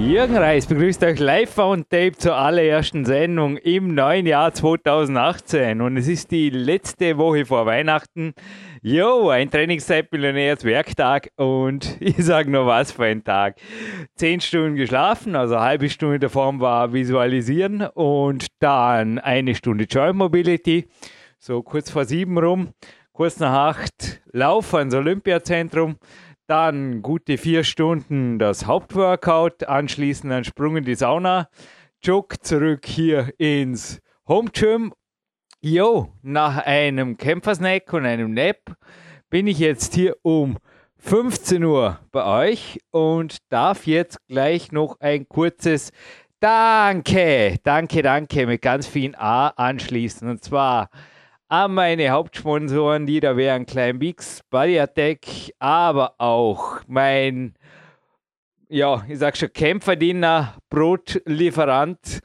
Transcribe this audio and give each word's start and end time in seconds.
Jürgen 0.00 0.36
Reis 0.36 0.66
begrüßt 0.66 1.04
euch 1.04 1.20
live 1.20 1.56
on 1.58 1.88
tape 1.88 2.12
zur 2.16 2.36
allerersten 2.36 3.04
Sendung 3.04 3.56
im 3.58 3.94
neuen 3.94 4.26
Jahr 4.26 4.52
2018 4.52 5.80
und 5.80 5.96
es 5.96 6.08
ist 6.08 6.32
die 6.32 6.50
letzte 6.50 7.16
Woche 7.16 7.46
vor 7.46 7.64
Weihnachten. 7.64 8.34
Jo, 8.82 9.28
ein 9.28 9.50
Trainingszeit-Millionärs-Werktag 9.50 11.30
und 11.36 11.96
ich 12.00 12.16
sage 12.16 12.50
nur 12.50 12.66
was 12.66 12.90
für 12.90 13.04
ein 13.04 13.22
Tag. 13.22 13.56
Zehn 14.16 14.40
Stunden 14.40 14.74
geschlafen, 14.74 15.36
also 15.36 15.54
eine 15.54 15.64
halbe 15.64 15.88
Stunde 15.88 16.28
Form 16.28 16.60
war 16.60 16.92
Visualisieren 16.92 17.82
und 17.94 18.48
dann 18.58 19.20
eine 19.20 19.54
Stunde 19.54 19.84
Joint 19.84 20.16
Mobility, 20.16 20.88
so 21.38 21.62
kurz 21.62 21.88
vor 21.90 22.04
sieben 22.04 22.36
rum, 22.36 22.70
kurz 23.12 23.38
nach 23.38 23.76
acht 23.76 24.20
Lauf 24.32 24.74
ans 24.74 24.94
Olympiazentrum, 24.94 25.96
dann 26.46 27.02
gute 27.02 27.38
vier 27.38 27.64
Stunden 27.64 28.38
das 28.38 28.66
Hauptworkout, 28.66 29.64
anschließend 29.66 30.32
ein 30.32 30.44
Sprung 30.44 30.76
in 30.76 30.84
die 30.84 30.94
Sauna, 30.94 31.48
Jog 32.02 32.44
zurück 32.44 32.84
hier 32.86 33.32
ins 33.38 34.00
Home 34.28 34.50
Gym. 34.52 34.92
Jo, 35.60 36.12
nach 36.22 36.58
einem 36.58 37.16
Kämpfersnack 37.16 37.92
und 37.92 38.04
einem 38.04 38.34
Nap 38.34 38.76
bin 39.30 39.46
ich 39.46 39.58
jetzt 39.58 39.94
hier 39.94 40.16
um 40.22 40.58
15 40.98 41.64
Uhr 41.64 41.98
bei 42.12 42.48
euch 42.48 42.78
und 42.90 43.38
darf 43.48 43.86
jetzt 43.86 44.18
gleich 44.28 44.72
noch 44.72 45.00
ein 45.00 45.26
kurzes 45.28 45.90
Danke, 46.40 47.58
danke, 47.62 48.02
danke 48.02 48.46
mit 48.46 48.60
ganz 48.60 48.86
vielen 48.86 49.14
A 49.14 49.48
anschließen. 49.48 50.28
Und 50.28 50.44
zwar 50.44 50.90
an 51.48 51.74
meine 51.74 52.10
Hauptsponsoren, 52.10 53.06
die 53.06 53.20
da 53.20 53.36
wären 53.36 53.66
Klein 53.66 53.98
Bix, 53.98 54.42
Body 54.50 54.78
Attack, 54.78 55.20
aber 55.58 56.14
auch 56.18 56.80
mein, 56.86 57.54
ja, 58.68 59.04
ich 59.08 59.18
sag 59.18 59.36
schon, 59.36 59.52
Kämpferdiener, 59.52 60.54
Brotlieferant. 60.70 62.20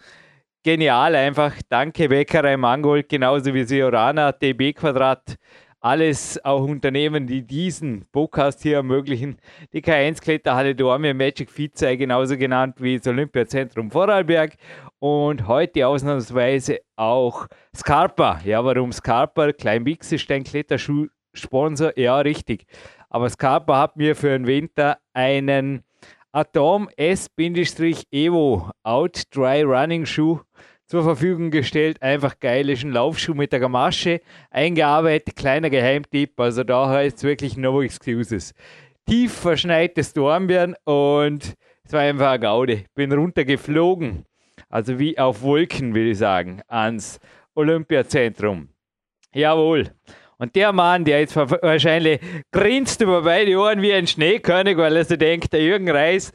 Genial 0.63 1.15
einfach. 1.15 1.53
Danke 1.69 2.09
Bäckerei 2.09 2.57
Mangold, 2.57 3.07
genauso 3.07 3.53
wie 3.53 3.63
Seorana, 3.63 4.31
DB 4.31 4.73
Quadrat. 4.73 5.35
Alles 5.81 6.43
auch 6.43 6.63
Unternehmen, 6.63 7.25
die 7.25 7.41
diesen 7.41 8.05
Podcast 8.11 8.61
hier 8.61 8.75
ermöglichen. 8.75 9.37
Die 9.71 9.81
K1 9.81 10.21
Kletterhalle 10.21 10.75
Dormir 10.75 11.13
Magic 11.13 11.49
Vize, 11.49 11.95
genauso 11.95 12.35
genannt 12.37 12.75
wie 12.79 12.97
das 12.97 13.07
Olympiazentrum 13.07 13.89
Vorarlberg 13.89 14.57
und 14.99 15.47
heute 15.47 15.87
ausnahmsweise 15.87 16.79
auch 16.95 17.47
Scarpa. 17.75 18.41
Ja, 18.43 18.63
warum 18.63 18.91
Scarpa? 18.91 19.51
Klein 19.53 19.85
Wix 19.85 20.11
ist 20.11 20.29
ein 20.31 20.43
Kletterschuh-Sponsor. 20.43 21.97
Ja, 21.97 22.19
richtig. 22.19 22.65
Aber 23.09 23.29
Scarpa 23.29 23.77
hat 23.79 23.97
mir 23.97 24.15
für 24.15 24.29
den 24.29 24.45
Winter 24.45 24.99
einen 25.13 25.83
Atom 26.31 26.89
S-Evo 26.95 28.69
Out 28.83 29.23
Dry 29.33 29.63
Running 29.63 30.05
Schuh 30.05 30.41
zur 30.85 31.03
Verfügung 31.03 31.49
gestellt. 31.49 32.01
Einfach 32.01 32.39
geil, 32.39 32.69
ist 32.69 32.83
ein 32.83 32.91
Laufschuh 32.91 33.33
mit 33.33 33.51
der 33.51 33.59
Gamasche 33.59 34.21
eingearbeitet, 34.51 35.35
kleiner 35.35 35.69
Geheimtipp. 35.69 36.39
Also 36.39 36.63
da 36.63 36.89
heißt 36.89 37.17
es 37.17 37.23
wirklich 37.23 37.57
no 37.57 37.81
excuses. 37.81 38.53
Tief 39.07 39.33
verschneites 39.33 40.13
Dornbirn 40.13 40.75
und 40.83 41.55
es 41.83 41.93
war 41.93 42.01
einfach 42.01 42.29
eine 42.29 42.39
Gaude. 42.39 42.83
Bin 42.93 43.11
runtergeflogen 43.11 44.25
also 44.69 44.99
wie 44.99 45.17
auf 45.17 45.41
Wolken, 45.41 45.93
will 45.93 46.07
ich 46.07 46.17
sagen, 46.17 46.61
ans 46.67 47.19
Olympiazentrum. 47.55 48.69
Jawohl. 49.33 49.91
Und 50.37 50.55
der 50.55 50.71
Mann, 50.71 51.03
der 51.03 51.19
jetzt 51.19 51.35
wahrscheinlich 51.35 52.21
grinst 52.51 53.01
über 53.01 53.23
beide 53.23 53.57
Ohren 53.57 53.81
wie 53.81 53.93
ein 53.93 54.07
Schneekönig, 54.07 54.77
weil 54.77 54.95
er 54.95 55.03
sich 55.03 55.17
denkt, 55.17 55.51
der 55.51 55.61
Jürgen 55.61 55.89
Reis, 55.89 56.31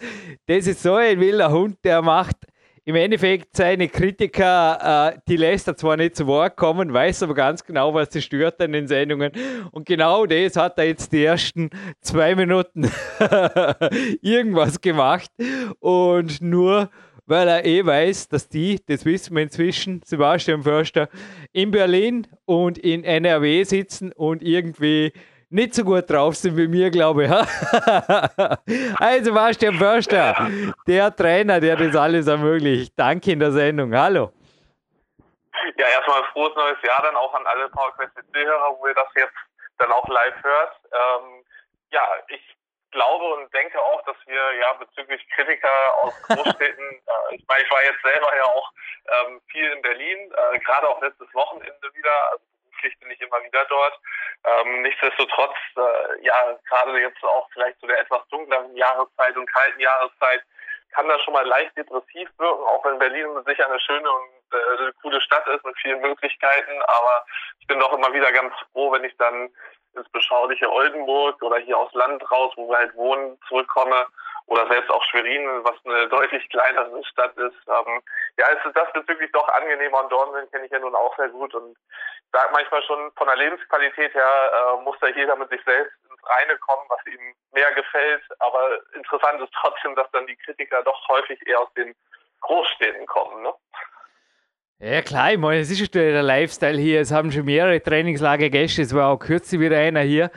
das 0.46 0.66
ist 0.66 0.82
so 0.82 0.94
ein 0.94 1.18
wilder 1.20 1.50
Hund, 1.50 1.78
der 1.84 2.02
macht 2.02 2.36
im 2.86 2.96
Endeffekt 2.96 3.56
seine 3.56 3.88
Kritiker, 3.88 5.14
äh, 5.14 5.18
die 5.26 5.38
lässt 5.38 5.66
er 5.68 5.76
zwar 5.76 5.96
nicht 5.96 6.16
zu 6.16 6.26
Wort 6.26 6.56
kommen, 6.56 6.92
weiß 6.92 7.22
aber 7.22 7.34
ganz 7.34 7.64
genau, 7.64 7.94
was 7.94 8.12
sie 8.12 8.20
stört 8.20 8.60
an 8.60 8.72
den 8.72 8.86
Sendungen. 8.86 9.32
Und 9.70 9.86
genau 9.86 10.26
das 10.26 10.56
hat 10.56 10.78
er 10.78 10.84
jetzt 10.84 11.10
die 11.12 11.24
ersten 11.24 11.70
zwei 12.02 12.34
Minuten 12.34 12.90
irgendwas 14.20 14.82
gemacht. 14.82 15.30
Und 15.80 16.42
nur 16.42 16.90
weil 17.26 17.48
er 17.48 17.64
eh 17.64 17.84
weiß, 17.84 18.28
dass 18.28 18.48
die, 18.48 18.80
das 18.86 19.04
wissen 19.04 19.34
wir 19.36 19.42
inzwischen, 19.42 20.02
Sebastian 20.04 20.62
Förster, 20.62 21.08
in 21.52 21.70
Berlin 21.70 22.26
und 22.44 22.78
in 22.78 23.04
NRW 23.04 23.64
sitzen 23.64 24.12
und 24.12 24.42
irgendwie 24.42 25.12
nicht 25.50 25.74
so 25.74 25.84
gut 25.84 26.10
drauf 26.10 26.34
sind 26.34 26.56
wie 26.56 26.66
mir, 26.66 26.90
glaube 26.90 27.24
ich. 27.24 27.30
also 29.00 29.24
Sebastian 29.24 29.74
Förster, 29.74 30.48
der 30.86 31.14
Trainer, 31.14 31.60
der 31.60 31.76
das 31.76 31.94
alles 31.94 32.26
ermöglicht. 32.26 32.92
Danke 32.96 33.32
in 33.32 33.38
der 33.38 33.52
Sendung. 33.52 33.94
Hallo. 33.96 34.32
Ja, 35.78 35.86
erstmal 35.86 36.24
frohes 36.32 36.54
neues 36.56 36.76
Jahr 36.82 37.02
dann 37.02 37.16
auch 37.16 37.32
an 37.34 37.46
alle 37.46 37.68
PowerQuest 37.68 38.12
hörer 38.34 38.76
wo 38.78 38.86
ihr 38.88 38.94
das 38.94 39.08
jetzt 39.14 39.36
dann 39.78 39.92
auch 39.92 40.06
live 40.08 40.42
hört. 40.42 40.72
Ähm, 40.92 41.44
ja, 41.90 42.02
ich 42.28 42.53
glaube 42.94 43.24
und 43.34 43.52
denke 43.52 43.80
auch, 43.80 44.02
dass 44.04 44.16
wir 44.26 44.52
ja 44.54 44.72
bezüglich 44.74 45.28
Kritiker 45.30 45.94
aus 46.02 46.14
Großstädten, 46.22 46.90
äh, 47.30 47.34
ich 47.34 47.44
meine, 47.46 47.62
ich 47.62 47.70
war 47.70 47.84
jetzt 47.84 48.02
selber 48.02 48.34
ja 48.36 48.44
auch 48.44 48.72
ähm, 49.26 49.40
viel 49.50 49.70
in 49.70 49.82
Berlin, 49.82 50.32
äh, 50.32 50.58
gerade 50.60 50.88
auch 50.88 51.00
letztes 51.02 51.32
Wochenende 51.34 51.94
wieder, 51.94 52.30
also 52.32 52.44
beruflich 52.84 52.98
bin 53.00 53.10
ich 53.10 53.20
immer 53.20 53.42
wieder 53.42 53.64
dort. 53.66 53.98
Ähm, 54.44 54.82
nichtsdestotrotz, 54.82 55.56
äh, 55.76 56.24
ja, 56.24 56.58
gerade 56.68 56.98
jetzt 57.00 57.22
auch 57.24 57.48
vielleicht 57.52 57.78
zu 57.80 57.86
der 57.86 58.00
etwas 58.00 58.26
dunkleren 58.28 58.76
Jahreszeit 58.76 59.36
und 59.36 59.52
kalten 59.52 59.80
Jahreszeit, 59.80 60.42
kann 60.92 61.08
das 61.08 61.20
schon 61.22 61.34
mal 61.34 61.46
leicht 61.46 61.76
depressiv 61.76 62.28
wirken, 62.38 62.62
auch 62.62 62.84
wenn 62.84 62.98
Berlin 62.98 63.26
sicher 63.46 63.66
eine 63.66 63.80
schöne 63.80 64.10
und 64.10 64.28
äh, 64.52 64.92
coole 65.02 65.20
Stadt 65.20 65.46
ist 65.48 65.64
mit 65.64 65.76
vielen 65.78 66.00
Möglichkeiten. 66.00 66.82
Aber 66.82 67.26
ich 67.58 67.66
bin 67.66 67.80
doch 67.80 67.92
immer 67.92 68.12
wieder 68.12 68.30
ganz 68.30 68.54
froh, 68.72 68.92
wenn 68.92 69.02
ich 69.02 69.16
dann 69.16 69.50
ins 69.96 70.08
beschauliche 70.10 70.70
Oldenburg 70.70 71.42
oder 71.42 71.58
hier 71.58 71.78
aus 71.78 71.92
Land 71.94 72.30
raus, 72.30 72.52
wo 72.56 72.68
wir 72.68 72.78
halt 72.78 72.94
wohnen, 72.94 73.38
zurückkomme 73.48 74.06
oder 74.46 74.66
selbst 74.68 74.90
auch 74.90 75.02
Schwerin, 75.04 75.64
was 75.64 75.76
eine 75.84 76.08
deutlich 76.08 76.48
kleinere 76.50 77.02
Stadt 77.04 77.36
ist. 77.36 77.56
Ähm, 77.66 78.02
ja, 78.36 78.46
ist 78.48 78.76
das 78.76 78.92
bezüglich 78.92 79.30
doch 79.32 79.48
angenehmer 79.48 80.02
und 80.02 80.12
Dornbirn 80.12 80.50
kenne 80.50 80.66
ich 80.66 80.70
ja 80.70 80.78
nun 80.78 80.94
auch 80.94 81.16
sehr 81.16 81.28
gut 81.28 81.54
und 81.54 81.76
sage 82.32 82.52
manchmal 82.52 82.82
schon 82.82 83.10
von 83.12 83.26
der 83.26 83.36
Lebensqualität 83.36 84.12
her 84.12 84.52
äh, 84.52 84.82
muss 84.82 84.96
da 85.00 85.08
jeder 85.08 85.36
mit 85.36 85.48
sich 85.50 85.62
selbst 85.64 85.94
ins 86.10 86.20
Reine 86.24 86.58
kommen, 86.58 86.84
was 86.88 87.06
ihm 87.06 87.34
mehr 87.52 87.72
gefällt. 87.72 88.22
Aber 88.40 88.80
interessant 88.94 89.40
ist 89.40 89.52
trotzdem, 89.54 89.94
dass 89.94 90.10
dann 90.10 90.26
die 90.26 90.36
Kritiker 90.36 90.82
doch 90.82 91.08
häufig 91.08 91.40
eher 91.46 91.60
aus 91.60 91.72
den 91.74 91.94
Großstädten 92.40 93.06
kommen. 93.06 93.42
Ne? 93.42 93.54
Ja 94.80 95.02
klar, 95.02 95.32
ich 95.32 95.38
meine, 95.38 95.60
es 95.60 95.70
ist 95.70 95.78
schon 95.78 95.88
der 95.92 96.22
Lifestyle 96.22 96.78
hier. 96.78 97.00
Es 97.00 97.12
haben 97.12 97.32
schon 97.32 97.44
mehrere 97.44 97.80
Trainingslager 97.82 98.50
Gäste, 98.50 98.82
es 98.82 98.94
war 98.94 99.08
auch 99.08 99.18
kürzlich 99.18 99.60
wieder 99.60 99.78
einer 99.78 100.00
hier. 100.00 100.30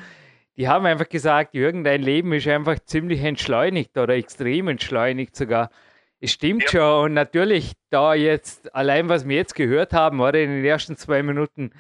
Die 0.57 0.67
haben 0.67 0.85
einfach 0.85 1.09
gesagt, 1.09 1.53
Jürgen, 1.53 1.83
dein 1.83 2.01
Leben 2.01 2.33
ist 2.33 2.47
einfach 2.47 2.79
ziemlich 2.79 3.21
entschleunigt 3.23 3.97
oder 3.97 4.15
extrem 4.15 4.67
entschleunigt 4.69 5.35
sogar. 5.35 5.69
Es 6.19 6.31
stimmt 6.31 6.63
ja. 6.63 6.69
schon 6.69 7.05
und 7.05 7.13
natürlich, 7.13 7.73
da 7.91 8.15
jetzt, 8.15 8.73
allein 8.73 9.07
was 9.09 9.27
wir 9.27 9.35
jetzt 9.35 9.53
gehört 9.53 9.93
haben, 9.93 10.19
oder 10.19 10.39
in 10.39 10.49
den 10.49 10.65
ersten 10.65 10.97
zwei 10.97 11.21
Minuten, 11.21 11.71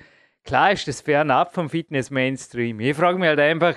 klar 0.43 0.71
ist 0.71 0.87
das 0.87 1.01
fernab 1.01 1.53
vom 1.55 1.69
Fitness-Mainstream. 1.69 2.79
Ich 2.79 2.95
frage 2.95 3.17
mich 3.17 3.29
halt 3.29 3.39
einfach, 3.39 3.75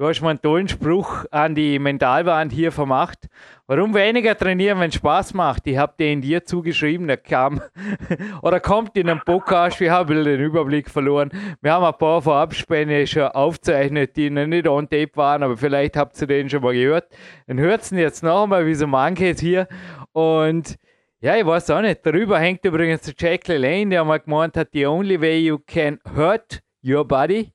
Du 0.00 0.08
hast 0.08 0.22
mal 0.22 0.30
einen 0.30 0.40
tollen 0.40 0.66
Spruch 0.66 1.26
an 1.30 1.54
die 1.54 1.78
Mentalwand 1.78 2.52
hier 2.52 2.72
vermacht. 2.72 3.28
Warum 3.66 3.92
weniger 3.92 4.34
trainieren, 4.34 4.80
wenn 4.80 4.88
es 4.88 4.94
Spaß 4.94 5.34
macht? 5.34 5.66
Ich 5.66 5.76
habe 5.76 5.92
den 6.00 6.22
dir 6.22 6.42
zugeschrieben, 6.42 7.06
der 7.06 7.18
kam 7.18 7.60
oder 8.42 8.60
kommt 8.60 8.96
in 8.96 9.10
einem 9.10 9.20
Podcast. 9.20 9.78
Wir 9.78 9.92
haben 9.92 10.24
den 10.24 10.40
Überblick 10.40 10.88
verloren. 10.88 11.30
Wir 11.60 11.74
haben 11.74 11.84
ein 11.84 11.98
paar 11.98 12.22
Vorabspäne 12.22 13.06
schon 13.06 13.24
aufgezeichnet, 13.24 14.16
die 14.16 14.30
noch 14.30 14.46
nicht 14.46 14.66
on 14.66 14.88
tape 14.88 15.14
waren, 15.16 15.42
aber 15.42 15.58
vielleicht 15.58 15.98
habt 15.98 16.18
ihr 16.18 16.26
den 16.26 16.48
schon 16.48 16.62
mal 16.62 16.72
gehört. 16.72 17.08
Dann 17.46 17.58
hört 17.58 17.82
es 17.82 17.90
jetzt 17.90 18.22
noch 18.22 18.44
einmal, 18.44 18.64
wie 18.64 18.74
so 18.74 18.86
manche 18.86 19.26
jetzt 19.26 19.40
hier. 19.40 19.68
Und 20.12 20.78
ja, 21.20 21.36
ich 21.36 21.44
weiß 21.44 21.68
auch 21.72 21.82
nicht. 21.82 22.06
Darüber 22.06 22.38
hängt 22.38 22.64
übrigens 22.64 23.02
der 23.02 23.12
Jack 23.18 23.48
Lane, 23.48 23.90
der 23.90 24.02
mal 24.02 24.16
gemeint 24.16 24.56
hat, 24.56 24.68
the 24.72 24.86
only 24.86 25.20
way 25.20 25.40
you 25.40 25.58
can 25.58 25.98
hurt 26.16 26.62
your 26.82 27.06
body 27.06 27.52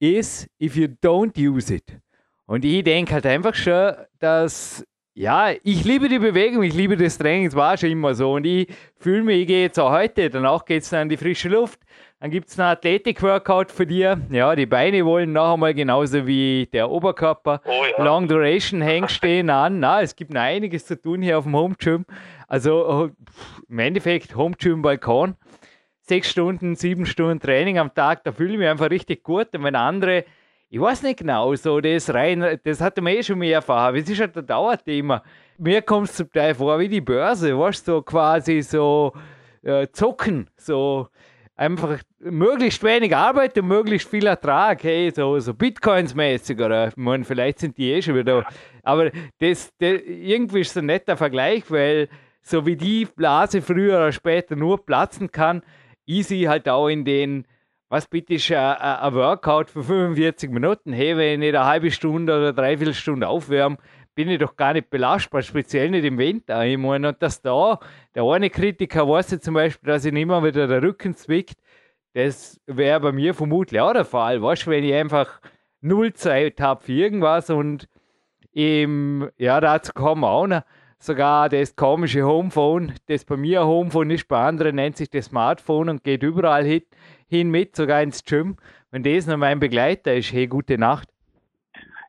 is 0.00 0.48
if 0.60 0.76
you 0.76 0.88
don't 1.02 1.38
use 1.38 1.72
it. 1.72 1.84
Und 2.46 2.64
ich 2.64 2.82
denke 2.82 3.14
halt 3.14 3.26
einfach 3.26 3.54
schon, 3.54 3.92
dass, 4.18 4.84
ja, 5.14 5.50
ich 5.62 5.84
liebe 5.84 6.08
die 6.08 6.18
Bewegung, 6.18 6.64
ich 6.64 6.74
liebe 6.74 6.96
das 6.96 7.16
Training, 7.16 7.46
es 7.46 7.54
war 7.54 7.76
schon 7.76 7.90
immer 7.90 8.14
so. 8.14 8.32
Und 8.32 8.44
ich 8.44 8.66
fühle 8.98 9.22
mich, 9.22 9.42
ich 9.42 9.46
gehe 9.46 9.62
jetzt 9.62 9.78
auch 9.78 9.92
heute, 9.92 10.30
danach 10.30 10.64
geht 10.64 10.82
es 10.82 10.90
dann 10.90 11.02
in 11.02 11.08
die 11.10 11.16
frische 11.16 11.48
Luft, 11.48 11.78
Dann 12.20 12.30
gibt 12.30 12.50
es 12.50 12.58
einen 12.58 12.68
Athletik-Workout 12.68 13.72
für 13.72 13.86
dir. 13.86 14.20
Ja, 14.30 14.54
die 14.54 14.66
Beine 14.66 15.06
wollen 15.06 15.32
noch 15.32 15.54
einmal 15.54 15.72
genauso 15.72 16.26
wie 16.26 16.68
der 16.70 16.90
Oberkörper. 16.90 17.62
Oh, 17.64 17.82
ja. 17.96 18.04
Long 18.04 18.28
Duration 18.28 18.82
hängt 18.82 19.10
stehen 19.10 19.48
an. 19.48 19.80
Na, 19.80 20.02
es 20.02 20.14
gibt 20.14 20.34
noch 20.34 20.42
einiges 20.42 20.84
zu 20.84 21.00
tun 21.00 21.22
hier 21.22 21.38
auf 21.38 21.44
dem 21.44 21.56
Home 21.56 21.76
Gym. 21.78 22.04
Also 22.46 22.86
oh, 22.86 23.08
im 23.70 23.78
Endeffekt 23.78 24.36
Home 24.36 24.54
Gym 24.58 24.82
Balkon. 24.82 25.34
Sechs 26.02 26.30
Stunden, 26.30 26.74
sieben 26.74 27.06
Stunden 27.06 27.40
Training 27.40 27.78
am 27.78 27.94
Tag, 27.94 28.24
da 28.24 28.32
fühle 28.32 28.52
ich 28.52 28.58
mich 28.58 28.68
einfach 28.68 28.90
richtig 28.90 29.22
gut. 29.22 29.54
Und 29.54 29.64
wenn 29.64 29.76
andere, 29.76 30.24
ich 30.68 30.80
weiß 30.80 31.02
nicht 31.02 31.18
genau, 31.18 31.54
so 31.54 31.80
das 31.80 32.12
rein, 32.12 32.58
das 32.64 32.80
hatte 32.80 33.00
man 33.00 33.14
eh 33.14 33.22
schon 33.22 33.38
mehr 33.38 33.54
erfahren. 33.54 33.96
Es 33.96 34.08
ist 34.08 34.20
halt 34.20 34.36
ein 34.36 34.46
Dauerthema. 34.46 35.22
Mir 35.58 35.82
kommt 35.82 36.08
es 36.08 36.16
zum 36.16 36.32
Teil 36.32 36.54
vor 36.54 36.78
wie 36.78 36.88
die 36.88 37.00
Börse, 37.00 37.58
weißt 37.58 37.86
du, 37.86 37.92
so 37.92 38.02
quasi 38.02 38.62
so 38.62 39.12
äh, 39.62 39.86
zocken, 39.92 40.48
so 40.56 41.08
einfach 41.60 41.98
möglichst 42.20 42.82
wenig 42.82 43.14
Arbeit 43.14 43.58
und 43.58 43.68
möglichst 43.68 44.08
viel 44.08 44.26
Ertrag, 44.26 44.82
hey, 44.82 45.12
so, 45.14 45.38
so 45.38 45.52
Bitcoins-mäßig 45.52 46.58
oder 46.58 46.90
meine, 46.96 47.24
vielleicht 47.24 47.58
sind 47.58 47.76
die 47.76 47.92
eh 47.92 48.00
schon 48.00 48.14
wieder. 48.14 48.46
Aber 48.82 49.10
das, 49.38 49.70
das, 49.78 50.00
irgendwie 50.06 50.62
ist 50.62 50.70
es 50.70 50.78
ein 50.78 50.86
netter 50.86 51.18
Vergleich, 51.18 51.70
weil 51.70 52.08
so 52.40 52.64
wie 52.64 52.76
die 52.76 53.04
Blase 53.04 53.60
früher 53.60 53.98
oder 53.98 54.12
später 54.12 54.56
nur 54.56 54.84
platzen 54.84 55.30
kann, 55.30 55.62
easy 56.10 56.42
halt 56.42 56.68
auch 56.68 56.88
in 56.88 57.04
den, 57.04 57.46
was 57.88 58.06
bitte 58.06 58.34
ist 58.34 58.50
ein 58.52 59.14
Workout 59.14 59.70
für 59.70 59.82
45 59.82 60.50
Minuten, 60.50 60.92
hey, 60.92 61.16
wenn 61.16 61.42
ich 61.42 61.48
eine 61.50 61.64
halbe 61.64 61.90
Stunde 61.90 62.36
oder 62.36 62.52
dreiviertel 62.52 62.94
Stunde 62.94 63.28
aufwärme, 63.28 63.78
bin 64.14 64.28
ich 64.28 64.38
doch 64.38 64.56
gar 64.56 64.72
nicht 64.72 64.90
belastbar, 64.90 65.42
speziell 65.42 65.90
nicht 65.90 66.04
im 66.04 66.18
Winter. 66.18 66.64
Ich 66.64 66.76
meine, 66.76 67.08
und 67.08 67.22
dass 67.22 67.40
da 67.40 67.78
der 68.14 68.24
eine 68.24 68.50
Kritiker 68.50 69.08
weiß 69.08 69.40
zum 69.40 69.54
Beispiel, 69.54 69.86
dass 69.88 70.04
ihn 70.04 70.16
immer 70.16 70.44
wieder 70.44 70.66
der 70.66 70.82
Rücken 70.82 71.14
zwickt, 71.14 71.56
das 72.12 72.60
wäre 72.66 73.00
bei 73.00 73.12
mir 73.12 73.34
vermutlich 73.34 73.80
auch 73.80 73.92
der 73.92 74.04
Fall. 74.04 74.42
Weißt 74.42 74.66
du, 74.66 74.70
wenn 74.70 74.84
ich 74.84 74.94
einfach 74.94 75.40
null 75.80 76.12
Zeit 76.12 76.60
habe 76.60 76.82
für 76.82 76.92
irgendwas 76.92 77.50
und 77.50 77.88
im, 78.52 79.30
ja, 79.38 79.60
dazu 79.60 79.92
kommen 79.92 80.22
wir 80.22 80.30
auch 80.30 80.46
noch, 80.46 80.62
sogar 81.00 81.48
das 81.48 81.74
komische 81.74 82.22
Homephone, 82.24 82.94
das 83.08 83.24
bei 83.24 83.36
mir 83.36 83.64
Homephone 83.64 84.10
ist, 84.10 84.28
bei 84.28 84.38
anderen 84.38 84.76
nennt 84.76 84.96
sich 84.96 85.10
das 85.10 85.26
Smartphone 85.26 85.88
und 85.88 86.04
geht 86.04 86.22
überall 86.22 86.62
hin, 86.64 86.86
hin 87.28 87.50
mit, 87.50 87.74
sogar 87.74 88.02
ins 88.02 88.24
Gym. 88.24 88.58
Wenn 88.90 89.02
das 89.02 89.26
noch 89.26 89.38
mein 89.38 89.58
Begleiter 89.58 90.14
ist, 90.14 90.32
hey, 90.32 90.46
gute 90.46 90.76
Nacht. 90.78 91.08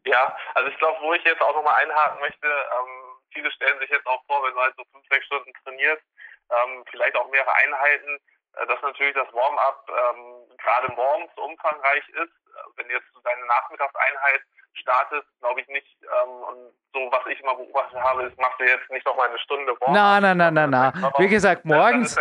Ja, 0.06 0.36
also 0.56 0.70
ich 0.70 0.78
glaube, 0.78 0.98
wo 1.02 1.14
ich 1.14 1.24
jetzt 1.24 1.42
auch 1.42 1.56
nochmal 1.56 1.76
einhaken 1.82 2.20
möchte, 2.20 2.48
ähm, 2.48 3.18
viele 3.34 3.52
stellen 3.52 3.80
sich 3.80 3.90
jetzt 3.90 4.06
auch 4.08 4.22
vor, 4.26 4.44
wenn 4.44 4.54
du 4.54 4.60
halt 4.60 4.74
so 4.76 4.84
fünf, 4.92 5.06
sechs 5.10 5.26
Stunden 5.26 5.54
trainierst, 5.64 6.04
ähm, 6.50 6.84
vielleicht 6.90 7.16
auch 7.16 7.30
mehrere 7.32 7.54
Einheiten, 7.56 8.20
dass 8.54 8.82
natürlich 8.82 9.16
das 9.16 9.32
Warm-up 9.34 9.90
ähm, 9.90 10.58
gerade 10.58 10.94
morgens 10.96 11.32
umfangreich 11.38 12.08
ist. 12.10 12.34
Wenn 12.76 12.90
jetzt 12.90 13.08
deine 13.24 13.46
Nachmittagseinheit 13.46 14.42
startest, 14.74 15.28
glaube 15.40 15.62
ich 15.62 15.68
nicht. 15.68 15.98
Ähm, 16.04 16.44
und 16.44 16.74
so, 16.94 17.00
was 17.12 17.26
ich 17.28 17.40
immer 17.40 17.56
beobachtet 17.56 18.00
habe, 18.00 18.24
ist, 18.24 18.38
machst 18.38 18.60
du 18.60 18.66
jetzt 18.66 18.90
nicht 18.92 19.06
nochmal 19.06 19.30
eine 19.30 19.40
Stunde 19.40 19.74
Warm-up. 19.80 19.96
Nein, 19.96 20.22
nein, 20.24 20.38
nein, 20.38 20.54
nein, 20.54 20.70
nein. 20.70 21.14
Wie 21.18 21.28
gesagt, 21.28 21.66
morgens... 21.66 22.18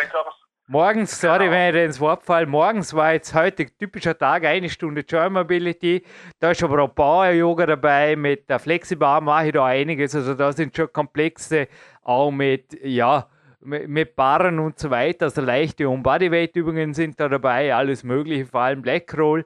Morgens, 0.73 1.21
sorry, 1.21 1.47
genau. 1.47 1.51
wenn 1.51 1.75
ich 1.75 1.83
ins 1.83 2.01
Wort 2.01 2.23
fall, 2.23 2.47
morgens 2.47 2.95
war 2.95 3.15
jetzt 3.15 3.35
heute 3.35 3.67
typischer 3.77 4.17
Tag, 4.17 4.45
eine 4.45 4.69
Stunde 4.69 5.01
Joy 5.01 5.29
Mobility. 5.29 6.07
Da 6.39 6.53
ist 6.53 6.63
aber 6.63 6.85
auch 6.85 6.95
Power-Yoga 6.95 7.67
dabei, 7.67 8.15
mit 8.15 8.49
der 8.49 8.61
Flexibar 8.61 9.21
mache 9.21 9.47
ich 9.47 9.53
da 9.53 9.65
einiges. 9.65 10.15
Also 10.15 10.35
da 10.35 10.53
sind 10.53 10.77
schon 10.77 10.93
komplexe, 10.93 11.67
auch 12.05 12.31
mit, 12.31 12.73
ja, 12.85 13.27
mit, 13.61 14.17
Barren 14.17 14.59
und 14.59 14.79
so 14.79 14.91
weiter. 14.91 15.27
Also 15.27 15.41
leichte 15.41 15.89
und 15.89 16.03
Bodyweight-Übungen 16.03 16.95
sind 16.95 17.19
da 17.21 17.29
dabei, 17.29 17.75
alles 17.75 18.05
Mögliche, 18.05 18.47
vor 18.47 18.61
allem 18.61 18.83
Blackroll. 18.83 19.45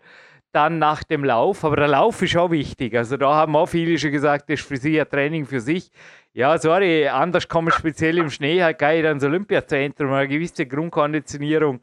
Dann 0.53 0.79
nach 0.79 1.03
dem 1.03 1.25
Lauf, 1.25 1.65
aber 1.65 1.77
der 1.77 1.89
Lauf 1.89 2.23
ist 2.23 2.37
auch 2.37 2.51
wichtig. 2.51 2.97
Also 2.97 3.17
da 3.17 3.35
haben 3.35 3.57
auch 3.57 3.67
viele 3.67 3.99
schon 3.99 4.13
gesagt, 4.13 4.49
das 4.49 4.61
ist 4.61 4.69
für 4.69 4.77
sie 4.77 5.01
ein 5.01 5.09
Training 5.09 5.47
für 5.47 5.61
sich. 5.61 5.91
Ja, 6.33 6.57
sorry, 6.59 7.09
anders 7.09 7.49
kommen 7.49 7.73
speziell 7.73 8.19
im 8.19 8.31
Schnee 8.31 8.63
halt 8.63 8.79
geil 8.79 9.05
ins 9.05 9.25
Olympiazentrum, 9.25 10.13
eine 10.13 10.29
gewisse 10.29 10.67
Grundkonditionierung. 10.67 11.81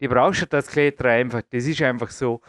Die 0.00 0.08
brauchst 0.08 0.52
du 0.52 0.56
als 0.56 0.68
Kletterer 0.68 1.10
einfach, 1.10 1.42
das 1.50 1.66
ist 1.66 1.82
einfach 1.82 2.10
so. 2.10 2.40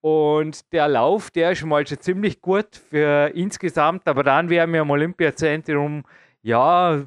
Und 0.00 0.72
der 0.72 0.86
Lauf, 0.88 1.30
der 1.30 1.52
ist 1.52 1.64
mal 1.64 1.86
schon 1.86 2.00
ziemlich 2.00 2.40
gut 2.40 2.80
für 2.90 3.30
insgesamt, 3.34 4.06
aber 4.06 4.22
dann 4.22 4.48
wären 4.48 4.72
wir 4.72 4.82
am 4.82 4.90
Olympiazentrum, 4.90 6.04
ja, 6.42 7.00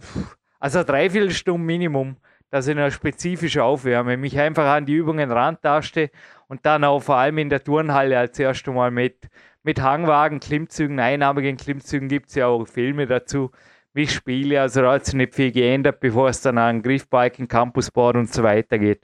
also 0.61 0.83
dreiviertel 0.83 1.31
Stunden 1.31 1.65
Minimum, 1.65 2.15
dass 2.49 2.67
ich 2.67 2.77
eine 2.77 2.91
spezifische 2.91 3.63
Aufwärme, 3.63 4.15
mich 4.15 4.39
einfach 4.39 4.65
an 4.65 4.85
die 4.85 4.93
Übungen 4.93 5.31
rantaste 5.31 6.09
und 6.47 6.65
dann 6.65 6.85
auch 6.85 7.01
vor 7.01 7.17
allem 7.17 7.37
in 7.37 7.49
der 7.49 7.63
Turnhalle 7.63 8.17
als 8.17 8.39
erstes 8.39 8.73
Mal 8.73 8.91
mit, 8.91 9.27
mit 9.63 9.81
Hangwagen, 9.81 10.39
Klimmzügen, 10.39 10.99
einarmigen 10.99 11.57
Klimmzügen 11.57 12.07
gibt 12.07 12.29
es 12.29 12.35
ja 12.35 12.47
auch 12.47 12.65
Filme 12.65 13.07
dazu 13.07 13.51
wie 13.93 14.03
ich 14.03 14.13
spiele. 14.13 14.61
Also 14.61 14.81
da 14.81 14.93
hat 14.93 15.05
sich 15.05 15.15
nicht 15.15 15.35
viel 15.35 15.51
geändert, 15.51 15.99
bevor 15.99 16.29
es 16.29 16.41
dann 16.41 16.57
an 16.57 16.81
Griffbiken, 16.81 17.47
Campusboard 17.47 18.15
und 18.15 18.33
so 18.33 18.43
weiter 18.43 18.77
geht. 18.77 19.01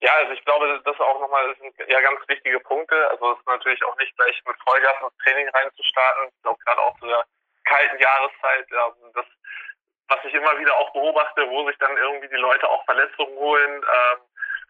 Ja, 0.00 0.10
also 0.18 0.32
ich 0.32 0.44
glaube, 0.44 0.82
das 0.84 0.98
auch 0.98 1.20
nochmal 1.20 1.48
das 1.48 1.58
sind 1.58 1.74
ja 1.88 2.00
ganz 2.00 2.20
wichtige 2.28 2.58
Punkte. 2.60 2.96
Also 3.10 3.32
es 3.32 3.38
ist 3.38 3.46
natürlich 3.46 3.82
auch 3.84 3.96
nicht 3.98 4.14
gleich 4.16 4.42
mit 4.46 4.56
Vollgas 4.64 4.96
ins 5.00 5.16
Training 5.22 5.48
reinzustarten. 5.48 6.28
Ich 6.28 6.42
glaube 6.42 6.58
gerade 6.64 6.80
auch 6.80 6.98
zu 6.98 7.06
der 7.06 7.24
kalten 7.64 7.98
Jahreszeit, 8.02 8.66
das, 9.14 9.26
was 10.12 10.24
ich 10.24 10.34
immer 10.34 10.58
wieder 10.58 10.76
auch 10.76 10.92
beobachte, 10.92 11.48
wo 11.48 11.66
sich 11.66 11.78
dann 11.78 11.96
irgendwie 11.96 12.28
die 12.28 12.36
Leute 12.36 12.68
auch 12.68 12.84
Verletzungen 12.84 13.34
holen, 13.36 13.82
ähm, 13.82 14.20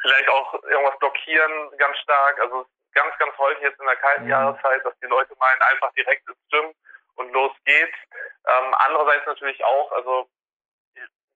vielleicht 0.00 0.28
auch 0.28 0.54
irgendwas 0.62 0.98
blockieren 0.98 1.76
ganz 1.78 1.98
stark. 1.98 2.40
Also 2.40 2.66
ganz, 2.94 3.16
ganz 3.18 3.36
häufig 3.38 3.62
jetzt 3.62 3.80
in 3.80 3.86
der 3.86 3.96
kalten 3.96 4.24
mhm. 4.24 4.30
Jahreszeit, 4.30 4.84
dass 4.84 4.98
die 5.02 5.06
Leute 5.06 5.34
meinen, 5.38 5.62
einfach 5.62 5.92
direkt 5.94 6.28
ins 6.28 6.38
Gym 6.50 6.72
und 7.16 7.32
los 7.32 7.52
geht's. 7.64 7.98
Ähm, 8.46 8.74
andererseits 8.78 9.26
natürlich 9.26 9.64
auch, 9.64 9.90
also 9.92 10.28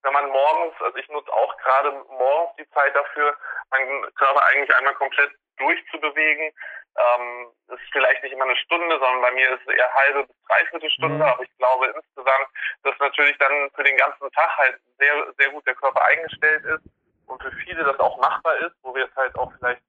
wenn 0.02 0.12
man 0.12 0.28
morgens, 0.30 0.74
also 0.80 0.96
ich 0.98 1.08
nutze 1.08 1.32
auch 1.32 1.56
gerade 1.58 1.90
morgens 2.08 2.54
die 2.58 2.70
Zeit 2.70 2.94
dafür, 2.94 3.36
meinen 3.70 4.14
Körper 4.14 4.44
eigentlich 4.46 4.74
einmal 4.76 4.94
komplett 4.94 5.32
durchzubewegen. 5.58 6.52
Ähm, 6.96 7.52
ist 7.68 7.92
vielleicht 7.92 8.22
nicht 8.22 8.32
immer 8.32 8.44
eine 8.44 8.56
Stunde, 8.56 8.98
sondern 8.98 9.20
bei 9.20 9.30
mir 9.32 9.50
ist 9.50 9.60
es 9.66 9.74
eher 9.74 9.94
halbe 9.94 10.24
bis 10.24 10.36
dreiviertel 10.48 10.90
Stunde, 10.90 11.16
mhm. 11.16 11.22
aber 11.22 11.42
ich 11.42 11.58
glaube 11.58 11.86
insgesamt, 11.86 12.48
dass 12.84 12.98
natürlich 12.98 13.36
dann 13.38 13.70
für 13.74 13.84
den 13.84 13.96
ganzen 13.98 14.30
Tag 14.32 14.56
halt 14.56 14.80
sehr, 14.98 15.32
sehr 15.36 15.50
gut 15.50 15.66
der 15.66 15.74
Körper 15.74 16.02
eingestellt 16.06 16.64
ist 16.64 16.84
und 17.26 17.42
für 17.42 17.52
viele 17.52 17.84
das 17.84 17.98
auch 18.00 18.18
machbar 18.18 18.56
ist, 18.58 18.74
wo 18.82 18.94
wir 18.94 19.04
jetzt 19.04 19.16
halt 19.16 19.36
auch 19.36 19.52
vielleicht 19.58 19.82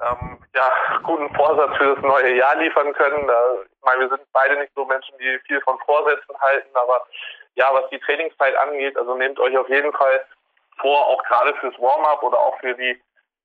ähm, 0.00 0.38
ja, 0.54 0.72
guten 1.02 1.34
Vorsatz 1.34 1.76
für 1.76 1.94
das 1.94 2.04
neue 2.04 2.34
Jahr 2.34 2.56
liefern 2.56 2.92
können. 2.94 3.28
Äh, 3.28 3.64
ich 3.64 3.82
meine, 3.82 4.00
wir 4.00 4.08
sind 4.08 4.22
beide 4.32 4.56
nicht 4.58 4.72
so 4.74 4.84
Menschen, 4.84 5.16
die 5.18 5.38
viel 5.46 5.60
von 5.62 5.78
Vorsätzen 5.80 6.40
halten, 6.40 6.70
aber 6.74 7.06
ja, 7.54 7.72
was 7.72 7.88
die 7.90 8.00
Trainingszeit 8.00 8.56
angeht, 8.56 8.96
also 8.96 9.14
nehmt 9.14 9.38
euch 9.38 9.56
auf 9.56 9.68
jeden 9.68 9.92
Fall 9.92 10.24
vor, 10.78 11.06
auch 11.06 11.22
gerade 11.24 11.54
fürs 11.56 11.78
Warm-up 11.78 12.22
oder 12.22 12.38
auch 12.38 12.58
für 12.60 12.74
die 12.74 13.00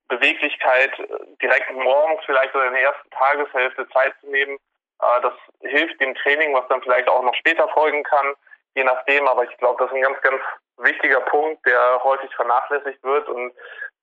Beweglichkeit 0.10 1.00
äh, 1.00 1.08
direkt 1.42 1.72
morgens 1.72 2.22
vielleicht 2.26 2.54
oder 2.54 2.68
in 2.68 2.74
der 2.74 2.84
ersten 2.84 3.10
Tageshälfte 3.12 3.88
Zeit 3.90 4.14
zu 4.20 4.28
nehmen. 4.28 4.58
Äh, 5.02 5.22
das 5.22 5.34
hilft 5.62 6.02
dem 6.02 6.16
Training, 6.16 6.54
was 6.54 6.68
dann 6.68 6.82
vielleicht 6.82 7.08
auch 7.08 7.24
noch 7.24 7.36
später 7.36 7.68
folgen 7.70 8.04
kann, 8.04 8.34
je 8.76 8.84
nachdem. 8.84 9.28
Aber 9.28 9.44
ich 9.44 9.58
glaube, 9.58 9.84
das 9.84 9.92
ist 9.92 9.98
ein 9.98 10.04
ganz, 10.04 10.22
ganz 10.22 10.42
wichtiger 10.78 11.22
Punkt, 11.22 11.66
der 11.66 12.04
häufig 12.04 12.34
vernachlässigt 12.36 13.02
wird 13.04 13.28
und 13.30 13.54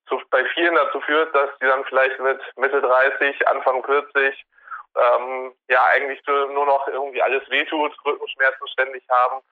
zu, 0.09 0.21
bei 0.31 0.45
vielen 0.55 0.75
dazu 0.75 1.01
führt, 1.01 1.35
dass 1.35 1.51
die 1.61 1.67
dann 1.67 1.85
vielleicht 1.85 2.19
mit 2.21 2.41
Mitte 2.57 2.81
30, 2.81 3.49
Anfang 3.49 3.83
40 3.85 4.47
ähm, 4.97 5.53
ja 5.69 5.85
eigentlich 5.93 6.23
nur 6.27 6.67
noch 6.67 6.87
irgendwie 6.87 7.23
alles 7.23 7.49
wehtut, 7.51 7.93
Rückenschmerzen 8.05 8.69
ständig 8.69 9.03
haben. 9.09 9.43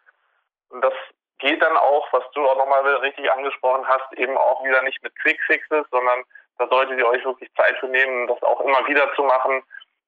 Und 0.71 0.83
das 0.83 0.95
geht 1.39 1.61
dann 1.61 1.77
auch, 1.77 2.07
was 2.13 2.25
du 2.35 2.49
auch 2.49 2.57
nochmal 2.57 2.87
richtig 2.99 3.31
angesprochen 3.33 3.87
hast, 3.89 4.13
eben 4.15 4.37
auch 4.37 4.65
wieder 4.65 4.83
nicht 4.83 5.03
mit 5.03 5.15
Quickfixes, 5.19 5.87
sondern 5.91 6.25
da 6.59 6.69
solltet 6.69 6.99
ihr 6.99 7.07
euch 7.07 7.25
wirklich 7.25 7.53
Zeit 7.55 7.77
für 7.79 7.89
nehmen, 7.89 8.27
das 8.27 8.43
auch 8.43 8.61
immer 8.61 8.87
wieder 8.87 9.13
zu 9.15 9.23
machen. 9.23 9.63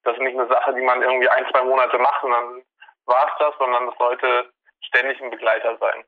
Das 0.04 0.14
ist 0.14 0.22
nicht 0.22 0.38
eine 0.38 0.48
Sache, 0.48 0.74
die 0.74 0.82
man 0.82 1.02
irgendwie 1.02 1.28
ein, 1.28 1.46
zwei 1.50 1.62
Monate 1.62 1.98
macht 1.98 2.22
und 2.22 2.30
dann 2.30 2.62
war 3.06 3.26
es 3.26 3.38
das, 3.38 3.54
sondern 3.58 3.86
das 3.86 3.96
sollte 3.98 4.50
ständig 4.80 5.20
ein 5.20 5.30
Begleiter 5.30 5.76
sein. 5.78 6.04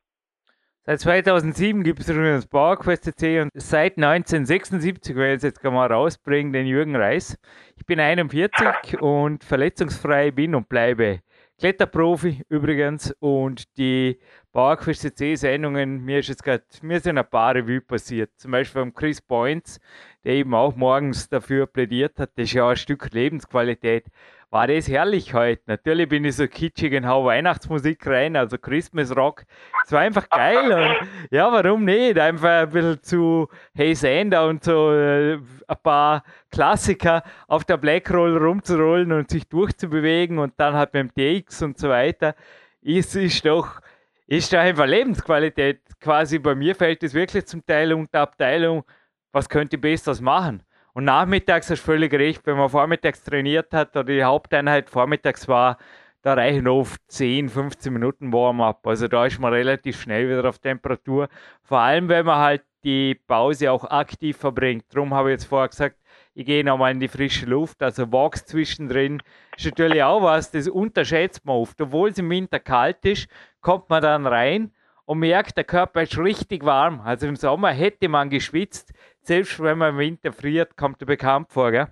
Seit 0.84 1.00
2007 1.00 1.82
gibt 1.82 2.00
es 2.00 2.08
übrigens 2.08 2.46
PowerQuest 2.46 3.04
CC 3.04 3.42
und 3.42 3.50
seit 3.52 3.98
1976, 3.98 5.14
weil 5.16 5.32
ich 5.32 5.36
es 5.36 5.42
jetzt 5.42 5.62
mal 5.62 5.92
rausbringen, 5.92 6.52
den 6.52 6.66
Jürgen 6.66 6.96
Reis. 6.96 7.36
Ich 7.76 7.84
bin 7.84 8.00
41 8.00 8.98
und 9.00 9.44
verletzungsfrei 9.44 10.30
bin 10.30 10.54
und 10.54 10.68
bleibe 10.68 11.20
Kletterprofi 11.58 12.42
übrigens 12.48 13.12
und 13.18 13.76
die 13.76 14.18
PowerQuest 14.52 15.02
CC 15.02 15.34
Sendungen, 15.34 16.04
mir 16.04 16.20
ist 16.20 16.28
jetzt 16.28 16.42
gerade, 16.42 16.64
mir 16.82 17.00
sind 17.00 17.18
ein 17.18 17.28
paar 17.28 17.54
Revue 17.54 17.80
passiert. 17.80 18.30
Zum 18.36 18.52
Beispiel 18.52 18.80
von 18.80 18.94
Chris 18.94 19.20
Points, 19.20 19.80
der 20.28 20.34
eben 20.34 20.52
auch 20.52 20.76
morgens 20.76 21.30
dafür 21.30 21.66
plädiert 21.66 22.18
hat, 22.18 22.32
das 22.36 22.48
ist 22.48 22.52
ja 22.52 22.68
ein 22.68 22.76
Stück 22.76 23.10
Lebensqualität. 23.12 24.04
war 24.50 24.66
das 24.66 24.86
herrlich 24.86 25.32
heute. 25.32 25.62
Natürlich 25.66 26.06
bin 26.10 26.22
ich 26.26 26.36
so 26.36 26.46
kitschig 26.46 26.94
und 26.94 27.06
hau 27.06 27.24
Weihnachtsmusik 27.24 28.06
rein, 28.06 28.36
also 28.36 28.58
Christmas 28.58 29.16
Rock. 29.16 29.44
Es 29.86 29.92
war 29.92 30.00
einfach 30.00 30.28
geil 30.28 30.70
und 30.70 31.08
ja, 31.30 31.50
warum 31.50 31.86
nicht? 31.86 32.18
Einfach 32.18 32.64
ein 32.64 32.68
bisschen 32.68 33.02
zu 33.02 33.48
Hey 33.74 33.94
Sander 33.94 34.46
und 34.46 34.62
so 34.62 34.92
äh, 34.92 35.38
ein 35.66 35.76
paar 35.82 36.22
Klassiker 36.50 37.22
auf 37.46 37.64
der 37.64 37.78
Blackroll 37.78 38.36
rumzurollen 38.36 39.12
und 39.12 39.30
sich 39.30 39.48
durchzubewegen 39.48 40.38
und 40.38 40.52
dann 40.58 40.74
halt 40.74 40.92
beim 40.92 41.10
DX 41.14 41.62
und 41.62 41.78
so 41.78 41.88
weiter. 41.88 42.34
Ist, 42.82 43.16
ist 43.16 43.46
doch 43.46 43.80
ist 44.26 44.52
da 44.52 44.60
einfach 44.60 44.86
Lebensqualität. 44.86 45.80
Quasi 46.00 46.38
bei 46.38 46.54
mir 46.54 46.74
fällt 46.74 47.02
es 47.02 47.14
wirklich 47.14 47.46
zum 47.46 47.64
Teil 47.64 47.94
unter 47.94 48.20
Abteilung, 48.20 48.84
was 49.32 49.48
könnte 49.48 49.76
ich 49.76 49.80
besseres 49.80 50.20
machen? 50.20 50.62
Und 50.94 51.04
nachmittags 51.04 51.68
du 51.68 51.76
völlig 51.76 52.12
recht, 52.12 52.46
wenn 52.46 52.56
man 52.56 52.68
vormittags 52.68 53.22
trainiert 53.22 53.72
hat 53.72 53.94
oder 53.96 54.04
die 54.04 54.24
Haupteinheit 54.24 54.90
vormittags 54.90 55.46
war, 55.46 55.78
da 56.22 56.34
reichen 56.34 56.66
oft 56.66 57.00
10, 57.08 57.48
15 57.48 57.92
Minuten 57.92 58.32
Warm-up. 58.32 58.86
Also 58.86 59.06
da 59.06 59.26
ist 59.26 59.38
man 59.38 59.52
relativ 59.52 60.00
schnell 60.00 60.28
wieder 60.28 60.48
auf 60.48 60.58
Temperatur. 60.58 61.28
Vor 61.62 61.78
allem, 61.78 62.08
wenn 62.08 62.26
man 62.26 62.38
halt 62.38 62.62
die 62.84 63.14
Pause 63.14 63.70
auch 63.70 63.84
aktiv 63.84 64.36
verbringt. 64.36 64.84
Darum 64.90 65.14
habe 65.14 65.30
ich 65.30 65.34
jetzt 65.34 65.44
vorher 65.44 65.68
gesagt, 65.68 65.96
ich 66.34 66.46
gehe 66.46 66.64
nochmal 66.64 66.92
in 66.92 67.00
die 67.00 67.08
frische 67.08 67.46
Luft. 67.46 67.82
Also 67.82 68.10
Walks 68.12 68.44
zwischendrin 68.46 69.22
ist 69.56 69.66
natürlich 69.66 70.02
auch 70.02 70.22
was, 70.22 70.50
das 70.50 70.68
unterschätzt 70.68 71.44
man 71.44 71.56
oft. 71.56 71.80
Obwohl 71.80 72.10
es 72.10 72.18
im 72.18 72.30
Winter 72.30 72.60
kalt 72.60 73.04
ist, 73.04 73.28
kommt 73.60 73.90
man 73.90 74.02
dann 74.02 74.26
rein 74.26 74.72
und 75.04 75.18
merkt, 75.18 75.56
der 75.56 75.64
Körper 75.64 76.02
ist 76.02 76.18
richtig 76.18 76.64
warm. 76.64 77.00
Also 77.00 77.26
im 77.26 77.36
Sommer 77.36 77.70
hätte 77.70 78.08
man 78.08 78.30
geschwitzt 78.30 78.92
selbst 79.28 79.62
wenn 79.62 79.78
man 79.78 79.90
im 79.90 79.98
Winter 79.98 80.32
friert, 80.32 80.76
kommt 80.76 81.00
er 81.02 81.06
bekannt 81.06 81.52
vor, 81.52 81.70
gell? 81.70 81.86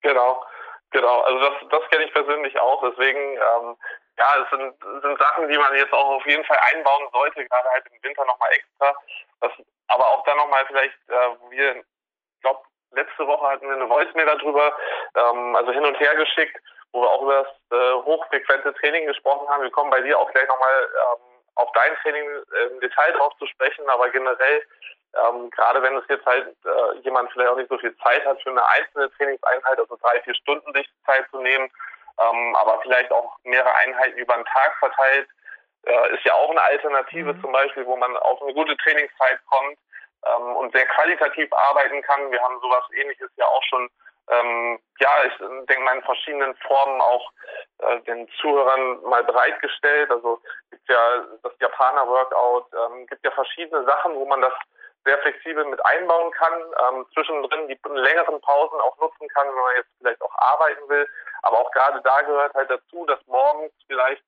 Genau, 0.00 0.42
genau. 0.90 1.20
Also 1.20 1.38
das, 1.38 1.54
das 1.70 1.90
kenne 1.90 2.04
ich 2.04 2.12
persönlich 2.12 2.58
auch. 2.58 2.82
Deswegen, 2.90 3.20
ähm, 3.34 3.76
ja, 4.18 4.42
es 4.42 4.50
sind, 4.50 4.74
sind 5.02 5.18
Sachen, 5.18 5.48
die 5.48 5.58
man 5.58 5.74
jetzt 5.76 5.92
auch 5.92 6.16
auf 6.16 6.26
jeden 6.26 6.44
Fall 6.44 6.58
einbauen 6.72 7.08
sollte, 7.12 7.46
gerade 7.46 7.68
halt 7.68 7.84
im 7.92 8.02
Winter 8.02 8.24
nochmal 8.24 8.50
extra. 8.52 8.94
Das, 9.40 9.52
aber 9.88 10.06
auch 10.06 10.24
dann 10.24 10.38
nochmal 10.38 10.64
vielleicht, 10.66 10.96
äh, 11.08 11.50
wir, 11.50 11.76
ich 11.76 12.40
glaube, 12.40 12.60
letzte 12.92 13.26
Woche 13.26 13.46
hatten 13.46 13.68
wir 13.68 13.76
eine 13.76 13.88
Voicemail 13.88 14.26
darüber, 14.26 14.74
ähm, 15.16 15.54
also 15.54 15.70
hin 15.70 15.84
und 15.84 16.00
her 16.00 16.14
geschickt, 16.16 16.56
wo 16.92 17.02
wir 17.02 17.10
auch 17.10 17.22
über 17.22 17.42
das 17.42 17.78
äh, 17.78 17.94
hochfrequente 18.04 18.72
Training 18.74 19.06
gesprochen 19.06 19.46
haben. 19.48 19.62
Wir 19.62 19.70
kommen 19.70 19.90
bei 19.90 20.00
dir 20.00 20.18
auch 20.18 20.30
gleich 20.32 20.48
nochmal 20.48 20.88
ähm, 20.94 21.25
auf 21.56 21.70
dein 21.72 21.94
Training 21.96 22.26
äh, 22.26 22.66
im 22.72 22.80
Detail 22.80 23.12
drauf 23.12 23.32
zu 23.38 23.46
sprechen, 23.46 23.88
aber 23.88 24.08
generell 24.10 24.62
ähm, 25.16 25.50
gerade 25.50 25.82
wenn 25.82 25.96
es 25.96 26.04
jetzt 26.08 26.26
halt 26.26 26.48
äh, 26.64 26.98
jemand 27.00 27.30
vielleicht 27.32 27.50
auch 27.50 27.56
nicht 27.56 27.70
so 27.70 27.78
viel 27.78 27.96
Zeit 27.98 28.24
hat 28.26 28.42
für 28.42 28.50
eine 28.50 28.66
einzelne 28.66 29.10
Trainingseinheit, 29.12 29.78
also 29.78 29.96
drei, 29.96 30.20
vier 30.22 30.34
Stunden 30.34 30.72
sich 30.74 30.88
Zeit 31.06 31.26
zu 31.30 31.40
nehmen, 31.40 31.70
ähm, 32.20 32.56
aber 32.56 32.80
vielleicht 32.82 33.10
auch 33.12 33.36
mehrere 33.44 33.74
Einheiten 33.76 34.18
über 34.18 34.34
den 34.34 34.44
Tag 34.44 34.76
verteilt, 34.78 35.28
äh, 35.84 36.14
ist 36.14 36.24
ja 36.24 36.34
auch 36.34 36.50
eine 36.50 36.62
Alternative 36.62 37.32
mhm. 37.32 37.40
zum 37.40 37.52
Beispiel, 37.52 37.86
wo 37.86 37.96
man 37.96 38.16
auf 38.18 38.42
eine 38.42 38.52
gute 38.52 38.76
Trainingszeit 38.76 39.38
kommt 39.46 39.78
ähm, 40.26 40.56
und 40.56 40.72
sehr 40.74 40.86
qualitativ 40.86 41.50
arbeiten 41.52 42.02
kann. 42.02 42.30
Wir 42.30 42.42
haben 42.42 42.60
sowas 42.60 42.84
ähnliches 42.94 43.30
ja 43.36 43.46
auch 43.46 43.62
schon 43.64 43.88
ähm, 44.28 44.78
ja, 44.98 45.10
ich 45.24 45.36
denke 45.38 45.80
mal 45.80 45.96
in 45.96 46.02
verschiedenen 46.02 46.54
Formen 46.56 47.00
auch 47.00 47.30
äh, 47.78 48.00
den 48.02 48.28
Zuhörern 48.40 49.02
mal 49.02 49.22
bereitgestellt. 49.24 50.10
Also 50.10 50.40
gibt 50.70 50.88
ja 50.88 51.24
das 51.42 51.52
Japaner 51.60 52.06
Workout, 52.08 52.66
ähm, 52.72 53.06
gibt 53.06 53.24
ja 53.24 53.30
verschiedene 53.30 53.84
Sachen, 53.84 54.14
wo 54.14 54.24
man 54.24 54.40
das 54.40 54.52
sehr 55.04 55.18
flexibel 55.18 55.64
mit 55.66 55.84
einbauen 55.86 56.32
kann, 56.32 56.52
ähm, 56.88 57.06
zwischendrin 57.14 57.68
die 57.68 57.78
längeren 57.94 58.40
Pausen 58.40 58.80
auch 58.80 58.98
nutzen 58.98 59.28
kann, 59.28 59.46
wenn 59.46 59.54
man 59.54 59.76
jetzt 59.76 59.90
vielleicht 59.98 60.20
auch 60.20 60.34
arbeiten 60.38 60.88
will. 60.88 61.08
Aber 61.42 61.60
auch 61.60 61.70
gerade 61.70 62.00
da 62.02 62.22
gehört 62.22 62.54
halt 62.54 62.70
dazu, 62.70 63.06
dass 63.06 63.24
morgens 63.26 63.72
vielleicht, 63.86 64.22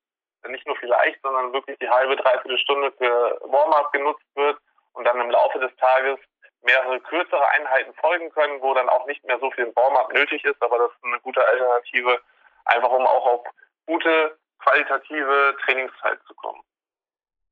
nicht 0.46 0.66
nur 0.68 0.76
vielleicht, 0.76 1.20
sondern 1.22 1.52
wirklich 1.52 1.76
die 1.80 1.90
halbe, 1.90 2.14
dreiviertel 2.14 2.58
Stunde 2.58 2.92
für 2.92 3.40
Warm-up 3.42 3.92
genutzt 3.92 4.24
wird 4.36 4.56
und 4.92 5.04
dann 5.04 5.20
im 5.20 5.30
Laufe 5.30 5.58
des 5.58 5.74
Tages 5.76 6.18
mehrere 6.62 7.00
kürzere 7.00 7.48
Einheiten 7.50 7.94
folgen 7.94 8.30
können, 8.30 8.60
wo 8.60 8.74
dann 8.74 8.88
auch 8.88 9.06
nicht 9.06 9.24
mehr 9.24 9.38
so 9.38 9.50
viel 9.50 9.74
Warm-up 9.74 10.12
nötig 10.12 10.44
ist, 10.44 10.60
aber 10.62 10.78
das 10.78 10.90
ist 10.90 11.04
eine 11.04 11.20
gute 11.20 11.46
Alternative, 11.46 12.20
einfach 12.64 12.90
um 12.90 13.06
auch 13.06 13.26
auf 13.26 13.46
gute, 13.86 14.38
qualitative 14.58 15.56
Trainingszeit 15.64 16.18
zu 16.26 16.34
kommen. 16.34 16.62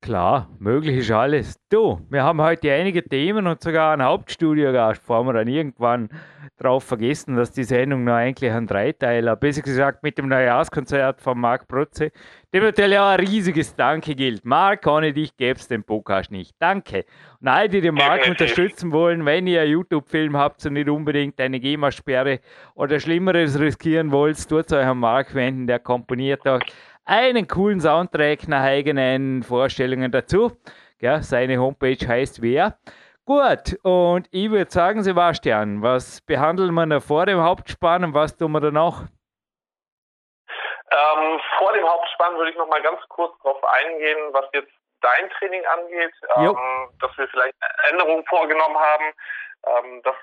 Klar, 0.07 0.49
möglich 0.61 0.99
ist 0.99 1.11
alles. 1.11 1.59
Du, 1.69 2.01
wir 2.11 2.23
haben 2.23 2.41
heute 2.41 2.73
einige 2.73 3.03
Themen 3.03 3.49
und 3.49 3.61
sogar 3.61 3.93
einen 3.93 4.05
Hauptstudiogast, 4.05 5.01
bevor 5.01 5.25
wir 5.25 5.33
dann 5.33 5.49
irgendwann 5.49 6.11
drauf 6.59 6.85
vergessen, 6.85 7.35
dass 7.35 7.51
die 7.51 7.65
Sendung 7.65 8.05
noch 8.05 8.15
eigentlich 8.15 8.53
ein 8.53 8.69
Dreiteiler, 8.69 9.35
besser 9.35 9.63
gesagt 9.63 10.05
mit 10.05 10.17
dem 10.17 10.29
Neujahrskonzert 10.29 11.21
von 11.21 11.41
Marc 11.41 11.67
Protze, 11.67 12.13
dem 12.55 12.63
natürlich 12.63 12.97
auch 12.97 13.09
ein 13.09 13.19
riesiges 13.19 13.75
Danke 13.75 14.15
gilt. 14.15 14.45
Marc, 14.45 14.87
ohne 14.87 15.13
dich 15.13 15.37
gäbe 15.37 15.59
es 15.59 15.67
den 15.67 15.83
Podcast 15.83 16.31
nicht. 16.31 16.55
Danke. 16.61 17.05
Und 17.41 17.49
all 17.49 17.69
die 17.69 17.81
den 17.81 17.95
Marc 17.95 18.29
unterstützen 18.29 18.93
wollen, 18.93 19.27
wenn 19.27 19.49
ihr 19.49 19.63
einen 19.63 19.73
YouTube-Film 19.73 20.37
habt 20.37 20.65
und 20.67 20.75
nicht 20.75 20.89
unbedingt 20.89 21.41
eine 21.41 21.59
GEMA-Sperre 21.59 22.39
oder 22.77 23.01
Schlimmeres 23.01 23.59
riskieren 23.59 24.13
wollt, 24.13 24.49
tut 24.49 24.67
es 24.67 24.73
euch 24.73 24.87
an 24.87 24.99
Marc 24.99 25.35
wenden, 25.35 25.67
der 25.67 25.81
komponiert 25.81 26.47
auch 26.47 26.61
einen 27.07 27.49
coolen 27.49 27.81
Soundtrack 27.81 28.49
nach 28.49 28.63
eigenen 28.63 29.43
Vorstellungen 29.43 30.11
dazu. 30.11 30.53
Ja, 31.01 31.23
seine 31.23 31.59
Homepage 31.59 32.07
heißt 32.07 32.43
wer. 32.43 32.79
Gut, 33.25 33.79
und 33.83 34.29
ich 34.31 34.51
würde 34.51 34.71
sagen, 34.71 35.03
Sebastian, 35.03 35.83
was 35.83 36.21
behandeln 36.21 36.75
wir 36.75 36.87
noch 36.87 37.03
vor 37.03 37.27
dem 37.27 37.41
Hauptspann 37.41 38.05
und 38.05 38.15
was 38.15 38.37
tun 38.37 38.53
wir 38.53 38.61
danach? 38.61 39.03
Ähm, 40.91 41.41
vor 41.59 41.73
dem 41.73 41.85
Hauptspann 41.85 42.37
würde 42.37 42.51
ich 42.51 42.57
noch 42.57 42.69
mal 42.69 42.83
ganz 42.83 43.01
kurz 43.09 43.37
darauf 43.43 43.63
eingehen, 43.65 44.19
was 44.33 44.45
jetzt 44.53 44.73
dein 45.01 45.29
Training 45.31 45.65
angeht, 45.67 46.13
ähm, 46.37 46.57
dass 47.01 47.17
wir 47.19 47.27
vielleicht 47.29 47.55
Änderungen 47.91 48.25
vorgenommen 48.27 48.77
haben. 48.77 49.05
Ähm, 49.67 50.03
das 50.05 50.15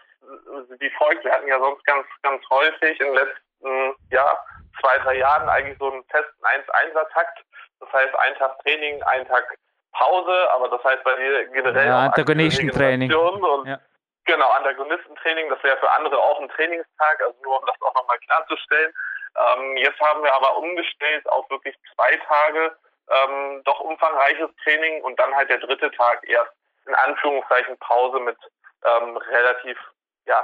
wie 0.80 0.90
folgt, 0.92 1.24
wir 1.24 1.32
hatten 1.32 1.48
ja 1.48 1.60
sonst 1.60 1.84
ganz, 1.86 2.06
ganz 2.22 2.42
häufig 2.50 3.00
in 3.00 3.08
den 3.08 3.28
letzten 3.64 3.96
Jahr 4.14 4.46
zwei, 4.80 4.98
drei 5.00 5.18
Jahren 5.18 5.50
eigentlich 5.50 5.78
so 5.80 5.92
einen 5.92 6.04
festen 6.06 6.44
1-1er-Takt. 6.44 7.44
Das 7.80 7.92
heißt, 7.92 8.16
ein 8.16 8.36
Tag 8.36 8.60
Training, 8.60 9.02
ein 9.04 9.28
Tag 9.28 9.58
Pause, 9.94 10.52
aber 10.52 10.70
das 10.70 10.84
heißt 10.84 11.04
bei 11.04 11.16
dir 11.16 11.46
generell 11.50 11.88
ja, 11.88 12.00
Antagonistentraining. 12.06 13.12
Ja. 13.12 13.80
Genau, 14.26 14.50
Antagonistentraining, 14.50 15.50
das 15.50 15.62
wäre 15.64 15.78
für 15.78 15.92
andere 15.92 16.18
auch 16.18 16.40
ein 16.40 16.50
Trainingstag, 16.50 17.22
also 17.22 17.38
nur 17.44 17.60
um 17.60 17.66
das 17.66 17.76
auch 17.82 17.94
nochmal 17.94 18.18
klarzustellen. 18.20 18.94
Ähm, 19.36 19.78
jetzt 19.78 20.00
haben 20.00 20.24
wir 20.24 20.34
aber 20.34 20.58
umgestellt 20.58 21.28
auf 21.30 21.48
wirklich 21.50 21.76
zwei 21.94 22.16
Tage 22.28 22.76
ähm, 23.10 23.62
doch 23.66 23.80
umfangreiches 23.82 24.50
Training 24.64 25.04
und 25.04 25.20
dann 25.20 25.36
halt 25.36 25.50
der 25.50 25.60
dritte 25.60 25.92
Tag 25.92 26.28
erst 26.28 26.54
in 26.88 26.96
Anführungszeichen 26.96 27.78
Pause 27.80 28.20
mit 28.20 28.38
ähm, 28.84 29.18
relativ 29.18 29.78
ja, 30.26 30.44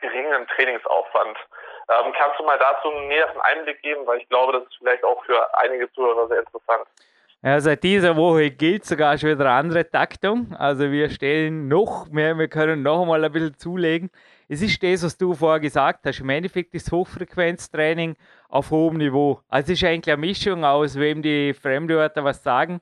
geringem 0.00 0.46
Trainingsaufwand. 0.48 1.36
Ähm, 1.88 2.12
kannst 2.16 2.38
du 2.38 2.44
mal 2.44 2.58
dazu 2.58 2.90
einen 2.90 3.08
näheren 3.08 3.40
Einblick 3.40 3.80
geben, 3.82 4.06
weil 4.06 4.18
ich 4.18 4.28
glaube, 4.28 4.52
das 4.52 4.64
ist 4.64 4.76
vielleicht 4.78 5.04
auch 5.04 5.24
für 5.24 5.58
einige 5.58 5.90
Zuhörer 5.92 6.28
sehr 6.28 6.40
interessant. 6.40 6.86
Ja, 7.40 7.60
seit 7.60 7.84
dieser 7.84 8.16
Woche 8.16 8.50
gilt 8.50 8.84
sogar 8.84 9.16
schon 9.16 9.30
wieder 9.30 9.44
eine 9.44 9.54
andere 9.54 9.88
Taktung. 9.88 10.54
Also 10.58 10.90
wir 10.90 11.08
stellen 11.08 11.68
noch 11.68 12.08
mehr, 12.10 12.36
wir 12.36 12.48
können 12.48 12.82
noch 12.82 13.02
einmal 13.02 13.24
ein 13.24 13.30
bisschen 13.30 13.56
zulegen. 13.56 14.10
Es 14.48 14.60
ist 14.60 14.82
das, 14.82 15.04
was 15.04 15.16
du 15.16 15.34
vorher 15.34 15.60
gesagt 15.60 16.00
hast. 16.04 16.18
Im 16.18 16.30
Endeffekt 16.30 16.74
ist 16.74 16.90
Hochfrequenztraining 16.90 18.16
auf 18.48 18.70
hohem 18.70 18.96
Niveau. 18.96 19.40
Also 19.48 19.72
es 19.72 19.80
ist 19.80 19.88
eigentlich 19.88 20.12
eine 20.12 20.26
Mischung 20.26 20.64
aus, 20.64 20.98
wem 20.98 21.22
die 21.22 21.54
Fremdwörter 21.54 22.24
was 22.24 22.42
sagen. 22.42 22.80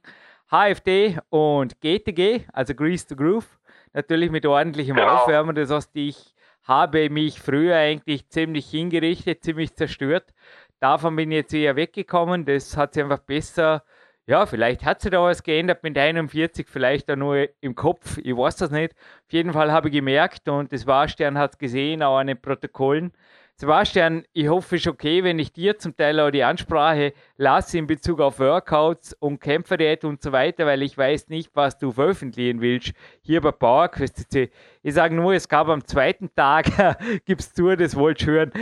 HFD 0.51 1.19
und 1.29 1.79
GTG, 1.81 2.47
also 2.53 2.75
Grease 2.75 3.07
to 3.07 3.15
Groove. 3.15 3.47
Natürlich 3.93 4.31
mit 4.31 4.47
ordentlichem 4.47 4.97
genau. 4.97 5.17
Aufwärmen. 5.17 5.55
Das 5.55 5.71
heißt, 5.71 5.91
ich 5.95 6.35
habe 6.67 7.11
mich 7.11 7.41
früher 7.41 7.77
eigentlich 7.77 8.29
ziemlich 8.29 8.69
hingerichtet, 8.71 9.45
ziemlich 9.45 9.75
zerstört. 9.75 10.35
Davon 10.81 11.17
bin 11.17 11.31
ich 11.31 11.37
jetzt 11.39 11.55
eher 11.55 11.77
weggekommen. 11.77 12.45
Das 12.45 12.77
hat 12.77 12.95
sich 12.95 13.03
einfach 13.03 13.21
besser, 13.21 13.85
ja, 14.27 14.47
vielleicht 14.47 14.85
hat 14.85 15.01
sich 15.01 15.13
da 15.13 15.23
was 15.23 15.43
geändert 15.43 15.83
mit 15.83 15.97
41, 15.97 16.67
vielleicht 16.69 17.11
auch 17.11 17.17
nur 17.17 17.49
im 17.61 17.75
Kopf, 17.75 18.19
ich 18.19 18.37
weiß 18.37 18.57
das 18.57 18.71
nicht. 18.71 18.93
Auf 18.95 19.33
jeden 19.33 19.53
Fall 19.53 19.71
habe 19.73 19.89
ich 19.89 19.95
gemerkt 19.95 20.49
und 20.49 20.73
das 20.73 20.87
Warstern 20.87 21.39
hat 21.39 21.53
es 21.53 21.59
gesehen, 21.59 22.03
auch 22.03 22.19
an 22.19 22.27
den 22.27 22.41
Protokollen, 22.41 23.13
Sebastian, 23.59 24.25
ich 24.35 24.49
hoffe, 24.49 24.77
es 24.77 24.83
ist 24.83 24.87
okay, 24.87 25.25
wenn 25.25 25.39
ich 25.39 25.51
dir 25.51 25.79
zum 25.79 25.97
Teil 25.97 26.21
auch 26.21 26.31
die 26.31 26.45
Ansprache 26.45 27.15
lasse 27.37 27.79
in 27.79 27.87
Bezug 27.87 28.21
auf 28.21 28.39
Workouts 28.39 29.13
und 29.15 29.41
Kämpferdiät 29.41 30.05
und 30.05 30.23
so 30.23 30.33
weiter, 30.33 30.67
weil 30.67 30.83
ich 30.83 30.97
weiß 30.97 31.29
nicht, 31.29 31.51
was 31.55 31.79
du 31.79 31.93
veröffentlichen 31.93 32.61
willst 32.61 32.93
hier 33.21 33.41
bei 33.41 33.53
PowerQuest 33.53 34.17
CC. 34.17 34.51
Ich 34.83 34.95
sage 34.95 35.15
nur, 35.15 35.35
es 35.35 35.49
gab 35.49 35.69
am 35.69 35.85
zweiten 35.85 36.31
Tag, 36.35 36.67
gibt's 37.25 37.53
zu, 37.53 37.75
das 37.77 37.97
wollt 37.97 38.23
ihr 38.23 38.27
hören. 38.27 38.53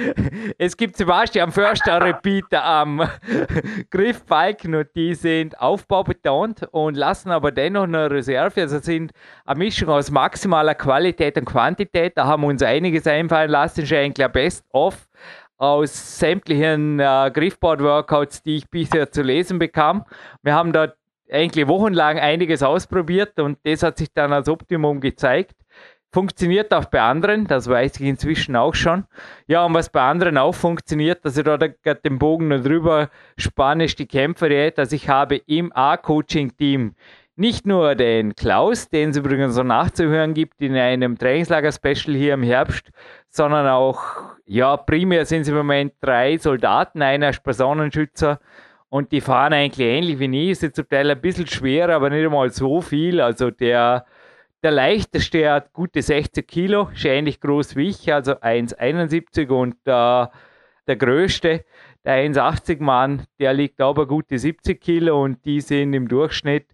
Es 0.58 0.76
gibt 0.76 0.96
Sebastian 0.96 1.52
Förster 1.52 2.00
Repeater 2.04 2.64
am 2.64 3.06
Griffbalken 3.90 4.74
und 4.74 4.88
die 4.96 5.14
sind 5.14 5.60
aufbaubetont 5.60 6.66
und 6.72 6.96
lassen 6.96 7.30
aber 7.30 7.52
dennoch 7.52 7.84
eine 7.84 8.10
Reserve. 8.10 8.60
Also 8.62 8.78
sind 8.78 9.12
eine 9.44 9.58
Mischung 9.58 9.90
aus 9.90 10.10
maximaler 10.10 10.74
Qualität 10.74 11.36
und 11.36 11.44
Quantität. 11.44 12.16
Da 12.16 12.26
haben 12.26 12.42
wir 12.42 12.48
uns 12.48 12.62
einiges 12.62 13.06
einfallen 13.06 13.50
lassen, 13.50 13.82
ist 13.82 13.92
eigentlich 13.92 14.26
best 14.28 14.64
off. 14.72 15.06
Aus 15.56 16.18
sämtlichen 16.18 17.00
äh, 17.00 17.30
Griffboard-Workouts, 17.32 18.42
die 18.42 18.56
ich 18.56 18.68
bisher 18.68 19.10
zu 19.10 19.22
lesen 19.22 19.58
bekam. 19.58 20.04
Wir 20.42 20.54
haben 20.54 20.72
dort 20.72 20.96
eigentlich 21.30 21.66
wochenlang 21.68 22.18
einiges 22.18 22.62
ausprobiert 22.62 23.38
und 23.40 23.58
das 23.64 23.82
hat 23.82 23.98
sich 23.98 24.08
dann 24.12 24.32
als 24.32 24.48
Optimum 24.48 25.00
gezeigt. 25.00 25.54
Funktioniert 26.12 26.72
auch 26.72 26.84
bei 26.84 27.00
anderen, 27.00 27.48
das 27.48 27.68
weiß 27.68 27.98
ich 27.98 28.06
inzwischen 28.06 28.54
auch 28.54 28.74
schon. 28.74 29.04
Ja, 29.48 29.64
und 29.64 29.74
was 29.74 29.88
bei 29.88 30.00
anderen 30.00 30.38
auch 30.38 30.54
funktioniert, 30.54 31.24
dass 31.24 31.36
ich 31.36 31.42
da 31.42 31.56
den 31.56 32.18
Bogen 32.20 32.48
noch 32.48 32.62
drüber 32.62 33.10
spanne, 33.36 33.86
ist 33.86 33.98
die 33.98 34.06
Kämpferdiät. 34.06 34.78
Also 34.78 34.94
ich 34.94 35.08
habe 35.08 35.36
im 35.46 35.72
A-Coaching-Team 35.74 36.94
nicht 37.36 37.66
nur 37.66 37.94
den 37.94 38.34
Klaus, 38.34 38.88
den 38.88 39.10
es 39.10 39.16
übrigens 39.16 39.54
so 39.54 39.62
nachzuhören 39.62 40.34
gibt 40.34 40.60
in 40.60 40.76
einem 40.76 41.18
Trainingslager-Special 41.18 42.16
hier 42.16 42.34
im 42.34 42.42
Herbst, 42.42 42.90
sondern 43.28 43.66
auch, 43.66 44.00
ja, 44.46 44.76
primär 44.76 45.26
sind 45.26 45.42
es 45.42 45.48
im 45.48 45.56
Moment 45.56 45.94
drei 46.00 46.38
Soldaten, 46.38 47.02
einer 47.02 47.30
ist 47.30 47.42
Personenschützer 47.42 48.38
und 48.88 49.10
die 49.10 49.20
fahren 49.20 49.52
eigentlich 49.52 49.84
ähnlich 49.84 50.18
wie 50.20 50.28
nie, 50.28 50.50
ist 50.50 50.76
zum 50.76 50.88
Teil 50.88 51.10
ein 51.10 51.20
bisschen 51.20 51.48
schwerer, 51.48 51.94
aber 51.94 52.10
nicht 52.10 52.24
einmal 52.24 52.50
so 52.50 52.80
viel. 52.80 53.20
Also 53.20 53.50
der, 53.50 54.06
der 54.62 54.70
leichteste 54.70 55.50
hat 55.50 55.72
gute 55.72 56.02
60 56.02 56.46
Kilo, 56.46 56.90
ist 56.94 57.04
ähnlich 57.04 57.40
groß 57.40 57.74
wie 57.74 57.88
ich, 57.88 58.12
also 58.12 58.34
1,71 58.34 59.48
und 59.48 59.74
äh, 59.86 60.28
der 60.86 60.96
größte, 60.96 61.64
der 62.04 62.30
1,80 62.30 62.80
Mann, 62.82 63.24
der 63.40 63.54
liegt 63.54 63.80
aber 63.80 64.06
gute 64.06 64.38
70 64.38 64.80
Kilo 64.80 65.20
und 65.20 65.44
die 65.44 65.60
sind 65.60 65.94
im 65.94 66.06
Durchschnitt 66.06 66.73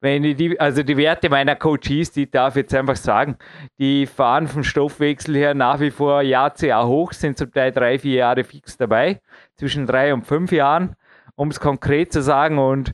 wenn 0.00 0.24
ich 0.24 0.36
die, 0.36 0.58
also 0.58 0.82
die 0.82 0.96
Werte 0.96 1.28
meiner 1.28 1.56
Coaches, 1.56 2.10
die 2.12 2.30
darf 2.30 2.56
ich 2.56 2.62
jetzt 2.62 2.74
einfach 2.74 2.96
sagen, 2.96 3.36
die 3.78 4.06
fahren 4.06 4.48
vom 4.48 4.64
Stoffwechsel 4.64 5.36
her 5.36 5.54
nach 5.54 5.80
wie 5.80 5.90
vor 5.90 6.22
Jahr 6.22 6.54
zu 6.54 6.68
Jahr 6.68 6.86
hoch, 6.86 7.12
sind 7.12 7.36
zum 7.36 7.52
Teil 7.52 7.70
drei, 7.70 7.98
vier 7.98 8.16
Jahre 8.16 8.44
fix 8.44 8.76
dabei, 8.76 9.20
zwischen 9.56 9.86
drei 9.86 10.14
und 10.14 10.26
fünf 10.26 10.52
Jahren, 10.52 10.96
um 11.34 11.48
es 11.48 11.60
konkret 11.60 12.12
zu 12.12 12.22
sagen. 12.22 12.58
Und 12.58 12.92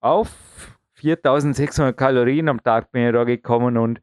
auf 0.00 0.76
4600 0.94 1.96
Kalorien 1.96 2.48
am 2.48 2.62
Tag 2.62 2.92
bin 2.92 3.06
ich 3.06 3.12
da 3.12 3.24
gekommen 3.24 3.76
und 3.78 4.00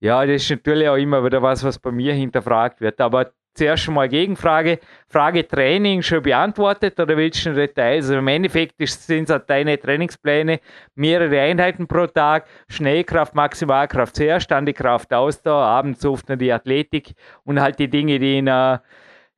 ja, 0.00 0.26
das 0.26 0.42
ist 0.42 0.50
natürlich 0.50 0.88
auch 0.88 0.96
immer 0.96 1.24
wieder 1.24 1.42
was, 1.42 1.62
was 1.62 1.78
bei 1.78 1.92
mir 1.92 2.12
hinterfragt 2.12 2.80
wird. 2.80 3.00
Aber 3.00 3.32
zuerst 3.54 3.84
schon 3.84 3.94
mal 3.94 4.08
Gegenfrage. 4.08 4.78
Frage 5.08 5.46
Training 5.46 6.02
schon 6.02 6.22
beantwortet 6.22 6.98
oder 6.98 7.16
willst 7.16 7.44
du 7.46 7.52
Details? 7.52 8.06
Also 8.06 8.18
Im 8.18 8.28
Endeffekt 8.28 8.74
sind 8.78 9.24
es 9.24 9.30
halt 9.30 9.48
deine 9.48 9.78
Trainingspläne, 9.78 10.60
mehrere 10.94 11.40
Einheiten 11.40 11.86
pro 11.86 12.06
Tag, 12.06 12.46
Schnellkraft, 12.68 13.34
Maximalkraft 13.34 14.16
zuerst, 14.16 14.50
dann 14.50 14.66
die 14.66 14.72
Kraft 14.72 15.12
Ausdauer, 15.12 15.64
abends 15.64 16.04
oft 16.04 16.28
noch 16.28 16.36
die 16.36 16.52
Athletik 16.52 17.12
und 17.44 17.60
halt 17.60 17.78
die 17.78 17.88
Dinge, 17.88 18.18
die 18.18 18.38
in 18.38 18.48
uh, 18.48 18.78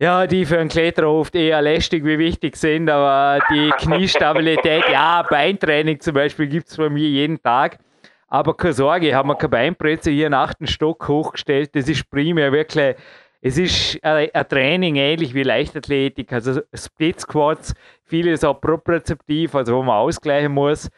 ja, 0.00 0.26
die 0.26 0.44
für 0.44 0.58
einen 0.58 0.68
Kletterer 0.68 1.08
oft 1.08 1.34
eher 1.34 1.62
lästig 1.62 2.04
wie 2.04 2.18
wichtig 2.18 2.56
sind, 2.56 2.90
aber 2.90 3.44
die 3.50 3.70
Kniestabilität, 3.78 4.84
ja, 4.90 5.22
Beintraining 5.22 6.00
zum 6.00 6.14
Beispiel 6.14 6.48
gibt 6.48 6.68
es 6.68 6.76
bei 6.76 6.88
mir 6.88 7.08
jeden 7.08 7.40
Tag. 7.40 7.78
Aber 8.26 8.56
keine 8.56 8.72
Sorge, 8.72 9.14
haben 9.14 9.28
wir 9.28 9.36
keine 9.36 9.50
Beinpresse 9.50 10.10
hier 10.10 10.26
einen 10.26 10.34
achten 10.34 10.66
Stock 10.66 11.06
hochgestellt. 11.06 11.76
Das 11.76 11.88
ist 11.88 12.10
primär 12.10 12.50
wirklich 12.50 12.96
es 13.46 13.58
ist 13.58 14.02
ein, 14.02 14.30
Training 14.48 14.96
ähnlich 14.96 15.34
wie 15.34 15.42
Leichtathletik, 15.42 16.32
also 16.32 16.62
Split 16.72 17.20
Squats, 17.20 17.74
vieles 18.04 18.42
auch 18.42 18.58
propriozeptiv, 18.58 19.54
also 19.54 19.76
wo 19.76 19.82
man 19.82 19.96
ausgleichen 19.96 20.50
muss. 20.50 20.88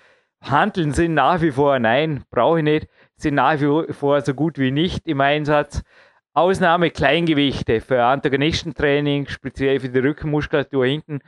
Handeln 0.41 0.93
sind 0.93 1.15
nach 1.15 1.41
wie 1.41 1.51
vor, 1.51 1.77
nein, 1.81 2.23
brauche 2.31 2.59
ich 2.59 2.65
nicht, 2.65 2.89
sind 3.17 3.35
nach 3.35 3.61
wie 3.61 3.93
vor 3.93 4.21
so 4.21 4.33
gut 4.33 4.59
wie 4.59 4.71
nicht 4.71 5.09
im 5.09 5.21
Einsatz. 5.21 5.83
Ausnahme 6.35 6.91
Kleingewichte 6.91 7.81
für 7.81 8.05
Antagonistentraining, 8.05 9.27
speziell 9.27 9.81
für 9.81 9.89
die 9.89 9.99
Rückenmuskulatur 9.99 10.87
hinten. 10.87 11.19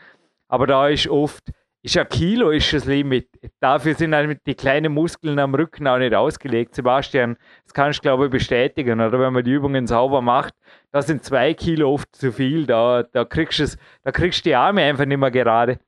Aber 0.47 0.69
da 0.69 0.87
ist 0.87 1.09
oft 1.09 1.51
ist 1.83 1.97
ein 1.97 2.09
Kilo 2.09 2.51
ist 2.51 2.73
das 2.73 2.87
Limit. 2.87 3.29
Dafür 3.61 3.95
sind 3.95 4.41
die 4.47 4.55
kleinen 4.55 4.93
Muskeln 4.93 5.39
am 5.39 5.55
Rücken 5.55 5.87
auch 5.87 5.99
nicht 5.99 6.15
ausgelegt. 6.15 6.75
Sebastian, 6.75 7.37
das 7.65 7.73
kannst 7.73 7.99
du, 7.99 8.03
glaube 8.03 8.27
ich, 8.27 8.31
bestätigen. 8.31 9.01
Oder 9.01 9.19
wenn 9.19 9.33
man 9.33 9.45
die 9.45 9.53
Übungen 9.53 9.87
sauber 9.87 10.21
macht, 10.21 10.55
da 10.93 11.03
sind 11.03 11.25
zwei 11.25 11.55
Kilo 11.55 11.95
oft 11.95 12.15
zu 12.15 12.33
viel. 12.33 12.67
Da, 12.67 13.05
da, 13.05 13.25
kriegst, 13.25 13.59
du 13.61 13.67
da 14.03 14.11
kriegst 14.11 14.45
du 14.45 14.51
die 14.51 14.55
Arme 14.55 14.83
einfach 14.83 15.05
nicht 15.05 15.19
mehr 15.19 15.31
gerade. 15.31 15.79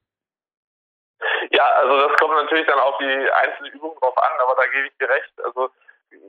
Ja, 1.51 1.65
also 1.83 2.09
das 2.09 2.17
kommt 2.19 2.35
natürlich 2.37 2.67
dann 2.67 2.79
auf 2.79 2.97
die 2.99 3.05
einzelne 3.05 3.71
Übung 3.71 3.97
drauf 4.01 4.17
an, 4.17 4.33
aber 4.43 4.55
da 4.57 4.67
gebe 4.73 4.87
ich 4.87 4.97
dir 4.99 5.09
recht. 5.09 5.33
Also 5.45 5.71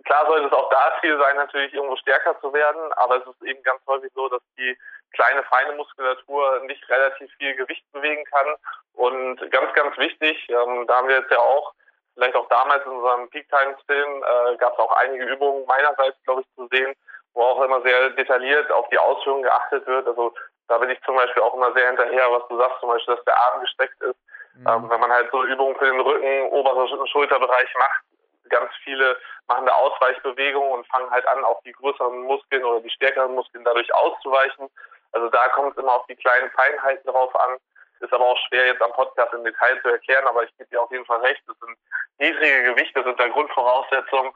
klar 0.04 0.26
sollte 0.28 0.48
es 0.48 0.54
auch 0.54 0.70
da 0.70 0.94
Ziel 1.00 1.18
sein, 1.20 1.36
natürlich 1.36 1.74
irgendwo 1.74 1.96
stärker 1.98 2.40
zu 2.42 2.52
werden, 2.54 2.92
aber 2.94 3.18
es 3.18 3.28
ist 3.28 3.44
eben 3.44 3.62
ganz 3.64 3.82
häufig 3.88 4.12
so, 4.16 4.28
dass 4.30 4.42
die 4.58 4.76
kleine, 5.14 5.44
feine 5.44 5.74
Muskulatur 5.74 6.62
nicht 6.66 6.88
relativ 6.90 7.32
viel 7.38 7.56
Gewicht 7.56 7.84
bewegen 7.92 8.24
kann. 8.26 8.56
Und 8.94 9.52
ganz, 9.52 9.74
ganz 9.74 9.98
wichtig, 9.98 10.48
ähm, 10.50 10.86
da 10.88 10.98
haben 10.98 11.08
wir 11.08 11.20
jetzt 11.20 11.32
ja 11.32 11.40
auch, 11.40 11.74
vielleicht 12.16 12.36
auch 12.36 12.48
damals 12.50 12.86
in 12.86 12.92
unserem 12.92 13.30
Peak 13.30 13.48
Times 13.50 13.78
Film, 13.88 14.24
äh, 14.24 14.58
gab 14.58 14.74
es 14.74 14.80
auch 14.80 14.92
einige 14.98 15.26
Übungen 15.26 15.66
meinerseits, 15.66 16.18
glaube 16.24 16.42
ich, 16.42 16.56
zu 16.56 16.68
sehen, 16.72 16.94
wo 17.34 17.44
auch 17.44 17.62
immer 17.64 17.82
sehr 17.82 18.10
detailliert 18.12 18.72
auf 18.72 18.88
die 18.90 18.98
Ausführungen 18.98 19.44
geachtet 19.44 19.88
wird. 19.88 20.08
Also 20.08 20.34
da 20.68 20.78
bin 20.78 20.90
ich 20.90 21.02
zum 21.04 21.16
Beispiel 21.16 21.44
auch 21.44 21.54
immer 21.54 21.72
sehr 21.74 21.88
hinterher, 21.88 22.32
was 22.32 22.48
du 22.48 22.58
sagst, 22.58 22.80
zum 22.80 22.90
Beispiel, 22.90 23.16
dass 23.16 23.26
der 23.26 23.38
Arm 23.38 23.62
gestreckt 23.62 24.02
ist. 24.02 24.18
Mhm. 24.56 24.68
Ähm, 24.68 24.90
wenn 24.90 25.00
man 25.00 25.12
halt 25.12 25.30
so 25.32 25.44
Übungen 25.44 25.76
für 25.78 25.86
den 25.86 26.00
Rücken, 26.00 26.50
oberen 26.50 27.08
Schulterbereich 27.08 27.74
macht, 27.78 28.02
ganz 28.50 28.72
viele 28.84 29.18
machen 29.48 29.66
da 29.66 29.74
Ausweichbewegungen 29.74 30.72
und 30.72 30.88
fangen 30.88 31.10
halt 31.10 31.28
an, 31.28 31.44
auf 31.44 31.62
die 31.64 31.72
größeren 31.72 32.22
Muskeln 32.22 32.64
oder 32.64 32.82
die 32.82 32.90
stärkeren 32.90 33.34
Muskeln 33.34 33.64
dadurch 33.64 33.94
auszuweichen. 33.94 34.70
Also 35.12 35.30
da 35.30 35.50
kommt 35.50 35.72
es 35.72 35.82
immer 35.82 35.94
auf 35.94 36.06
die 36.08 36.16
kleinen 36.16 36.50
Feinheiten 36.52 37.10
drauf 37.10 37.36
an. 37.36 37.58
Ist 38.00 38.14
aber 38.14 38.26
auch 38.26 38.38
schwer 38.48 38.66
jetzt 38.66 38.82
am 38.82 38.92
Podcast 38.94 39.34
im 39.34 39.44
Detail 39.44 39.80
zu 39.82 39.90
erklären, 39.90 40.26
aber 40.26 40.44
ich 40.44 40.58
gebe 40.58 40.70
dir 40.70 40.82
auf 40.82 40.92
jeden 40.92 41.06
Fall 41.06 41.20
recht. 41.20 41.42
Das 41.48 41.58
sind 41.60 41.78
niedrige 42.18 42.74
Gewichte, 42.74 43.04
sind 43.04 43.20
da 43.20 43.28
Grundvoraussetzungen. 43.28 44.34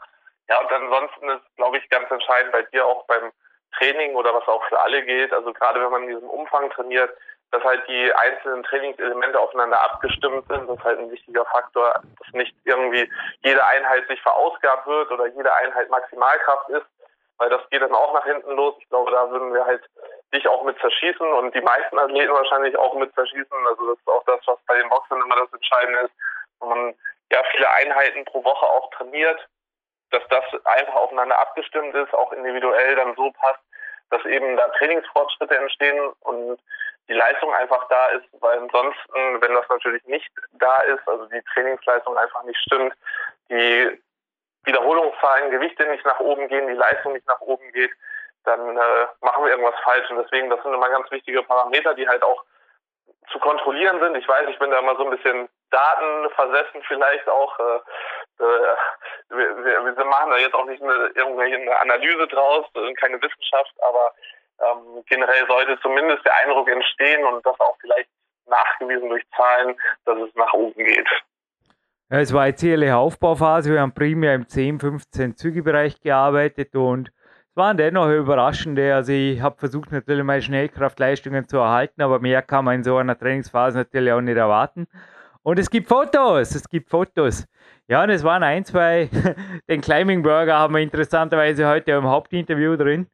Ja, 0.47 0.59
und 0.59 0.71
ansonsten 0.71 1.29
ist, 1.29 1.55
glaube 1.55 1.77
ich, 1.77 1.89
ganz 1.89 2.09
entscheidend 2.11 2.51
bei 2.51 2.61
dir 2.63 2.85
auch 2.85 3.05
beim 3.07 3.31
Training 3.77 4.13
oder 4.15 4.33
was 4.33 4.47
auch 4.47 4.63
für 4.69 4.79
alle 4.79 5.03
gilt. 5.03 5.33
Also 5.33 5.51
gerade 5.53 5.81
wenn 5.81 5.91
man 5.91 6.03
in 6.03 6.09
diesem 6.09 6.29
Umfang 6.29 6.69
trainiert, 6.69 7.17
dass 7.51 7.63
halt 7.63 7.87
die 7.87 8.13
einzelnen 8.13 8.63
Trainingselemente 8.63 9.39
aufeinander 9.39 9.81
abgestimmt 9.81 10.45
sind. 10.47 10.69
Das 10.69 10.77
ist 10.77 10.83
halt 10.83 10.99
ein 10.99 11.11
wichtiger 11.11 11.45
Faktor, 11.45 12.01
dass 12.19 12.33
nicht 12.33 12.55
irgendwie 12.65 13.09
jede 13.43 13.65
Einheit 13.65 14.07
sich 14.07 14.21
verausgabt 14.21 14.85
wird 14.87 15.11
oder 15.11 15.27
jede 15.27 15.53
Einheit 15.53 15.89
Maximalkraft 15.89 16.69
ist, 16.69 16.85
weil 17.37 17.49
das 17.49 17.67
geht 17.69 17.81
dann 17.81 17.93
auch 17.93 18.13
nach 18.13 18.25
hinten 18.25 18.51
los. 18.51 18.75
Ich 18.79 18.89
glaube, 18.89 19.11
da 19.11 19.29
würden 19.29 19.53
wir 19.53 19.65
halt 19.65 19.83
dich 20.33 20.47
auch 20.47 20.63
mit 20.63 20.79
zerschießen 20.79 21.27
und 21.33 21.53
die 21.53 21.61
meisten 21.61 21.97
Athleten 21.99 22.33
wahrscheinlich 22.33 22.77
auch 22.77 22.93
mit 22.95 23.13
zerschießen. 23.13 23.67
Also 23.67 23.87
das 23.87 23.99
ist 23.99 24.07
auch 24.07 24.23
das, 24.25 24.39
was 24.45 24.57
bei 24.67 24.77
den 24.77 24.89
Boxern 24.89 25.21
immer 25.21 25.35
das 25.35 25.51
Entscheidende 25.53 25.99
ist. 26.01 26.13
Wenn 26.59 26.69
man 26.69 26.95
ja 27.31 27.43
viele 27.51 27.69
Einheiten 27.71 28.25
pro 28.25 28.43
Woche 28.43 28.65
auch 28.65 28.89
trainiert, 28.91 29.39
dass 30.11 30.23
das 30.29 30.43
einfach 30.65 30.95
aufeinander 30.95 31.37
abgestimmt 31.39 31.93
ist, 31.95 32.13
auch 32.13 32.31
individuell 32.31 32.95
dann 32.95 33.15
so 33.15 33.31
passt, 33.31 33.61
dass 34.11 34.23
eben 34.25 34.55
da 34.55 34.67
Trainingsfortschritte 34.69 35.57
entstehen 35.57 36.13
und 36.21 36.59
die 37.07 37.13
Leistung 37.13 37.53
einfach 37.53 37.87
da 37.87 38.07
ist, 38.07 38.25
weil 38.39 38.57
ansonsten, 38.57 39.41
wenn 39.41 39.53
das 39.53 39.67
natürlich 39.69 40.03
nicht 40.05 40.29
da 40.53 40.77
ist, 40.83 41.07
also 41.07 41.25
die 41.25 41.41
Trainingsleistung 41.53 42.17
einfach 42.17 42.43
nicht 42.43 42.59
stimmt, 42.59 42.93
die 43.49 44.01
Wiederholungszahlen, 44.65 45.51
Gewichte 45.51 45.85
nicht 45.87 46.05
nach 46.05 46.19
oben 46.19 46.47
gehen, 46.47 46.67
die 46.67 46.73
Leistung 46.73 47.13
nicht 47.13 47.27
nach 47.27 47.41
oben 47.41 47.71
geht, 47.71 47.91
dann 48.43 48.77
äh, 48.77 49.07
machen 49.21 49.43
wir 49.43 49.51
irgendwas 49.51 49.79
falsch. 49.83 50.09
Und 50.09 50.17
deswegen, 50.17 50.49
das 50.49 50.61
sind 50.63 50.73
immer 50.73 50.89
ganz 50.89 51.09
wichtige 51.11 51.43
Parameter, 51.43 51.93
die 51.93 52.07
halt 52.07 52.23
auch 52.23 52.43
zu 53.31 53.39
kontrollieren 53.39 53.99
sind. 53.99 54.15
Ich 54.15 54.27
weiß, 54.27 54.47
ich 54.49 54.59
bin 54.59 54.71
da 54.71 54.79
immer 54.79 54.95
so 54.95 55.05
ein 55.05 55.15
bisschen 55.15 55.49
datenversessen 55.71 56.83
vielleicht 56.87 57.27
auch. 57.27 57.59
Äh, 57.59 58.43
äh, 58.43 58.75
wir, 59.29 59.95
wir, 59.97 60.05
machen 60.05 60.31
da 60.31 60.37
jetzt 60.37 60.53
auch 60.53 60.65
nicht 60.65 60.81
eine, 60.81 61.11
irgendwelche 61.15 61.79
Analyse 61.79 62.27
draus, 62.27 62.65
keine 62.99 63.21
Wissenschaft, 63.21 63.73
aber 63.81 64.13
ähm, 64.59 65.03
generell 65.07 65.47
sollte 65.47 65.79
zumindest 65.81 66.25
der 66.25 66.35
Eindruck 66.35 66.69
entstehen 66.69 67.25
und 67.25 67.45
das 67.45 67.59
auch 67.59 67.75
vielleicht 67.81 68.09
nachgewiesen 68.45 69.09
durch 69.09 69.23
Zahlen, 69.35 69.79
dass 70.05 70.17
es 70.19 70.35
nach 70.35 70.53
oben 70.53 70.83
geht. 70.83 71.09
Ja, 72.11 72.19
es 72.19 72.31
war 72.33 72.43
eine 72.43 72.97
Aufbauphase. 72.97 73.71
Wir 73.73 73.81
haben 73.81 73.91
primär 73.91 74.35
im 74.35 74.47
10, 74.47 74.79
15 74.79 75.37
Zügebereich 75.37 75.99
gearbeitet 76.01 76.75
und 76.75 77.09
es 77.49 77.55
waren 77.55 77.77
dennoch 77.77 78.07
überraschende. 78.09 78.93
Also 78.93 79.11
ich 79.11 79.41
habe 79.41 79.57
versucht 79.57 79.91
natürlich 79.91 80.23
meine 80.23 80.43
Schnellkraftleistungen 80.43 81.47
zu 81.47 81.57
erhalten, 81.57 82.03
aber 82.03 82.19
mehr 82.19 82.43
kann 82.43 82.65
man 82.65 82.75
in 82.75 82.83
so 82.83 82.97
einer 82.97 83.17
Trainingsphase 83.17 83.79
natürlich 83.79 84.11
auch 84.11 84.21
nicht 84.21 84.37
erwarten. 84.37 84.85
Und 85.41 85.57
es 85.57 85.67
gibt 85.69 85.87
Fotos, 85.87 86.53
es 86.53 86.69
gibt 86.69 86.89
Fotos. 86.91 87.45
Ja, 87.87 88.03
und 88.03 88.11
es 88.11 88.23
waren 88.23 88.43
ein, 88.43 88.65
zwei. 88.65 89.09
Den 89.69 89.81
Climbing 89.81 90.21
Burger 90.21 90.59
haben 90.59 90.75
wir 90.75 90.81
interessanterweise 90.81 91.67
heute 91.67 91.93
im 91.93 92.05
Hauptinterview 92.05 92.75
drin. 92.75 93.07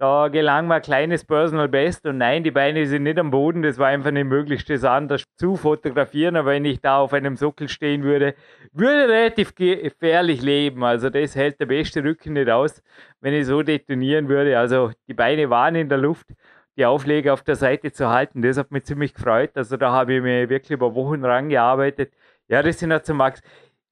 Da 0.00 0.28
gelang 0.28 0.68
mir 0.68 0.76
ein 0.76 0.82
kleines 0.82 1.24
Personal 1.24 1.68
Best 1.68 2.06
und 2.06 2.18
nein, 2.18 2.44
die 2.44 2.52
Beine 2.52 2.86
sind 2.86 3.02
nicht 3.02 3.18
am 3.18 3.32
Boden. 3.32 3.62
Das 3.62 3.78
war 3.78 3.88
einfach 3.88 4.12
nicht 4.12 4.26
möglich, 4.26 4.64
das 4.64 4.84
anders 4.84 5.24
zu 5.36 5.56
fotografieren. 5.56 6.36
Aber 6.36 6.50
wenn 6.50 6.64
ich 6.64 6.80
da 6.80 6.98
auf 6.98 7.12
einem 7.12 7.36
Sockel 7.36 7.68
stehen 7.68 8.04
würde, 8.04 8.34
würde 8.72 9.08
relativ 9.08 9.56
gefährlich 9.56 10.40
leben. 10.40 10.84
Also 10.84 11.10
das 11.10 11.34
hält 11.34 11.58
der 11.58 11.66
beste 11.66 12.04
Rücken 12.04 12.34
nicht 12.34 12.48
aus, 12.48 12.80
wenn 13.20 13.34
ich 13.34 13.46
so 13.46 13.62
detonieren 13.64 14.28
würde. 14.28 14.56
Also 14.56 14.92
die 15.08 15.14
Beine 15.14 15.50
waren 15.50 15.74
in 15.74 15.88
der 15.88 15.98
Luft. 15.98 16.28
die 16.76 16.86
Aufleger 16.86 17.32
auf 17.34 17.42
der 17.42 17.56
Seite 17.56 17.90
zu 17.92 18.08
halten. 18.08 18.40
Das 18.42 18.56
hat 18.56 18.70
mich 18.70 18.84
ziemlich 18.84 19.14
gefreut. 19.14 19.50
Also 19.56 19.76
da 19.76 19.90
habe 19.92 20.14
ich 20.14 20.22
mir 20.22 20.48
wirklich 20.48 20.70
über 20.70 20.94
Wochen 20.94 21.24
rangearbeitet. 21.24 22.12
Ja, 22.48 22.62
das 22.62 22.78
sind 22.78 22.92
ja 22.92 23.02
zu 23.02 23.14
Max. 23.14 23.42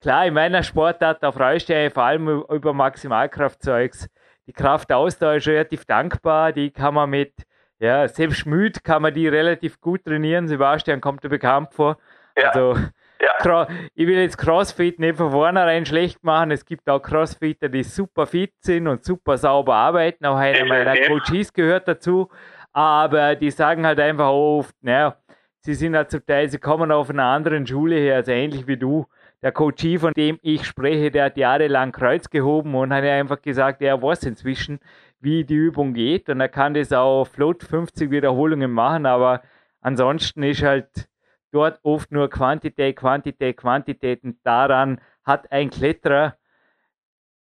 Klar, 0.01 0.25
in 0.27 0.33
meiner 0.33 0.63
Sportart, 0.63 1.21
da 1.21 1.31
freust 1.31 1.69
du 1.69 1.73
dich 1.73 1.93
vor 1.93 2.03
allem 2.03 2.43
über 2.49 2.73
Maximalkraftzeugs. 2.73 4.07
Die 4.47 4.53
Kraftausdauer 4.53 5.35
ist 5.35 5.47
relativ 5.47 5.85
dankbar. 5.85 6.53
Die 6.53 6.71
kann 6.71 6.93
man 6.93 7.09
mit, 7.09 7.33
ja, 7.79 8.07
selbst 8.07 8.45
müde 8.45 8.79
kann 8.81 9.01
man 9.01 9.13
die 9.13 9.27
relativ 9.27 9.79
gut 9.81 10.05
trainieren. 10.05 10.47
Sebastian 10.47 11.01
kommt 11.01 11.23
dir 11.23 11.29
bekannt 11.29 11.73
vor. 11.73 11.97
Ja. 12.37 12.49
Also, 12.49 12.75
ja. 13.19 13.67
ich 13.93 14.07
will 14.07 14.17
jetzt 14.17 14.37
Crossfit 14.37 14.99
nicht 14.99 15.17
von 15.17 15.31
vornherein 15.31 15.85
schlecht 15.85 16.23
machen. 16.23 16.51
Es 16.51 16.65
gibt 16.65 16.89
auch 16.89 17.01
Crossfitter, 17.01 17.67
die 17.67 17.83
super 17.83 18.25
fit 18.25 18.53
sind 18.61 18.87
und 18.87 19.03
super 19.03 19.37
sauber 19.37 19.75
arbeiten. 19.75 20.25
Auch 20.25 20.37
einer 20.37 20.65
meiner 20.65 20.95
Coaches 20.95 21.51
gehört 21.51 21.87
dazu. 21.87 22.29
Aber 22.71 23.35
die 23.35 23.51
sagen 23.51 23.85
halt 23.85 23.99
einfach 23.99 24.29
oft, 24.29 24.75
naja, 24.81 25.17
sie 25.61 25.73
sind 25.73 25.95
halt 25.95 26.11
zum 26.11 26.25
Teil, 26.25 26.47
sie 26.47 26.59
kommen 26.59 26.91
auf 26.91 27.09
einer 27.09 27.25
anderen 27.25 27.65
Schule 27.65 27.95
her, 27.95 28.15
also 28.17 28.31
ähnlich 28.31 28.67
wie 28.67 28.77
du. 28.77 29.07
Der 29.41 29.51
Coach, 29.51 29.99
von 29.99 30.13
dem 30.13 30.39
ich 30.41 30.65
spreche, 30.65 31.11
der 31.11 31.25
hat 31.25 31.37
jahrelang 31.37 31.91
Kreuz 31.91 32.29
gehoben 32.29 32.73
und 32.73 32.91
hat 32.91 33.03
einfach 33.03 33.41
gesagt, 33.41 33.81
er 33.81 34.01
weiß 34.01 34.23
inzwischen, 34.23 34.79
wie 35.19 35.43
die 35.43 35.55
Übung 35.55 35.93
geht 35.93 36.29
und 36.29 36.41
er 36.41 36.49
kann 36.49 36.73
das 36.73 36.91
auch 36.91 37.25
flott 37.25 37.63
50 37.63 38.09
Wiederholungen 38.11 38.71
machen, 38.71 39.05
aber 39.05 39.41
ansonsten 39.81 40.43
ist 40.43 40.63
halt 40.63 41.07
dort 41.51 41.79
oft 41.83 42.11
nur 42.11 42.29
Quantität, 42.29 42.95
Quantität, 42.97 43.57
Quantität 43.57 44.23
und 44.23 44.37
daran 44.43 45.01
hat 45.23 45.51
ein 45.51 45.69
Kletterer 45.69 46.37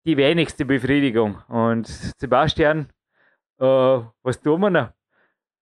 die 0.05 0.17
wenigste 0.17 0.65
Befriedigung. 0.65 1.41
Und 1.47 1.87
Sebastian, 1.87 2.89
äh, 3.59 3.65
was 3.65 4.41
tun 4.41 4.61
wir 4.61 4.69
noch? 4.69 4.89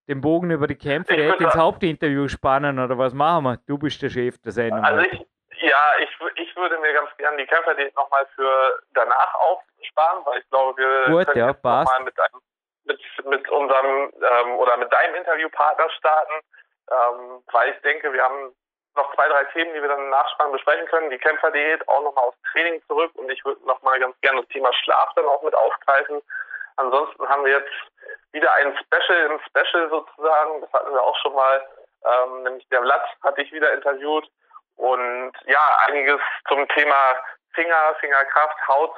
Den 0.08 0.20
Bogen 0.20 0.50
über 0.50 0.66
die 0.66 0.74
Kämpfe 0.74 1.14
ins 1.14 1.54
Hauptinterview 1.54 2.26
spannen 2.26 2.78
oder 2.78 2.98
was 2.98 3.14
machen 3.14 3.44
wir? 3.44 3.56
Du 3.66 3.78
bist 3.78 4.02
der 4.02 4.10
Chef 4.10 4.36
der 4.38 4.50
Sendung. 4.50 4.84
Also 4.84 5.02
ich, 5.02 5.24
ja, 5.62 5.92
ich, 6.00 6.10
ich 6.36 6.56
würde 6.56 6.78
mir 6.78 6.92
ganz 6.92 7.10
gerne 7.16 7.36
die 7.36 7.46
Kämpfer 7.46 7.74
nochmal 7.94 8.26
für 8.34 8.82
danach 8.94 9.34
aufsparen, 9.34 10.24
weil 10.24 10.40
ich 10.40 10.50
glaube, 10.50 10.76
wir 10.80 11.04
Gut, 11.06 11.26
können 11.26 11.38
ja, 11.38 11.46
nochmal 11.48 12.00
mit, 12.00 12.14
mit, 12.84 13.00
mit 13.26 13.48
unserem 13.48 14.12
ähm, 14.22 14.56
oder 14.58 14.76
mit 14.76 14.92
deinem 14.92 15.14
Interviewpartner 15.14 15.88
starten, 15.90 16.32
ähm, 16.90 17.42
weil 17.52 17.70
ich 17.70 17.80
denke, 17.82 18.12
wir 18.12 18.22
haben 18.22 18.54
noch 18.94 19.14
zwei, 19.14 19.28
drei 19.28 19.44
Themen, 19.44 19.72
die 19.72 19.80
wir 19.80 19.88
dann 19.88 20.00
im 20.00 20.10
Nachspann 20.10 20.52
besprechen 20.52 20.86
können. 20.86 21.10
Die 21.10 21.18
Kämpferdiät, 21.18 21.86
auch 21.88 22.02
nochmal 22.02 22.24
aufs 22.24 22.42
Training 22.52 22.82
zurück 22.86 23.12
und 23.14 23.30
ich 23.30 23.44
würde 23.44 23.64
nochmal 23.66 23.98
ganz 24.00 24.20
gerne 24.20 24.40
das 24.40 24.48
Thema 24.48 24.72
Schlaf 24.72 25.10
dann 25.14 25.24
auch 25.26 25.42
mit 25.42 25.54
aufgreifen. 25.54 26.20
Ansonsten 26.76 27.28
haben 27.28 27.44
wir 27.44 27.52
jetzt 27.52 27.72
wieder 28.32 28.52
ein 28.54 28.76
Special 28.78 29.30
im 29.30 29.40
Special 29.46 29.88
sozusagen. 29.90 30.60
Das 30.60 30.72
hatten 30.72 30.92
wir 30.92 31.02
auch 31.02 31.16
schon 31.22 31.34
mal. 31.34 31.66
Ähm, 32.04 32.42
nämlich 32.42 32.68
der 32.68 32.82
Vlad 32.82 33.02
hatte 33.22 33.42
ich 33.42 33.52
wieder 33.52 33.72
interviewt. 33.72 34.28
Und 34.76 35.32
ja, 35.46 35.78
einiges 35.86 36.20
zum 36.48 36.66
Thema 36.68 37.16
Finger, 37.54 37.94
Fingerkraft, 38.00 38.56
Haut, 38.68 38.94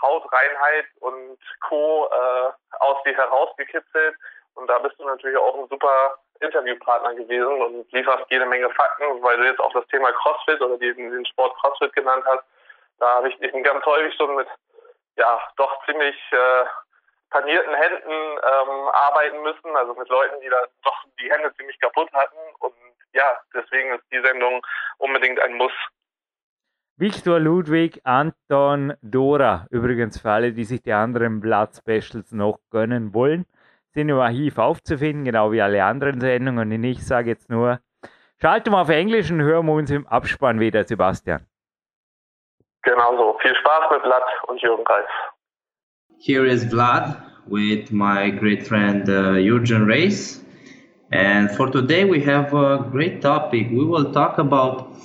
Hautreinheit 0.00 0.86
und 1.00 1.38
Co. 1.68 2.08
Äh, 2.10 2.52
aus 2.80 3.02
dir 3.04 3.16
herausgekitzelt. 3.16 4.16
Und 4.54 4.66
da 4.68 4.78
bist 4.78 4.98
du 4.98 5.04
natürlich 5.04 5.36
auch 5.36 5.56
ein 5.58 5.68
super 5.68 6.18
Interviewpartner 6.40 7.14
gewesen 7.14 7.62
und 7.62 7.92
lieferst 7.92 8.24
jede 8.28 8.46
Menge 8.46 8.68
Fakten, 8.70 9.22
weil 9.22 9.36
du 9.38 9.44
jetzt 9.44 9.60
auch 9.60 9.72
das 9.72 9.86
Thema 9.86 10.12
CrossFit 10.12 10.60
oder 10.60 10.76
den, 10.76 10.96
den 10.96 11.26
Sport 11.26 11.56
CrossFit 11.60 11.92
genannt 11.94 12.24
hast. 12.26 12.44
Da 12.98 13.14
habe 13.14 13.28
ich 13.28 13.38
dich 13.38 13.52
ganz 13.62 13.84
häufig 13.86 14.14
schon 14.16 14.34
mit 14.34 14.48
ja 15.16 15.40
doch 15.56 15.84
ziemlich 15.86 16.16
äh, 16.32 16.64
panierten 17.30 17.74
Händen 17.74 18.10
ähm, 18.10 18.88
arbeiten 18.92 19.42
müssen, 19.42 19.74
also 19.76 19.94
mit 19.94 20.08
Leuten, 20.08 20.40
die 20.40 20.48
da 20.48 20.58
doch 20.84 21.04
die 21.20 21.30
Hände 21.30 21.54
ziemlich 21.56 21.80
kaputt 21.80 22.12
hatten. 22.12 22.38
Und 22.58 22.74
ja, 23.12 23.38
deswegen 23.54 23.94
ist 23.94 24.04
die 24.12 24.20
Sendung 24.20 24.64
unbedingt 24.98 25.40
ein 25.40 25.54
Muss. 25.54 25.72
Viktor 26.96 27.40
Ludwig, 27.40 28.00
Anton 28.04 28.94
Dora, 29.02 29.66
übrigens 29.70 30.20
für 30.20 30.30
alle, 30.30 30.52
die 30.52 30.64
sich 30.64 30.82
die 30.82 30.92
anderen 30.92 31.40
Blood 31.40 31.74
Specials 31.74 32.32
noch 32.32 32.58
gönnen 32.70 33.14
wollen, 33.14 33.46
sind 33.92 34.08
im 34.08 34.18
Archiv 34.18 34.58
aufzufinden, 34.58 35.24
genau 35.24 35.52
wie 35.52 35.62
alle 35.62 35.84
anderen 35.84 36.20
Sendungen. 36.20 36.72
Und 36.72 36.84
ich 36.84 37.04
sage 37.04 37.30
jetzt 37.30 37.50
nur, 37.50 37.80
schalten 38.40 38.70
wir 38.70 38.80
auf 38.80 38.88
Englisch 38.88 39.30
und 39.30 39.40
hören 39.40 39.66
wir 39.66 39.72
uns 39.72 39.90
im 39.90 40.06
Abspann 40.06 40.60
wieder, 40.60 40.84
Sebastian. 40.84 41.46
Genau 42.82 43.16
so. 43.16 43.38
Viel 43.38 43.54
Spaß 43.54 43.90
mit 43.90 44.02
Vlad 44.02 44.22
und 44.48 44.60
Jürgen 44.60 44.86
Reis. 44.86 45.08
Here 46.18 46.46
is 46.46 46.64
Vlad 46.64 47.16
with 47.46 47.90
my 47.90 48.30
great 48.30 48.66
friend 48.66 49.08
uh, 49.08 49.36
Jurgen 49.36 49.90
Reis. 49.90 50.44
And 51.12 51.50
for 51.50 51.70
today, 51.70 52.04
we 52.04 52.20
have 52.22 52.54
a 52.54 52.88
great 52.90 53.20
topic. 53.20 53.68
We 53.70 53.84
will 53.84 54.12
talk 54.12 54.38
about 54.38 54.96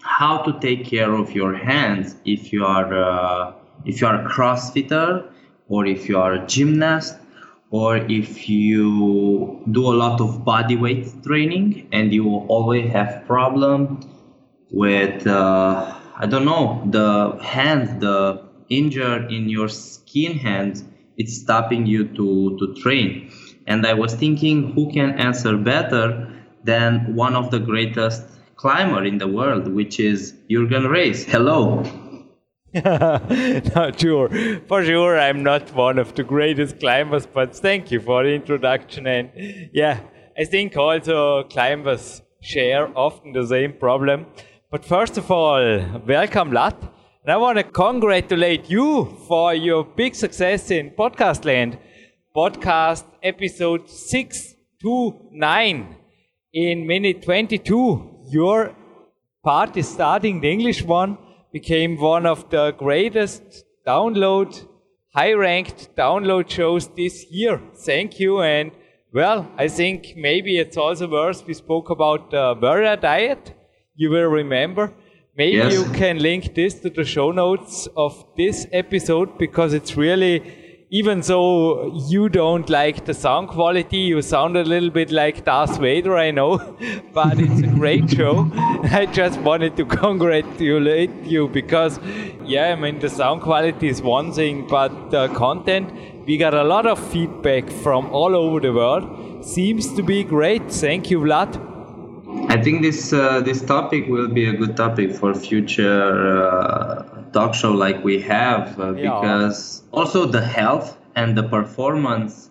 how 0.00 0.38
to 0.38 0.58
take 0.60 0.86
care 0.86 1.14
of 1.14 1.32
your 1.32 1.54
hands 1.54 2.16
if 2.24 2.52
you 2.52 2.64
are 2.64 2.92
uh, 2.94 3.52
if 3.84 4.00
you 4.00 4.06
are 4.06 4.24
a 4.24 4.28
CrossFitter 4.28 5.30
or 5.68 5.86
if 5.86 6.08
you 6.08 6.18
are 6.18 6.32
a 6.34 6.46
gymnast 6.46 7.16
or 7.70 7.96
if 7.96 8.48
you 8.48 9.62
do 9.70 9.86
a 9.86 9.94
lot 9.94 10.20
of 10.20 10.44
body 10.44 10.76
weight 10.76 11.22
training 11.22 11.88
and 11.92 12.12
you 12.12 12.26
always 12.48 12.90
have 12.90 13.24
problem 13.26 14.00
with 14.70 15.26
uh, 15.26 15.94
I 16.16 16.26
don't 16.26 16.44
know 16.44 16.82
the 16.90 17.38
hand 17.42 18.00
the 18.00 18.42
injury 18.68 19.36
in 19.36 19.48
your 19.48 19.68
skin 19.68 20.38
hands 20.38 20.84
it's 21.16 21.36
stopping 21.36 21.86
you 21.86 22.08
to 22.16 22.56
to 22.58 22.74
train 22.82 23.30
and 23.66 23.86
i 23.86 23.92
was 23.92 24.14
thinking 24.14 24.72
who 24.72 24.90
can 24.92 25.10
answer 25.18 25.56
better 25.56 26.28
than 26.64 27.14
one 27.14 27.34
of 27.34 27.50
the 27.50 27.58
greatest 27.58 28.22
climber 28.56 29.04
in 29.04 29.18
the 29.18 29.26
world 29.26 29.66
which 29.68 29.98
is 29.98 30.34
jürgen 30.48 30.88
reis? 30.88 31.24
Hello. 31.24 31.82
Not 33.74 34.00
sure. 34.00 34.28
For 34.66 34.84
sure 34.84 35.18
i'm 35.18 35.42
not 35.42 35.74
one 35.74 35.98
of 35.98 36.14
the 36.14 36.22
greatest 36.22 36.80
climbers 36.80 37.26
but 37.26 37.54
thank 37.54 37.90
you 37.90 38.00
for 38.00 38.22
the 38.22 38.30
introduction. 38.30 39.06
And 39.06 39.30
yeah 39.72 40.00
i 40.38 40.44
think 40.44 40.76
also 40.76 41.42
climbers 41.44 42.22
share 42.40 42.86
often 42.96 43.32
the 43.32 43.46
same 43.46 43.72
problem. 43.74 44.26
But 44.70 44.84
first 44.84 45.18
of 45.18 45.30
all 45.30 45.62
welcome 46.06 46.52
lat. 46.52 46.76
And 47.24 47.30
I 47.30 47.36
want 47.36 47.58
to 47.58 47.62
congratulate 47.64 48.68
you 48.68 49.16
for 49.28 49.54
your 49.54 49.84
big 49.84 50.14
success 50.14 50.70
in 50.72 50.90
podcast 50.90 51.44
land. 51.44 51.78
Podcast 52.34 53.04
episode 53.22 53.90
629 53.90 55.96
in 56.54 56.86
minute 56.86 57.22
22. 57.22 58.28
Your 58.30 58.74
part 59.44 59.76
is 59.76 59.86
starting, 59.86 60.40
the 60.40 60.50
English 60.50 60.82
one, 60.82 61.18
became 61.52 62.00
one 62.00 62.24
of 62.24 62.48
the 62.48 62.74
greatest 62.78 63.42
download, 63.86 64.66
high 65.14 65.34
ranked 65.34 65.94
download 65.94 66.48
shows 66.48 66.88
this 66.96 67.26
year. 67.30 67.60
Thank 67.84 68.18
you. 68.18 68.40
And 68.40 68.70
well, 69.12 69.46
I 69.58 69.68
think 69.68 70.14
maybe 70.16 70.56
it's 70.56 70.78
also 70.78 71.08
worth 71.08 71.46
we 71.46 71.52
spoke 71.52 71.90
about 71.90 72.30
the 72.30 72.56
warrior 72.58 72.96
diet. 72.96 73.52
You 73.94 74.08
will 74.08 74.30
remember. 74.30 74.94
Maybe 75.36 75.58
yes. 75.58 75.72
you 75.72 75.84
can 75.92 76.18
link 76.18 76.54
this 76.54 76.80
to 76.80 76.88
the 76.88 77.04
show 77.04 77.30
notes 77.30 77.88
of 77.94 78.24
this 78.38 78.66
episode 78.72 79.36
because 79.36 79.74
it's 79.74 79.96
really, 79.96 80.61
even 80.94 81.22
though 81.22 81.86
you 82.10 82.28
don't 82.28 82.68
like 82.68 83.06
the 83.06 83.14
sound 83.14 83.48
quality, 83.48 83.96
you 83.96 84.20
sound 84.20 84.58
a 84.58 84.62
little 84.62 84.90
bit 84.90 85.10
like 85.10 85.42
Darth 85.42 85.78
Vader, 85.78 86.18
I 86.18 86.30
know, 86.32 86.58
but 87.14 87.40
it's 87.40 87.62
a 87.62 87.66
great 87.68 88.10
show. 88.10 88.50
I 88.56 89.06
just 89.06 89.40
wanted 89.40 89.74
to 89.78 89.86
congratulate 90.02 91.10
you 91.24 91.48
because, 91.48 91.98
yeah, 92.44 92.66
I 92.66 92.76
mean, 92.76 92.98
the 92.98 93.08
sound 93.08 93.40
quality 93.40 93.88
is 93.88 94.02
one 94.02 94.32
thing, 94.32 94.66
but 94.68 95.10
the 95.10 95.28
content, 95.28 95.90
we 96.26 96.36
got 96.36 96.52
a 96.52 96.62
lot 96.62 96.86
of 96.86 96.98
feedback 97.10 97.70
from 97.70 98.10
all 98.10 98.36
over 98.36 98.60
the 98.60 98.74
world. 98.74 99.46
Seems 99.46 99.94
to 99.94 100.02
be 100.02 100.22
great. 100.22 100.70
Thank 100.70 101.10
you, 101.10 101.20
Vlad. 101.20 101.70
I 102.50 102.62
think 102.62 102.82
this 102.82 103.14
uh, 103.14 103.40
this 103.40 103.62
topic 103.62 104.08
will 104.08 104.28
be 104.28 104.46
a 104.46 104.52
good 104.52 104.76
topic 104.76 105.14
for 105.14 105.34
future 105.34 106.38
uh, 106.38 107.11
talk 107.32 107.54
show 107.54 107.72
like 107.72 108.02
we 108.04 108.20
have 108.20 108.78
uh, 108.78 108.94
yeah. 108.94 109.02
because 109.02 109.82
also 109.92 110.26
the 110.26 110.44
health 110.44 110.98
and 111.14 111.36
the 111.36 111.42
performance 111.42 112.50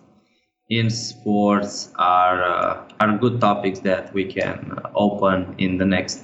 in 0.68 0.88
sports 0.90 1.90
are 1.96 2.42
uh, 2.42 2.88
are 3.00 3.18
good 3.18 3.40
topics 3.40 3.80
that 3.80 4.12
we 4.14 4.24
can 4.24 4.78
open 4.94 5.54
in 5.58 5.78
the 5.78 5.84
next 5.84 6.22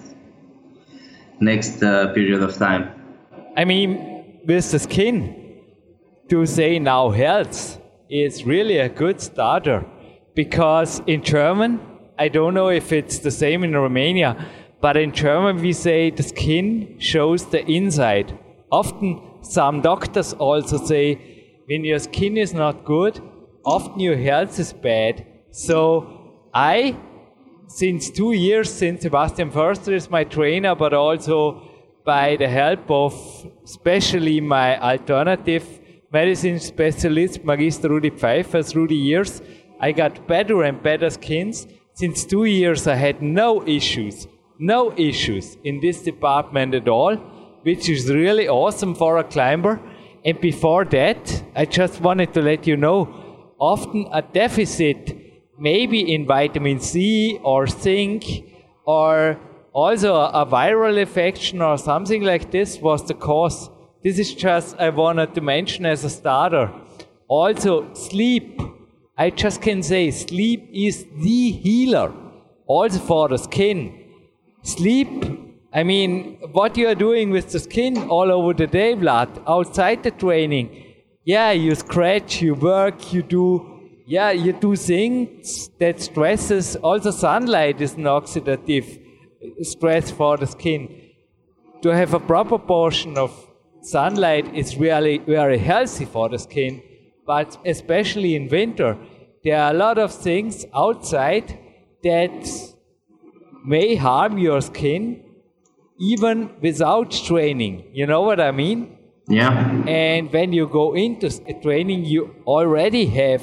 next 1.40 1.82
uh, 1.82 2.12
period 2.14 2.42
of 2.42 2.56
time. 2.56 2.90
I 3.56 3.64
mean, 3.64 4.40
with 4.46 4.70
the 4.70 4.78
skin, 4.78 5.62
to 6.28 6.46
say 6.46 6.78
now 6.78 7.10
health 7.10 7.80
is 8.08 8.44
really 8.44 8.78
a 8.78 8.88
good 8.88 9.20
starter 9.20 9.84
because 10.34 11.02
in 11.06 11.22
German 11.22 11.80
I 12.18 12.28
don't 12.28 12.54
know 12.54 12.68
if 12.68 12.92
it's 12.92 13.18
the 13.20 13.30
same 13.30 13.62
in 13.62 13.74
Romania, 13.74 14.36
but 14.80 14.96
in 14.96 15.12
German 15.12 15.60
we 15.60 15.72
say 15.72 16.10
the 16.10 16.22
skin 16.22 16.96
shows 16.98 17.46
the 17.46 17.64
inside. 17.66 18.36
Often 18.70 19.42
some 19.42 19.80
doctors 19.80 20.32
also 20.34 20.76
say 20.76 21.62
when 21.66 21.84
your 21.84 21.98
skin 21.98 22.36
is 22.36 22.54
not 22.54 22.84
good, 22.84 23.20
often 23.64 24.00
your 24.00 24.16
health 24.16 24.58
is 24.58 24.72
bad. 24.72 25.26
So 25.50 26.48
I, 26.54 26.96
since 27.66 28.10
two 28.10 28.32
years, 28.32 28.72
since 28.72 29.02
Sebastian 29.02 29.50
Förster 29.50 29.92
is 29.92 30.10
my 30.10 30.24
trainer, 30.24 30.74
but 30.74 30.92
also 30.92 31.62
by 32.04 32.36
the 32.36 32.48
help 32.48 32.90
of 32.90 33.12
especially 33.64 34.40
my 34.40 34.80
alternative 34.80 35.80
medicine 36.10 36.58
specialist, 36.58 37.44
Magister 37.44 37.88
Rudi 37.88 38.10
Pfeiffer, 38.10 38.62
through 38.62 38.88
the 38.88 38.96
years, 38.96 39.42
I 39.80 39.92
got 39.92 40.26
better 40.26 40.62
and 40.62 40.82
better 40.82 41.10
skins. 41.10 41.66
Since 41.94 42.24
two 42.24 42.44
years, 42.44 42.86
I 42.86 42.94
had 42.94 43.20
no 43.22 43.66
issues, 43.66 44.26
no 44.58 44.92
issues 44.96 45.56
in 45.64 45.80
this 45.80 46.02
department 46.02 46.74
at 46.74 46.88
all, 46.88 47.16
which 47.62 47.88
is 47.88 48.10
really 48.10 48.48
awesome 48.48 48.94
for 48.94 49.18
a 49.18 49.24
climber. 49.24 49.80
And 50.24 50.40
before 50.40 50.84
that, 50.86 51.42
I 51.54 51.64
just 51.64 52.00
wanted 52.00 52.34
to 52.34 52.42
let 52.42 52.66
you 52.66 52.76
know 52.76 53.54
often 53.58 54.08
a 54.12 54.22
deficit, 54.22 55.16
maybe 55.58 56.14
in 56.14 56.26
vitamin 56.26 56.80
C 56.80 57.38
or 57.42 57.66
zinc, 57.66 58.24
or 58.84 59.38
also 59.72 60.14
a, 60.14 60.46
viral 60.46 60.98
infection 60.98 61.62
or 61.62 61.78
something 61.78 62.22
like 62.22 62.50
this, 62.50 62.78
was 62.78 63.06
the 63.06 63.14
cause. 63.14 63.70
This 64.02 64.18
is 64.18 64.34
just 64.34 64.76
I 64.78 64.90
wanted 64.90 65.34
to 65.34 65.40
mention 65.40 65.86
as 65.86 66.04
a 66.04 66.10
starter. 66.10 66.72
Also, 67.28 67.92
sleep. 67.94 68.60
I 69.16 69.30
just 69.30 69.60
can 69.60 69.82
say 69.82 70.10
sleep 70.10 70.70
is 70.72 71.04
the 71.16 71.50
healer, 71.50 72.12
also 72.66 72.98
for 72.98 73.28
the 73.28 73.36
skin. 73.36 74.04
Sleep 74.62 75.24
I 75.72 75.82
mean, 75.82 76.38
what 76.52 76.78
you 76.78 76.88
are 76.88 76.94
doing 76.94 77.28
with 77.28 77.52
the 77.52 77.58
skin 77.58 78.08
all 78.08 78.32
over 78.32 78.54
the 78.54 78.66
day, 78.66 78.94
Vlad, 78.94 79.42
outside 79.46 80.02
the 80.02 80.10
training. 80.10 80.94
Yeah, 81.24 81.50
you 81.50 81.74
scratch, 81.74 82.40
you 82.40 82.54
work, 82.54 83.12
you 83.12 83.22
do, 83.22 83.80
yeah, 84.06 84.30
you 84.30 84.54
do 84.54 84.76
things 84.76 85.68
that 85.78 86.00
stresses. 86.00 86.76
Also, 86.76 87.10
sunlight 87.10 87.82
is 87.82 87.94
an 87.94 88.04
oxidative 88.04 88.98
stress 89.60 90.10
for 90.10 90.38
the 90.38 90.46
skin. 90.46 91.02
To 91.82 91.90
have 91.90 92.14
a 92.14 92.20
proper 92.20 92.58
portion 92.58 93.18
of 93.18 93.30
sunlight 93.82 94.54
is 94.54 94.78
really 94.78 95.18
very 95.18 95.58
healthy 95.58 96.06
for 96.06 96.30
the 96.30 96.38
skin, 96.38 96.82
but 97.26 97.58
especially 97.66 98.34
in 98.36 98.48
winter, 98.48 98.96
there 99.44 99.60
are 99.60 99.70
a 99.70 99.76
lot 99.76 99.98
of 99.98 100.14
things 100.14 100.64
outside 100.74 101.58
that 102.02 102.48
may 103.66 103.96
harm 103.96 104.38
your 104.38 104.62
skin 104.62 105.24
even 105.98 106.50
without 106.60 107.10
training. 107.10 107.84
You 107.92 108.06
know 108.06 108.22
what 108.22 108.40
I 108.40 108.50
mean? 108.50 108.96
Yeah. 109.28 109.84
And 109.86 110.32
when 110.32 110.52
you 110.52 110.66
go 110.66 110.94
into 110.94 111.30
training, 111.60 112.04
you 112.04 112.34
already 112.46 113.06
have 113.06 113.42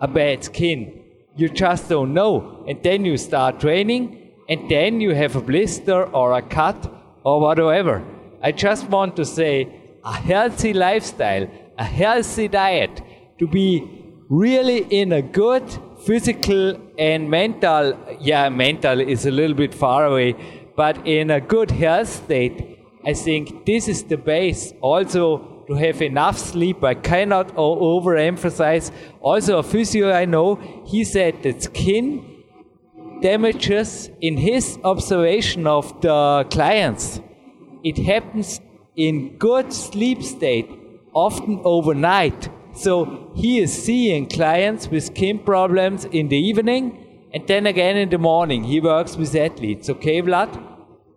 a 0.00 0.08
bad 0.08 0.44
skin. 0.44 1.02
You 1.36 1.48
just 1.48 1.88
don't 1.88 2.14
know. 2.14 2.64
And 2.68 2.82
then 2.82 3.04
you 3.04 3.16
start 3.16 3.60
training, 3.60 4.32
and 4.48 4.70
then 4.70 5.00
you 5.00 5.14
have 5.14 5.36
a 5.36 5.40
blister 5.40 6.04
or 6.04 6.32
a 6.32 6.42
cut 6.42 6.92
or 7.24 7.40
whatever. 7.40 8.02
I 8.42 8.52
just 8.52 8.88
want 8.88 9.16
to 9.16 9.24
say 9.24 9.68
a 10.04 10.12
healthy 10.12 10.72
lifestyle, 10.72 11.48
a 11.78 11.84
healthy 11.84 12.48
diet, 12.48 13.00
to 13.38 13.46
be 13.46 13.90
really 14.28 14.78
in 14.90 15.12
a 15.12 15.22
good 15.22 15.64
physical 16.04 16.78
and 16.98 17.30
mental, 17.30 17.98
yeah, 18.20 18.48
mental 18.48 19.00
is 19.00 19.26
a 19.26 19.30
little 19.30 19.56
bit 19.56 19.74
far 19.74 20.06
away, 20.06 20.34
but 20.76 21.06
in 21.06 21.30
a 21.30 21.40
good 21.40 21.70
health 21.70 22.08
state, 22.08 22.78
I 23.06 23.14
think 23.14 23.66
this 23.66 23.88
is 23.88 24.04
the 24.04 24.16
base. 24.16 24.72
Also, 24.80 25.64
to 25.66 25.74
have 25.74 26.02
enough 26.02 26.38
sleep, 26.38 26.82
I 26.82 26.94
cannot 26.94 27.54
overemphasize. 27.56 28.90
Also, 29.20 29.58
a 29.58 29.62
physio 29.62 30.12
I 30.12 30.24
know, 30.24 30.56
he 30.86 31.04
said 31.04 31.42
that 31.42 31.62
skin 31.62 32.42
damages, 33.20 34.10
in 34.20 34.36
his 34.36 34.78
observation 34.84 35.66
of 35.66 36.00
the 36.00 36.46
clients, 36.50 37.20
it 37.82 37.98
happens 37.98 38.60
in 38.96 39.36
good 39.38 39.72
sleep 39.72 40.22
state, 40.22 40.68
often 41.14 41.60
overnight. 41.64 42.48
So 42.74 43.32
he 43.34 43.60
is 43.60 43.72
seeing 43.72 44.28
clients 44.28 44.88
with 44.88 45.04
skin 45.04 45.38
problems 45.38 46.04
in 46.06 46.28
the 46.28 46.36
evening 46.36 47.03
and 47.34 47.46
then 47.48 47.66
again 47.66 47.96
in 47.96 48.08
the 48.10 48.18
morning, 48.18 48.62
he 48.62 48.80
works 48.80 49.16
with 49.16 49.34
athletes. 49.34 49.90
Okay, 49.90 50.22
Vlad? 50.22 50.56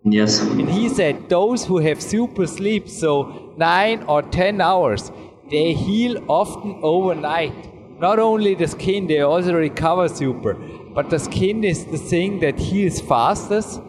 Yes. 0.02 0.40
And 0.40 0.68
he 0.68 0.88
said 0.88 1.28
those 1.28 1.64
who 1.64 1.78
have 1.78 2.02
super 2.02 2.46
sleep, 2.46 2.88
so 2.88 3.54
nine 3.56 4.02
or 4.02 4.22
ten 4.22 4.60
hours, 4.60 5.12
they 5.50 5.72
heal 5.72 6.24
often 6.28 6.80
overnight. 6.82 7.54
Not 8.00 8.18
only 8.18 8.54
the 8.56 8.66
skin, 8.66 9.06
they 9.06 9.20
also 9.20 9.54
recover 9.54 10.08
super. 10.08 10.54
But 10.54 11.10
the 11.10 11.20
skin 11.20 11.62
is 11.62 11.84
the 11.84 11.98
thing 11.98 12.40
that 12.40 12.58
heals 12.58 13.00
fastest. 13.00 13.80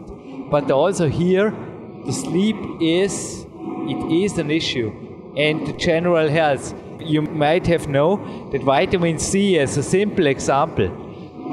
But 0.51 0.69
also 0.69 1.09
here, 1.09 1.51
the 2.05 2.13
sleep 2.13 2.57
is 2.79 3.45
it 3.87 4.11
is 4.11 4.37
an 4.37 4.51
issue, 4.51 4.89
and 5.35 5.65
the 5.65 5.73
general 5.73 6.29
health. 6.29 6.75
You 6.99 7.23
might 7.23 7.65
have 7.67 7.87
know 7.87 8.17
that 8.51 8.61
vitamin 8.61 9.17
C, 9.17 9.57
as 9.57 9.77
a 9.77 9.83
simple 9.83 10.27
example, 10.27 10.89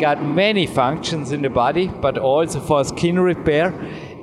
got 0.01 0.25
many 0.25 0.67
functions 0.67 1.33
in 1.33 1.43
the 1.43 1.51
body, 1.51 1.89
but 1.89 2.19
also 2.19 2.61
for 2.61 2.85
skin 2.85 3.19
repair. 3.19 3.73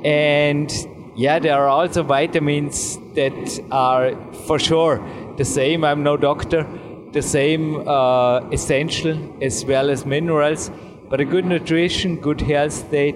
And 0.04 0.72
yeah, 1.16 1.40
there 1.40 1.56
are 1.56 1.68
also 1.68 2.04
vitamins 2.04 2.98
that 3.16 3.64
are 3.72 4.16
for 4.48 4.60
sure 4.60 5.04
the 5.38 5.46
same. 5.46 5.84
I'm 5.84 6.04
no 6.04 6.18
doctor. 6.18 6.68
The 7.12 7.22
same 7.22 7.88
uh, 7.88 8.40
essential 8.50 9.38
as 9.42 9.64
well 9.66 9.92
as 9.92 10.06
minerals, 10.06 10.72
but 11.10 11.22
a 11.22 11.26
good 11.26 11.46
nutrition, 11.46 12.16
good 12.18 12.42
health 12.42 12.74
state, 12.74 13.16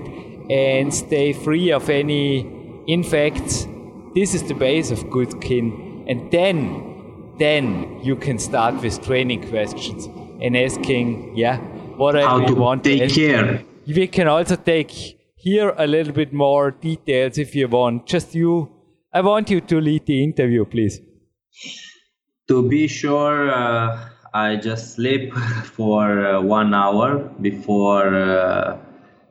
and 0.52 0.93
stay 0.93 1.34
free 1.34 1.72
of 1.72 1.89
any 1.89 2.46
infects. 2.86 3.67
This 4.13 4.36
is 4.36 4.43
the 4.43 4.54
base 4.54 4.91
of 4.91 5.10
good 5.10 5.32
skin. 5.32 6.06
And 6.08 6.30
then, 6.32 7.34
then 7.39 8.00
you 8.04 8.15
can 8.15 8.38
start 8.38 8.76
with 8.84 9.04
training 9.04 9.50
questions 9.50 10.06
and 10.41 10.56
asking, 10.56 11.36
yeah, 11.36 11.60
whatever 11.98 12.28
How 12.28 12.40
you 12.40 12.48
to 12.48 12.56
want. 12.56 12.84
take 12.84 13.10
care. 13.14 13.64
We 13.88 14.08
can 14.08 14.28
also 14.28 14.56
take 14.56 14.92
here 15.36 15.74
a 15.78 15.88
little 15.88 16.14
bit 16.14 16.34
more 16.34 16.72
details 16.72 17.38
if 17.38 17.56
you 17.56 17.68
want. 17.68 18.06
Just 18.06 18.36
you, 18.36 18.70
I 19.14 19.22
want 19.22 19.50
you 19.50 19.62
to 19.62 19.80
lead 19.82 20.06
the 20.06 20.24
interview, 20.24 20.66
please. 20.66 21.00
To 22.48 22.68
be 22.68 22.88
sure, 22.88 23.52
uh, 23.52 24.10
I 24.34 24.56
just 24.58 24.96
sleep 24.96 25.34
for 25.64 26.26
uh, 26.26 26.42
one 26.42 26.74
hour 26.74 27.18
before 27.42 28.16
uh, 28.16 28.78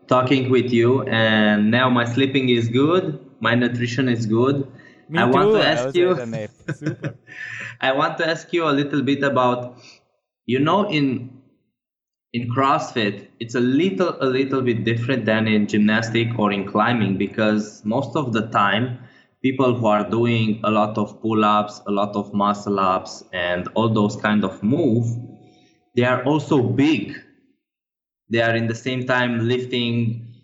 talking 0.07 0.51
with 0.51 0.73
you, 0.73 1.03
and 1.05 1.71
now 1.71 1.89
my 1.89 2.05
sleeping 2.05 2.49
is 2.49 2.69
good. 2.69 3.19
My 3.41 3.55
nutrition 3.55 4.09
is 4.09 4.27
good. 4.27 4.67
Me 5.09 5.19
I 5.21 5.25
want 5.25 5.51
too. 5.51 5.59
to 5.59 5.63
I 5.63 5.67
ask 5.71 5.95
you. 5.95 6.09
had 6.09 6.19
a 6.19 6.27
nap. 6.27 6.51
Super. 6.75 7.15
I 7.81 7.93
want 7.93 8.19
to 8.19 8.27
ask 8.29 8.53
you 8.53 8.65
a 8.69 8.73
little 8.73 9.03
bit 9.03 9.23
about, 9.23 9.77
you 10.47 10.59
know, 10.59 10.89
in 10.89 11.36
in 12.37 12.51
CrossFit, 12.51 13.29
it's 13.41 13.55
a 13.55 13.61
little 13.61 14.15
a 14.21 14.27
little 14.27 14.61
bit 14.61 14.85
different 14.85 15.25
than 15.25 15.49
in 15.49 15.67
gymnastic 15.67 16.39
or 16.39 16.53
in 16.53 16.71
climbing 16.71 17.17
because 17.17 17.83
most 17.87 18.15
of 18.15 18.35
the 18.35 18.43
time, 18.49 18.99
people 19.41 19.75
who 19.75 19.87
are 19.87 20.05
doing 20.11 20.61
a 20.63 20.71
lot 20.71 20.99
of 20.99 21.19
pull-ups, 21.23 21.81
a 21.87 21.91
lot 21.91 22.15
of 22.15 22.35
muscle 22.35 22.79
ups, 22.79 23.25
and 23.33 23.69
all 23.75 23.89
those 23.89 24.17
kind 24.17 24.45
of 24.45 24.63
move, 24.63 25.07
they 25.95 26.05
are 26.05 26.23
also 26.25 26.63
big. 26.63 27.15
They 28.29 28.43
are 28.43 28.55
in 28.55 28.67
the 28.67 28.75
same 28.75 29.07
time 29.07 29.49
lifting 29.49 30.35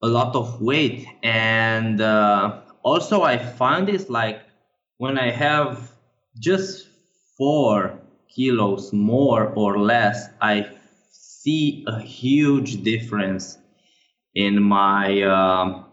a 0.00 0.08
lot 0.08 0.34
of 0.34 0.62
weight, 0.62 1.06
and 1.22 2.00
uh, 2.00 2.60
also 2.82 3.20
I 3.20 3.36
find 3.36 3.90
it's 3.90 4.08
like 4.08 4.40
when 4.96 5.18
I 5.18 5.30
have 5.30 5.92
just 6.40 6.88
four 7.36 8.00
kilos 8.34 8.94
more 8.94 9.52
or 9.54 9.78
less, 9.78 10.28
I 10.40 10.70
see 11.44 11.84
a 11.88 12.00
huge 12.00 12.82
difference 12.82 13.58
in 14.34 14.62
my 14.62 15.22
um 15.22 15.86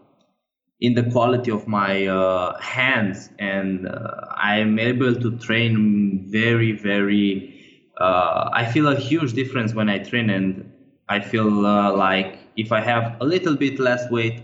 in 0.80 0.94
the 0.94 1.04
quality 1.04 1.50
of 1.50 1.66
my 1.68 2.06
uh, 2.06 2.58
hands, 2.60 3.30
and 3.38 3.86
uh, 3.88 4.26
I 4.36 4.58
am 4.58 4.78
able 4.78 5.14
to 5.14 5.38
train 5.38 6.26
very 6.28 6.72
very. 6.72 7.54
Uh, 8.00 8.50
I 8.52 8.66
feel 8.66 8.88
a 8.88 8.96
huge 8.96 9.32
difference 9.34 9.74
when 9.74 9.88
I 9.88 9.98
train, 9.98 10.30
and 10.30 10.72
I 11.08 11.20
feel 11.20 11.66
uh, 11.66 11.92
like 11.92 12.38
if 12.56 12.72
I 12.72 12.80
have 12.80 13.16
a 13.20 13.24
little 13.24 13.56
bit 13.56 13.78
less 13.78 14.10
weight, 14.10 14.42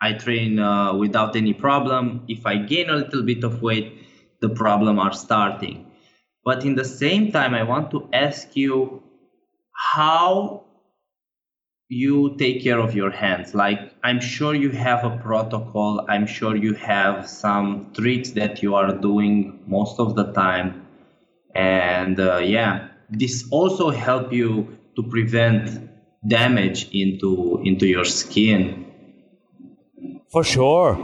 I 0.00 0.12
train 0.14 0.58
uh, 0.58 0.94
without 0.94 1.36
any 1.36 1.52
problem. 1.54 2.24
If 2.28 2.46
I 2.46 2.56
gain 2.56 2.90
a 2.90 2.96
little 2.96 3.22
bit 3.22 3.44
of 3.44 3.62
weight, 3.62 3.92
the 4.40 4.48
problem 4.48 4.98
are 4.98 5.12
starting. 5.12 5.86
But 6.44 6.64
in 6.64 6.74
the 6.76 6.84
same 6.84 7.32
time, 7.32 7.54
I 7.54 7.62
want 7.64 7.90
to 7.92 8.08
ask 8.12 8.56
you 8.56 9.02
how 9.76 10.64
you 11.88 12.36
take 12.36 12.62
care 12.62 12.80
of 12.80 12.94
your 12.94 13.10
hands. 13.10 13.54
Like, 13.54 13.92
I'm 14.02 14.20
sure 14.20 14.54
you 14.54 14.70
have 14.70 15.04
a 15.04 15.16
protocol. 15.18 16.04
I'm 16.08 16.26
sure 16.26 16.56
you 16.56 16.74
have 16.74 17.28
some 17.28 17.92
tricks 17.94 18.30
that 18.30 18.62
you 18.62 18.74
are 18.74 18.92
doing 18.92 19.60
most 19.66 20.00
of 20.00 20.16
the 20.16 20.32
time. 20.32 20.86
And 21.54 22.18
uh, 22.18 22.38
yeah, 22.38 22.88
this 23.08 23.46
also 23.50 23.90
help 23.90 24.32
you 24.32 24.76
to 24.96 25.02
prevent 25.02 25.88
damage 26.26 26.88
into 26.92 27.62
into 27.64 27.86
your 27.86 28.04
skin. 28.04 28.86
For 30.30 30.42
sure. 30.42 30.96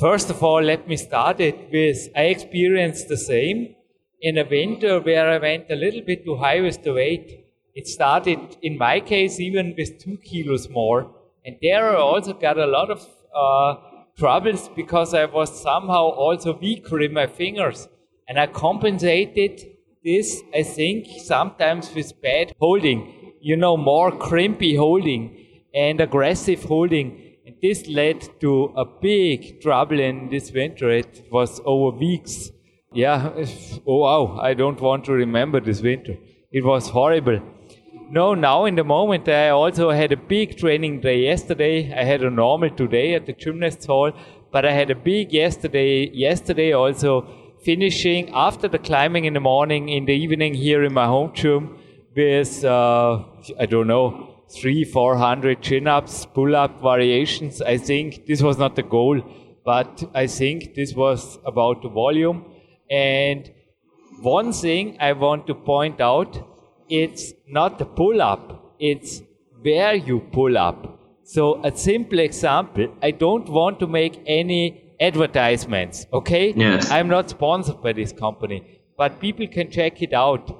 First 0.00 0.30
of 0.30 0.42
all, 0.42 0.62
let 0.62 0.88
me 0.88 0.96
start 0.96 1.40
it 1.40 1.68
with 1.70 2.08
I 2.16 2.22
experienced 2.22 3.08
the 3.08 3.18
same 3.18 3.74
in 4.20 4.38
a 4.38 4.44
winter 4.48 5.00
where 5.00 5.28
I 5.28 5.38
went 5.38 5.70
a 5.70 5.76
little 5.76 6.00
bit 6.00 6.24
too 6.24 6.36
high 6.36 6.60
with 6.60 6.82
the 6.82 6.94
weight. 6.94 7.41
It 7.74 7.86
started 7.86 8.56
in 8.62 8.76
my 8.76 9.00
case 9.00 9.40
even 9.40 9.74
with 9.76 9.98
two 9.98 10.18
kilos 10.18 10.68
more, 10.68 11.10
and 11.44 11.56
there 11.62 11.90
I 11.90 11.96
also 11.96 12.32
got 12.34 12.58
a 12.58 12.66
lot 12.66 12.90
of 12.90 13.06
uh, 13.34 13.74
troubles 14.16 14.68
because 14.76 15.14
I 15.14 15.24
was 15.24 15.62
somehow 15.62 16.10
also 16.10 16.58
weaker 16.58 17.00
in 17.00 17.12
my 17.12 17.26
fingers, 17.26 17.88
and 18.28 18.38
I 18.38 18.46
compensated 18.46 19.62
this, 20.04 20.42
I 20.54 20.62
think, 20.62 21.06
sometimes 21.24 21.94
with 21.94 22.20
bad 22.20 22.54
holding, 22.58 23.32
you 23.40 23.56
know, 23.56 23.76
more 23.76 24.10
crimpy 24.12 24.76
holding 24.76 25.46
and 25.74 26.00
aggressive 26.00 26.64
holding. 26.64 27.36
And 27.46 27.56
this 27.62 27.86
led 27.88 28.40
to 28.40 28.72
a 28.76 28.84
big 28.84 29.60
trouble 29.60 29.98
in 29.98 30.28
this 30.28 30.52
winter. 30.52 30.90
It 30.90 31.24
was 31.30 31.60
over 31.64 31.96
weeks. 31.96 32.50
Yeah, 32.92 33.32
oh 33.86 33.96
wow, 33.98 34.38
I 34.40 34.54
don't 34.54 34.80
want 34.80 35.04
to 35.06 35.12
remember 35.12 35.60
this 35.60 35.80
winter. 35.80 36.16
It 36.50 36.64
was 36.64 36.88
horrible. 36.88 37.40
No, 38.14 38.34
now 38.34 38.66
in 38.66 38.74
the 38.74 38.84
moment, 38.84 39.26
I 39.26 39.48
also 39.48 39.88
had 39.88 40.12
a 40.12 40.18
big 40.18 40.58
training 40.58 41.00
day 41.00 41.20
yesterday. 41.20 41.90
I 41.94 42.04
had 42.04 42.22
a 42.22 42.28
normal 42.28 42.68
today 42.68 43.14
at 43.14 43.24
the 43.24 43.32
gymnast 43.32 43.86
hall, 43.86 44.12
but 44.50 44.66
I 44.66 44.72
had 44.72 44.90
a 44.90 44.94
big 44.94 45.32
yesterday, 45.32 46.10
yesterday 46.10 46.72
also 46.72 47.26
finishing 47.64 48.28
after 48.34 48.68
the 48.68 48.78
climbing 48.78 49.24
in 49.24 49.32
the 49.32 49.40
morning, 49.40 49.88
in 49.88 50.04
the 50.04 50.12
evening 50.12 50.52
here 50.52 50.84
in 50.84 50.92
my 50.92 51.06
home 51.06 51.32
gym 51.32 51.78
with, 52.14 52.62
uh, 52.62 53.24
I 53.58 53.64
don't 53.64 53.86
know, 53.86 54.44
three, 54.60 54.84
four 54.84 55.16
hundred 55.16 55.62
chin 55.62 55.86
ups, 55.86 56.26
pull 56.26 56.54
up 56.54 56.82
variations. 56.82 57.62
I 57.62 57.78
think 57.78 58.26
this 58.26 58.42
was 58.42 58.58
not 58.58 58.76
the 58.76 58.82
goal, 58.82 59.22
but 59.64 60.04
I 60.12 60.26
think 60.26 60.74
this 60.74 60.92
was 60.92 61.38
about 61.46 61.80
the 61.80 61.88
volume. 61.88 62.44
And 62.90 63.50
one 64.20 64.52
thing 64.52 64.98
I 65.00 65.14
want 65.14 65.46
to 65.46 65.54
point 65.54 66.02
out 66.02 66.51
it's 66.88 67.32
not 67.48 67.78
the 67.78 67.84
pull 67.84 68.20
up, 68.22 68.74
it's 68.78 69.22
where 69.62 69.94
you 69.94 70.20
pull 70.32 70.58
up. 70.58 70.98
So, 71.24 71.62
a 71.64 71.76
simple 71.76 72.18
example 72.18 72.88
I 73.02 73.12
don't 73.12 73.48
want 73.48 73.78
to 73.80 73.86
make 73.86 74.22
any 74.26 74.94
advertisements, 75.00 76.06
okay? 76.12 76.52
Yes. 76.54 76.90
I'm 76.90 77.08
not 77.08 77.30
sponsored 77.30 77.82
by 77.82 77.92
this 77.92 78.12
company, 78.12 78.80
but 78.96 79.20
people 79.20 79.46
can 79.46 79.70
check 79.70 80.02
it 80.02 80.12
out. 80.12 80.58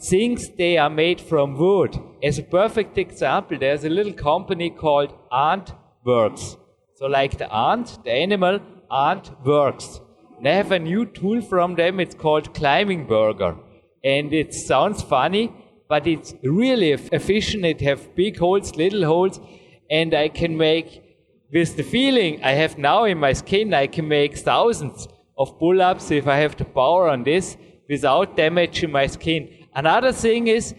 Things 0.00 0.48
they 0.50 0.76
are 0.78 0.90
made 0.90 1.20
from 1.20 1.56
wood. 1.56 1.98
As 2.22 2.38
a 2.38 2.42
perfect 2.42 2.98
example, 2.98 3.58
there's 3.58 3.84
a 3.84 3.88
little 3.88 4.12
company 4.12 4.70
called 4.70 5.12
Ant 5.32 5.72
Works. 6.04 6.56
So, 6.94 7.06
like 7.06 7.38
the 7.38 7.52
ant, 7.52 7.98
the 8.04 8.12
animal, 8.12 8.60
Ant 8.90 9.30
Works. 9.44 10.00
They 10.42 10.54
have 10.54 10.72
a 10.72 10.78
new 10.78 11.06
tool 11.06 11.40
from 11.40 11.76
them, 11.76 12.00
it's 12.00 12.14
called 12.14 12.52
Climbing 12.54 13.06
Burger. 13.06 13.56
And 14.04 14.32
it 14.32 14.52
sounds 14.54 15.02
funny, 15.02 15.52
but 15.88 16.06
it's 16.06 16.34
really 16.42 16.92
efficient. 16.92 17.64
It 17.64 17.80
have 17.82 18.14
big 18.14 18.38
holes, 18.38 18.74
little 18.76 19.04
holes, 19.04 19.40
and 19.90 20.14
I 20.14 20.28
can 20.28 20.56
make 20.56 21.02
with 21.52 21.76
the 21.76 21.82
feeling 21.82 22.42
I 22.42 22.52
have 22.52 22.78
now 22.78 23.04
in 23.04 23.18
my 23.18 23.34
skin, 23.34 23.74
I 23.74 23.86
can 23.86 24.08
make 24.08 24.38
thousands 24.38 25.06
of 25.36 25.58
pull 25.58 25.82
ups 25.82 26.10
if 26.10 26.26
I 26.26 26.36
have 26.38 26.56
the 26.56 26.64
power 26.64 27.10
on 27.10 27.24
this 27.24 27.58
without 27.88 28.36
damaging 28.36 28.90
my 28.90 29.06
skin. 29.06 29.66
Another 29.74 30.12
thing 30.12 30.46
is 30.46 30.74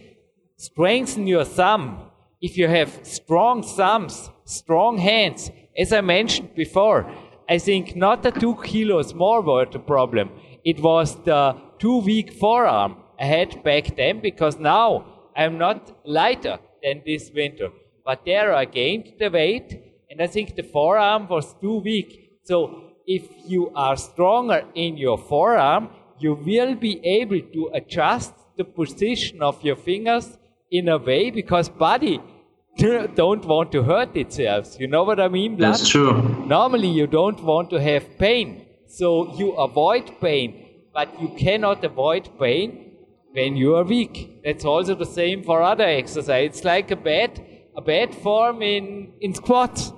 strengthen 0.57 1.27
your 1.27 1.45
thumb. 1.45 2.09
If 2.41 2.57
you 2.57 2.67
have 2.67 2.99
strong 3.03 3.61
thumbs, 3.61 4.29
strong 4.45 4.97
hands, 4.97 5.51
as 5.77 5.93
I 5.93 6.01
mentioned 6.01 6.55
before, 6.55 7.09
I 7.47 7.59
think 7.59 7.95
not 7.95 8.23
the 8.23 8.31
two 8.31 8.55
kilos 8.63 9.13
more 9.13 9.41
were 9.41 9.65
the 9.65 9.79
problem. 9.79 10.31
It 10.65 10.79
was 10.79 11.21
the 11.23 11.55
two 11.77 11.99
weak 11.99 12.33
forearm 12.33 13.02
had 13.17 13.63
back 13.63 13.95
then 13.95 14.19
because 14.19 14.57
now 14.59 15.05
I'm 15.35 15.57
not 15.57 16.05
lighter 16.05 16.59
than 16.83 17.01
this 17.05 17.31
winter. 17.33 17.69
But 18.05 18.25
there 18.25 18.53
I 18.53 18.65
gained 18.65 19.13
the 19.19 19.29
weight 19.29 19.81
and 20.09 20.21
I 20.21 20.27
think 20.27 20.55
the 20.55 20.63
forearm 20.63 21.27
was 21.27 21.53
too 21.61 21.79
weak. 21.79 22.39
So 22.43 22.91
if 23.07 23.23
you 23.45 23.71
are 23.75 23.95
stronger 23.95 24.65
in 24.75 24.97
your 24.97 25.17
forearm, 25.17 25.89
you 26.19 26.33
will 26.35 26.75
be 26.75 26.99
able 27.05 27.41
to 27.41 27.71
adjust 27.73 28.33
the 28.57 28.63
position 28.63 29.41
of 29.41 29.63
your 29.63 29.75
fingers 29.75 30.37
in 30.69 30.89
a 30.89 30.97
way 30.97 31.31
because 31.31 31.69
body 31.69 32.21
don't 32.77 33.45
want 33.45 33.71
to 33.71 33.83
hurt 33.83 34.15
itself. 34.15 34.79
You 34.79 34.87
know 34.87 35.03
what 35.03 35.19
I 35.19 35.27
mean? 35.27 35.55
Blood? 35.55 35.73
That's 35.73 35.89
true. 35.89 36.45
Normally 36.45 36.89
you 36.89 37.07
don't 37.07 37.41
want 37.43 37.69
to 37.71 37.81
have 37.81 38.17
pain. 38.17 38.65
So 38.87 39.35
you 39.37 39.53
avoid 39.53 40.19
pain, 40.21 40.65
but 40.93 41.09
you 41.21 41.29
cannot 41.29 41.83
avoid 41.83 42.29
pain 42.39 42.92
when 43.33 43.57
you 43.57 43.75
are 43.75 43.83
weak. 43.83 44.41
That's 44.43 44.65
also 44.65 44.95
the 44.95 45.05
same 45.05 45.43
for 45.43 45.61
other 45.61 45.83
exercise. 45.83 46.49
It's 46.49 46.63
like 46.63 46.91
a 46.91 46.95
bad 46.95 47.41
a 47.75 47.81
bad 47.81 48.13
form 48.15 48.61
in 48.61 49.13
in 49.21 49.33
squats. 49.33 49.91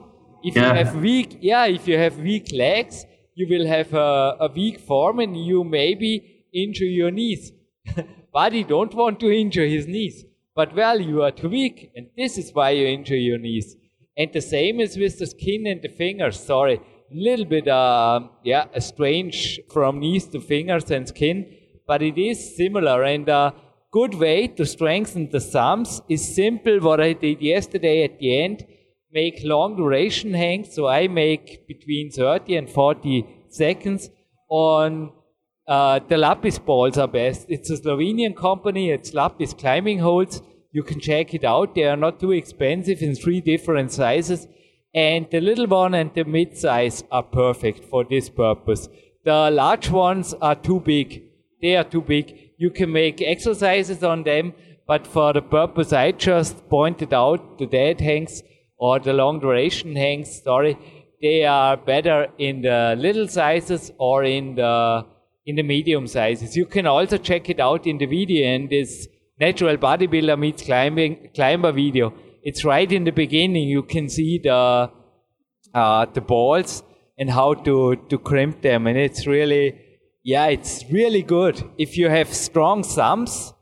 If 0.44 0.56
yeah. 0.56 0.70
you 0.70 0.76
have 0.84 0.96
weak, 0.96 1.38
yeah, 1.42 1.66
if 1.66 1.88
you 1.88 1.98
have 1.98 2.18
weak 2.18 2.52
legs, 2.52 3.06
you 3.34 3.48
will 3.50 3.68
have 3.68 3.94
a, 3.94 4.38
a 4.40 4.52
weak 4.54 4.80
form 4.80 5.20
and 5.20 5.36
you 5.36 5.64
maybe 5.64 6.46
injure 6.54 6.86
your 6.86 7.12
knees. 7.12 7.52
Body 8.34 8.64
don't 8.64 8.94
want 8.94 9.20
to 9.22 9.32
injure 9.32 9.66
his 9.66 9.88
knees, 9.88 10.24
but 10.56 10.76
well, 10.76 11.00
you 11.00 11.24
are 11.24 11.32
too 11.32 11.50
weak, 11.50 11.92
and 11.96 12.08
this 12.18 12.38
is 12.38 12.52
why 12.54 12.72
you 12.72 12.86
injure 12.88 13.18
your 13.18 13.38
knees. 13.38 13.76
And 14.18 14.32
the 14.32 14.42
same 14.42 14.80
is 14.80 14.98
with 14.98 15.20
the 15.20 15.28
skin 15.28 15.68
and 15.68 15.82
the 15.82 15.90
fingers. 15.90 16.40
Sorry, 16.40 16.80
little 17.12 17.46
bit, 17.46 17.68
uh, 17.68 18.22
yeah, 18.44 18.66
strange 18.80 19.60
from 19.72 20.00
knees 20.00 20.28
to 20.28 20.40
fingers 20.40 20.90
and 20.92 21.08
skin, 21.08 21.46
but 21.88 22.02
it 22.02 22.18
is 22.18 22.56
similar. 22.56 23.04
And 23.04 23.28
a 23.30 23.54
good 23.92 24.16
way 24.16 24.48
to 24.48 24.66
strengthen 24.66 25.30
the 25.30 25.40
thumbs 25.40 26.02
is 26.10 26.36
simple. 26.36 26.80
What 26.80 27.02
I 27.02 27.14
did 27.14 27.42
yesterday 27.42 28.04
at 28.04 28.20
the 28.20 28.44
end 28.44 28.66
make 29.12 29.40
long 29.44 29.76
duration 29.78 30.34
hangs. 30.34 30.74
So 30.74 30.88
I 30.88 31.08
make 31.08 31.68
between 31.68 32.12
30 32.12 32.58
and 32.58 32.70
40 32.70 33.26
seconds 33.50 34.10
on 34.50 35.12
uh, 35.68 36.00
the 36.08 36.18
Lapis 36.18 36.60
balls 36.60 36.98
are 36.98 37.08
best. 37.08 37.46
It's 37.50 37.70
a 37.70 37.78
Slovenian 37.78 38.36
company. 38.36 38.92
It's 38.92 39.14
Lapis 39.14 39.54
climbing 39.54 40.00
holds. 40.00 40.42
You 40.72 40.84
can 40.84 41.00
check 41.00 41.34
it 41.34 41.44
out. 41.44 41.74
They 41.74 41.86
are 41.86 41.96
not 41.96 42.20
too 42.20 42.34
expensive 42.34 43.02
in 43.02 43.16
three 43.16 43.42
different 43.42 43.92
sizes. 43.92 44.48
And 44.94 45.28
the 45.32 45.42
little 45.42 45.68
one 45.68 45.94
and 45.94 46.12
the 46.14 46.24
mid 46.24 46.58
size 46.58 47.04
are 47.12 47.24
perfect 47.24 47.86
for 47.86 48.04
this 48.04 48.30
purpose. 48.30 48.88
The 49.24 49.50
large 49.52 49.90
ones 49.90 50.34
are 50.36 50.56
too 50.56 50.80
big. 50.82 51.24
They 51.66 51.76
are 51.78 51.84
too 51.84 52.02
big. 52.02 52.26
You 52.58 52.70
can 52.70 52.92
make 52.92 53.22
exercises 53.22 54.04
on 54.04 54.22
them, 54.24 54.54
but 54.86 55.08
for 55.08 55.34
the 55.34 55.42
purpose 55.42 55.92
I 55.92 56.12
just 56.12 56.70
pointed 56.70 57.12
out, 57.12 57.58
the 57.58 57.66
dead 57.66 58.02
hangs 58.02 58.44
or 58.78 59.00
the 59.00 59.14
long 59.14 59.40
duration 59.40 59.96
hangs, 59.96 60.44
sorry, 60.44 60.78
they 61.24 61.44
are 61.44 61.76
better 61.76 62.28
in 62.38 62.62
the 62.62 62.96
little 63.06 63.28
sizes 63.28 63.92
or 63.98 64.24
in 64.24 64.54
the 64.56 65.06
in 65.48 65.56
the 65.56 65.64
medium 65.64 66.06
sizes. 66.06 66.56
You 66.56 66.68
can 66.68 66.86
also 66.86 67.18
check 67.18 67.50
it 67.50 67.60
out 67.60 67.88
in 67.88 67.98
the 67.98 68.06
video 68.06 68.46
in 68.58 68.68
this 68.68 69.08
natural 69.40 69.78
bodybuilder 69.78 70.38
meets 70.38 70.64
climbing 70.64 71.30
climber 71.34 71.72
video. 71.72 72.14
It's 72.44 72.64
right 72.64 72.92
in 72.92 73.06
the 73.06 73.16
beginning. 73.24 73.68
You 73.70 73.84
can 73.96 74.08
see 74.10 74.38
the 74.38 74.92
uh, 75.74 76.06
the 76.14 76.22
balls 76.22 76.84
and 77.18 77.30
how 77.40 77.50
to 77.70 77.96
to 78.12 78.20
crimp 78.20 78.62
them, 78.62 78.86
and 78.86 78.98
it's 79.08 79.26
really 79.26 79.64
yeah, 80.26 80.48
it's 80.48 80.84
really 80.92 81.22
good. 81.22 81.64
If 81.78 81.98
you 82.00 82.10
have 82.10 82.34
strong 82.34 82.82
thumbs, 82.82 83.54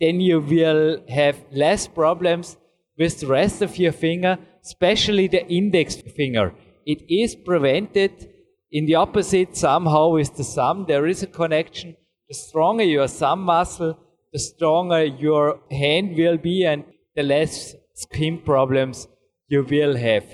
then 0.00 0.20
you 0.20 0.40
will 0.40 0.98
have 1.08 1.36
less 1.52 1.86
problems 1.86 2.56
with 2.98 3.20
the 3.20 3.28
rest 3.28 3.62
of 3.62 3.78
your 3.78 3.92
finger, 3.92 4.36
especially 4.64 5.28
the 5.28 5.46
index 5.46 5.94
finger. 5.94 6.52
It 6.84 7.04
is 7.08 7.36
prevented 7.36 8.30
in 8.72 8.86
the 8.86 8.96
opposite 8.96 9.56
somehow 9.56 10.08
with 10.08 10.36
the 10.36 10.42
thumb. 10.42 10.86
There 10.88 11.06
is 11.06 11.22
a 11.22 11.28
connection. 11.28 11.96
The 12.28 12.34
stronger 12.34 12.82
your 12.82 13.06
thumb 13.06 13.42
muscle, 13.42 13.96
the 14.32 14.40
stronger 14.40 15.04
your 15.04 15.60
hand 15.70 16.16
will 16.16 16.36
be 16.36 16.64
and 16.64 16.82
the 17.14 17.22
less 17.22 17.76
skin 17.94 18.40
problems 18.44 19.06
you 19.46 19.62
will 19.62 19.96
have. 19.96 20.26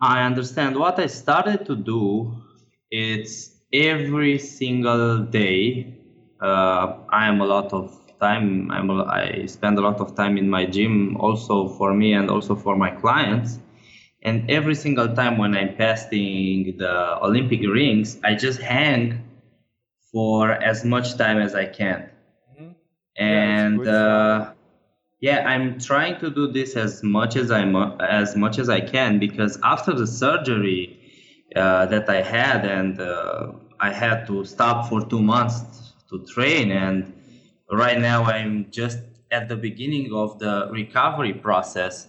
I 0.00 0.22
understand. 0.22 0.76
What 0.76 1.00
I 1.00 1.08
started 1.08 1.66
to 1.66 1.74
do 1.74 2.36
is 2.88 3.55
every 3.76 4.38
single 4.38 5.20
day 5.24 5.94
uh, 6.40 6.94
I 7.10 7.26
am 7.28 7.40
a 7.40 7.46
lot 7.46 7.72
of 7.72 7.96
time. 8.20 8.70
I'm, 8.70 8.90
I 8.90 9.46
spend 9.46 9.78
a 9.78 9.82
lot 9.82 10.00
of 10.00 10.14
time 10.16 10.36
in 10.38 10.48
my 10.50 10.66
gym, 10.66 11.16
also 11.18 11.68
for 11.68 11.94
me 11.94 12.14
and 12.14 12.30
also 12.30 12.56
for 12.56 12.76
my 12.76 12.90
clients. 12.90 13.58
And 14.22 14.50
every 14.50 14.74
single 14.74 15.14
time 15.14 15.38
when 15.38 15.54
I'm 15.54 15.76
passing 15.76 16.76
the 16.78 17.22
Olympic 17.22 17.60
rings, 17.62 18.18
I 18.24 18.34
just 18.34 18.60
hang 18.60 19.22
for 20.12 20.52
as 20.52 20.84
much 20.84 21.16
time 21.16 21.38
as 21.38 21.54
I 21.54 21.66
can. 21.66 22.10
Mm-hmm. 22.52 22.70
and 23.16 23.84
yeah, 23.84 23.92
uh, 23.92 24.52
yeah, 25.20 25.48
I'm 25.48 25.78
trying 25.80 26.18
to 26.20 26.30
do 26.30 26.46
this 26.52 26.76
as 26.76 27.02
much 27.02 27.36
as 27.36 27.50
I 27.50 27.62
as 28.00 28.36
much 28.36 28.58
as 28.58 28.68
I 28.68 28.80
can 28.80 29.18
because 29.18 29.58
after 29.62 29.92
the 29.92 30.06
surgery 30.06 30.98
uh, 31.56 31.86
that 31.86 32.08
I 32.08 32.22
had 32.22 32.64
and 32.64 33.00
uh, 33.00 33.52
I 33.80 33.92
had 33.92 34.26
to 34.28 34.44
stop 34.44 34.88
for 34.88 35.04
two 35.06 35.22
months 35.22 35.94
to 36.10 36.24
train 36.26 36.70
and 36.70 37.12
right 37.70 37.98
now 37.98 38.24
I'm 38.24 38.70
just 38.70 38.98
at 39.30 39.48
the 39.48 39.56
beginning 39.56 40.12
of 40.14 40.38
the 40.38 40.68
recovery 40.72 41.34
process. 41.34 42.08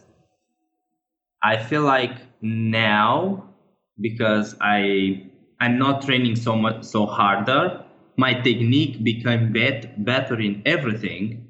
I 1.43 1.57
feel 1.57 1.83
like 1.83 2.17
now 2.41 3.53
because 3.99 4.55
I 4.61 5.29
I'm 5.59 5.77
not 5.79 6.03
training 6.03 6.35
so 6.35 6.55
much 6.55 6.83
so 6.83 7.05
harder, 7.05 7.83
my 8.15 8.33
technique 8.33 9.03
became 9.03 9.51
bet, 9.53 10.03
better 10.05 10.39
in 10.39 10.61
everything, 10.65 11.47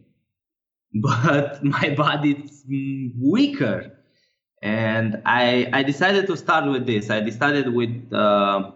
but 1.01 1.63
my 1.63 1.89
body 1.95 2.33
is 2.33 2.63
weaker. 3.19 3.93
And 4.61 5.21
I 5.25 5.69
I 5.73 5.83
decided 5.83 6.27
to 6.27 6.37
start 6.37 6.69
with 6.69 6.85
this. 6.87 7.09
I 7.09 7.19
decided 7.19 7.73
with 7.73 8.11
uh, 8.13 8.71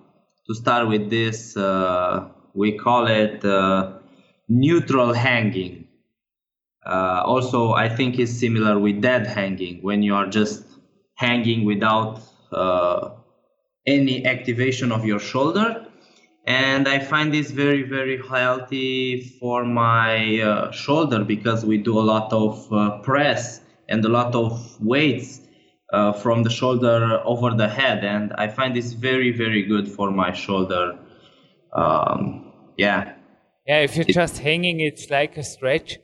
to 0.51 0.55
start 0.55 0.87
with 0.87 1.09
this. 1.09 1.55
Uh, 1.55 2.27
we 2.53 2.77
call 2.77 3.07
it 3.07 3.43
uh, 3.45 3.93
neutral 4.49 5.13
hanging. 5.13 5.87
Uh, 6.85 7.21
also, 7.25 7.71
I 7.71 7.87
think 7.87 8.19
is 8.19 8.37
similar 8.37 8.77
with 8.79 9.01
dead 9.01 9.27
hanging 9.27 9.81
when 9.81 10.03
you 10.03 10.15
are 10.15 10.27
just 10.27 10.65
hanging 11.15 11.63
without 11.63 12.21
uh, 12.51 13.11
any 13.85 14.25
activation 14.25 14.91
of 14.91 15.05
your 15.05 15.19
shoulder. 15.19 15.85
And 16.45 16.87
I 16.87 16.99
find 16.99 17.31
this 17.31 17.51
very, 17.51 17.83
very 17.83 18.19
healthy 18.27 19.21
for 19.39 19.63
my 19.63 20.39
uh, 20.39 20.71
shoulder 20.71 21.23
because 21.23 21.63
we 21.63 21.77
do 21.77 21.97
a 21.99 22.05
lot 22.13 22.33
of 22.33 22.73
uh, 22.73 22.97
press 22.99 23.61
and 23.87 24.03
a 24.03 24.09
lot 24.09 24.33
of 24.33 24.51
weights 24.81 25.40
uh, 25.91 26.13
from 26.13 26.43
the 26.43 26.49
shoulder 26.49 27.21
over 27.25 27.51
the 27.51 27.67
head. 27.67 28.03
And 28.03 28.33
I 28.33 28.47
find 28.47 28.75
this 28.75 28.93
very, 28.93 29.31
very 29.31 29.63
good 29.63 29.87
for 29.87 30.11
my 30.11 30.33
shoulder. 30.33 30.97
Um, 31.73 32.51
yeah. 32.77 33.15
Yeah, 33.67 33.79
if 33.79 33.95
you're 33.95 34.05
just 34.05 34.39
hanging, 34.39 34.79
it's 34.79 35.09
like 35.09 35.37
a 35.37 35.43
stretch. 35.43 35.99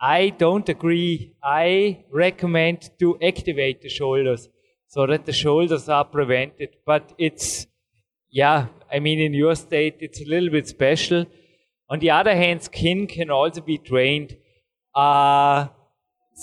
I 0.00 0.30
don't 0.30 0.68
agree. 0.68 1.34
I 1.42 2.04
recommend 2.12 2.90
to 3.00 3.18
activate 3.20 3.82
the 3.82 3.88
shoulders 3.88 4.48
so 4.86 5.06
that 5.06 5.26
the 5.26 5.32
shoulders 5.32 5.88
are 5.88 6.04
prevented. 6.04 6.70
But 6.86 7.12
it's, 7.18 7.66
yeah, 8.30 8.66
I 8.92 9.00
mean, 9.00 9.18
in 9.18 9.34
your 9.34 9.54
state, 9.54 9.96
it's 10.00 10.20
a 10.20 10.24
little 10.24 10.50
bit 10.50 10.68
special. 10.68 11.26
On 11.90 11.98
the 11.98 12.10
other 12.10 12.36
hand, 12.36 12.62
skin 12.62 13.06
can 13.06 13.30
also 13.30 13.60
be 13.60 13.78
trained. 13.78 14.36
Uh, 14.94 15.68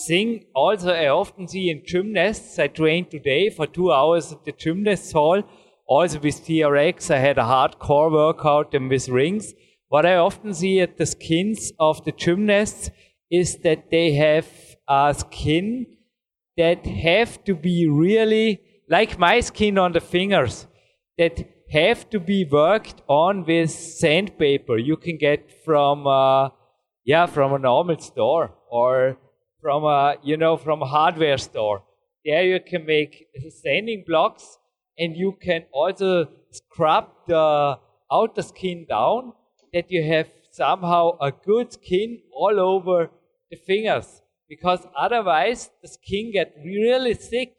thing 0.07 0.45
also 0.53 0.91
I 0.91 1.07
often 1.07 1.47
see 1.47 1.69
in 1.69 1.83
gymnasts. 1.85 2.59
I 2.59 2.67
trained 2.67 3.11
today 3.11 3.49
for 3.49 3.65
two 3.65 3.91
hours 3.91 4.31
at 4.31 4.43
the 4.45 4.51
gymnast 4.51 5.13
hall. 5.13 5.43
Also 5.87 6.19
with 6.19 6.43
TRX, 6.45 7.11
I 7.11 7.19
had 7.19 7.37
a 7.37 7.43
hardcore 7.43 8.11
workout 8.11 8.73
and 8.73 8.89
with 8.89 9.07
rings. 9.07 9.53
What 9.87 10.05
I 10.05 10.15
often 10.15 10.53
see 10.53 10.81
at 10.81 10.97
the 10.97 11.05
skins 11.05 11.71
of 11.79 12.03
the 12.05 12.11
gymnasts 12.11 12.89
is 13.31 13.57
that 13.59 13.89
they 13.91 14.13
have 14.13 14.47
a 14.87 15.15
skin 15.17 15.85
that 16.57 16.85
have 16.85 17.43
to 17.43 17.55
be 17.55 17.87
really 17.87 18.61
like 18.89 19.17
my 19.19 19.39
skin 19.39 19.77
on 19.77 19.93
the 19.93 20.01
fingers 20.01 20.67
that 21.17 21.43
have 21.71 22.09
to 22.09 22.19
be 22.19 22.45
worked 22.45 23.01
on 23.07 23.43
with 23.45 23.71
sandpaper 23.71 24.77
you 24.77 24.95
can 24.95 25.17
get 25.17 25.49
from 25.65 26.05
uh, 26.05 26.49
yeah 27.03 27.25
from 27.25 27.53
a 27.53 27.59
normal 27.59 27.97
store 27.99 28.53
or 28.69 29.17
from 29.65 29.83
a 29.83 30.15
you 30.21 30.37
know 30.37 30.55
from 30.55 30.83
a 30.83 30.85
hardware 30.85 31.39
store 31.39 31.77
there 32.23 32.43
you 32.45 32.59
can 32.71 32.85
make 32.85 33.13
sanding 33.63 34.03
blocks 34.07 34.59
and 34.99 35.17
you 35.17 35.31
can 35.41 35.63
also 35.71 36.09
scrub 36.51 37.05
the 37.27 37.45
outer 38.11 38.43
skin 38.43 38.85
down 38.87 39.33
that 39.73 39.89
you 39.89 40.03
have 40.03 40.27
somehow 40.51 41.03
a 41.19 41.31
good 41.31 41.73
skin 41.73 42.19
all 42.31 42.59
over 42.59 43.09
the 43.49 43.57
fingers 43.69 44.21
because 44.47 44.85
otherwise 44.95 45.71
the 45.81 45.87
skin 45.87 46.31
gets 46.31 46.55
really 46.63 47.15
thick 47.15 47.55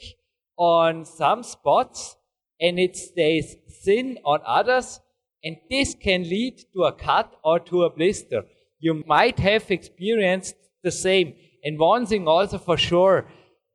on 0.57 1.05
some 1.05 1.43
spots 1.43 2.17
and 2.61 2.79
it 2.79 2.97
stays 2.97 3.57
thin 3.85 4.17
on 4.25 4.39
others 4.47 5.01
and 5.43 5.57
this 5.71 5.97
can 6.07 6.23
lead 6.23 6.55
to 6.73 6.85
a 6.85 6.93
cut 6.93 7.35
or 7.43 7.59
to 7.59 7.83
a 7.83 7.91
blister. 7.91 8.45
You 8.79 9.03
might 9.07 9.39
have 9.41 9.71
experienced 9.71 10.55
the 10.85 10.93
same. 10.93 11.35
And 11.67 11.81
one 11.81 12.07
thing 12.07 12.29
also 12.29 12.59
for 12.59 12.77
sure, 12.77 13.27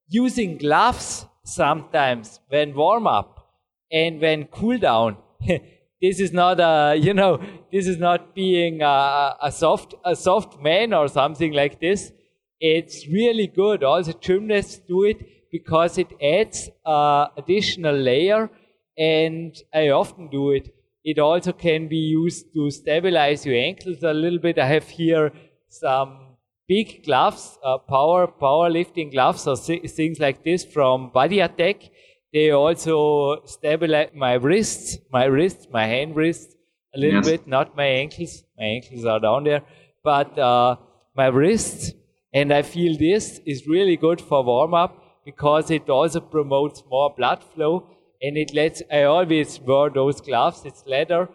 using 0.07 0.57
gloves 0.57 1.25
sometimes 1.43 2.39
when 2.47 2.73
warm 2.73 3.05
up 3.05 3.57
and 3.91 4.21
when 4.21 4.45
cool 4.45 4.77
down. 4.77 5.17
this 6.01 6.21
is 6.21 6.31
not 6.31 6.61
a, 6.61 6.95
you 6.95 7.13
know, 7.13 7.43
this 7.69 7.87
is 7.87 7.97
not 7.97 8.33
being 8.33 8.81
a, 8.81 9.35
a 9.43 9.51
soft, 9.51 9.93
a 10.05 10.15
soft 10.15 10.61
man 10.61 10.93
or 10.93 11.09
something 11.09 11.51
like 11.51 11.81
this. 11.81 12.13
It's 12.61 13.09
really 13.09 13.47
good. 13.47 13.83
All 13.83 14.01
the 14.01 14.13
gymnasts 14.13 14.79
do 14.87 15.03
it 15.03 15.51
because 15.51 15.97
it 15.97 16.13
adds 16.23 16.69
uh, 16.85 17.27
additional 17.35 17.95
layer 17.95 18.49
and 18.97 19.53
I 19.73 19.89
often 19.89 20.29
do 20.29 20.51
it. 20.51 20.73
It 21.03 21.19
also 21.19 21.51
can 21.51 21.89
be 21.89 21.97
used 21.97 22.53
to 22.53 22.71
stabilize 22.71 23.45
your 23.45 23.55
ankles 23.55 24.01
a 24.01 24.13
little 24.13 24.39
bit. 24.39 24.57
I 24.57 24.67
have 24.67 24.87
here 24.87 25.33
some 25.67 26.30
big 26.71 27.03
gloves, 27.05 27.57
uh, 27.63 27.77
power 27.93 28.27
powerlifting 28.43 29.11
gloves 29.11 29.45
or 29.45 29.57
things 29.57 30.19
like 30.25 30.43
this 30.43 30.63
from 30.63 31.09
Body 31.09 31.39
Attack. 31.47 31.89
They 32.33 32.51
also 32.51 33.43
stabilize 33.45 34.11
my 34.15 34.33
wrists, 34.45 34.97
my 35.11 35.25
wrists, 35.25 35.67
my 35.71 35.85
hand 35.85 36.15
wrists 36.15 36.55
a 36.95 36.99
little 36.99 37.23
yes. 37.23 37.29
bit, 37.29 37.47
not 37.47 37.75
my 37.75 37.87
ankles. 38.03 38.43
My 38.57 38.65
ankles 38.75 39.05
are 39.05 39.19
down 39.19 39.43
there, 39.43 39.63
but 40.03 40.39
uh, 40.39 40.77
my 41.15 41.27
wrists 41.27 41.91
and 42.33 42.53
I 42.53 42.61
feel 42.61 42.97
this 42.97 43.41
is 43.45 43.67
really 43.67 43.97
good 43.97 44.21
for 44.21 44.41
warm 44.43 44.73
up 44.73 44.95
because 45.25 45.69
it 45.71 45.89
also 45.89 46.21
promotes 46.21 46.83
more 46.89 47.13
blood 47.17 47.43
flow 47.43 47.87
and 48.21 48.37
it 48.37 48.53
lets, 48.53 48.81
I 48.89 49.03
always 49.03 49.59
wear 49.59 49.89
those 49.89 50.21
gloves, 50.21 50.61
it's 50.63 50.83
leather 50.85 51.27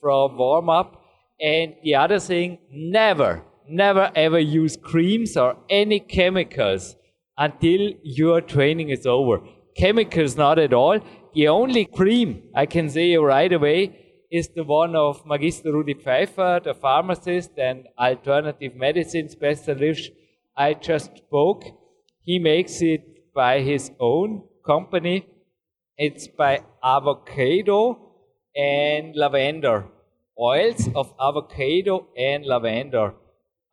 from 0.00 0.36
warm 0.36 0.68
up. 0.68 1.00
And 1.40 1.74
the 1.82 1.94
other 1.94 2.18
thing, 2.18 2.58
never, 2.70 3.42
never 3.68 4.10
ever 4.14 4.38
use 4.38 4.76
creams 4.76 5.36
or 5.36 5.56
any 5.68 6.00
chemicals 6.00 6.96
until 7.36 7.92
your 8.02 8.40
training 8.40 8.90
is 8.90 9.06
over. 9.06 9.40
Chemicals, 9.76 10.36
not 10.36 10.58
at 10.58 10.72
all. 10.72 11.00
The 11.34 11.48
only 11.48 11.84
cream 11.84 12.50
I 12.54 12.66
can 12.66 12.88
say 12.88 13.16
right 13.16 13.52
away 13.52 14.26
is 14.30 14.48
the 14.48 14.64
one 14.64 14.94
of 14.94 15.26
Magister 15.26 15.72
Rudi 15.72 15.94
Pfeiffer, 15.94 16.60
the 16.62 16.74
pharmacist 16.74 17.50
and 17.58 17.88
alternative 17.98 18.74
medicine 18.76 19.28
specialist 19.28 20.10
I 20.56 20.74
just 20.74 21.16
spoke. 21.16 21.64
He 22.22 22.38
makes 22.38 22.80
it 22.80 23.32
by 23.34 23.60
his 23.60 23.90
own 23.98 24.44
company. 24.64 25.26
It's 25.96 26.28
by 26.28 26.62
avocado 26.82 27.98
and 28.54 29.14
lavender. 29.16 29.86
Oils 30.38 30.88
of 30.94 31.12
avocado 31.20 32.06
and 32.16 32.44
lavender 32.44 33.14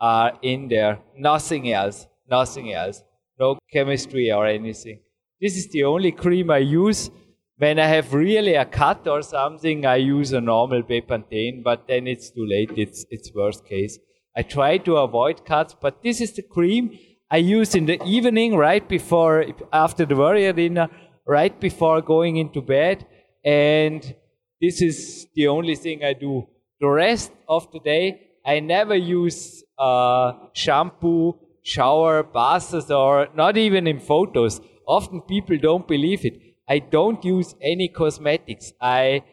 are 0.01 0.33
in 0.41 0.67
there. 0.67 0.99
Nothing 1.15 1.71
else. 1.71 2.07
Nothing 2.29 2.73
else. 2.73 3.03
No 3.39 3.59
chemistry 3.71 4.31
or 4.31 4.47
anything. 4.47 4.99
This 5.39 5.55
is 5.55 5.69
the 5.71 5.83
only 5.83 6.11
cream 6.11 6.51
I 6.51 6.57
use. 6.57 7.09
When 7.57 7.77
I 7.79 7.85
have 7.87 8.13
really 8.13 8.55
a 8.55 8.65
cut 8.65 9.07
or 9.07 9.21
something, 9.21 9.85
I 9.85 9.97
use 9.97 10.33
a 10.33 10.41
normal 10.41 10.81
Bepanthen, 10.81 11.63
but 11.63 11.87
then 11.87 12.07
it's 12.07 12.31
too 12.31 12.45
late. 12.45 12.71
It's, 12.75 13.05
it's 13.11 13.31
worst 13.35 13.65
case. 13.65 13.99
I 14.35 14.41
try 14.41 14.79
to 14.79 14.97
avoid 14.97 15.45
cuts, 15.45 15.75
but 15.79 16.01
this 16.01 16.21
is 16.21 16.33
the 16.33 16.41
cream 16.41 16.97
I 17.29 17.37
use 17.37 17.75
in 17.75 17.85
the 17.85 18.03
evening, 18.03 18.55
right 18.55 18.87
before, 18.87 19.45
after 19.71 20.05
the 20.05 20.15
warrior 20.15 20.53
dinner, 20.53 20.89
right 21.27 21.57
before 21.59 22.01
going 22.01 22.37
into 22.37 22.61
bed. 22.61 23.05
And 23.45 24.15
this 24.59 24.81
is 24.81 25.27
the 25.35 25.47
only 25.47 25.75
thing 25.75 26.03
I 26.03 26.13
do. 26.13 26.47
The 26.79 26.89
rest 26.89 27.31
of 27.47 27.71
the 27.71 27.79
day, 27.79 28.30
I 28.45 28.59
never 28.59 28.95
use 28.95 29.63
uh, 29.77 30.33
shampoo, 30.53 31.35
shower, 31.63 32.23
baths, 32.23 32.89
or 32.89 33.27
not 33.35 33.57
even 33.57 33.87
in 33.87 33.99
photos. 33.99 34.61
Often 34.87 35.21
people 35.21 35.57
don't 35.57 35.87
believe 35.87 36.25
it. 36.25 36.39
I 36.67 36.79
don't 36.79 37.23
use 37.23 37.55
any 37.61 37.87
cosmetics. 37.87 38.73
I 38.81 39.23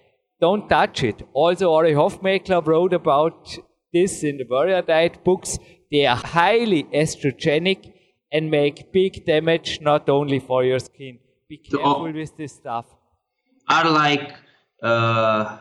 don't 0.41 0.69
touch 0.69 1.03
it. 1.03 1.23
Also, 1.33 1.71
Ori 1.71 1.93
Hofmeckler 1.93 2.65
wrote 2.67 2.93
about 2.93 3.57
this 3.93 4.23
in 4.23 4.39
the 4.39 4.47
warrior 4.49 4.83
diet 4.83 5.25
books. 5.25 5.59
They 5.91 6.07
are 6.07 6.17
highly 6.17 6.85
estrogenic 6.85 7.93
and 8.31 8.51
make 8.51 8.93
big 8.93 9.25
damage 9.25 9.81
not 9.81 10.09
only 10.09 10.39
for 10.39 10.65
your 10.65 10.79
skin. 10.79 11.19
Be 11.49 11.57
careful 11.57 11.95
so, 11.95 12.13
with 12.13 12.37
this 12.37 12.53
stuff. 12.53 12.87
Are 13.69 13.91
like 13.91 14.35
uh, 14.83 15.59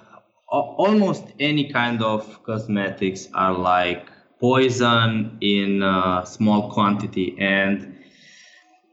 almost 0.50 1.26
any 1.39 1.70
kind 1.72 2.02
of 2.02 2.43
cosmetics 2.43 3.28
are 3.34 3.54
like 3.54 4.10
poison 4.39 5.38
in 5.41 5.82
a 5.84 6.24
small 6.26 6.72
quantity 6.72 7.36
and 7.39 7.98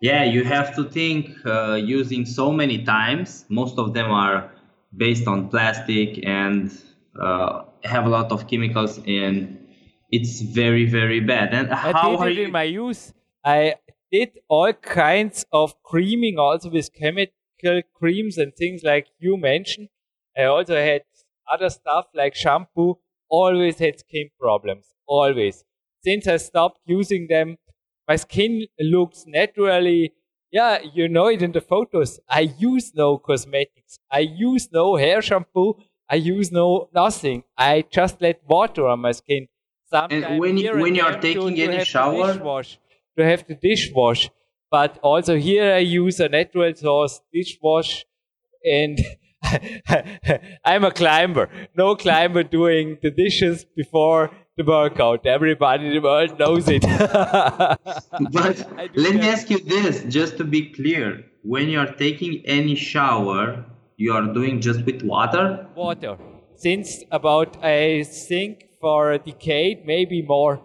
yeah 0.01 0.25
you 0.25 0.45
have 0.45 0.75
to 0.75 0.85
think 0.85 1.31
uh, 1.47 1.75
using 1.75 2.25
so 2.27 2.53
many 2.53 2.85
times 2.85 3.45
most 3.49 3.79
of 3.79 3.95
them 3.95 4.11
are 4.11 4.51
based 4.97 5.27
on 5.27 5.49
plastic 5.49 6.25
and 6.27 6.83
uh, 7.21 7.65
have 7.85 8.07
a 8.07 8.09
lot 8.09 8.33
of 8.33 8.47
chemicals 8.49 8.99
in 9.05 9.59
it's 10.11 10.41
very 10.41 10.87
very 10.87 11.21
bad 11.21 11.55
and 11.55 11.69
I 11.69 11.93
how 11.93 12.17
did 12.17 12.21
are 12.21 12.29
it 12.29 12.39
you 12.39 12.45
in 12.47 12.53
my 12.53 12.63
youth. 12.65 13.13
I 13.45 13.77
did 14.11 14.39
all 14.49 14.73
kinds 14.73 15.45
of 15.53 15.83
creaming 15.83 16.39
also 16.39 16.71
with 16.71 16.93
chemical 16.95 17.83
creams 17.93 18.39
and 18.39 18.55
things 18.57 18.83
like 18.83 19.09
you 19.19 19.37
mentioned. 19.37 19.89
I 20.37 20.45
also 20.45 20.77
had 20.77 21.03
other 21.53 21.71
stuff 21.71 22.07
like 22.15 22.35
shampoo. 22.35 22.99
Always 23.29 23.79
had 23.79 23.99
skin 23.99 24.29
problems. 24.39 24.87
Always. 25.07 25.65
Since 26.03 26.27
I 26.29 26.37
stopped 26.37 26.81
using 26.87 27.27
them, 27.29 27.57
my 28.07 28.17
skin 28.17 28.67
looks 28.79 29.25
naturally. 29.27 30.13
Yeah, 30.53 30.79
you 30.95 31.09
know 31.09 31.27
it 31.29 31.43
in 31.43 31.53
the 31.53 31.61
photos. 31.61 32.21
I 32.29 32.41
use 32.59 32.93
no 32.95 33.19
cosmetics. 33.19 33.99
I 34.11 34.21
use 34.21 34.69
no 34.73 34.97
hair 34.97 35.21
shampoo. 35.23 35.75
I 36.09 36.17
use 36.17 36.53
no 36.53 36.89
nothing. 36.95 37.43
I 37.57 37.85
just 37.91 38.21
let 38.21 38.41
water 38.47 38.87
on 38.87 39.01
my 39.01 39.13
skin. 39.13 39.49
Sometimes 39.91 40.39
when 40.41 40.57
you- 40.59 40.71
and 40.71 40.81
when 40.83 40.95
you 40.95 41.03
are 41.03 41.13
to- 41.15 41.21
taking 41.21 41.57
to 41.57 41.63
any 41.63 41.77
have 41.79 41.87
shower- 41.87 42.35
dishwash, 42.35 42.77
to 43.19 43.25
have 43.25 43.47
the 43.47 43.57
dishwash. 43.57 44.31
But 44.71 44.99
also 45.03 45.37
here 45.37 45.73
I 45.73 45.79
use 45.79 46.21
a 46.21 46.29
natural 46.29 46.75
source 46.75 47.21
dishwash 47.35 48.05
and 48.65 48.99
I'm 50.65 50.85
a 50.85 50.91
climber. 50.91 51.49
No 51.77 51.95
climber 51.97 52.43
doing 52.43 52.99
the 53.03 53.11
dishes 53.11 53.65
before 53.77 54.31
the 54.57 54.65
workout. 54.65 55.27
Everybody 55.27 55.87
in 55.89 55.95
the 55.95 56.01
world 56.01 56.39
knows 56.39 56.69
it. 56.69 56.83
but 58.33 58.91
let 58.95 59.15
me 59.15 59.29
ask 59.29 59.51
you 59.51 59.59
this 59.59 60.05
just 60.05 60.37
to 60.39 60.45
be 60.45 60.73
clear 60.73 61.25
when 61.43 61.69
you 61.69 61.79
are 61.79 61.93
taking 61.95 62.43
any 62.47 62.75
shower 62.75 63.65
you 63.97 64.13
are 64.13 64.33
doing 64.33 64.61
just 64.61 64.85
with 64.85 65.03
water 65.03 65.67
water. 65.77 66.17
Since 66.57 67.05
about 67.11 67.57
I 67.63 68.05
think 68.05 68.65
for 68.81 69.13
a 69.13 69.19
decade, 69.19 69.85
maybe 69.85 70.23
more, 70.23 70.63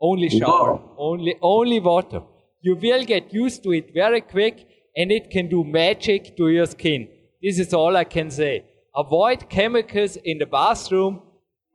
only 0.00 0.28
shower, 0.28 0.80
only 0.96 1.36
only 1.40 1.80
water. 1.80 2.22
You 2.60 2.76
will 2.76 3.04
get 3.04 3.32
used 3.32 3.62
to 3.64 3.72
it 3.72 3.92
very 3.94 4.20
quick, 4.20 4.66
and 4.96 5.12
it 5.12 5.30
can 5.30 5.48
do 5.48 5.64
magic 5.64 6.36
to 6.36 6.48
your 6.48 6.66
skin. 6.66 7.08
This 7.42 7.58
is 7.58 7.72
all 7.72 7.96
I 7.96 8.04
can 8.04 8.30
say. 8.30 8.64
Avoid 8.94 9.48
chemicals 9.48 10.16
in 10.16 10.38
the 10.38 10.46
bathroom 10.46 11.22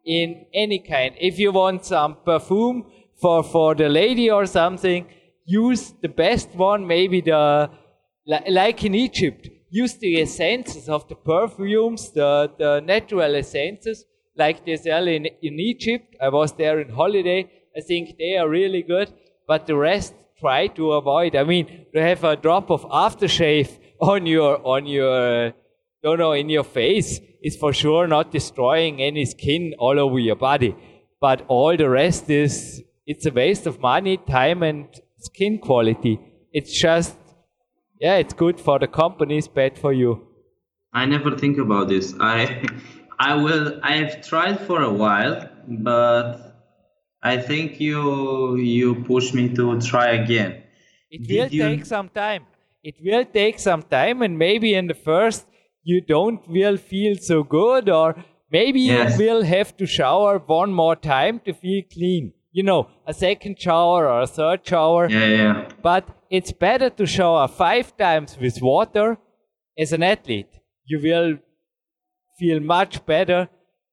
in 0.06 0.46
any 0.54 0.80
kind. 0.80 1.16
If 1.20 1.40
you 1.40 1.52
want 1.52 1.86
some 1.86 2.18
perfume 2.26 2.86
for 3.22 3.44
for 3.44 3.76
the 3.76 3.88
lady 3.88 4.30
or 4.30 4.46
something, 4.46 5.08
use 5.46 5.94
the 6.02 6.10
best 6.10 6.54
one. 6.56 6.86
Maybe 6.86 7.22
the 7.22 7.70
like 8.26 8.84
in 8.84 8.96
Egypt, 8.96 9.50
use 9.70 9.96
the 9.96 10.22
essences 10.22 10.88
of 10.88 11.08
the 11.10 11.16
perfumes, 11.16 12.12
the, 12.12 12.52
the 12.58 12.82
natural 12.82 13.36
essences, 13.36 14.06
like 14.38 14.66
they 14.66 14.78
sell 14.78 15.08
in, 15.08 15.26
in 15.42 15.60
Egypt. 15.60 16.16
I 16.22 16.30
was 16.30 16.54
there 16.54 16.80
in 16.80 16.90
holiday. 16.90 17.50
I 17.76 17.82
think 17.82 18.18
they 18.18 18.38
are 18.38 18.48
really 18.48 18.82
good, 18.84 19.12
but 19.48 19.68
the 19.68 19.76
rest 19.76 20.14
try 20.40 20.68
to 20.68 20.94
avoid. 20.94 21.36
I 21.36 21.44
mean, 21.44 21.86
to 21.94 22.02
have 22.02 22.24
a 22.24 22.36
drop 22.36 22.70
of 22.70 22.84
aftershave 22.84 23.78
on 24.12 24.26
your 24.26 24.52
on 24.66 24.86
your 24.86 25.54
don't 26.04 26.20
know 26.20 26.34
in 26.34 26.50
your 26.50 26.64
face 26.64 27.20
is 27.42 27.56
for 27.58 27.72
sure 27.74 28.08
not 28.08 28.32
destroying 28.32 29.02
any 29.02 29.26
skin 29.26 29.74
all 29.80 30.00
over 30.00 30.20
your 30.20 30.36
body, 30.36 30.76
but 31.22 31.46
all 31.48 31.76
the 31.78 31.90
rest 31.90 32.30
is 32.30 32.82
it's 33.06 33.26
a 33.26 33.32
waste 33.32 33.66
of 33.68 33.80
money, 33.82 34.18
time, 34.18 34.64
and 34.64 34.88
skin 35.20 35.58
quality. 35.60 36.20
It's 36.52 36.74
just 36.80 37.18
yeah, 38.00 38.16
it's 38.18 38.34
good 38.34 38.60
for 38.60 38.80
the 38.80 38.88
companies, 38.88 39.48
bad 39.48 39.78
for 39.86 39.94
you. 40.04 40.14
i 41.02 41.04
never 41.12 41.32
think 41.42 41.58
about 41.62 41.86
this 41.92 42.08
i 42.26 42.42
i 43.28 43.30
will 43.46 43.64
i 43.92 43.94
have 44.02 44.12
tried 44.28 44.58
for 44.68 44.76
a 44.88 44.92
while 45.04 45.32
but 45.88 46.28
i 47.32 47.34
think 47.48 47.80
you 47.86 48.02
you 48.74 48.90
push 49.08 49.30
me 49.40 49.46
to 49.60 49.66
try 49.92 50.08
again 50.24 50.52
It 51.16 51.24
Did 51.30 51.32
will 51.38 51.50
you- 51.58 51.64
take 51.70 51.86
some 51.96 52.10
time. 52.24 52.44
It 52.84 52.96
will 53.04 53.26
take 53.26 53.60
some 53.60 53.84
time, 53.84 54.22
and 54.22 54.38
maybe 54.38 54.74
in 54.74 54.88
the 54.88 54.94
first 55.10 55.48
you 55.84 56.02
don't 56.02 56.48
will 56.48 56.78
feel 56.78 57.16
so 57.16 57.44
good, 57.44 57.90
or 57.90 58.16
maybe 58.52 58.82
Yes. 58.82 59.18
you 59.20 59.26
will 59.26 59.44
have 59.44 59.76
to 59.78 59.86
shower 59.86 60.38
one 60.40 60.72
more 60.74 60.96
time 60.96 61.40
to 61.46 61.54
feel 61.54 61.82
clean. 61.94 62.34
You 62.52 62.64
know, 62.64 62.88
a 63.08 63.14
second 63.14 63.60
shower 63.60 64.08
or 64.10 64.22
a 64.22 64.28
third 64.28 64.60
shower. 64.72 65.10
yeah 65.10 65.26
yeah 65.42 65.70
But 65.82 66.06
it's 66.30 66.52
better 66.52 66.90
to 66.90 67.06
shower 67.06 67.48
five 67.48 67.96
times 67.98 68.38
with 68.40 68.62
water 68.62 69.18
as 69.78 69.92
an 69.94 70.04
athlete. 70.04 70.54
You 70.86 71.00
will 71.08 71.38
feel 72.40 72.60
much 72.60 73.06
better 73.06 73.50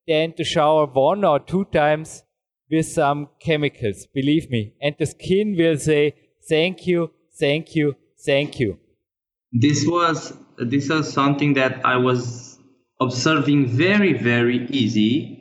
than 0.06 0.32
to 0.34 0.44
shower 0.44 0.84
one 0.86 1.24
or 1.24 1.38
two 1.38 1.64
times 1.66 2.22
with 2.70 2.86
some 2.86 3.28
chemicals, 3.40 4.06
believe 4.14 4.50
me. 4.50 4.74
And 4.82 4.94
the 4.98 5.06
skin 5.06 5.56
will 5.56 5.78
say, 5.78 6.14
thank 6.48 6.86
you, 6.86 7.10
thank 7.38 7.74
you, 7.74 7.96
thank 8.26 8.60
you. 8.60 8.78
This 9.52 9.86
was 9.86 10.32
this 10.58 10.88
was 10.88 11.12
something 11.12 11.54
that 11.54 11.84
I 11.84 11.96
was 11.96 12.58
observing 13.00 13.66
very 13.68 14.12
very 14.12 14.66
easy 14.68 15.36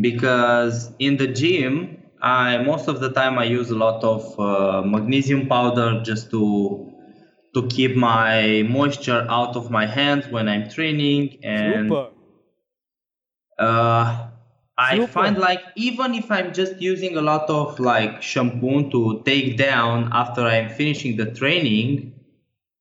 because 0.00 0.90
in 0.98 1.16
the 1.16 1.26
gym 1.26 1.98
I 2.20 2.58
most 2.58 2.88
of 2.88 3.00
the 3.00 3.10
time 3.10 3.38
I 3.38 3.44
use 3.44 3.70
a 3.70 3.76
lot 3.76 4.04
of 4.04 4.38
uh, 4.38 4.82
magnesium 4.86 5.48
powder 5.48 6.02
just 6.04 6.30
to 6.30 6.92
to 7.54 7.66
keep 7.68 7.96
my 7.96 8.62
moisture 8.68 9.26
out 9.28 9.56
of 9.56 9.70
my 9.70 9.86
hands 9.86 10.28
when 10.28 10.48
I'm 10.48 10.68
training 10.68 11.38
and 11.42 11.88
Super. 11.88 12.10
uh, 13.58 14.28
I 14.78 14.98
Super. 14.98 15.06
find 15.12 15.38
like 15.38 15.60
even 15.76 16.14
if 16.14 16.30
I'm 16.30 16.52
just 16.54 16.80
using 16.80 17.16
a 17.16 17.22
lot 17.22 17.50
of 17.50 17.78
like 17.78 18.22
shampoo 18.22 18.90
to 18.90 19.22
take 19.24 19.56
down 19.56 20.10
after 20.12 20.42
I'm 20.42 20.70
finishing 20.70 21.16
the 21.16 21.26
training, 21.26 22.14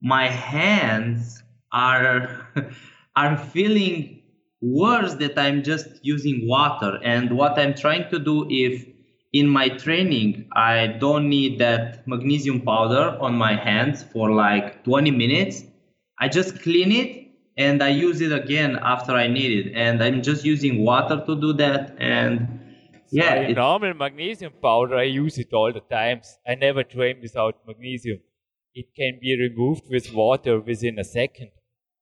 my 0.01 0.27
hands 0.27 1.43
are 1.71 2.47
are 3.15 3.37
feeling 3.37 4.21
worse 4.61 5.15
that 5.15 5.37
I'm 5.37 5.63
just 5.63 5.87
using 6.03 6.47
water. 6.47 6.99
And 7.03 7.31
what 7.37 7.57
I'm 7.57 7.73
trying 7.73 8.09
to 8.09 8.19
do 8.19 8.47
if 8.49 8.85
in 9.33 9.47
my 9.47 9.69
training 9.69 10.49
I 10.53 10.87
don't 10.87 11.29
need 11.29 11.59
that 11.59 12.07
magnesium 12.07 12.61
powder 12.61 13.17
on 13.21 13.35
my 13.35 13.55
hands 13.55 14.03
for 14.03 14.31
like 14.31 14.83
20 14.83 15.11
minutes, 15.11 15.63
I 16.19 16.27
just 16.27 16.61
clean 16.61 16.91
it 16.91 17.27
and 17.57 17.81
I 17.83 17.89
use 17.89 18.21
it 18.21 18.31
again 18.31 18.79
after 18.81 19.13
I 19.13 19.27
need 19.27 19.65
it. 19.67 19.73
And 19.75 20.03
I'm 20.03 20.21
just 20.21 20.43
using 20.45 20.83
water 20.83 21.23
to 21.25 21.39
do 21.39 21.53
that. 21.53 21.95
And 21.99 22.59
yeah, 23.11 23.35
it- 23.35 23.55
normal 23.55 23.93
magnesium 23.93 24.53
powder, 24.61 24.97
I 24.97 25.03
use 25.03 25.37
it 25.37 25.53
all 25.53 25.71
the 25.71 25.81
times. 25.81 26.37
I 26.47 26.55
never 26.55 26.83
train 26.83 27.19
without 27.21 27.55
magnesium. 27.67 28.19
It 28.73 28.87
can 28.95 29.19
be 29.21 29.37
removed 29.37 29.83
with 29.89 30.13
water 30.13 30.59
within 30.59 30.99
a 30.99 31.03
second. 31.03 31.51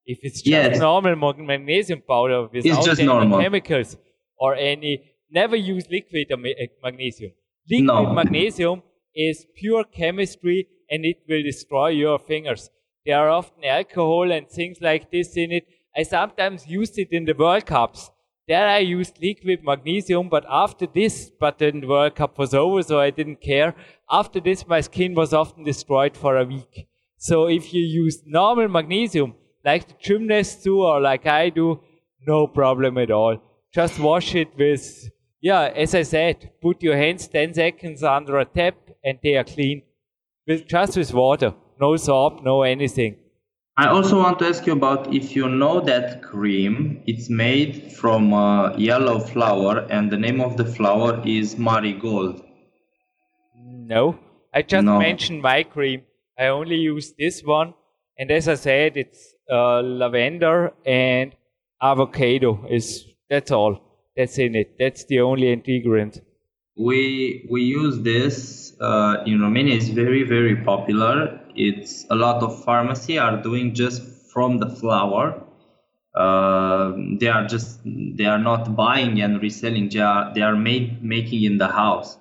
If 0.05 0.19
it's 0.23 0.41
just 0.41 0.71
Yes. 0.71 0.79
normal 0.79 1.15
magnesium 1.33 2.01
powder 2.07 2.47
without 2.53 2.87
any 2.99 3.05
normal. 3.05 3.39
chemicals 3.39 3.97
or 4.37 4.55
any, 4.55 5.01
never 5.29 5.55
use 5.55 5.85
liquid 5.89 6.31
uh, 6.31 6.37
magnesium. 6.83 7.31
Liquid 7.69 7.85
No. 7.87 8.13
magnesium 8.21 8.83
is 9.15 9.45
pure 9.55 9.83
chemistry 9.83 10.67
and 10.89 11.05
it 11.05 11.17
will 11.27 11.43
destroy 11.43 11.89
your 11.89 12.19
fingers. 12.19 12.69
There 13.05 13.17
are 13.17 13.29
often 13.29 13.63
alcohol 13.65 14.31
and 14.31 14.49
things 14.49 14.77
like 14.81 15.11
this 15.11 15.35
in 15.35 15.51
it. 15.51 15.65
I 15.95 16.03
sometimes 16.03 16.67
used 16.67 16.97
it 16.99 17.09
in 17.11 17.25
the 17.25 17.33
World 17.33 17.65
Cups. 17.65 18.11
There 18.47 18.67
I 18.67 18.79
used 18.79 19.21
liquid 19.21 19.59
magnesium, 19.63 20.29
but 20.29 20.45
after 20.49 20.87
this, 20.87 21.29
but 21.37 21.59
then 21.59 21.81
the 21.81 21.87
World 21.87 22.15
Cup 22.15 22.37
was 22.37 22.53
over, 22.53 22.81
so 22.81 22.97
I 22.99 23.09
didn't 23.09 23.41
care. 23.41 23.75
After 24.09 24.39
this, 24.39 24.65
my 24.65 24.79
skin 24.79 25.13
was 25.15 25.33
often 25.33 25.65
destroyed 25.65 26.15
for 26.15 26.37
a 26.37 26.45
week. 26.45 26.87
So 27.17 27.47
if 27.47 27.73
you 27.73 27.83
use 27.83 28.23
normal 28.25 28.69
magnesium, 28.69 29.35
like 29.65 29.87
the 29.89 29.95
gymnasts 29.99 30.63
do 30.63 30.81
or 30.81 31.01
like 31.01 31.25
I 31.25 31.49
do, 31.49 31.81
no 32.25 32.47
problem 32.47 32.97
at 32.97 33.11
all. 33.11 33.37
Just 33.73 33.99
wash 33.99 34.33
it 34.33 34.49
with, 34.57 35.09
yeah, 35.41 35.63
as 35.75 35.93
I 35.93 36.03
said, 36.03 36.51
put 36.61 36.81
your 36.81 36.95
hands 36.95 37.27
10 37.27 37.53
seconds 37.53 38.01
under 38.01 38.37
a 38.37 38.45
tap 38.45 38.75
and 39.03 39.19
they 39.21 39.35
are 39.35 39.43
clean. 39.43 39.81
With, 40.47 40.67
just 40.67 40.95
with 40.95 41.13
water. 41.13 41.53
No 41.81 41.97
soap, 41.97 42.43
no 42.43 42.61
anything. 42.61 43.17
I 43.77 43.87
also 43.87 44.17
want 44.17 44.39
to 44.39 44.45
ask 44.47 44.65
you 44.67 44.73
about 44.73 45.13
if 45.13 45.33
you 45.33 45.47
know 45.47 45.79
that 45.79 46.21
cream. 46.21 47.01
It's 47.07 47.29
made 47.29 47.93
from 47.93 48.33
a 48.33 48.75
yellow 48.77 49.19
flower, 49.19 49.87
and 49.89 50.11
the 50.11 50.17
name 50.17 50.41
of 50.41 50.57
the 50.57 50.65
flower 50.65 51.21
is 51.25 51.57
marigold. 51.57 52.43
No. 53.53 54.19
I 54.53 54.61
just 54.61 54.87
No. 54.87 54.97
mentioned 54.97 55.41
my 55.41 55.63
cream. 55.63 56.03
I 56.37 56.47
only 56.47 56.77
use 56.77 57.13
this 57.13 57.41
one. 57.43 57.73
And 58.17 58.31
as 58.31 58.47
I 58.47 58.55
said, 58.55 58.97
it's 58.97 59.35
uh, 59.51 59.81
lavender 59.81 60.73
and 60.85 61.35
avocado. 61.81 62.65
Is 62.69 63.05
That's 63.29 63.51
all. 63.51 63.81
That's 64.15 64.37
in 64.39 64.55
it. 64.55 64.77
That's 64.79 65.05
the 65.05 65.19
only 65.19 65.49
ingredient. 65.51 66.21
we 66.75 67.47
we 67.49 67.61
use 67.63 68.01
this 68.01 68.75
uh, 68.79 69.23
in 69.25 69.41
Romania. 69.41 69.75
It's 69.75 69.89
very 69.89 70.23
very 70.23 70.55
popular. 70.63 71.36
It's 71.57 72.05
a 72.11 72.15
lot 72.15 72.43
of 72.43 72.63
pharmacy 72.63 73.17
are 73.17 73.41
doing 73.41 73.73
just 73.73 74.03
from 74.31 74.59
the 74.59 74.69
flower. 74.69 75.43
Uh, 76.15 76.93
they 77.19 77.27
are 77.27 77.45
just 77.47 77.79
they 77.83 78.25
are 78.25 78.39
not 78.39 78.75
buying 78.75 79.21
and 79.21 79.41
reselling. 79.41 79.89
They 79.89 79.99
are 79.99 80.33
they 80.33 80.41
are 80.41 80.55
made 80.55 81.03
making 81.03 81.43
in 81.43 81.57
the 81.57 81.67
house. 81.67 82.17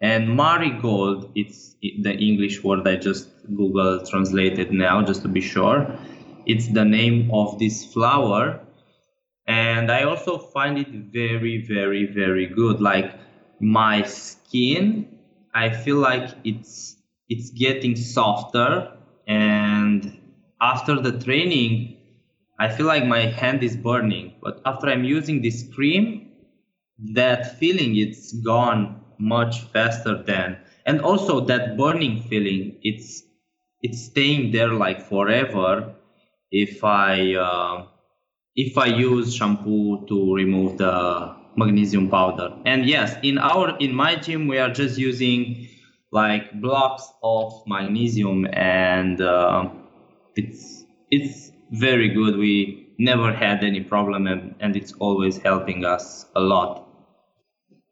And 0.00 0.36
marigold, 0.36 1.30
it's 1.36 1.76
the 1.80 2.12
English 2.12 2.64
word 2.64 2.86
I 2.88 2.96
just 2.96 3.28
Google 3.56 4.04
translated 4.04 4.72
now 4.72 5.02
just 5.02 5.22
to 5.22 5.28
be 5.28 5.40
sure. 5.40 5.96
It's 6.44 6.66
the 6.66 6.84
name 6.84 7.30
of 7.32 7.60
this 7.60 7.84
flower. 7.84 8.60
And 9.46 9.90
I 9.92 10.02
also 10.02 10.38
find 10.38 10.78
it 10.78 10.88
very, 10.88 11.64
very, 11.64 12.06
very 12.06 12.46
good. 12.46 12.80
Like 12.80 13.14
my 13.60 14.02
skin, 14.02 15.06
I 15.54 15.70
feel 15.70 15.98
like 15.98 16.30
it's 16.42 16.96
it's 17.32 17.50
getting 17.50 17.94
softer 17.96 18.70
and 19.26 20.18
after 20.60 21.00
the 21.00 21.12
training 21.26 21.96
I 22.58 22.68
feel 22.68 22.86
like 22.86 23.04
my 23.06 23.22
hand 23.40 23.62
is 23.64 23.76
burning. 23.76 24.34
But 24.42 24.60
after 24.64 24.86
I'm 24.88 25.04
using 25.04 25.42
this 25.42 25.64
cream, 25.74 26.30
that 27.14 27.58
feeling 27.58 27.96
it's 27.96 28.32
gone 28.32 29.00
much 29.18 29.62
faster 29.72 30.22
than 30.22 30.58
and 30.86 31.00
also 31.00 31.40
that 31.40 31.76
burning 31.76 32.22
feeling 32.22 32.76
it's 32.82 33.22
it's 33.82 34.04
staying 34.06 34.50
there 34.52 34.72
like 34.72 35.00
forever 35.08 35.94
if 36.50 36.84
i 36.84 37.34
uh, 37.34 37.86
if 38.56 38.78
i 38.78 38.86
use 38.86 39.34
shampoo 39.34 40.06
to 40.08 40.34
remove 40.34 40.78
the 40.78 40.94
magnesium 41.56 42.08
powder 42.08 42.48
and 42.64 42.86
yes 42.86 43.16
in 43.22 43.38
our 43.38 43.76
in 43.78 43.94
my 43.94 44.16
gym 44.16 44.46
we 44.48 44.58
are 44.58 44.70
just 44.72 44.98
using 44.98 45.68
like 46.12 46.60
blocks 46.60 47.12
of 47.22 47.62
magnesium 47.66 48.46
and 48.52 49.20
uh, 49.20 49.68
it's 50.36 50.84
it's 51.10 51.50
very 51.72 52.08
good 52.08 52.36
we 52.36 52.94
never 52.98 53.32
had 53.32 53.64
any 53.64 53.80
problem 53.80 54.26
and, 54.26 54.54
and 54.60 54.76
it's 54.76 54.92
always 55.00 55.38
helping 55.38 55.84
us 55.84 56.26
a 56.36 56.40
lot 56.40 56.86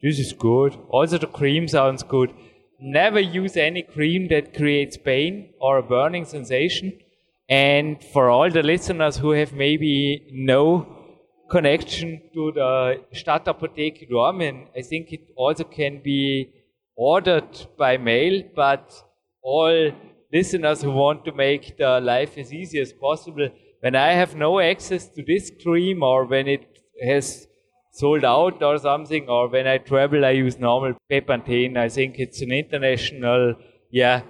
this 0.02 0.18
is 0.18 0.32
good. 0.32 0.78
Also, 0.88 1.18
the 1.18 1.26
cream 1.26 1.68
sounds 1.68 2.02
good. 2.02 2.32
Never 2.80 3.20
use 3.20 3.58
any 3.58 3.82
cream 3.82 4.28
that 4.28 4.54
creates 4.54 4.96
pain 4.96 5.52
or 5.60 5.76
a 5.76 5.82
burning 5.82 6.24
sensation. 6.24 6.98
And 7.50 8.02
for 8.02 8.30
all 8.30 8.50
the 8.50 8.62
listeners 8.62 9.18
who 9.18 9.32
have 9.32 9.52
maybe 9.52 10.26
no 10.32 10.86
connection 11.50 12.22
to 12.32 12.52
the 12.52 13.04
Stadtapotheke 13.12 14.08
Dormen, 14.08 14.68
I 14.74 14.80
think 14.80 15.12
it 15.12 15.20
also 15.36 15.64
can 15.64 16.00
be 16.02 16.48
ordered 17.00 17.66
by 17.78 17.96
mail, 17.96 18.42
but 18.54 18.92
all 19.42 19.90
listeners 20.32 20.82
who 20.82 20.90
want 20.90 21.24
to 21.24 21.32
make 21.32 21.76
their 21.78 21.98
life 22.00 22.36
as 22.36 22.52
easy 22.52 22.78
as 22.78 22.92
possible, 22.92 23.48
when 23.80 23.96
I 23.96 24.12
have 24.12 24.34
no 24.34 24.60
access 24.60 25.08
to 25.14 25.22
this 25.26 25.50
cream 25.62 26.02
or 26.02 26.26
when 26.26 26.46
it 26.46 26.66
has 27.02 27.46
sold 27.92 28.24
out 28.24 28.62
or 28.62 28.76
something, 28.78 29.28
or 29.28 29.48
when 29.48 29.66
I 29.66 29.78
travel, 29.78 30.24
I 30.26 30.32
use 30.32 30.58
normal 30.58 30.94
Bepanthen. 31.10 31.78
I 31.78 31.88
think 31.88 32.18
it's 32.18 32.42
an 32.42 32.52
international, 32.52 33.54
yeah, 33.90 34.20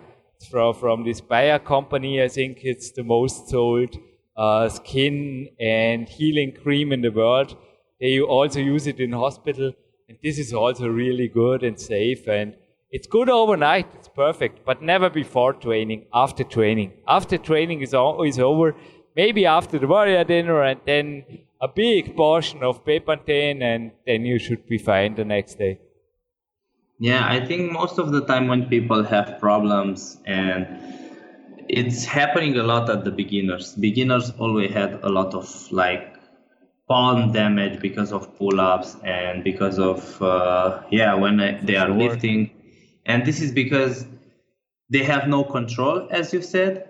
from, 0.50 0.74
from 0.74 1.04
this 1.04 1.20
Bayer 1.20 1.58
company. 1.58 2.22
I 2.22 2.28
think 2.28 2.58
it's 2.62 2.92
the 2.92 3.02
most 3.02 3.48
sold 3.48 3.96
uh, 4.36 4.68
skin 4.68 5.48
and 5.58 6.08
healing 6.08 6.52
cream 6.62 6.92
in 6.92 7.02
the 7.02 7.10
world. 7.10 7.56
They 8.00 8.20
also 8.20 8.60
use 8.60 8.86
it 8.86 9.00
in 9.00 9.12
hospital, 9.12 9.72
and 10.08 10.16
this 10.22 10.38
is 10.38 10.54
also 10.54 10.86
really 10.86 11.28
good 11.28 11.62
and 11.62 11.78
safe. 11.78 12.26
And 12.28 12.54
it's 12.90 13.06
good 13.06 13.28
overnight, 13.28 13.86
it's 13.94 14.08
perfect, 14.08 14.64
but 14.64 14.82
never 14.82 15.08
before 15.10 15.52
training, 15.52 16.06
after 16.12 16.44
training. 16.44 16.92
After 17.06 17.38
training 17.38 17.82
is, 17.82 17.94
is 17.94 18.38
over, 18.38 18.74
maybe 19.16 19.46
after 19.46 19.78
the 19.78 19.86
warrior 19.86 20.24
dinner, 20.24 20.62
and 20.62 20.80
then 20.86 21.24
a 21.60 21.68
big 21.68 22.16
portion 22.16 22.62
of 22.62 22.84
Bepanthen 22.84 23.62
and 23.62 23.92
then 24.06 24.24
you 24.24 24.38
should 24.38 24.66
be 24.66 24.78
fine 24.78 25.14
the 25.14 25.24
next 25.24 25.56
day. 25.58 25.78
Yeah, 26.98 27.26
I 27.26 27.44
think 27.44 27.72
most 27.72 27.98
of 27.98 28.12
the 28.12 28.24
time 28.26 28.48
when 28.48 28.66
people 28.66 29.02
have 29.04 29.38
problems 29.40 30.18
and 30.26 30.66
it's 31.68 32.04
happening 32.04 32.56
a 32.56 32.62
lot 32.62 32.90
at 32.90 33.04
the 33.04 33.10
beginners. 33.10 33.74
Beginners 33.74 34.32
always 34.38 34.72
had 34.72 35.00
a 35.02 35.08
lot 35.08 35.34
of 35.34 35.46
like 35.70 36.16
palm 36.88 37.32
damage 37.32 37.80
because 37.80 38.12
of 38.12 38.36
pull-ups 38.36 38.96
and 39.04 39.44
because 39.44 39.78
of 39.78 40.20
uh, 40.20 40.82
yeah 40.90 41.14
when 41.14 41.36
they 41.62 41.76
are 41.76 41.88
lifting, 41.88 42.50
and 43.10 43.26
this 43.26 43.40
is 43.40 43.50
because 43.52 44.06
they 44.88 45.04
have 45.04 45.28
no 45.28 45.44
control, 45.44 46.08
as 46.10 46.32
you 46.32 46.42
said. 46.42 46.88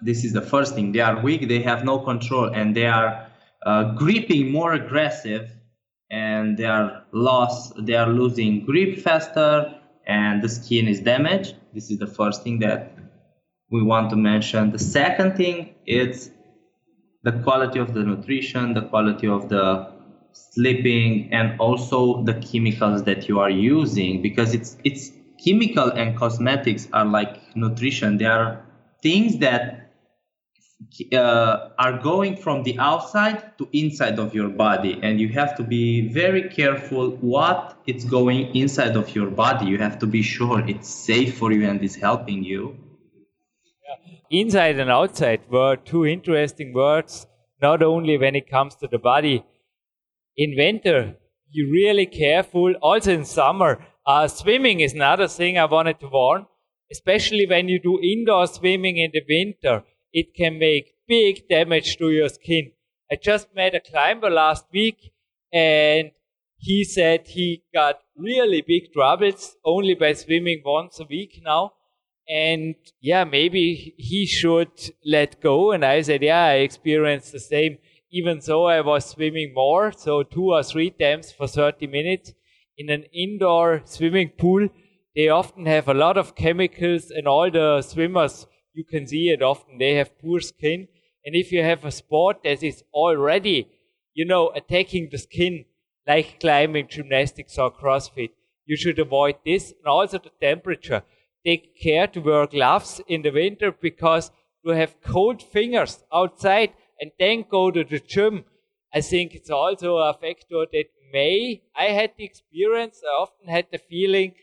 This 0.00 0.24
is 0.24 0.32
the 0.32 0.42
first 0.42 0.74
thing. 0.74 0.92
They 0.92 1.00
are 1.00 1.20
weak. 1.20 1.48
They 1.48 1.62
have 1.62 1.84
no 1.84 1.98
control, 1.98 2.46
and 2.46 2.74
they 2.74 2.86
are 2.86 3.26
uh, 3.64 3.94
gripping 3.94 4.50
more 4.50 4.72
aggressive 4.72 5.50
and 6.10 6.58
they 6.58 6.66
are 6.66 7.04
lost 7.12 7.72
they 7.86 7.94
are 7.94 8.08
losing 8.08 8.64
grip 8.66 8.98
faster 8.98 9.74
and 10.06 10.42
the 10.42 10.48
skin 10.48 10.86
is 10.86 11.00
damaged 11.00 11.54
this 11.72 11.90
is 11.90 11.98
the 11.98 12.06
first 12.06 12.42
thing 12.42 12.58
that 12.58 12.92
we 13.70 13.82
want 13.82 14.10
to 14.10 14.16
mention 14.16 14.70
the 14.72 14.78
second 14.78 15.36
thing 15.36 15.74
is 15.86 16.30
the 17.22 17.32
quality 17.44 17.78
of 17.78 17.94
the 17.94 18.02
nutrition 18.02 18.74
the 18.74 18.82
quality 18.82 19.26
of 19.26 19.48
the 19.48 19.91
sleeping 20.32 21.28
and 21.32 21.58
also 21.60 22.22
the 22.22 22.34
chemicals 22.34 23.04
that 23.04 23.28
you 23.28 23.40
are 23.40 23.50
using 23.50 24.22
because 24.22 24.54
it's 24.54 24.76
it's 24.84 25.12
chemical 25.44 25.90
and 25.90 26.16
cosmetics 26.16 26.88
are 26.92 27.04
like 27.04 27.56
nutrition. 27.56 28.18
They 28.18 28.26
are 28.26 28.64
things 29.02 29.38
that 29.38 29.82
uh, 31.12 31.68
are 31.78 31.98
going 31.98 32.36
from 32.36 32.62
the 32.62 32.78
outside 32.78 33.56
to 33.58 33.68
inside 33.72 34.18
of 34.18 34.34
your 34.34 34.48
body 34.48 34.98
and 35.02 35.20
you 35.20 35.28
have 35.28 35.56
to 35.56 35.62
be 35.62 36.08
very 36.08 36.48
careful 36.48 37.10
what 37.20 37.76
it's 37.86 38.04
going 38.04 38.54
inside 38.54 38.96
of 38.96 39.14
your 39.14 39.30
body. 39.30 39.66
You 39.66 39.78
have 39.78 39.98
to 40.00 40.06
be 40.06 40.22
sure 40.22 40.60
it's 40.66 40.88
safe 40.88 41.38
for 41.38 41.52
you 41.52 41.68
and 41.68 41.82
is 41.82 41.96
helping 41.96 42.44
you. 42.44 42.76
Inside 44.30 44.78
and 44.78 44.90
outside 44.90 45.40
were 45.48 45.76
two 45.76 46.06
interesting 46.06 46.72
words 46.72 47.26
not 47.60 47.82
only 47.82 48.18
when 48.18 48.34
it 48.34 48.48
comes 48.48 48.74
to 48.76 48.88
the 48.88 48.98
body 48.98 49.44
in 50.36 50.54
winter 50.56 51.16
you 51.50 51.70
really 51.70 52.06
careful 52.06 52.74
also 52.82 53.12
in 53.12 53.24
summer 53.24 53.84
uh, 54.06 54.26
swimming 54.26 54.80
is 54.80 54.94
another 54.94 55.28
thing 55.28 55.58
i 55.58 55.64
wanted 55.64 55.98
to 56.00 56.08
warn 56.08 56.46
especially 56.90 57.46
when 57.46 57.68
you 57.68 57.78
do 57.80 57.98
indoor 58.00 58.46
swimming 58.46 58.96
in 58.98 59.10
the 59.12 59.22
winter 59.28 59.82
it 60.12 60.34
can 60.34 60.58
make 60.58 60.94
big 61.08 61.48
damage 61.48 61.96
to 61.96 62.10
your 62.10 62.28
skin. 62.28 62.72
I 63.10 63.16
just 63.16 63.54
met 63.54 63.74
a 63.74 63.80
climber 63.80 64.30
last 64.30 64.64
week 64.72 65.12
and 65.52 66.10
he 66.56 66.84
said 66.84 67.26
he 67.26 67.64
got 67.74 68.00
really 68.16 68.62
big 68.62 68.92
troubles 68.92 69.56
only 69.64 69.94
by 69.94 70.12
swimming 70.12 70.62
once 70.64 71.00
a 71.00 71.04
week 71.04 71.40
now. 71.44 71.72
And 72.28 72.76
yeah, 73.00 73.24
maybe 73.24 73.94
he 73.98 74.26
should 74.26 74.70
let 75.04 75.40
go. 75.42 75.72
And 75.72 75.84
I 75.84 76.00
said, 76.02 76.22
yeah, 76.22 76.44
I 76.44 76.54
experienced 76.68 77.32
the 77.32 77.40
same. 77.40 77.78
Even 78.12 78.40
though 78.46 78.66
I 78.66 78.80
was 78.82 79.06
swimming 79.06 79.52
more, 79.54 79.90
so 79.90 80.22
two 80.22 80.52
or 80.52 80.62
three 80.62 80.90
times 80.90 81.32
for 81.32 81.46
30 81.46 81.86
minutes 81.86 82.32
in 82.76 82.90
an 82.90 83.04
indoor 83.12 83.82
swimming 83.84 84.32
pool, 84.36 84.68
they 85.16 85.28
often 85.28 85.66
have 85.66 85.88
a 85.88 85.94
lot 85.94 86.16
of 86.16 86.34
chemicals 86.34 87.10
and 87.10 87.26
all 87.26 87.50
the 87.50 87.82
swimmers 87.82 88.46
you 88.74 88.84
can 88.84 89.06
see 89.06 89.28
it 89.28 89.42
often. 89.42 89.78
They 89.78 89.94
have 89.94 90.18
poor 90.18 90.40
skin. 90.40 90.88
And 91.24 91.36
if 91.36 91.52
you 91.52 91.62
have 91.62 91.84
a 91.84 91.90
sport 91.90 92.38
that 92.44 92.62
is 92.62 92.82
already, 92.92 93.68
you 94.14 94.24
know, 94.24 94.50
attacking 94.54 95.08
the 95.10 95.18
skin, 95.18 95.66
like 96.06 96.40
climbing, 96.40 96.88
gymnastics, 96.88 97.58
or 97.58 97.70
CrossFit, 97.70 98.30
you 98.64 98.76
should 98.76 98.98
avoid 98.98 99.36
this. 99.44 99.70
And 99.70 99.86
also 99.86 100.18
the 100.18 100.30
temperature. 100.40 101.02
Take 101.44 101.80
care 101.80 102.06
to 102.08 102.20
wear 102.20 102.46
gloves 102.46 103.00
in 103.08 103.22
the 103.22 103.30
winter 103.30 103.72
because 103.72 104.30
you 104.64 104.72
have 104.72 105.00
cold 105.02 105.42
fingers 105.42 106.02
outside 106.12 106.70
and 107.02 107.10
then 107.18 107.44
go 107.50 107.70
to 107.72 107.82
the 107.82 107.98
gym. 107.98 108.44
I 108.94 109.00
think 109.00 109.34
it's 109.34 109.50
also 109.50 109.96
a 109.96 110.14
factor 110.14 110.64
that 110.72 110.84
may, 111.12 111.62
I 111.76 111.86
had 111.86 112.12
the 112.16 112.24
experience, 112.24 113.02
I 113.04 113.22
often 113.22 113.48
had 113.48 113.66
the 113.72 113.78
feeling 113.78 114.34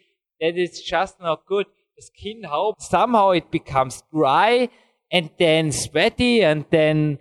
that 0.41 0.57
it's 0.57 0.81
just 0.81 1.21
not 1.21 1.45
good. 1.45 1.67
The 1.95 2.03
skin 2.03 2.43
how 2.43 2.75
somehow 2.79 3.31
it 3.31 3.49
becomes 3.49 4.03
dry 4.13 4.69
and 5.09 5.29
then 5.39 5.71
sweaty 5.71 6.43
and 6.43 6.65
then 6.69 7.19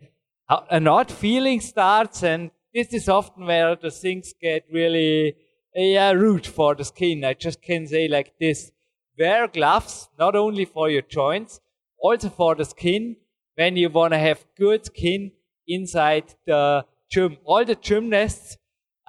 an 0.71 0.89
odd 0.89 1.11
feeling 1.11 1.61
starts. 1.61 2.23
And 2.25 2.51
this 2.75 2.93
is 2.93 3.09
often 3.09 3.47
where 3.47 3.77
the 3.77 3.91
things 3.91 4.35
get 4.41 4.65
really 4.73 5.37
yeah 5.75 6.13
rude 6.13 6.47
for 6.47 6.75
the 6.75 6.85
skin. 6.85 7.25
I 7.25 7.35
just 7.35 7.63
can 7.63 7.87
say 7.87 8.09
like 8.09 8.35
this. 8.41 8.73
Wear 9.19 9.49
gloves 9.49 10.09
not 10.19 10.35
only 10.37 10.65
for 10.65 10.89
your 10.91 11.03
joints 11.03 11.61
also 12.01 12.29
for 12.29 12.55
the 12.55 12.65
skin 12.65 13.17
when 13.61 13.77
you 13.77 13.89
want 13.99 14.13
to 14.13 14.19
have 14.19 14.45
good 14.65 14.87
skin 14.91 15.31
inside 15.67 16.35
the 16.47 16.63
gym 17.11 17.37
all 17.45 17.65
the 17.71 17.79
gymnasts 17.89 18.57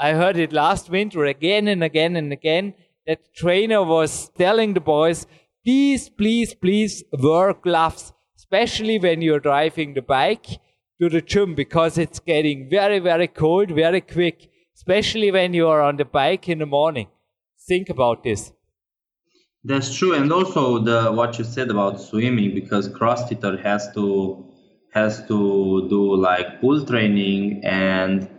i 0.08 0.12
heard 0.22 0.38
it 0.46 0.52
last 0.64 0.90
winter 0.98 1.26
again 1.26 1.68
and 1.74 1.84
again 1.90 2.16
and 2.22 2.32
again 2.40 2.74
that 3.10 3.34
trainer 3.34 3.84
was 3.84 4.30
telling 4.38 4.76
the 4.76 4.80
boys, 4.80 5.26
please, 5.66 6.10
please, 6.10 6.54
please 6.54 7.04
wear 7.12 7.56
gloves, 7.56 8.14
especially 8.38 9.00
when 9.00 9.24
you're 9.24 9.40
driving 9.40 9.96
the 9.96 10.04
bike 10.04 10.46
to 11.02 11.10
the 11.10 11.22
gym 11.22 11.56
because 11.56 11.98
it's 11.98 12.20
getting 12.20 12.70
very, 12.70 13.00
very 13.00 13.28
cold 13.28 13.72
very 13.72 14.02
quick, 14.02 14.52
especially 14.76 15.32
when 15.32 15.56
you 15.56 15.68
are 15.68 15.82
on 15.82 15.98
the 15.98 16.06
bike 16.06 16.48
in 16.48 16.60
the 16.60 16.68
morning. 16.68 17.08
Think 17.68 17.90
about 17.90 18.24
this. 18.24 18.54
That's 19.64 19.94
true, 19.94 20.14
and 20.14 20.32
also 20.32 20.80
the 20.80 21.12
what 21.12 21.38
you 21.38 21.44
said 21.44 21.70
about 21.70 22.00
swimming 22.00 22.54
because 22.56 22.88
CrossFitter 22.88 23.62
has 23.62 23.92
to 23.94 24.46
has 24.94 25.20
to 25.28 25.88
do 25.90 26.16
like 26.16 26.62
pool 26.62 26.86
training, 26.86 27.62
and 27.64 28.30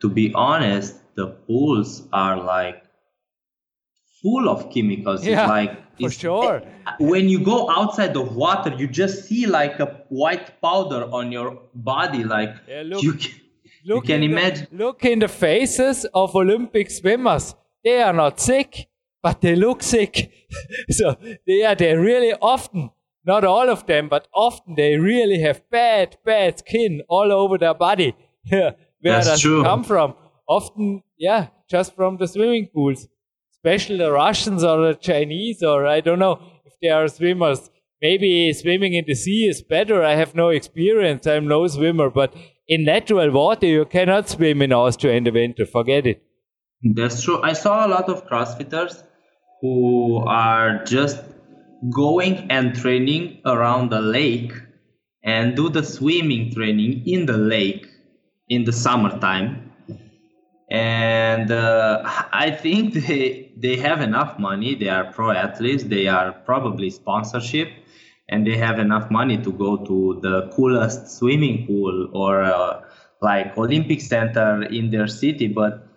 to 0.00 0.08
be 0.08 0.32
honest, 0.34 0.96
the 1.16 1.26
pools 1.46 2.08
are 2.12 2.42
like 2.42 2.82
full 4.22 4.48
of 4.48 4.70
chemicals. 4.72 5.26
Yeah, 5.26 5.42
it's 5.42 5.48
like 5.48 5.72
for 6.00 6.06
it's, 6.06 6.14
sure. 6.14 6.62
When 6.98 7.28
you 7.28 7.44
go 7.44 7.70
outside 7.70 8.16
of 8.16 8.36
water, 8.36 8.74
you 8.76 8.86
just 8.86 9.24
see 9.26 9.46
like 9.46 9.80
a 9.80 10.04
white 10.08 10.60
powder 10.62 11.08
on 11.12 11.30
your 11.30 11.60
body. 11.74 12.24
Like 12.24 12.54
Yeah, 12.66 12.82
look. 12.86 13.02
you 13.02 13.12
can, 13.14 13.32
you 13.82 14.00
can 14.00 14.22
in 14.22 14.30
the- 14.34 14.68
look 14.72 15.04
in 15.04 15.18
the 15.18 15.28
faces 15.28 16.06
of 16.14 16.34
Olympic 16.34 16.90
swimmers. 16.90 17.54
They 17.84 18.02
are 18.02 18.12
not 18.12 18.40
sick, 18.40 18.88
but 19.22 19.40
they 19.40 19.54
look 19.56 19.82
sick. 19.82 20.32
so 20.90 21.16
they 21.46 21.64
are 21.64 21.74
they 21.74 21.94
really 21.96 22.32
often, 22.40 22.90
not 23.24 23.44
all 23.44 23.68
of 23.68 23.86
them, 23.86 24.08
but 24.08 24.28
often 24.34 24.74
they 24.76 24.96
really 24.96 25.40
have 25.40 25.68
bad, 25.70 26.16
bad 26.24 26.58
skin 26.58 27.02
all 27.08 27.32
over 27.32 27.58
their 27.58 27.74
body. 27.74 28.14
Where 28.48 28.74
That's 29.02 29.26
does 29.26 29.40
true. 29.40 29.60
it 29.60 29.64
come 29.64 29.84
from? 29.84 30.14
Often, 30.48 31.02
yeah, 31.18 31.48
just 31.68 31.94
from 31.94 32.16
the 32.18 32.26
swimming 32.26 32.68
pools. 32.74 33.08
Especially 33.52 33.98
the 33.98 34.10
Russians 34.10 34.64
or 34.64 34.88
the 34.88 34.94
Chinese, 34.94 35.62
or 35.62 35.86
I 35.86 36.00
don't 36.00 36.18
know 36.18 36.40
if 36.64 36.72
they 36.80 36.88
are 36.88 37.06
swimmers. 37.08 37.70
Maybe 38.00 38.50
swimming 38.54 38.94
in 38.94 39.04
the 39.06 39.14
sea 39.14 39.46
is 39.46 39.62
better. 39.62 40.02
I 40.02 40.14
have 40.14 40.34
no 40.34 40.48
experience. 40.48 41.26
I'm 41.26 41.46
no 41.46 41.66
swimmer, 41.66 42.08
but 42.08 42.34
in 42.66 42.84
natural 42.84 43.30
water, 43.30 43.66
you 43.66 43.84
cannot 43.84 44.30
swim 44.30 44.62
in 44.62 44.72
Austria 44.72 45.14
in 45.14 45.24
the 45.24 45.30
winter. 45.30 45.66
Forget 45.66 46.06
it. 46.06 46.22
That's 46.82 47.22
true. 47.22 47.42
I 47.42 47.52
saw 47.52 47.86
a 47.86 47.88
lot 47.88 48.08
of 48.08 48.26
CrossFitters 48.26 49.02
who 49.60 50.24
are 50.26 50.84
just 50.84 51.22
going 51.90 52.50
and 52.50 52.74
training 52.74 53.40
around 53.44 53.90
the 53.90 54.00
lake 54.00 54.52
and 55.22 55.56
do 55.56 55.68
the 55.68 55.82
swimming 55.82 56.52
training 56.52 57.06
in 57.06 57.26
the 57.26 57.36
lake 57.36 57.86
in 58.48 58.64
the 58.64 58.72
summertime. 58.72 59.72
And 60.70 61.50
uh, 61.50 62.02
I 62.32 62.50
think 62.50 62.94
they 63.06 63.52
they 63.56 63.76
have 63.76 64.00
enough 64.00 64.38
money. 64.38 64.74
They 64.74 64.88
are 64.88 65.12
pro 65.12 65.30
athletes. 65.30 65.84
They 65.84 66.06
are 66.08 66.32
probably 66.32 66.90
sponsorship, 66.90 67.68
and 68.28 68.46
they 68.46 68.56
have 68.56 68.78
enough 68.78 69.10
money 69.10 69.36
to 69.38 69.52
go 69.52 69.76
to 69.76 70.18
the 70.22 70.50
coolest 70.54 71.18
swimming 71.18 71.66
pool 71.66 72.08
or 72.14 72.42
uh, 72.42 72.82
like 73.20 73.56
Olympic 73.58 74.00
Center 74.00 74.62
in 74.62 74.90
their 74.90 75.06
city. 75.06 75.48
But 75.48 75.89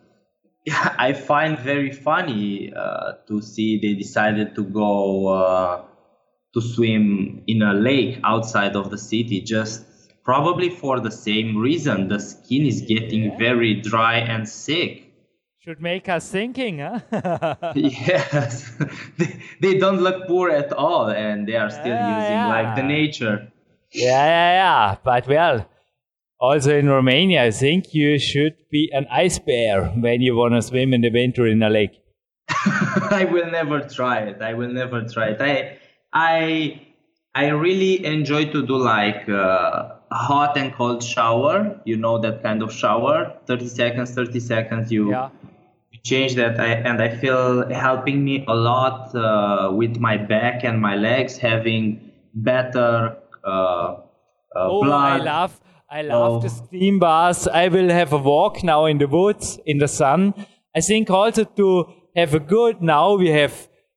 yeah, 0.66 0.96
I 1.00 1.14
find 1.14 1.60
very 1.60 1.92
funny 1.92 2.74
uh, 2.74 3.14
to 3.28 3.42
see 3.42 3.80
they 3.80 3.94
decided 3.94 4.56
to 4.56 4.64
go 4.64 5.28
uh, 5.28 5.86
to 6.54 6.62
swim 6.62 7.44
in 7.48 7.62
a 7.62 7.74
lake 7.74 8.20
outside 8.24 8.76
of 8.76 8.90
the 8.92 8.98
city 8.98 9.42
just 9.42 9.86
probably 10.24 10.70
for 10.70 11.00
the 11.00 11.12
same 11.12 11.58
reason. 11.58 12.08
The 12.08 12.20
skin 12.20 12.66
is 12.66 12.82
getting 12.82 13.38
very 13.38 13.82
dry 13.82 14.18
and 14.20 14.48
sick. 14.48 15.12
Should 15.60 15.82
make 15.82 16.08
us 16.10 16.30
thinking, 16.30 16.80
huh? 16.80 17.00
yes. 17.74 18.72
They, 19.18 19.40
they 19.62 19.78
don't 19.80 20.02
look 20.02 20.28
poor 20.28 20.50
at 20.50 20.72
all 20.74 21.10
and 21.10 21.48
they 21.48 21.56
are 21.56 21.70
still 21.70 21.98
Yeah, 21.98 22.02
using 22.02 22.44
like 22.44 22.76
the 22.76 22.84
nature. 22.84 23.52
Yeah, 23.92 24.26
yeah, 24.26 24.52
yeah. 24.54 24.98
But 25.04 25.28
well, 25.28 25.68
also 26.44 26.78
in 26.78 26.90
Romania, 26.90 27.44
I 27.46 27.52
think 27.52 27.94
you 27.94 28.20
should 28.20 28.56
be 28.70 28.90
an 28.94 29.06
ice 29.10 29.40
bear 29.40 29.86
when 30.06 30.20
you 30.22 30.36
want 30.36 30.54
to 30.56 30.62
swim 30.62 30.94
in 30.94 31.02
the 31.02 31.10
winter 31.10 31.48
in 31.48 31.64
a 31.64 31.70
lake. 31.70 31.96
I 33.20 33.26
will 33.32 33.50
never 33.50 33.80
try 33.82 34.18
it. 34.30 34.42
I 34.42 34.54
will 34.54 34.74
never 34.82 35.00
try 35.08 35.28
it. 35.34 35.42
I 35.42 35.80
I 36.12 36.82
I 37.34 37.46
really 37.48 38.06
enjoy 38.06 38.44
to 38.52 38.60
do 38.68 38.76
like 38.76 39.28
uh, 39.30 39.96
hot 40.12 40.58
and 40.58 40.74
cold 40.74 41.02
shower. 41.02 41.80
You 41.86 41.96
know 41.98 42.20
that 42.20 42.44
kind 42.44 42.62
of 42.62 42.74
shower. 42.74 43.18
Thirty 43.48 43.70
seconds, 43.70 44.12
thirty 44.12 44.42
seconds. 44.42 44.92
You 44.92 45.12
Yeah. 45.12 45.30
you 45.94 46.00
change 46.04 46.36
that, 46.36 46.60
I, 46.60 46.72
and 46.90 47.02
I 47.02 47.10
feel 47.24 47.70
helping 47.72 48.26
me 48.26 48.44
a 48.48 48.56
lot 48.70 49.16
uh, 49.16 49.72
with 49.72 49.96
my 50.08 50.18
back 50.18 50.66
and 50.66 50.82
my 50.82 50.96
legs, 50.96 51.38
having 51.38 52.12
better 52.36 53.16
uh, 53.46 53.48
uh, 53.48 53.96
Oh, 54.56 54.84
blood. 54.84 55.22
I 55.22 55.24
love, 55.24 55.54
I 55.94 56.02
love 56.02 56.42
the 56.42 56.50
Oh. 56.50 56.66
steam 56.66 56.98
baths. 57.00 57.48
I 57.48 57.68
will 57.68 57.90
have 57.90 58.14
a 58.14 58.18
walk 58.18 58.64
now 58.64 58.86
in 58.86 58.98
the 58.98 59.08
woods 59.08 59.60
in 59.66 59.78
the 59.78 59.88
sun. 59.88 60.34
I 60.76 60.82
think 60.82 61.10
also 61.12 61.44
to 61.44 61.86
have 62.16 62.34
a 62.34 62.40
good. 62.40 62.82
Now 62.82 63.16
we 63.16 63.30
have. 63.30 63.54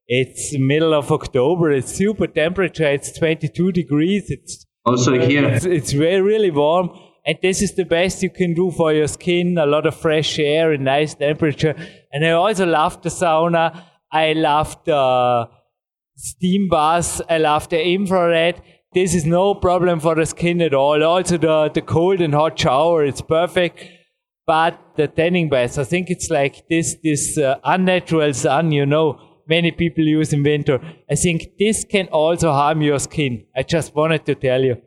It's 0.09 0.57
middle 0.59 0.95
of 0.95 1.11
October. 1.11 1.73
It's 1.73 1.93
super 1.93 2.27
temperature. 2.29 2.87
It's 2.97 3.11
22 3.19 3.73
degrees. 3.73 4.31
It's 4.31 4.65
also 4.85 5.17
uh, 5.17 5.27
here. 5.27 5.47
It's, 5.49 5.65
it's 5.65 5.93
very, 5.93 6.21
really 6.21 6.51
warm. 6.51 6.91
And 7.27 7.39
this 7.43 7.61
is 7.63 7.75
the 7.75 7.85
best 7.85 8.23
you 8.23 8.31
can 8.31 8.55
do 8.55 8.71
for 8.71 8.93
your 8.93 9.09
skin. 9.09 9.59
A 9.59 9.67
lot 9.67 9.85
of 9.87 9.97
fresh 9.97 10.39
air 10.39 10.73
and 10.73 10.85
nice 10.85 11.15
temperature. 11.15 11.75
And 12.13 12.25
I 12.25 12.31
also 12.33 12.67
love 12.67 13.03
the 13.03 13.09
sauna. 13.09 13.83
I 14.13 14.35
love 14.35 14.77
the 14.85 15.49
steam 16.15 16.69
baths. 16.69 17.21
I 17.29 17.39
love 17.39 17.69
the 17.69 17.83
infrared. 17.85 18.63
This 18.97 19.15
is 19.15 19.27
no 19.27 19.55
problem 19.55 20.01
for 20.01 20.15
the 20.15 20.25
skin 20.25 20.63
at 20.63 20.73
all. 20.73 21.05
Also 21.05 21.37
the, 21.37 21.71
the 21.75 21.83
cold 21.83 22.23
and 22.23 22.33
hot 22.33 22.59
shower. 22.59 23.05
It's 23.05 23.21
perfect. 23.21 23.85
But 24.47 24.81
the 24.97 25.07
tanning 25.07 25.51
baths, 25.51 25.77
I 25.77 25.85
think 25.85 26.09
it's 26.09 26.31
like 26.31 26.67
this, 26.71 26.97
this 27.03 27.37
uh, 27.37 27.57
unnatural 27.63 28.33
sun, 28.33 28.73
you 28.73 28.87
know, 28.87 29.21
many 29.47 29.71
people 29.71 30.03
use 30.03 30.33
in 30.33 30.43
winter. 30.43 30.81
I 31.11 31.15
think 31.15 31.59
this 31.59 31.85
can 31.85 32.07
also 32.09 32.53
harm 32.53 32.81
your 32.81 32.99
skin. 32.99 33.45
I 33.55 33.65
just 33.65 33.95
wanted 33.95 34.25
to 34.25 34.35
tell 34.35 34.63
you. 34.63 34.81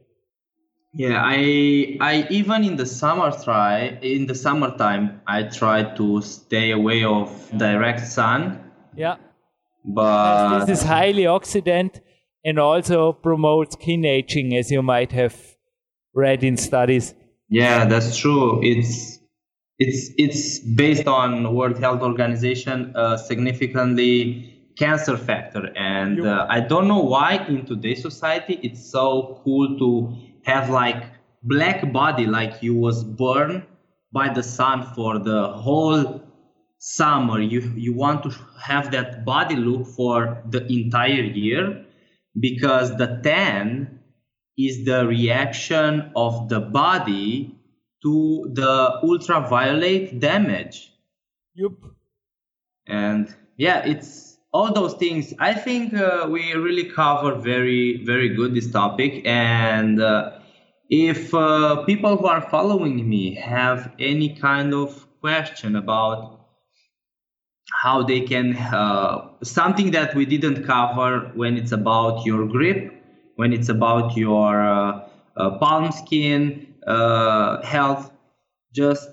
Yeah, 0.91 1.21
I 1.23 1.95
I 2.01 2.25
even 2.31 2.63
in 2.63 2.77
the 2.77 2.87
summer 2.87 3.29
try 3.43 3.99
in 4.01 4.25
the 4.25 4.33
summertime 4.33 5.21
I 5.27 5.43
try 5.43 5.83
to 5.83 6.23
stay 6.23 6.71
away 6.71 7.03
of 7.03 7.29
direct 7.55 8.07
sun, 8.07 8.71
Yeah. 8.95 9.17
but 9.85 10.65
this 10.65 10.79
is 10.79 10.83
highly 10.83 11.25
oxidant 11.25 12.01
and 12.43 12.59
also 12.59 13.13
promotes 13.13 13.73
skin 13.73 14.05
aging, 14.05 14.55
as 14.55 14.71
you 14.71 14.81
might 14.81 15.11
have 15.11 15.35
read 16.13 16.43
in 16.43 16.57
studies. 16.57 17.13
yeah, 17.49 17.85
that's 17.85 18.17
true. 18.17 18.59
It's 18.63 19.19
it's 19.77 20.11
it's 20.17 20.59
based 20.59 21.07
on 21.07 21.55
World 21.55 21.79
Health 21.79 22.01
Organization 22.01 22.93
uh, 22.95 23.17
significantly 23.17 24.71
cancer 24.77 25.17
factor, 25.17 25.71
and 25.75 26.25
uh, 26.25 26.45
I 26.49 26.59
don't 26.61 26.87
know 26.87 26.99
why 26.99 27.45
in 27.47 27.65
today's 27.65 28.01
society 28.01 28.59
it's 28.63 28.91
so 28.91 29.41
cool 29.43 29.77
to 29.77 30.15
have 30.43 30.69
like 30.69 31.03
black 31.43 31.91
body, 31.91 32.25
like 32.25 32.61
you 32.61 32.75
was 32.75 33.03
burned 33.03 33.63
by 34.11 34.33
the 34.33 34.43
sun 34.43 34.83
for 34.95 35.19
the 35.19 35.47
whole 35.49 36.21
summer 36.79 37.41
you 37.41 37.59
you 37.75 37.93
want 37.93 38.23
to 38.23 38.33
have 38.61 38.89
that 38.89 39.25
body 39.25 39.55
look 39.55 39.85
for 39.85 40.41
the 40.49 40.65
entire 40.71 41.23
year 41.23 41.85
because 42.39 42.95
the 42.97 43.19
tan 43.23 43.99
is 44.57 44.85
the 44.85 45.07
reaction 45.07 46.11
of 46.15 46.49
the 46.49 46.59
body 46.59 47.55
to 48.03 48.49
the 48.53 48.99
ultraviolet 49.03 50.19
damage. 50.19 50.93
Yup. 51.55 51.73
and 52.87 53.35
yeah 53.57 53.85
it's 53.85 54.37
all 54.51 54.73
those 54.73 54.95
things. 54.95 55.33
I 55.39 55.53
think 55.53 55.93
uh, 55.93 56.27
we 56.29 56.53
really 56.53 56.85
cover 56.85 57.35
very 57.35 58.03
very 58.05 58.29
good 58.29 58.55
this 58.55 58.71
topic. 58.71 59.21
And 59.25 60.01
uh, 60.01 60.39
if 60.89 61.33
uh, 61.33 61.83
people 61.83 62.17
who 62.17 62.25
are 62.25 62.41
following 62.49 63.07
me 63.07 63.35
have 63.35 63.91
any 63.99 64.35
kind 64.35 64.73
of 64.73 65.05
question 65.21 65.75
about 65.75 66.38
how 67.73 68.03
they 68.03 68.21
can 68.21 68.55
uh, 68.57 69.29
something 69.43 69.91
that 69.91 70.15
we 70.15 70.25
didn't 70.25 70.65
cover 70.65 71.31
when 71.35 71.57
it's 71.57 71.71
about 71.71 72.25
your 72.25 72.47
grip 72.47 72.93
when 73.39 73.53
it's 73.53 73.69
about 73.69 74.17
your 74.17 74.61
uh, 74.67 75.07
uh, 75.37 75.57
palm 75.59 75.93
skin 75.93 76.75
uh, 76.85 77.61
health 77.63 78.11
just 78.73 79.09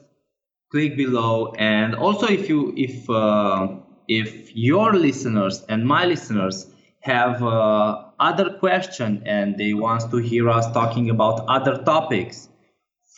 click 0.72 0.96
below. 0.96 1.54
And 1.58 1.94
also 1.94 2.26
if 2.26 2.48
you 2.48 2.74
if 2.76 3.08
uh, 3.08 3.68
if 4.08 4.54
your 4.56 4.94
listeners 4.94 5.64
and 5.68 5.86
my 5.86 6.06
listeners 6.06 6.66
have 7.00 7.40
uh, 7.40 8.02
other 8.18 8.50
question 8.58 9.22
and 9.26 9.56
they 9.56 9.74
want 9.74 10.10
to 10.10 10.16
hear 10.16 10.50
us 10.50 10.66
talking 10.72 11.08
about 11.10 11.46
other 11.46 11.76
topics 11.84 12.48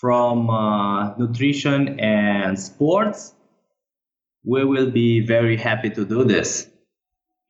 from 0.01 0.47
nutrition 1.19 1.99
and 1.99 2.61
sports 2.61 3.35
we 4.49 4.65
will 4.65 4.91
be 4.91 5.21
very 5.21 5.57
happy 5.57 5.91
to 5.91 6.05
do 6.05 6.25
this. 6.25 6.71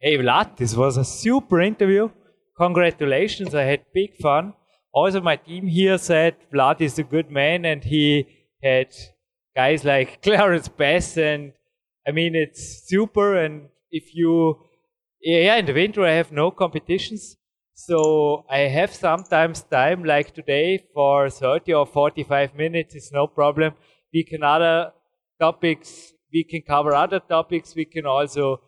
Hey 0.01 0.19
Vlad, 0.19 0.57
this 0.57 0.75
was 0.75 0.97
a 0.97 1.05
super 1.05 1.61
interview. 1.61 2.09
Congratulations, 2.57 3.55
I 3.55 3.63
had 3.63 3.85
big 3.95 4.17
fun. 4.17 4.55
Also, 4.93 5.21
my 5.21 5.37
team 5.37 5.69
here 5.69 5.99
said 5.99 6.35
Vlad 6.53 6.81
is 6.81 6.99
a 6.99 7.05
good 7.05 7.31
man 7.31 7.65
and 7.65 7.85
he 7.85 8.27
had 8.63 8.89
guys 9.55 9.85
like 9.85 10.23
Clarence 10.23 10.69
Bass 10.69 11.17
and 11.17 11.53
I 12.07 12.11
mean, 12.11 12.35
it's 12.35 12.83
super. 12.87 13.37
And 13.37 13.69
if 13.91 14.15
you, 14.15 14.57
yeah, 15.23 15.57
in 15.57 15.67
the 15.67 15.75
winter 15.75 16.05
I 16.05 16.13
have 16.13 16.33
no 16.33 16.51
competitions. 16.51 17.37
So 17.75 18.45
I 18.51 18.61
have 18.79 18.93
sometimes 18.93 19.63
time 19.63 20.03
like 20.03 20.35
today 20.35 20.85
for 20.95 21.31
30 21.31 21.75
or 21.75 21.87
45 21.87 22.57
minutes. 22.57 22.97
It's 22.97 23.13
no 23.13 23.29
problem. 23.29 23.75
We 24.13 24.25
can 24.25 24.43
other 24.43 24.93
topics, 25.39 26.13
we 26.33 26.45
can 26.45 26.63
cover 26.63 26.95
other 26.95 27.21
topics. 27.21 27.75
We 27.75 27.85
can 27.85 28.07
also 28.07 28.61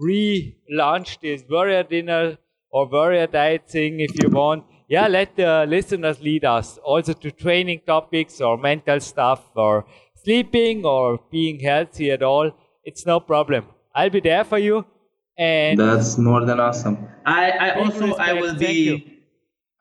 relaunch 0.00 1.20
this 1.20 1.44
warrior 1.48 1.82
dinner 1.82 2.38
or 2.70 2.88
warrior 2.88 3.26
diet 3.26 3.68
thing 3.68 4.00
if 4.00 4.22
you 4.22 4.28
want. 4.28 4.64
Yeah, 4.88 5.08
let 5.08 5.36
the 5.36 5.64
listeners 5.68 6.20
lead 6.20 6.44
us 6.44 6.78
also 6.78 7.12
to 7.14 7.30
training 7.30 7.82
topics 7.86 8.40
or 8.40 8.58
mental 8.58 9.00
stuff 9.00 9.42
or 9.54 9.86
sleeping 10.22 10.84
or 10.84 11.20
being 11.30 11.60
healthy 11.60 12.10
at 12.10 12.22
all. 12.22 12.50
It's 12.84 13.06
no 13.06 13.20
problem. 13.20 13.66
I'll 13.94 14.10
be 14.10 14.20
there 14.20 14.44
for 14.44 14.58
you. 14.58 14.84
And 15.38 15.78
that's 15.78 16.18
more 16.18 16.44
than 16.44 16.60
awesome. 16.60 17.08
I, 17.26 17.50
I 17.50 17.70
also 17.78 18.08
respect. 18.08 18.28
I 18.28 18.32
will 18.34 18.54
be 18.54 19.14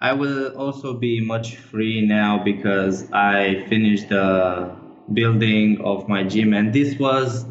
I 0.02 0.12
will 0.12 0.48
also 0.58 0.94
be 1.00 1.26
much 1.26 1.56
free 1.56 2.06
now 2.06 2.44
because 2.44 3.10
I 3.14 3.66
finished 3.70 4.10
the 4.10 4.76
building 5.14 5.82
of 5.82 6.08
my 6.08 6.24
gym. 6.24 6.54
And 6.54 6.74
this 6.74 6.98
was 7.00 7.46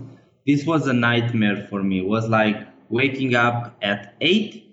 this 0.46 0.66
was 0.66 0.86
a 0.86 0.92
nightmare 0.92 1.66
for 1.70 1.82
me. 1.82 2.00
It 2.00 2.06
was 2.06 2.28
like 2.28 2.56
waking 2.88 3.34
up 3.34 3.76
at 3.82 4.14
eight 4.20 4.64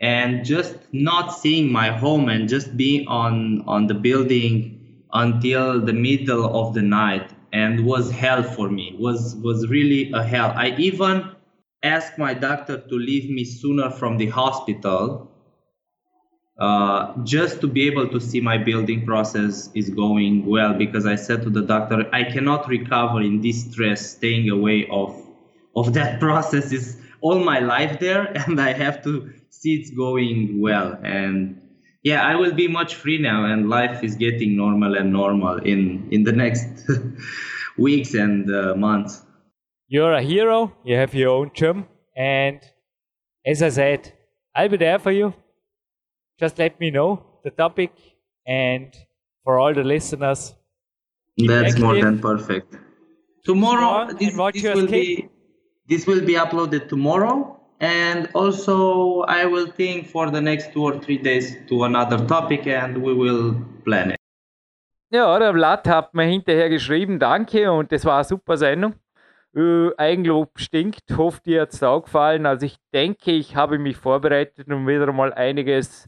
and 0.00 0.44
just 0.44 0.76
not 0.92 1.34
seeing 1.34 1.70
my 1.70 1.90
home 1.90 2.28
and 2.28 2.48
just 2.48 2.76
being 2.76 3.06
on 3.08 3.62
on 3.66 3.86
the 3.86 3.94
building 3.94 4.78
until 5.12 5.80
the 5.80 5.92
middle 5.92 6.44
of 6.58 6.74
the 6.74 6.82
night 6.82 7.32
and 7.52 7.84
was 7.84 8.10
hell 8.10 8.42
for 8.42 8.70
me. 8.70 8.94
Was 8.98 9.36
was 9.36 9.68
really 9.68 10.10
a 10.12 10.22
hell. 10.22 10.52
I 10.56 10.74
even 10.78 11.30
asked 11.82 12.18
my 12.18 12.34
doctor 12.34 12.78
to 12.78 12.94
leave 12.94 13.30
me 13.30 13.44
sooner 13.44 13.90
from 13.90 14.16
the 14.18 14.26
hospital 14.26 15.29
uh, 16.60 17.16
just 17.24 17.60
to 17.62 17.66
be 17.66 17.86
able 17.86 18.06
to 18.06 18.20
see 18.20 18.40
my 18.40 18.58
building 18.58 19.06
process 19.06 19.70
is 19.74 19.88
going 19.88 20.44
well 20.44 20.74
because 20.74 21.06
i 21.06 21.14
said 21.14 21.42
to 21.42 21.48
the 21.48 21.62
doctor 21.62 22.06
i 22.12 22.22
cannot 22.22 22.68
recover 22.68 23.22
in 23.22 23.40
this 23.40 23.64
stress 23.64 24.10
staying 24.10 24.48
away 24.50 24.86
of 24.90 25.16
of 25.76 25.94
that 25.94 26.20
process. 26.26 26.72
Is 26.72 27.00
all 27.22 27.38
my 27.38 27.60
life 27.60 27.98
there 28.00 28.24
and 28.46 28.60
i 28.60 28.72
have 28.72 29.02
to 29.04 29.32
see 29.50 29.74
it's 29.74 29.90
going 29.90 30.60
well. 30.60 30.98
And 31.02 31.60
yeah 32.02 32.22
i 32.26 32.34
will 32.34 32.52
be 32.52 32.66
much 32.68 32.94
free 32.94 33.18
now 33.18 33.44
and 33.44 33.68
life 33.68 34.02
is 34.02 34.14
getting 34.14 34.56
normal 34.56 34.94
and 34.96 35.12
normal 35.12 35.58
in 35.58 36.08
in 36.10 36.24
the 36.24 36.32
next 36.32 36.88
weeks 37.78 38.14
and 38.14 38.54
uh, 38.54 38.74
months. 38.74 39.22
You're 39.88 40.12
a 40.12 40.22
hero. 40.22 40.72
You 40.84 40.96
have 40.96 41.14
your 41.14 41.30
own 41.30 41.50
gym. 41.54 41.86
And 42.16 42.60
as 43.46 43.62
i 43.62 43.70
said 43.70 44.12
i'll 44.54 44.68
be 44.68 44.76
there 44.76 44.98
for 44.98 45.12
you 45.12 45.32
just 46.40 46.58
let 46.58 46.78
me 46.80 46.90
know 46.90 47.22
the 47.44 47.50
topic 47.50 47.92
and 48.46 48.96
for 49.44 49.58
all 49.58 49.74
the 49.74 49.84
listeners 49.84 50.54
that's 51.36 51.78
more 51.78 52.00
than 52.00 52.18
perfect 52.18 52.76
tomorrow 53.44 54.06
this, 54.12 54.34
this 54.52 54.74
will 54.74 54.86
be 54.86 55.28
this 55.88 56.06
will 56.06 56.24
be 56.24 56.34
uploaded 56.34 56.88
tomorrow 56.88 57.60
and 57.80 58.28
also 58.34 59.22
I 59.22 59.46
will 59.46 59.66
think 59.66 60.06
for 60.06 60.30
the 60.30 60.40
next 60.40 60.72
two 60.72 60.84
or 60.84 61.00
three 61.00 61.18
days 61.18 61.56
to 61.68 61.84
another 61.84 62.18
topic 62.26 62.66
and 62.66 62.98
we 62.98 63.14
will 63.14 63.56
plan 63.84 64.10
it. 64.12 64.16
Ja, 65.12 65.38
der 65.38 65.52
Vlad 65.52 65.88
hat 65.88 66.14
mir 66.14 66.24
hinterher 66.24 66.68
geschrieben, 66.68 67.18
danke 67.18 67.72
und 67.72 67.90
das 67.90 68.04
war 68.04 68.16
eine 68.16 68.24
super 68.24 68.56
Sendung. 68.56 68.94
Äh, 69.56 69.90
Eigenlob 69.96 70.60
stinkt, 70.60 71.16
hoffe 71.16 71.40
dir 71.44 71.62
hat 71.62 71.72
es 71.72 71.82
auch 71.82 72.02
gefallen. 72.02 72.46
Also 72.46 72.66
ich 72.66 72.76
denke, 72.92 73.32
ich 73.32 73.56
habe 73.56 73.78
mich 73.78 73.96
vorbereitet 73.96 74.68
und 74.68 74.86
wieder 74.86 75.12
mal 75.12 75.32
einiges 75.32 76.06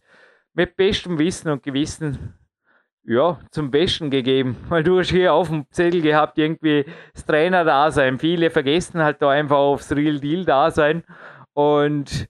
mit 0.55 0.77
bestem 0.77 1.19
Wissen 1.19 1.51
und 1.51 1.63
Gewissen 1.63 2.35
ja, 3.05 3.39
zum 3.51 3.71
Besten 3.71 4.11
gegeben. 4.11 4.57
Weil 4.69 4.83
du 4.83 4.99
hast 4.99 5.11
hier 5.11 5.35
auf 5.35 5.49
dem 5.49 5.67
Zettel 5.71 6.03
gehabt, 6.03 6.39
irgendwie 6.39 6.85
das 7.15 7.25
Trainer 7.25 7.65
da 7.65 7.91
sein. 7.91 8.19
Viele 8.19 8.51
vergessen 8.51 9.03
halt 9.03 9.21
da 9.23 9.31
einfach 9.31 9.57
aufs 9.57 9.93
Real 9.93 10.19
Deal 10.19 10.45
da 10.45 10.71
sein. 10.71 11.05
Und 11.55 12.29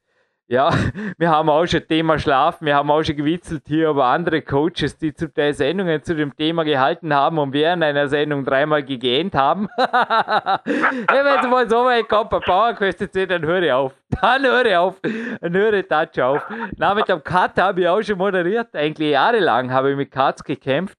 ja, 0.48 0.70
wir 1.18 1.30
haben 1.30 1.48
auch 1.48 1.66
schon 1.66 1.86
Thema 1.86 2.18
Schlafen, 2.18 2.66
wir 2.66 2.74
haben 2.74 2.90
auch 2.90 3.02
schon 3.02 3.16
gewitzelt 3.16 3.62
hier 3.66 3.88
über 3.88 4.06
andere 4.06 4.42
Coaches, 4.42 4.98
die 4.98 5.14
zu 5.14 5.28
der 5.28 5.54
Sendungen 5.54 6.02
zu 6.02 6.14
dem 6.14 6.36
Thema 6.36 6.64
gehalten 6.64 7.14
haben 7.14 7.38
und 7.38 7.52
während 7.52 7.82
einer 7.82 8.08
Sendung 8.08 8.44
dreimal 8.44 8.82
gegähnt 8.82 9.34
haben. 9.34 9.68
ja, 9.78 10.60
wenn 10.66 11.40
es 11.40 11.48
mal 11.48 11.68
so 11.68 11.84
weit 11.84 12.08
kommt 12.08 12.30
bei 12.30 12.40
PowerQuest 12.40 13.08
dann 13.30 13.42
höre 13.44 13.62
ich 13.62 13.72
auf. 13.72 13.94
Dann 14.20 14.44
höre 14.44 14.66
ich 14.66 14.76
auf. 14.76 15.00
Dann 15.40 15.54
höre 15.54 15.72
ich 15.72 15.88
Touch 15.88 16.22
auf. 16.22 16.42
Na, 16.76 16.94
mit 16.94 17.08
dem 17.08 17.24
Cut 17.24 17.58
habe 17.58 17.80
ich 17.80 17.88
auch 17.88 18.02
schon 18.02 18.18
moderiert. 18.18 18.76
Eigentlich 18.76 19.12
jahrelang 19.12 19.72
habe 19.72 19.90
ich 19.90 19.96
mit 19.96 20.10
Cuts 20.10 20.44
gekämpft. 20.44 20.98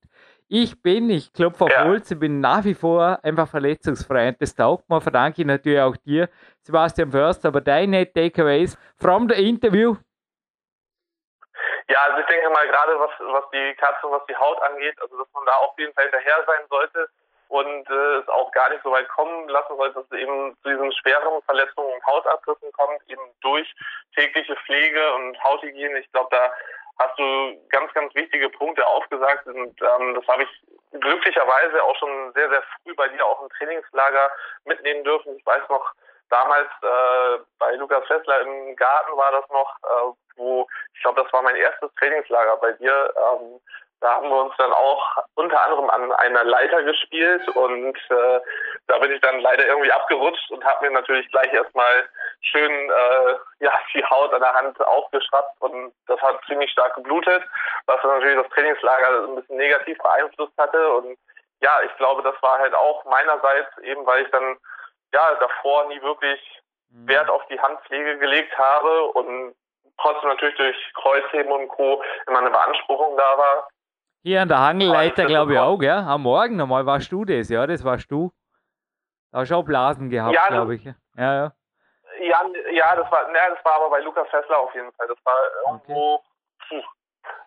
Ich 0.55 0.83
bin, 0.83 1.09
ich 1.09 1.33
klopfe 1.33 1.63
auf 1.63 1.71
ja. 1.71 1.83
Holz, 1.83 2.11
ich 2.11 2.19
bin 2.19 2.39
nach 2.39 2.63
wie 2.63 2.75
vor 2.75 3.17
einfach 3.23 3.47
verletzungsfrei. 3.47 4.27
Und 4.27 4.39
das 4.39 4.53
taugt 4.53 4.87
mir, 4.87 5.01
verdanke 5.01 5.41
ich 5.41 5.47
natürlich 5.47 5.79
auch 5.79 5.97
dir, 5.97 6.29
Sebastian 6.61 7.09
Förster. 7.09 7.47
Aber 7.47 7.59
deine 7.59 8.05
Takeaways 8.05 8.77
from 8.95 9.27
the 9.27 9.33
interview? 9.33 9.95
Ja, 11.89 11.97
also 12.03 12.19
ich 12.19 12.27
denke 12.27 12.51
mal 12.51 12.67
gerade 12.67 12.99
was, 12.99 13.09
was 13.19 13.49
die 13.49 13.73
Katze 13.77 14.05
und 14.05 14.13
was 14.13 14.25
die 14.27 14.35
Haut 14.35 14.61
angeht, 14.61 14.93
also 15.01 15.17
dass 15.17 15.27
man 15.33 15.43
da 15.47 15.53
auf 15.53 15.73
jeden 15.79 15.91
Fall 15.95 16.03
hinterher 16.03 16.43
sein 16.45 16.67
sollte 16.69 17.09
und 17.47 17.89
äh, 17.89 18.17
es 18.19 18.29
auch 18.29 18.51
gar 18.51 18.69
nicht 18.69 18.83
so 18.83 18.91
weit 18.91 19.09
kommen 19.09 19.49
lassen 19.49 19.75
sollte, 19.75 19.95
dass 19.95 20.05
es 20.11 20.19
eben 20.19 20.55
zu 20.61 20.69
diesen 20.69 20.91
schweren 20.93 21.41
Verletzungen 21.45 21.93
und 21.93 22.05
Hautabrissen 22.05 22.71
kommt, 22.73 23.01
eben 23.07 23.23
durch 23.41 23.73
tägliche 24.15 24.55
Pflege 24.67 25.13
und 25.15 25.43
Hauthygiene. 25.43 25.97
Ich 25.97 26.11
glaube, 26.11 26.29
da 26.29 26.51
hast 26.99 27.17
du 27.17 27.67
ganz, 27.69 27.91
ganz 27.93 28.13
wichtige 28.15 28.49
Punkte 28.49 28.85
aufgesagt 28.85 29.47
und 29.47 29.81
ähm, 29.81 30.15
das 30.15 30.27
habe 30.27 30.43
ich 30.43 30.99
glücklicherweise 30.99 31.83
auch 31.83 31.95
schon 31.97 32.33
sehr, 32.33 32.49
sehr 32.49 32.63
früh 32.83 32.93
bei 32.95 33.07
dir 33.09 33.25
auch 33.25 33.41
im 33.41 33.49
Trainingslager 33.49 34.31
mitnehmen 34.65 35.03
dürfen. 35.03 35.35
Ich 35.37 35.45
weiß 35.45 35.67
noch, 35.69 35.91
damals 36.29 36.69
äh, 36.81 37.43
bei 37.59 37.75
Lukas 37.75 38.05
Fessler 38.07 38.41
im 38.41 38.75
Garten 38.75 39.17
war 39.17 39.31
das 39.31 39.49
noch, 39.49 39.75
äh, 39.83 40.13
wo 40.35 40.67
ich 40.93 41.01
glaube, 41.01 41.21
das 41.23 41.33
war 41.33 41.41
mein 41.41 41.55
erstes 41.55 41.93
Trainingslager 41.95 42.57
bei 42.57 42.71
dir. 42.73 43.13
Ähm, 43.17 43.59
da 44.03 44.15
haben 44.15 44.29
wir 44.29 44.43
uns 44.43 44.53
dann 44.57 44.73
auch 44.73 45.17
unter 45.35 45.61
anderem 45.61 45.89
an 45.89 46.11
einer 46.11 46.43
Leiter 46.43 46.83
gespielt 46.83 47.47
und 47.55 47.97
äh, 48.09 48.39
da 48.87 48.99
bin 48.99 49.13
ich 49.13 49.21
dann 49.21 49.39
leider 49.39 49.65
irgendwie 49.65 49.93
abgerutscht 49.93 50.51
und 50.51 50.63
habe 50.65 50.85
mir 50.85 50.91
natürlich 50.91 51.29
gleich 51.31 51.51
erstmal 51.53 52.09
schön 52.41 52.71
äh, 52.71 53.35
ja 53.61 53.71
die 53.93 54.03
Haut 54.03 54.33
an 54.33 54.41
der 54.41 54.53
Hand 54.53 54.79
aufgeschraubt 54.81 55.55
und 55.61 55.93
das 56.07 56.21
hat 56.21 56.37
ziemlich 56.47 56.69
stark 56.71 56.95
geblutet, 56.95 57.43
was 57.85 58.01
dann 58.01 58.11
natürlich 58.11 58.41
das 58.41 58.51
Trainingslager 58.51 59.23
ein 59.23 59.35
bisschen 59.35 59.57
negativ 59.57 59.97
beeinflusst 59.99 60.53
hatte 60.57 60.93
und 60.95 61.17
ja, 61.61 61.79
ich 61.85 61.95
glaube, 61.95 62.21
das 62.23 62.35
war 62.41 62.59
halt 62.59 62.75
auch 62.75 63.05
meinerseits 63.05 63.77
eben, 63.83 64.05
weil 64.05 64.23
ich 64.23 64.31
dann 64.31 64.57
ja 65.13 65.35
davor 65.35 65.87
nie 65.87 66.01
wirklich 66.01 66.41
mhm. 66.89 67.07
Wert 67.07 67.29
auf 67.29 67.45
die 67.47 67.59
Handpflege 67.59 68.17
gelegt 68.17 68.57
habe 68.57 69.03
und 69.13 69.55
trotzdem 69.97 70.29
natürlich 70.29 70.55
durch 70.57 70.75
Kreuzheben 70.95 71.53
und 71.53 71.69
Co. 71.69 72.03
immer 72.27 72.39
eine 72.39 72.51
Beanspruchung 72.51 73.15
da 73.15 73.37
war, 73.37 73.67
hier 74.23 74.41
an 74.41 74.47
der 74.47 74.59
Hangelleiter, 74.59 75.25
glaube 75.25 75.53
ich, 75.53 75.59
auch, 75.59 75.77
gell? 75.77 75.91
Am 75.91 76.23
Morgen 76.23 76.59
einmal 76.59 76.85
warst 76.85 77.11
du 77.11 77.25
das, 77.25 77.49
ja, 77.49 77.67
das 77.67 77.83
warst 77.83 78.09
du. 78.09 78.31
Da 79.31 79.39
hast 79.39 79.51
du 79.51 79.55
auch 79.55 79.63
Blasen 79.63 80.09
gehabt, 80.09 80.33
ja, 80.33 80.47
glaube 80.47 80.75
ich. 80.75 80.85
Ja, 80.85 80.93
ja. 81.17 81.53
Ja, 82.21 82.41
ja, 82.71 82.95
das 82.95 83.11
war, 83.11 83.27
ne, 83.27 83.37
das 83.53 83.65
war 83.65 83.75
aber 83.75 83.89
bei 83.89 83.99
Lukas 84.01 84.27
Fessler 84.29 84.59
auf 84.59 84.73
jeden 84.73 84.91
Fall. 84.93 85.07
Das 85.07 85.17
war 85.25 85.33
irgendwo. 85.67 86.21
Okay. 86.69 86.83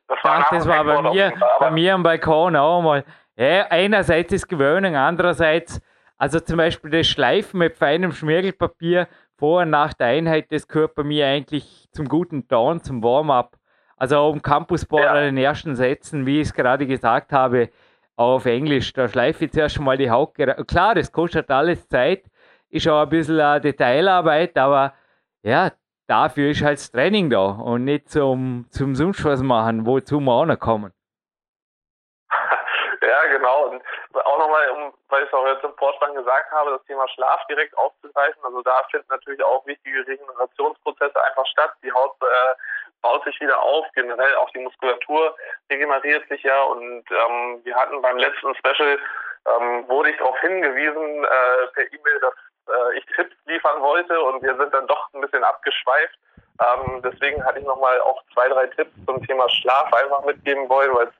Das 0.08 0.18
war, 0.22 0.44
Ach, 0.44 0.50
das 0.50 0.68
war 0.68 0.84
bei 0.84 1.02
mir, 1.02 1.32
bei 1.58 1.70
mir 1.70 1.94
am 1.94 2.02
Balkon 2.02 2.56
auch 2.56 2.82
mal. 2.82 3.04
Ja, 3.36 3.66
einerseits 3.70 4.32
ist 4.32 4.48
Gewöhnung, 4.48 4.96
andererseits, 4.96 5.80
also 6.16 6.40
zum 6.40 6.58
Beispiel 6.58 6.90
das 6.90 7.06
Schleifen 7.06 7.58
mit 7.58 7.76
feinem 7.76 8.12
Schmirgelpapier 8.12 9.08
vor 9.38 9.62
und 9.62 9.70
nach 9.70 9.94
der 9.94 10.08
Einheit, 10.08 10.50
das 10.50 10.66
gehört 10.66 10.94
bei 10.94 11.02
mir 11.02 11.26
eigentlich 11.26 11.88
zum 11.92 12.08
guten 12.08 12.46
Ton, 12.48 12.82
zum 12.82 13.02
Warm-up. 13.02 13.55
Also 13.96 14.18
auf 14.18 14.32
dem 14.32 14.42
Campusboard 14.42 15.04
ja. 15.04 15.18
in 15.20 15.36
den 15.36 15.44
ersten 15.44 15.74
Sätzen, 15.74 16.26
wie 16.26 16.40
ich 16.40 16.48
es 16.48 16.54
gerade 16.54 16.86
gesagt 16.86 17.32
habe, 17.32 17.70
auf 18.16 18.46
Englisch. 18.46 18.92
Da 18.92 19.08
schleife 19.08 19.46
ich 19.46 19.52
zuerst 19.52 19.80
mal 19.80 19.96
die 19.96 20.10
Haut. 20.10 20.34
Klar, 20.66 20.94
das 20.94 21.12
kostet 21.12 21.50
alles 21.50 21.88
Zeit, 21.88 22.24
ist 22.68 22.88
auch 22.88 23.02
ein 23.02 23.08
bisschen 23.08 23.62
Detailarbeit, 23.62 24.56
aber 24.58 24.94
ja, 25.42 25.70
dafür 26.06 26.50
ist 26.50 26.62
halt 26.62 26.78
das 26.78 26.90
Training 26.90 27.30
da 27.30 27.46
und 27.46 27.84
nicht 27.84 28.10
zum, 28.10 28.66
zum 28.70 28.94
sonst 28.94 29.24
was 29.24 29.42
machen, 29.42 29.86
wozu 29.86 30.20
wir 30.20 30.32
auch 30.32 30.46
noch 30.46 30.58
kommen. 30.58 30.92
Ja, 33.02 33.24
genau. 33.30 33.68
Und 33.68 33.82
auch 34.24 34.38
nochmal, 34.38 34.68
um, 34.70 34.92
weil 35.08 35.22
ich 35.22 35.28
es 35.28 35.34
auch 35.34 35.46
jetzt 35.46 35.62
im 35.62 35.74
Vorspann 35.76 36.14
gesagt 36.14 36.50
habe, 36.50 36.70
das 36.70 36.84
Thema 36.86 37.06
Schlaf 37.08 37.46
direkt 37.46 37.76
aufzugreifen. 37.78 38.42
Also 38.42 38.62
da 38.62 38.82
finden 38.90 39.06
natürlich 39.10 39.44
auch 39.44 39.64
wichtige 39.64 40.04
Regenerationsprozesse 40.04 41.22
einfach 41.22 41.46
statt. 41.46 41.72
Die 41.84 41.92
Haut 41.92 42.16
äh, 42.20 42.54
baut 43.06 43.24
sich 43.24 43.40
wieder 43.40 43.62
auf, 43.62 43.86
generell 43.94 44.34
auch 44.36 44.50
die 44.50 44.58
Muskulatur 44.58 45.36
regeneriert 45.70 46.28
sich 46.28 46.42
ja. 46.42 46.62
Und 46.64 47.04
ähm, 47.10 47.60
wir 47.62 47.76
hatten 47.76 48.02
beim 48.02 48.18
letzten 48.18 48.54
Special, 48.56 48.98
ähm, 49.46 49.88
wurde 49.88 50.10
ich 50.10 50.16
darauf 50.18 50.38
hingewiesen 50.40 51.24
äh, 51.24 51.66
per 51.72 51.84
E-Mail, 51.84 52.20
dass 52.20 52.34
äh, 52.68 52.98
ich 52.98 53.06
Tipps 53.14 53.36
liefern 53.46 53.80
wollte 53.80 54.20
und 54.20 54.42
wir 54.42 54.56
sind 54.56 54.74
dann 54.74 54.88
doch 54.88 55.08
ein 55.14 55.20
bisschen 55.20 55.44
abgeschweift. 55.44 56.18
Ähm, 56.58 57.02
deswegen 57.04 57.44
hatte 57.44 57.60
ich 57.60 57.64
nochmal 57.64 58.00
auch 58.00 58.22
zwei, 58.34 58.48
drei 58.48 58.66
Tipps 58.68 58.92
zum 59.06 59.24
Thema 59.24 59.48
Schlaf 59.50 59.92
einfach 59.92 60.24
mitgeben 60.24 60.68
wollen, 60.68 60.92
weil 60.94 61.06
es 61.06 61.14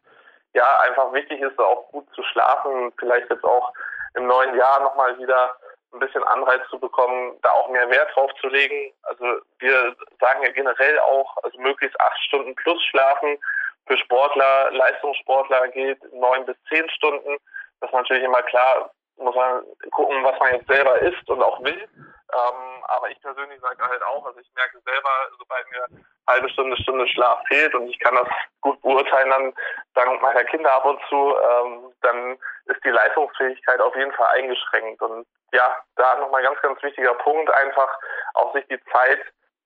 ja 0.55 0.81
einfach 0.81 1.13
wichtig 1.13 1.41
ist, 1.41 1.59
auch 1.59 1.89
gut 1.93 2.07
zu 2.15 2.23
schlafen, 2.25 2.93
vielleicht 2.99 3.31
jetzt 3.31 3.45
auch 3.45 3.73
im 4.15 4.27
neuen 4.27 4.57
Jahr 4.57 4.81
nochmal 4.81 5.17
wieder 5.19 5.55
ein 5.97 6.01
bisschen 6.01 6.23
Anreiz 6.25 6.63
zu 6.69 6.79
bekommen, 6.79 7.39
da 7.43 7.51
auch 7.51 7.69
mehr 7.69 7.89
Wert 7.91 8.15
drauf 8.15 8.31
zu 8.41 8.49
legen. 8.49 8.93
Also 9.03 9.25
wir 9.59 9.97
sagen 10.21 10.43
ja 10.43 10.51
generell 10.51 10.99
auch, 11.01 11.37
also 11.43 11.59
möglichst 11.61 12.01
acht 12.01 12.19
Stunden 12.25 12.55
plus 12.55 12.83
schlafen. 12.85 13.39
Für 13.87 13.97
Sportler, 13.99 14.71
Leistungssportler 14.73 15.69
geht 15.69 15.99
neun 16.13 16.45
bis 16.45 16.57
zehn 16.69 16.89
Stunden. 16.91 17.37
Das 17.81 17.91
ist 17.91 17.95
natürlich 17.95 18.25
immer 18.25 18.43
klar, 18.43 18.91
muss 19.17 19.35
man 19.35 19.63
gucken, 19.93 20.23
was 20.25 20.39
man 20.39 20.55
jetzt 20.55 20.69
selber 20.69 20.99
ist 21.01 21.29
und 21.29 21.43
auch 21.43 21.63
will. 21.63 21.89
Ähm, 22.37 22.85
aber 22.89 23.09
ich 23.09 23.21
persönlich 23.21 23.61
sage 23.61 23.83
halt 23.83 24.03
auch, 24.03 24.27
also 24.27 24.39
ich 24.41 24.51
merke 24.55 24.79
selber, 24.85 25.11
sobald 25.39 25.71
mir 25.71 25.85
eine 25.85 26.05
halbe 26.29 26.49
Stunde, 26.51 26.77
Stunde 26.77 27.09
Schlaf 27.09 27.41
fehlt 27.49 27.75
und 27.75 27.89
ich 27.89 27.99
kann 28.01 28.15
das 28.15 28.29
gut 28.61 28.81
beurteilen 28.83 29.31
dann 29.31 29.55
dank 29.95 30.21
meiner 30.21 30.45
Kinder 30.45 30.73
ab 30.73 30.85
und 30.85 31.01
zu, 31.09 31.35
ähm, 31.39 31.93
dann 32.03 32.39
ist 32.67 32.85
die 32.85 32.91
Leistungsfähigkeit 32.91 33.81
auf 33.81 33.97
jeden 33.97 34.13
Fall 34.13 34.29
eingeschränkt. 34.35 35.01
Und 35.01 35.27
ja, 35.53 35.77
da 35.97 36.17
nochmal 36.17 36.43
ganz, 36.43 36.61
ganz 36.61 36.83
wichtiger 36.83 37.15
Punkt, 37.15 37.51
einfach 37.51 37.99
auch 38.35 38.53
sich 38.53 38.67
die 38.69 38.83
Zeit 38.93 39.21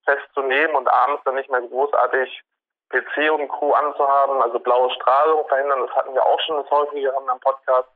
festzunehmen 0.05 0.77
und 0.77 0.89
abends 0.89 1.23
dann 1.25 1.35
nicht 1.35 1.51
mehr 1.51 1.63
großartig 1.63 2.43
PC 2.91 3.31
und 3.31 3.49
Co. 3.49 3.73
anzuhaben, 3.73 4.43
also 4.43 4.59
blaue 4.59 4.91
Strahlung 4.95 5.47
verhindern, 5.49 5.87
das 5.87 5.97
hatten 5.97 6.15
wir 6.15 6.25
auch 6.25 6.41
schon 6.41 6.57
das 6.57 6.71
häufige 6.71 7.17
am 7.17 7.41
Podcast 7.41 7.89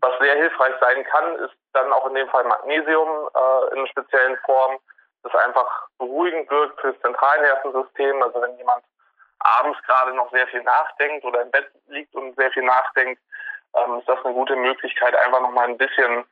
was 0.00 0.18
sehr 0.18 0.34
hilfreich 0.36 0.74
sein 0.80 1.04
kann, 1.04 1.36
ist 1.36 1.54
dann 1.72 1.92
auch 1.92 2.06
in 2.06 2.14
dem 2.14 2.28
Fall 2.28 2.44
Magnesium 2.44 3.28
äh, 3.34 3.74
in 3.74 3.86
speziellen 3.86 4.36
Formen, 4.38 4.78
das 5.22 5.34
einfach 5.34 5.88
beruhigend 5.98 6.50
wirkt 6.50 6.80
fürs 6.80 6.98
Zentralnervensystem. 7.00 8.22
Also 8.22 8.40
wenn 8.40 8.56
jemand 8.56 8.82
abends 9.40 9.78
gerade 9.82 10.14
noch 10.14 10.30
sehr 10.30 10.46
viel 10.48 10.62
nachdenkt 10.62 11.24
oder 11.24 11.42
im 11.42 11.50
Bett 11.50 11.70
liegt 11.88 12.14
und 12.14 12.34
sehr 12.36 12.50
viel 12.52 12.62
nachdenkt, 12.62 13.20
ähm, 13.76 13.98
ist 13.98 14.08
das 14.08 14.24
eine 14.24 14.34
gute 14.34 14.56
Möglichkeit, 14.56 15.14
einfach 15.14 15.40
nochmal 15.40 15.68
ein 15.68 15.78
bisschen 15.78 16.24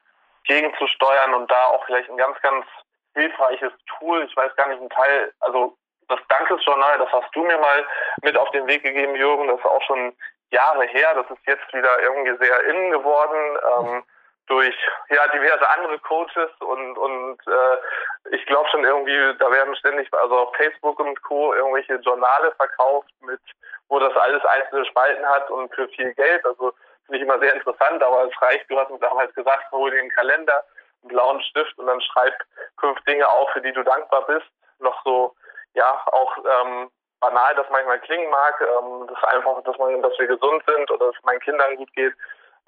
gegenzusteuern 0.44 1.34
und 1.34 1.50
da 1.50 1.66
auch 1.66 1.84
vielleicht 1.84 2.10
ein 2.10 2.16
ganz, 2.16 2.40
ganz 2.40 2.66
hilfreiches 3.14 3.72
Tool, 3.98 4.24
ich 4.24 4.36
weiß 4.36 4.54
gar 4.56 4.68
nicht, 4.68 4.80
ein 4.80 4.90
Teil, 4.90 5.32
also 5.40 5.76
das 6.08 6.20
Dankesjournal, 6.28 6.98
das 6.98 7.12
hast 7.12 7.34
du 7.34 7.42
mir 7.42 7.58
mal 7.58 7.86
mit 8.22 8.36
auf 8.36 8.50
den 8.52 8.66
Weg 8.66 8.82
gegeben, 8.82 9.14
Jürgen, 9.14 9.48
das 9.48 9.58
ist 9.58 9.66
auch 9.66 9.82
schon 9.82 10.16
Jahre 10.51 10.86
her. 10.86 11.14
Das 11.14 11.30
ist 11.30 11.46
jetzt 11.46 11.72
wieder 11.72 12.01
irgendwie 12.03 12.36
sehr 12.44 12.64
innen 12.64 12.90
geworden. 12.90 13.59
Ähm, 13.78 14.05
durch 14.49 14.74
ja 15.11 15.28
diverse 15.28 15.68
andere 15.68 15.99
Coaches 16.01 16.51
und 16.61 16.96
und 16.96 17.38
äh, 17.46 18.34
ich 18.34 18.44
glaube 18.46 18.68
schon 18.70 18.84
irgendwie 18.84 19.36
da 19.38 19.51
werden 19.51 19.76
ständig 19.76 20.12
also 20.12 20.38
auf 20.38 20.57
Facebook 20.57 20.99
und 21.01 21.22
Co 21.22 21.55
irgendwelche 21.55 21.96
Journale 21.96 22.53
verkauft 22.53 23.11
mit 23.20 23.40
wo 23.88 23.99
das 23.99 24.14
alles 24.16 24.44
einzelne 24.44 24.86
Spalten 24.86 25.24
hat 25.26 25.51
und 25.51 25.72
für 25.74 25.88
viel 25.88 26.12
Geld 26.14 26.44
also 26.46 26.72
finde 27.07 27.18
ich 27.18 27.22
immer 27.22 27.38
sehr 27.38 27.55
interessant 27.55 28.03
aber 28.03 28.24
es 28.24 28.42
reicht 28.42 28.68
du 28.70 28.78
hast 28.78 28.90
mir 28.90 28.99
damals 28.99 29.34
gesagt 29.34 29.70
hol 29.70 29.90
dir 29.90 30.01
einen 30.01 30.11
Kalender 30.11 30.64
einen 31.03 31.09
blauen 31.09 31.42
Stift 31.42 31.78
und 31.78 31.86
dann 31.86 32.01
schreib 32.01 32.34
fünf 32.80 32.99
Dinge 33.05 33.28
auf 33.28 33.51
für 33.53 33.61
die 33.61 33.72
du 33.72 33.82
dankbar 33.82 34.26
bist 34.26 34.49
noch 34.78 35.03
so 35.05 35.34
ja 35.74 36.03
auch 36.07 36.38
ähm, 36.38 36.90
banal 37.20 37.54
das 37.54 37.66
manchmal 37.70 38.00
klingen 38.00 38.30
mag, 38.30 38.60
ähm, 38.60 39.06
das 39.08 39.22
einfach, 39.24 39.62
dass 39.64 39.78
man, 39.78 40.02
dass 40.02 40.18
wir 40.18 40.26
gesund 40.26 40.62
sind 40.66 40.90
oder 40.90 41.06
dass 41.06 41.16
es 41.16 41.24
meinen 41.24 41.40
Kindern 41.40 41.76
gut 41.76 41.92
geht. 41.94 42.14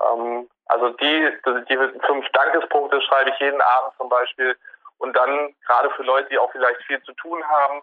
Ähm, 0.01 0.49
also 0.67 0.91
die, 0.91 1.39
die 1.69 1.79
fünf 2.07 2.29
Dankespunkte 2.33 3.01
schreibe 3.03 3.31
ich 3.31 3.39
jeden 3.39 3.61
Abend 3.61 3.95
zum 3.97 4.09
Beispiel. 4.09 4.57
Und 4.99 5.17
dann 5.17 5.55
gerade 5.67 5.91
für 5.91 6.03
Leute, 6.03 6.29
die 6.29 6.39
auch 6.39 6.53
vielleicht 6.53 6.83
viel 6.83 7.03
zu 7.03 7.13
tun 7.15 7.43
haben, 7.49 7.83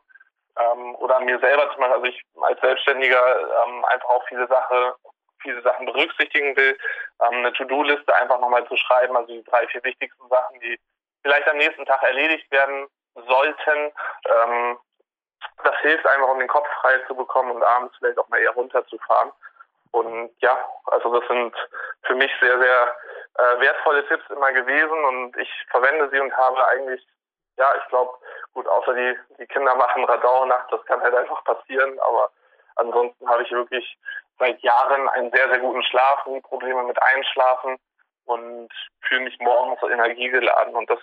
ähm, 0.60 0.96
oder 0.96 1.20
mir 1.20 1.40
selber 1.40 1.70
zum 1.72 1.82
Beispiel, 1.82 1.94
also 1.94 2.06
ich 2.06 2.24
als 2.42 2.60
Selbstständiger 2.62 3.40
ähm, 3.66 3.86
einfach 3.86 4.10
auch 4.10 4.28
viele 4.28 4.48
Sachen, 4.48 4.94
viele 5.42 5.62
Sachen 5.62 5.86
berücksichtigen 5.86 6.56
will, 6.56 6.78
ähm, 7.22 7.38
eine 7.40 7.54
To-Do-Liste 7.54 8.14
einfach 8.16 8.40
nochmal 8.40 8.68
zu 8.68 8.76
schreiben, 8.76 9.16
also 9.16 9.34
die 9.34 9.44
drei, 9.44 9.68
vier 9.68 9.84
wichtigsten 9.84 10.28
Sachen, 10.30 10.60
die 10.60 10.80
vielleicht 11.22 11.48
am 11.48 11.58
nächsten 11.58 11.86
Tag 11.86 12.02
erledigt 12.04 12.50
werden 12.52 12.88
sollten, 13.16 13.92
ähm, 14.26 14.78
das 15.64 15.76
hilft 15.82 16.06
einfach, 16.08 16.30
um 16.30 16.40
den 16.40 16.48
Kopf 16.48 16.68
frei 16.82 17.00
zu 17.08 17.16
bekommen 17.16 17.52
und 17.52 17.64
abends 17.64 17.96
vielleicht 17.98 18.18
auch 18.18 18.28
mal 18.30 18.40
eher 18.40 18.52
runterzufahren. 18.52 19.32
Und 19.92 20.32
ja, 20.42 20.58
also 20.86 21.20
das 21.20 21.28
sind 21.28 21.56
für 22.04 22.16
mich 22.16 22.32
sehr, 22.42 22.60
sehr 22.60 22.96
äh, 23.36 23.60
wertvolle 23.60 24.08
Tipps 24.08 24.30
immer 24.30 24.52
gewesen 24.52 25.06
und 25.06 25.38
ich 25.38 25.50
verwende 25.70 26.10
sie 26.10 26.20
und 26.20 26.36
habe 26.36 26.68
eigentlich, 26.68 27.06
ja, 27.58 27.74
ich 27.78 27.90
glaube, 27.90 28.14
gut, 28.54 28.68
außer 28.68 28.94
die, 28.94 29.18
die 29.40 29.48
Kinder 29.48 29.76
machen 29.76 30.04
Radau 30.06 30.46
nachts, 30.46 30.70
das 30.72 30.86
kann 30.86 31.02
halt 31.02 31.16
einfach 31.16 31.44
passieren, 31.44 32.00
aber 32.00 32.30
ansonsten 32.76 33.28
habe 33.30 33.44
ich 33.44 33.52
wirklich 33.52 33.98
seit 34.40 34.60
Jahren 34.62 35.10
einen 35.10 35.32
sehr, 35.32 35.50
sehr 35.50 35.60
guten 35.60 35.84
Schlaf, 35.84 36.26
nie 36.28 36.42
Probleme 36.42 36.84
mit 36.84 37.02
Einschlafen 37.02 37.78
und 38.26 38.70
fühle 39.02 39.22
mich 39.22 39.40
morgens 39.40 39.82
energiegeladen 39.82 40.76
und 40.76 40.90
das 40.90 41.00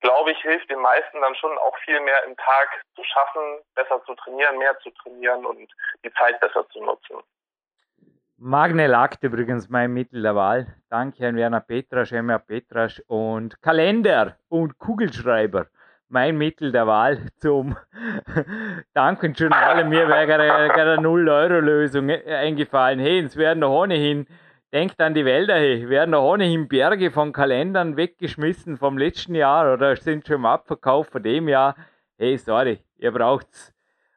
glaube 0.00 0.32
ich, 0.32 0.38
hilft 0.38 0.70
den 0.70 0.80
meisten 0.80 1.20
dann 1.20 1.34
schon 1.34 1.56
auch 1.58 1.76
viel 1.84 2.00
mehr 2.00 2.24
im 2.24 2.36
Tag 2.36 2.68
zu 2.94 3.02
schaffen, 3.04 3.42
besser 3.74 4.02
zu 4.04 4.14
trainieren, 4.14 4.58
mehr 4.58 4.78
zu 4.80 4.90
trainieren 4.90 5.44
und 5.44 5.70
die 6.04 6.12
Zeit 6.14 6.38
besser 6.40 6.68
zu 6.70 6.82
nutzen. 6.82 7.16
Magne 8.40 8.86
Lakt 8.86 9.24
übrigens 9.24 9.68
mein 9.68 9.92
Mittel 9.92 10.22
der 10.22 10.36
Wahl. 10.36 10.66
Danke 10.90 11.26
an 11.26 11.34
Werner 11.34 11.60
Petrasch, 11.60 12.12
Emma 12.12 12.38
Petrasch 12.38 13.02
und 13.08 13.60
Kalender 13.62 14.36
und 14.48 14.78
Kugelschreiber. 14.78 15.66
Mein 16.08 16.38
Mittel 16.38 16.70
der 16.70 16.86
Wahl 16.86 17.18
zum 17.38 17.76
Danken 18.94 19.34
schon 19.34 19.52
alle 19.52 19.84
mir 19.84 20.08
wäre 20.08 20.34
eine 20.34 21.02
0-Euro-Lösung 21.02 22.08
eingefallen. 22.10 23.00
Hey, 23.00 23.18
es 23.24 23.36
werden 23.36 23.58
noch 23.58 23.72
ohnehin 23.72 24.26
Denkt 24.70 25.00
an 25.00 25.14
die 25.14 25.24
Wälder, 25.24 25.54
hey. 25.54 25.88
Werden 25.88 26.12
da 26.12 26.18
ohnehin 26.18 26.68
Berge 26.68 27.10
von 27.10 27.32
Kalendern 27.32 27.96
weggeschmissen 27.96 28.76
vom 28.76 28.98
letzten 28.98 29.34
Jahr 29.34 29.72
oder 29.72 29.96
sind 29.96 30.26
schon 30.26 30.36
im 30.36 30.44
Abverkauf 30.44 31.08
von 31.08 31.22
dem 31.22 31.48
Jahr? 31.48 31.74
Hey, 32.18 32.36
sorry, 32.36 32.80
ihr 32.98 33.10
braucht's. 33.10 33.72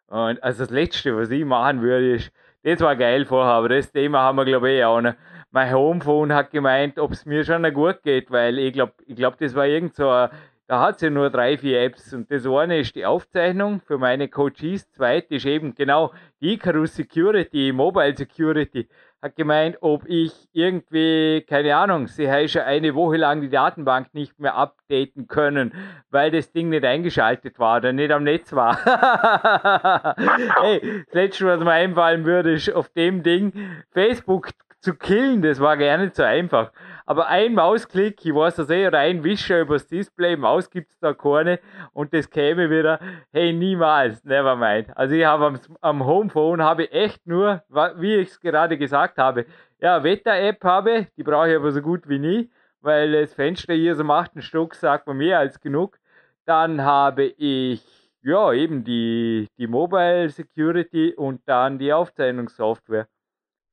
Und 0.08 0.44
also 0.44 0.64
das 0.64 0.70
Letzte, 0.70 1.16
was 1.16 1.32
ich 1.32 1.46
machen 1.46 1.82
würde, 1.82 2.16
ist, 2.16 2.34
das 2.64 2.82
war 2.82 2.98
geil 2.98 3.24
vorher, 3.24 3.54
aber 3.54 3.70
das 3.70 3.94
Thema 3.94 4.24
haben 4.24 4.36
wir, 4.40 4.44
glaube 4.44 4.72
ich, 4.72 4.80
eh 4.80 4.84
auch 4.84 5.00
noch. 5.00 5.14
Mein 5.52 5.74
Homephone 5.74 6.34
hat 6.34 6.52
gemeint, 6.52 7.00
ob 7.00 7.12
es 7.12 7.26
mir 7.26 7.46
schon 7.46 7.74
gut 7.74 8.04
geht, 8.04 8.30
weil 8.30 8.60
ich 8.60 8.74
glaube, 8.74 8.94
ich 9.06 9.16
glaub, 9.16 9.38
das 9.38 9.56
war 9.56 9.68
irgend 9.68 9.96
so 9.96 10.10
ein, 10.10 10.32
da 10.68 10.82
hat 10.82 10.96
es 10.96 11.02
ja 11.02 11.10
nur 11.10 11.30
drei, 11.30 11.58
vier 11.58 11.82
Apps. 11.82 12.14
Und 12.14 12.30
das 12.30 12.46
eine 12.46 12.80
ist 12.80 12.96
die 12.96 13.06
Aufzeichnung 13.06 13.80
für 13.80 13.98
meine 13.98 14.28
Coaches. 14.28 14.92
Zweite 14.92 15.36
ist 15.36 15.46
eben 15.46 15.76
genau 15.76 16.12
die 16.42 16.56
Icarus 16.56 16.96
Security, 16.96 17.72
Mobile 17.72 18.18
Security 18.18 18.90
hat 19.22 19.36
gemeint, 19.36 19.78
ob 19.82 20.08
ich 20.08 20.32
irgendwie, 20.52 21.46
keine 21.48 21.76
Ahnung, 21.76 22.08
sie 22.08 22.30
hat 22.30 22.50
schon 22.50 22.64
eine 22.64 22.96
Woche 22.96 23.18
lang 23.18 23.42
die 23.42 23.50
Datenbank 23.50 24.14
nicht 24.14 24.40
mehr 24.40 24.56
updaten 24.56 25.28
können, 25.28 25.74
weil 26.10 26.32
das 26.32 26.52
Ding 26.52 26.70
nicht 26.70 26.84
eingeschaltet 26.84 27.60
war 27.60 27.78
oder 27.78 27.94
nicht 27.94 28.12
am 28.12 28.24
Netz 28.24 28.52
war. 28.54 28.78
hey, 30.62 31.04
das 31.06 31.14
Letzte, 31.14 31.46
was 31.46 31.60
mir 31.60 31.72
einfallen 31.72 32.26
würde, 32.26 32.54
ist 32.54 32.74
auf 32.74 32.90
dem 32.90 33.22
Ding 33.22 33.54
Facebook 33.92 34.50
zu 34.80 34.96
killen, 34.96 35.44
das 35.44 35.60
war 35.60 35.78
gar 35.78 35.98
nicht 35.98 36.16
so 36.16 36.24
einfach. 36.24 36.72
Aber 37.12 37.28
ein 37.28 37.56
Mausklick, 37.56 38.26
ich 38.26 38.34
weiß 38.34 38.56
das 38.56 38.70
eh, 38.70 38.88
oder 38.88 39.02
Wischer 39.22 39.60
übers 39.60 39.86
Display, 39.86 40.38
Maus 40.38 40.70
gibt 40.70 40.92
es 40.92 41.00
da 41.00 41.14
keine 41.14 41.60
und 41.92 42.14
das 42.14 42.30
käme 42.30 42.70
wieder, 42.70 43.02
hey, 43.34 43.52
niemals, 43.52 44.24
never 44.24 44.56
mind. 44.56 44.96
Also 44.96 45.16
ich 45.16 45.26
habe 45.26 45.48
am, 45.48 45.60
am 45.82 46.06
Homephone 46.06 46.64
habe 46.64 46.90
echt 46.90 47.28
nur, 47.28 47.64
wie 47.98 48.16
ich 48.16 48.30
es 48.30 48.40
gerade 48.40 48.78
gesagt 48.78 49.18
habe, 49.18 49.46
ja, 49.82 50.02
Wetter-App 50.02 50.64
habe, 50.64 51.08
die 51.18 51.24
brauche 51.24 51.50
ich 51.50 51.58
aber 51.58 51.74
so 51.74 51.82
gut 51.82 52.08
wie 52.08 52.18
nie, 52.18 52.50
weil 52.80 53.12
das 53.12 53.34
Fenster 53.34 53.74
hier 53.74 53.94
so 53.94 54.06
macht 54.06 54.32
einen 54.34 54.42
Stock, 54.42 54.74
sagt 54.74 55.06
man 55.06 55.18
mehr 55.18 55.38
als 55.40 55.60
genug. 55.60 56.00
Dann 56.46 56.82
habe 56.82 57.26
ich 57.26 57.84
ja, 58.22 58.54
eben 58.54 58.86
die, 58.86 59.48
die 59.58 59.68
Mobile 59.68 60.30
Security 60.30 61.14
und 61.14 61.42
dann 61.46 61.78
die 61.78 61.92
Aufzeichnungssoftware. 61.92 63.10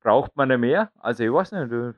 Braucht 0.03 0.35
man 0.35 0.49
nicht 0.49 0.59
mehr? 0.59 0.91
Also 0.99 1.23
ich 1.23 1.31
weiß 1.31 1.53
nicht. 1.53 1.95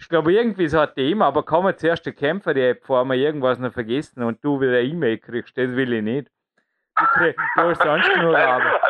Ich 0.00 0.08
glaube, 0.08 0.32
irgendwie 0.32 0.68
so 0.68 0.78
ein 0.78 0.94
Thema, 0.94 1.26
aber 1.26 1.44
kann 1.44 1.64
man 1.64 1.76
zuerst 1.76 2.06
die 2.06 2.12
Kämpfer 2.12 2.54
die 2.54 2.62
App, 2.62 2.80
bevor 2.80 3.04
wir 3.04 3.16
irgendwas 3.16 3.58
noch 3.58 3.72
vergessen 3.72 4.22
und 4.22 4.42
du 4.44 4.60
wieder 4.60 4.78
eine 4.78 4.82
E-Mail 4.82 5.18
kriegst. 5.18 5.58
Das 5.58 5.68
will 5.74 5.92
ich 5.92 6.02
nicht. 6.02 6.28
Du, 6.96 7.04
krieg, 7.06 7.36
du 7.56 7.62
hast 7.62 7.82
sonst 7.82 8.08
genug 8.12 8.34
Arbeit. 8.34 8.80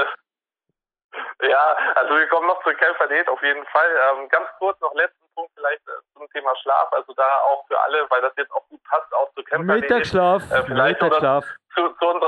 Ja, 1.41 1.77
also 1.95 2.15
wir 2.17 2.27
kommen 2.29 2.49
noch 2.49 2.63
zur 2.65 2.75
Kämpferdiät 2.75 3.29
auf 3.29 3.41
jeden 3.43 3.65
Fall. 3.67 3.89
Ähm, 4.11 4.29
ganz 4.29 4.49
kurz 4.59 4.79
noch 4.81 4.93
letzten 4.95 5.25
Punkt 5.35 5.53
vielleicht 5.55 5.81
äh, 5.87 5.93
zum 6.15 6.29
Thema 6.31 6.55
Schlaf. 6.57 6.93
Also 6.93 7.13
da 7.15 7.27
auch 7.45 7.65
für 7.69 7.81
alle, 7.81 8.11
weil 8.11 8.21
das 8.23 8.33
jetzt 8.37 8.53
auch 8.53 8.67
gut 8.69 8.83
passt, 8.85 9.13
auch 9.15 9.33
zur 9.35 9.45
Kämpferdiät. 9.45 9.89
Mittagsschlaf. 9.89 10.43
Äh, 10.51 10.65
vielleicht 10.65 11.01
Mittagsschlaf. 11.01 11.45
Zu, 11.75 11.89
zu, 12.01 12.21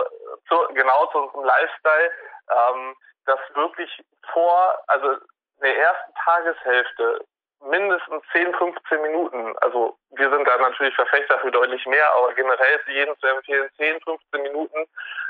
zu, 0.49 0.75
genau 0.75 1.07
zu 1.07 1.19
unserem 1.19 1.45
Lifestyle, 1.45 2.11
ähm, 2.51 2.95
dass 3.27 3.41
wirklich 3.55 3.91
vor, 4.33 4.79
also 4.87 5.13
in 5.13 5.63
der 5.63 5.77
ersten 5.77 6.15
Tageshälfte 6.25 7.25
mindestens 7.63 8.23
10, 8.33 8.55
15 8.55 9.03
Minuten. 9.03 9.55
Also 9.61 9.97
wir 10.11 10.31
sind 10.31 10.47
da 10.47 10.57
natürlich 10.59 10.95
Verfechter 10.95 11.39
für 11.41 11.51
deutlich 11.51 11.85
mehr, 11.87 12.15
aber 12.15 12.33
generell 12.35 12.77
ist 12.77 12.89
jedem 12.89 13.19
zu 13.19 13.27
empfehlen, 13.27 13.69
10, 13.77 14.01
15 14.01 14.43
Minuten 14.43 14.87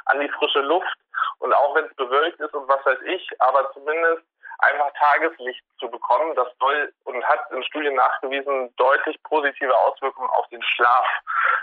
an 0.06 0.20
die 0.20 0.28
frische 0.28 0.60
Luft. 0.60 0.96
Und 1.38 1.52
auch 1.52 1.74
wenn 1.74 1.86
es 1.86 1.94
bewölkt 1.94 2.40
ist 2.40 2.54
und 2.54 2.68
was 2.68 2.84
weiß 2.84 2.98
ich, 3.06 3.28
aber 3.40 3.72
zumindest 3.72 4.22
einfach 4.58 4.92
Tageslicht 4.92 5.62
zu 5.78 5.90
bekommen, 5.90 6.34
das 6.34 6.48
soll 6.58 6.92
und 7.04 7.24
hat 7.24 7.50
in 7.50 7.62
Studien 7.64 7.94
nachgewiesen 7.94 8.74
deutlich 8.76 9.20
positive 9.22 9.76
Auswirkungen 9.78 10.28
auf 10.30 10.46
den 10.48 10.62
Schlaf. 10.62 11.06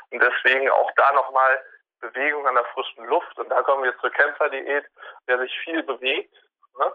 Und 0.09 0.21
deswegen 0.21 0.69
auch 0.71 0.91
da 0.95 1.11
nochmal 1.13 1.59
Bewegung 1.99 2.47
an 2.47 2.55
der 2.55 2.65
frischen 2.65 3.05
Luft. 3.05 3.37
Und 3.37 3.49
da 3.49 3.61
kommen 3.63 3.83
wir 3.83 3.97
zur 3.99 4.09
Kämpferdiät, 4.11 4.85
der 5.27 5.39
sich 5.39 5.57
viel 5.59 5.83
bewegt? 5.83 6.33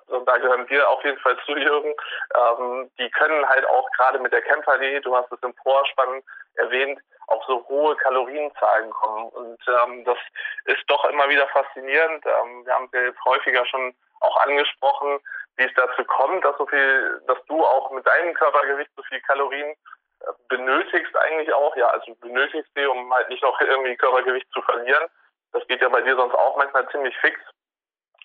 Und 0.07 0.27
da 0.27 0.37
gehören 0.39 0.69
wir 0.69 0.89
auf 0.89 1.03
jeden 1.05 1.19
Fall 1.19 1.37
zu, 1.45 1.57
Jürgen. 1.57 1.95
Ähm, 2.35 2.91
die 2.99 3.11
können 3.11 3.49
halt 3.49 3.67
auch 3.69 3.89
gerade 3.93 4.19
mit 4.19 4.33
der 4.33 4.43
Kämpferdiät, 4.43 5.05
du 5.05 5.15
hast 5.17 5.31
es 5.33 5.43
im 5.43 5.55
Vorspann 5.63 6.23
erwähnt, 6.55 7.01
auf 7.29 7.43
so 7.47 7.67
hohe 7.69 7.97
Kalorienzahlen 7.97 8.91
kommen. 8.91 9.29
Und 9.31 9.61
ähm, 9.69 10.05
das 10.05 10.19
ist 10.67 10.83
doch 10.89 11.05
immer 11.07 11.29
wieder 11.29 11.47
faszinierend. 11.49 12.25
Ähm, 12.27 12.67
wir 12.67 12.75
haben 12.75 12.87
es 12.87 12.93
ja 12.93 13.03
jetzt 13.03 13.25
häufiger 13.25 13.65
schon 13.67 13.95
auch 14.21 14.37
angesprochen, 14.45 15.19
wie 15.57 15.65
es 15.65 15.75
dazu 15.75 16.05
kommt, 16.05 16.45
dass 16.45 16.57
so 16.59 16.67
viel, 16.67 17.21
dass 17.27 17.39
du 17.47 17.65
auch 17.65 17.91
mit 17.91 18.07
deinem 18.07 18.35
Körpergewicht 18.35 18.91
so 18.97 19.03
viel 19.05 19.21
Kalorien 19.23 19.71
äh, 19.71 20.33
benötigst 20.49 21.17
eigentlich 21.17 21.53
auch, 21.53 21.75
ja, 21.77 21.89
also 21.89 22.15
benötigst 22.17 22.71
sie, 22.75 22.87
um 22.87 23.13
halt 23.13 23.29
nicht 23.29 23.43
noch 23.43 23.61
irgendwie 23.61 23.97
Körpergewicht 23.97 24.51
zu 24.53 24.63
verlieren. 24.63 25.09
Das 25.53 25.67
geht 25.67 25.83
ja 25.83 25.89
bei 25.89 26.01
dir 26.01 26.17
sonst 26.17 26.35
auch 26.35 26.57
manchmal 26.57 26.89
ziemlich 26.91 27.17
fix. 27.19 27.39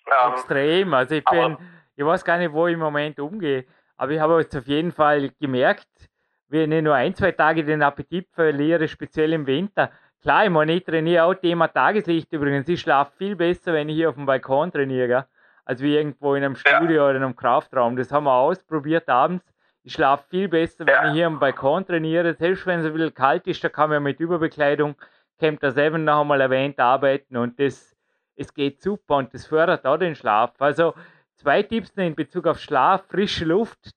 Ähm, 0.08 0.32
Extrem. 0.32 0.94
Also 0.94 1.14
ich 1.14 1.24
bin, 1.24 1.56
ich 1.96 2.04
weiß 2.04 2.24
gar 2.24 2.38
nicht, 2.38 2.52
wo 2.52 2.66
ich 2.66 2.74
im 2.74 2.80
Moment 2.80 3.18
umgehe, 3.20 3.64
aber 3.96 4.12
ich 4.12 4.20
habe 4.20 4.40
jetzt 4.40 4.56
auf 4.56 4.66
jeden 4.66 4.92
Fall 4.92 5.30
gemerkt, 5.40 5.88
wenn 6.48 6.72
ich 6.72 6.82
nur 6.82 6.94
ein, 6.94 7.14
zwei 7.14 7.32
Tage 7.32 7.64
den 7.64 7.82
Appetit 7.82 8.28
verliere, 8.32 8.88
speziell 8.88 9.32
im 9.32 9.46
Winter. 9.46 9.90
Klar, 10.22 10.44
ich 10.44 10.50
meine, 10.50 10.72
ich 10.72 10.84
trainiere 10.84 11.24
auch 11.24 11.34
Thema 11.34 11.68
Tageslicht 11.68 12.32
übrigens. 12.32 12.68
Ich 12.68 12.80
schlafe 12.80 13.12
viel 13.16 13.36
besser, 13.36 13.72
wenn 13.72 13.88
ich 13.88 13.96
hier 13.96 14.08
auf 14.08 14.16
dem 14.16 14.26
Balkon 14.26 14.72
trainiere, 14.72 15.26
als 15.64 15.80
wie 15.80 15.94
irgendwo 15.94 16.34
in 16.34 16.42
einem 16.42 16.56
Studio 16.56 16.96
ja. 16.96 17.04
oder 17.04 17.16
in 17.16 17.22
einem 17.22 17.36
Kraftraum. 17.36 17.96
Das 17.96 18.10
haben 18.10 18.24
wir 18.24 18.32
ausprobiert 18.32 19.08
abends. 19.08 19.44
Ich 19.84 19.92
schlafe 19.92 20.24
viel 20.28 20.48
besser, 20.48 20.86
wenn 20.86 20.94
ja. 20.94 21.08
ich 21.08 21.12
hier 21.12 21.26
am 21.26 21.38
Balkon 21.38 21.86
trainiere. 21.86 22.34
Selbst 22.34 22.66
wenn 22.66 22.80
es 22.80 22.86
ein 22.86 22.92
bisschen 22.92 23.14
kalt 23.14 23.46
ist, 23.46 23.62
da 23.62 23.68
kann 23.68 23.90
man 23.90 24.02
mit 24.02 24.18
Überbekleidung, 24.18 24.96
kommt 25.38 25.62
das 25.62 25.76
eben 25.76 26.04
noch 26.04 26.22
einmal 26.22 26.40
erwähnt, 26.40 26.78
arbeiten 26.80 27.36
und 27.36 27.60
das 27.60 27.96
es 28.38 28.54
geht 28.54 28.80
super 28.80 29.16
und 29.16 29.34
das 29.34 29.46
fördert 29.46 29.84
auch 29.84 29.96
den 29.98 30.14
Schlaf. 30.14 30.52
Also 30.60 30.94
zwei 31.34 31.62
Tipps 31.62 31.90
in 31.96 32.14
Bezug 32.14 32.46
auf 32.46 32.60
Schlaf, 32.60 33.04
frische 33.08 33.44
Luft, 33.44 33.90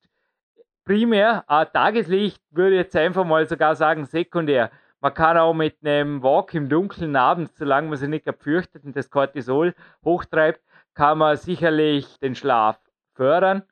primär, 0.83 1.45
äh, 1.47 1.65
Tageslicht 1.67 2.41
würde 2.49 2.75
ich 2.75 2.81
jetzt 2.81 2.95
einfach 2.95 3.23
mal 3.23 3.45
sogar 3.45 3.75
sagen 3.75 4.05
sekundär. 4.05 4.71
Man 4.99 5.13
kann 5.13 5.37
auch 5.37 5.53
mit 5.53 5.77
einem 5.83 6.21
Walk 6.21 6.53
im 6.53 6.69
Dunkeln 6.69 7.15
abends, 7.15 7.57
solange 7.57 7.89
man 7.89 7.97
sich 7.97 8.09
nicht 8.09 8.29
fürchtet 8.39 8.83
und 8.83 8.95
das 8.95 9.09
Cortisol 9.09 9.73
hochtreibt, 10.03 10.61
kann 10.93 11.19
man 11.19 11.37
sicherlich 11.37 12.19
den 12.19 12.35
Schlaf 12.35 12.79
fördern. 13.13 13.63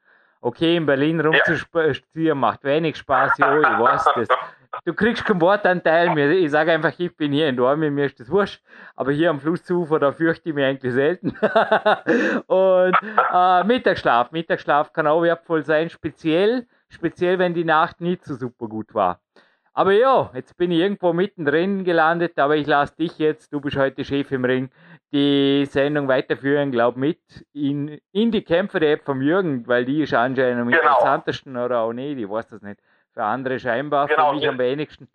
Okay, 0.42 0.78
in 0.78 0.86
Berlin 0.86 1.20
rumzuspazieren 1.20 2.40
macht 2.40 2.64
wenig 2.64 2.96
Spaß, 2.96 3.38
jo, 3.38 3.60
ich 3.60 3.80
weiß 3.80 4.06
das. 4.16 4.28
Du 4.86 4.94
kriegst 4.94 5.26
keinen 5.26 5.42
Wortanteil 5.42 6.14
mehr. 6.14 6.32
Ich 6.32 6.52
sage 6.52 6.72
einfach, 6.72 6.94
ich 6.98 7.16
bin 7.16 7.32
hier 7.32 7.50
in 7.50 7.58
Dortmund, 7.58 7.94
mir 7.94 8.06
ist 8.06 8.20
das 8.20 8.30
wurscht. 8.30 8.62
Aber 8.96 9.12
hier 9.12 9.30
am 9.30 9.40
Flussufer, 9.40 10.00
da 10.00 10.12
fürchte 10.12 10.50
ich 10.50 10.56
mich 10.56 10.66
eigentlich 10.66 10.94
selten. 10.94 11.30
und 12.48 12.98
äh, 13.34 13.64
Mittagsschlaf. 13.64 14.32
Mittagsschlaf 14.32 14.94
kann 14.94 15.08
auch 15.08 15.22
wertvoll 15.22 15.64
sein, 15.64 15.90
speziell, 15.90 16.68
speziell 16.90 17.40
wenn 17.40 17.54
die 17.54 17.66
Nacht 17.66 18.02
nicht 18.02 18.26
so 18.26 18.36
super 18.36 18.68
gut 18.68 18.94
war. 18.94 19.20
Aber 19.74 19.94
ja, 19.94 20.30
jetzt 20.34 20.58
bin 20.58 20.72
ich 20.72 20.80
irgendwo 20.80 21.14
mittendrin 21.14 21.84
gelandet, 21.84 22.38
aber 22.38 22.58
ich 22.58 22.68
lasse 22.68 22.98
dich 22.98 23.18
jetzt, 23.18 23.54
du 23.54 23.62
bist 23.62 23.78
heute 23.78 24.04
Chef 24.04 24.30
im 24.32 24.44
Ring, 24.44 24.70
die 25.14 25.66
Sendung 25.68 26.08
weiterführen, 26.08 26.72
glaub 26.72 26.98
mit, 26.98 27.20
in, 27.54 28.00
in 28.12 28.32
die 28.32 28.44
Kämpfe 28.44 28.80
der 28.80 28.94
App 28.94 29.06
vom 29.06 29.22
Jürgen, 29.22 29.68
weil 29.68 29.86
die 29.86 30.02
ist 30.02 30.14
anscheinend 30.14 30.62
am 30.62 30.68
genau. 30.68 30.82
interessantesten 30.82 31.56
oder 31.56 31.80
auch 31.80 31.94
nicht, 31.94 32.18
ich 32.18 32.30
weiß 32.30 32.50
das 32.50 32.62
nicht. 32.62 32.80
Für 33.20 33.26
andere 33.26 33.60
scheinbar, 33.60 34.08
genau, 34.08 34.30
für 34.30 34.36
mich 34.36 34.48
am 34.48 34.58
wenigsten. 34.58 35.12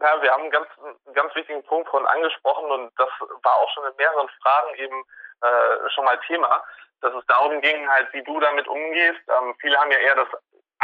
Ja, 0.00 0.22
wir 0.22 0.30
haben 0.30 0.42
einen 0.42 0.52
ganz, 0.52 0.68
einen 0.78 1.14
ganz 1.14 1.34
wichtigen 1.34 1.60
Punkt 1.64 1.88
von 1.88 2.06
angesprochen 2.06 2.70
und 2.70 2.92
das 2.98 3.08
war 3.42 3.56
auch 3.56 3.68
schon 3.74 3.82
in 3.90 3.96
mehreren 3.96 4.28
Fragen 4.40 4.72
eben 4.76 5.04
äh, 5.40 5.90
schon 5.90 6.04
mal 6.04 6.16
Thema, 6.24 6.62
dass 7.00 7.12
es 7.14 7.26
darum 7.26 7.60
ging, 7.62 7.88
halt, 7.88 8.12
wie 8.12 8.22
du 8.22 8.38
damit 8.38 8.68
umgehst. 8.68 9.18
Ähm, 9.26 9.56
viele 9.58 9.76
haben 9.76 9.90
ja 9.90 9.98
eher 9.98 10.14
das 10.14 10.28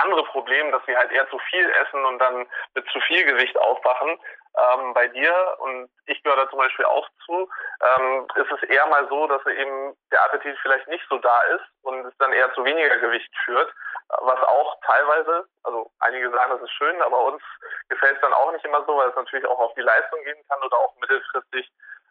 andere 0.03 0.25
Problem, 0.25 0.71
dass 0.73 0.83
sie 0.87 0.97
halt 0.97 1.11
eher 1.13 1.29
zu 1.31 1.39
viel 1.51 1.69
essen 1.83 2.05
und 2.05 2.19
dann 2.19 2.47
mit 2.75 2.89
zu 2.91 3.01
viel 3.01 3.25
Gewicht 3.25 3.57
aufwachen. 3.59 4.19
Ähm, 4.57 4.95
bei 4.95 5.07
dir, 5.09 5.57
und 5.61 5.91
ich 6.07 6.23
gehöre 6.23 6.45
da 6.45 6.51
zum 6.51 6.59
Beispiel 6.59 6.85
auch 6.85 7.09
zu, 7.25 7.49
ähm, 7.81 8.27
ist 8.35 8.51
es 8.51 8.69
eher 8.69 8.87
mal 8.87 9.07
so, 9.09 9.27
dass 9.27 9.45
eben 9.47 9.97
der 10.11 10.25
Appetit 10.25 10.59
vielleicht 10.63 10.89
nicht 10.89 11.05
so 11.09 11.19
da 11.19 11.41
ist 11.43 11.65
und 11.83 12.05
es 12.07 12.17
dann 12.19 12.33
eher 12.33 12.53
zu 12.55 12.65
weniger 12.65 12.97
Gewicht 12.99 13.31
führt, 13.45 13.73
was 14.09 14.43
auch 14.43 14.81
teilweise, 14.87 15.47
also 15.65 15.91
einige 16.01 16.31
sagen, 16.31 16.53
das 16.53 16.63
ist 16.63 16.73
schön, 16.73 17.01
aber 17.03 17.25
uns 17.27 17.43
gefällt 17.89 18.17
es 18.17 18.21
dann 18.23 18.33
auch 18.33 18.51
nicht 18.53 18.65
immer 18.65 18.85
so, 18.85 18.97
weil 18.97 19.11
es 19.11 19.17
natürlich 19.17 19.47
auch 19.47 19.59
auf 19.59 19.75
die 19.75 19.83
Leistung 19.83 20.23
gehen 20.25 20.43
kann 20.49 20.63
oder 20.63 20.77
auch 20.77 20.95
mittelfristig 21.01 21.71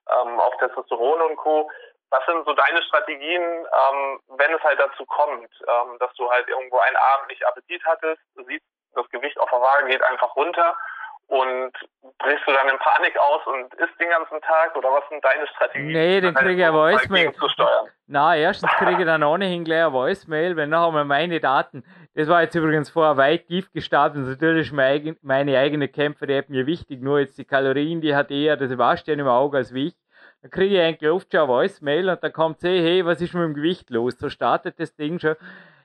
ähm, 0.10 0.40
auf 0.40 0.56
Testosteron 0.58 1.22
und 1.22 1.36
Co. 1.38 1.70
Was 2.10 2.26
sind 2.26 2.46
so 2.46 2.54
deine 2.54 2.82
Strategien, 2.84 3.42
ähm, 3.44 4.20
wenn 4.38 4.54
es 4.54 4.64
halt 4.64 4.80
dazu 4.80 5.06
kommt, 5.06 5.50
ähm, 5.68 5.98
dass 6.00 6.14
du 6.14 6.30
halt 6.30 6.48
irgendwo 6.48 6.80
einen 6.80 6.96
Abend 6.96 7.28
nicht 7.30 7.46
Appetit 7.46 7.84
hattest, 7.86 8.22
siehst, 8.48 8.64
das 8.96 9.10
Gewicht 9.10 9.38
auf 9.40 9.50
der 9.50 9.62
Waage 9.62 9.88
geht 9.88 10.02
einfach 10.04 10.36
runter 10.36 10.76
und 11.28 11.72
brichst 12.20 12.48
du 12.48 12.54
dann 12.54 12.70
in 12.70 12.80
Panik 12.80 13.18
aus 13.20 13.46
und 13.48 13.74
isst 13.76 14.00
den 14.00 14.10
ganzen 14.10 14.40
Tag 14.42 14.76
oder 14.78 14.90
was 14.94 15.04
sind 15.10 15.24
deine 15.24 15.46
Strategien? 15.48 15.88
Nee, 15.88 16.22
den 16.22 16.34
kriege 16.34 16.54
ich 16.54 16.60
ja 16.60 16.74
Voicemail. 16.74 17.34
Na, 18.08 18.36
erstens 18.36 18.72
kriege 18.78 19.02
ich 19.02 19.06
dann 19.06 19.24
ohnehin 19.24 19.66
gleich 19.66 19.84
ein 19.84 19.92
Voicemail, 19.92 20.56
wenn 20.56 20.70
nachher 20.70 20.92
mal 20.92 21.04
meine 21.04 21.42
Daten, 21.42 21.84
das 22.16 22.30
war 22.30 22.42
jetzt 22.42 22.56
übrigens 22.56 22.90
vorher 22.90 23.18
weit 23.18 23.48
tief 23.48 23.72
gestartet, 23.74 24.26
natürlich 24.26 24.72
meine 24.72 25.60
eigene 25.60 25.90
Kämpfe, 25.90 26.26
die 26.28 26.38
hat 26.38 26.48
mir 26.50 26.66
wichtig, 26.66 27.02
nur 27.02 27.20
jetzt 27.20 27.38
die 27.38 27.46
Kalorien, 27.46 28.00
die 28.00 28.16
hat 28.16 28.32
eher 28.32 28.56
das 28.56 28.70
Sebastian 28.70 29.20
im 29.20 29.28
Auge 29.28 29.58
als 29.58 29.74
wie 29.74 29.88
ich. 29.88 29.96
Dann 30.42 30.52
kriege 30.52 30.76
ich 30.76 30.82
eigentlich 30.82 31.12
oft 31.12 31.32
schon 31.32 31.42
ein 31.42 31.48
Voicemail 31.48 32.10
und 32.10 32.24
dann 32.24 32.32
kommt 32.32 32.60
sie, 32.60 32.68
hey, 32.68 33.06
was 33.06 33.22
ist 33.22 33.34
mit 33.34 33.44
dem 33.44 33.54
Gewicht 33.54 33.90
los? 33.90 34.18
So 34.18 34.30
startet 34.30 34.80
das 34.80 34.96
Ding 34.96 35.20
schon. 35.20 35.36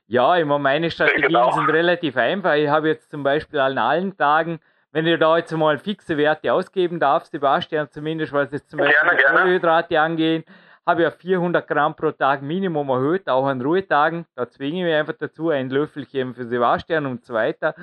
Ja, 0.07 0.35
immer 0.35 0.59
meine 0.59 0.91
Strategien 0.91 1.27
genau. 1.27 1.51
sind 1.51 1.69
relativ 1.69 2.17
einfach. 2.17 2.53
Ich 2.53 2.67
habe 2.67 2.89
jetzt 2.89 3.09
zum 3.09 3.23
Beispiel 3.23 3.59
an 3.59 3.77
allen 3.77 4.15
Tagen, 4.15 4.59
wenn 4.91 5.05
du 5.05 5.17
da 5.17 5.37
jetzt 5.37 5.51
mal 5.53 5.77
fixe 5.79 6.17
Werte 6.17 6.53
ausgeben 6.53 6.99
darfst, 6.99 7.31
Sebastian, 7.31 7.89
zumindest 7.89 8.31
was 8.31 8.51
jetzt 8.51 8.69
zum 8.69 8.79
Beispiel 8.79 8.95
gerne, 9.01 9.17
gerne. 9.17 9.37
Kohlenhydrate 9.37 9.99
angehen, 9.99 10.43
habe 10.85 11.01
ich 11.01 11.05
ja 11.05 11.11
400 11.11 11.67
Gramm 11.67 11.95
pro 11.95 12.11
Tag 12.11 12.41
Minimum 12.41 12.89
erhöht, 12.89 13.27
auch 13.27 13.47
an 13.47 13.61
Ruhetagen. 13.61 14.25
Da 14.35 14.47
zwinge 14.47 14.79
ich 14.79 14.83
mich 14.83 14.93
einfach 14.93 15.15
dazu, 15.17 15.49
ein 15.49 15.69
Löffelchen 15.69 16.35
für 16.35 16.45
Sebastian 16.45 17.05
und 17.05 17.25
so 17.25 17.33
weiter. 17.33 17.73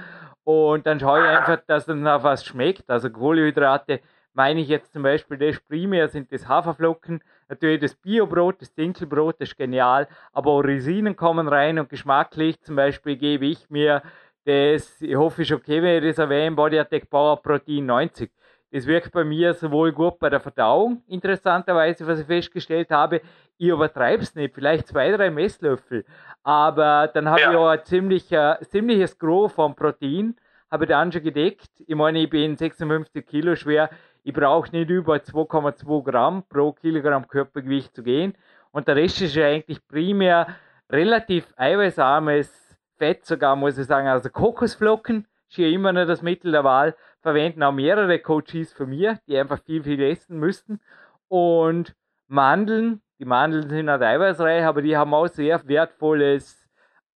Und 0.44 0.86
dann 0.86 1.00
schaue 1.00 1.20
ich 1.20 1.26
einfach, 1.38 1.58
dass 1.66 1.86
dann 1.86 2.02
noch 2.02 2.22
was 2.22 2.44
schmeckt. 2.44 2.88
Also 2.88 3.10
Kohlenhydrate 3.10 4.00
meine 4.34 4.60
ich 4.60 4.68
jetzt 4.68 4.92
zum 4.92 5.02
Beispiel 5.02 5.38
das 5.38 5.60
primär 5.60 6.08
sind 6.08 6.32
das 6.32 6.46
Haferflocken, 6.48 7.22
natürlich 7.48 7.80
das 7.80 7.94
Biobrot, 7.94 8.60
das 8.60 8.74
Dinkelbrot, 8.74 9.40
das 9.40 9.50
ist 9.50 9.56
genial, 9.56 10.08
aber 10.32 10.50
auch 10.50 10.60
Resinen 10.60 11.16
kommen 11.16 11.48
rein 11.48 11.78
und 11.78 11.88
geschmacklich 11.88 12.60
zum 12.62 12.76
Beispiel 12.76 13.16
gebe 13.16 13.46
ich 13.46 13.68
mir 13.70 14.02
das, 14.44 15.00
ich 15.02 15.16
hoffe, 15.16 15.42
ist 15.42 15.52
okay, 15.52 15.82
wenn 15.82 16.02
ich 16.02 16.10
das 16.10 16.18
erwähne, 16.18 16.56
Body 16.56 16.78
Attack 16.78 17.10
Power 17.10 17.40
Protein 17.42 17.86
90. 17.86 18.30
Das 18.72 18.86
wirkt 18.86 19.12
bei 19.12 19.24
mir 19.24 19.52
sowohl 19.52 19.92
gut 19.92 20.18
bei 20.18 20.30
der 20.30 20.40
Verdauung, 20.40 21.02
interessanterweise, 21.08 22.06
was 22.06 22.20
ich 22.20 22.26
festgestellt 22.26 22.90
habe. 22.90 23.20
Ich 23.58 23.68
übertreibe 23.68 24.22
es 24.22 24.34
nicht, 24.34 24.54
vielleicht 24.54 24.86
zwei, 24.86 25.10
drei 25.10 25.28
Messlöffel. 25.28 26.04
Aber 26.44 27.08
dann 27.12 27.28
habe 27.28 27.40
ja. 27.40 27.50
ich 27.50 27.56
auch 27.56 27.68
ein 27.68 27.84
ziemlicher, 27.84 28.58
ziemliches 28.62 29.18
Gros 29.18 29.52
vom 29.52 29.74
Protein, 29.74 30.36
habe 30.70 30.84
ich 30.84 30.88
dann 30.88 31.10
schon 31.10 31.22
gedeckt. 31.22 31.68
Ich 31.84 31.96
meine, 31.96 32.20
ich 32.20 32.30
bin 32.30 32.56
56 32.56 33.26
Kilo 33.26 33.56
schwer 33.56 33.90
ich 34.30 34.36
brauche 34.36 34.70
nicht 34.70 34.88
über 34.90 35.16
2,2 35.16 36.04
Gramm 36.04 36.44
pro 36.48 36.72
Kilogramm 36.72 37.26
Körpergewicht 37.26 37.96
zu 37.96 38.04
gehen. 38.04 38.36
Und 38.70 38.86
der 38.86 38.94
Rest 38.94 39.20
ist 39.20 39.34
ja 39.34 39.46
eigentlich 39.46 39.84
primär 39.88 40.46
relativ 40.88 41.52
eiweißarmes 41.56 42.78
Fett, 42.96 43.26
sogar 43.26 43.56
muss 43.56 43.76
ich 43.76 43.86
sagen. 43.86 44.06
Also 44.06 44.30
Kokosflocken 44.30 45.26
ist 45.48 45.56
hier 45.56 45.68
immer 45.70 45.92
noch 45.92 46.06
das 46.06 46.22
Mittel 46.22 46.52
der 46.52 46.62
Wahl. 46.62 46.94
Verwenden 47.22 47.64
auch 47.64 47.72
mehrere 47.72 48.20
Coaches 48.20 48.72
von 48.72 48.88
mir, 48.88 49.18
die 49.26 49.36
einfach 49.36 49.58
viel, 49.64 49.82
viel 49.82 50.00
essen 50.00 50.38
müssten. 50.38 50.80
Und 51.26 51.96
Mandeln, 52.28 53.02
die 53.18 53.24
Mandeln 53.24 53.68
sind 53.68 53.86
nicht 53.86 54.02
eiweißreich, 54.02 54.64
aber 54.64 54.80
die 54.80 54.96
haben 54.96 55.12
auch 55.12 55.26
sehr 55.26 55.60
wertvolles 55.66 56.68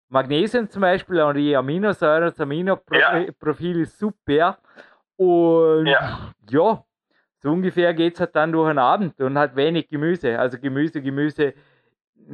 Magnesium 0.09 0.69
zum 0.69 0.83
Beispiel 0.83 1.21
und 1.21 1.37
die 1.37 1.55
Aminosäuren, 1.55 2.25
das 2.25 2.41
Aminoprofil 2.41 3.77
ja. 3.77 3.83
ist 3.83 3.99
super. 4.01 4.59
Und 5.17 5.87
ja, 5.87 6.33
ja 6.51 6.85
so 7.45 7.53
ungefähr 7.53 7.93
geht 7.93 8.15
es 8.15 8.21
halt 8.21 8.35
dann 8.35 8.53
durch 8.53 8.71
den 8.71 8.79
Abend 8.79 9.21
und 9.21 9.37
hat 9.37 9.55
wenig 9.55 9.89
Gemüse. 9.91 10.39
Also 10.39 10.59
Gemüse, 10.59 11.03
Gemüse, 11.03 11.53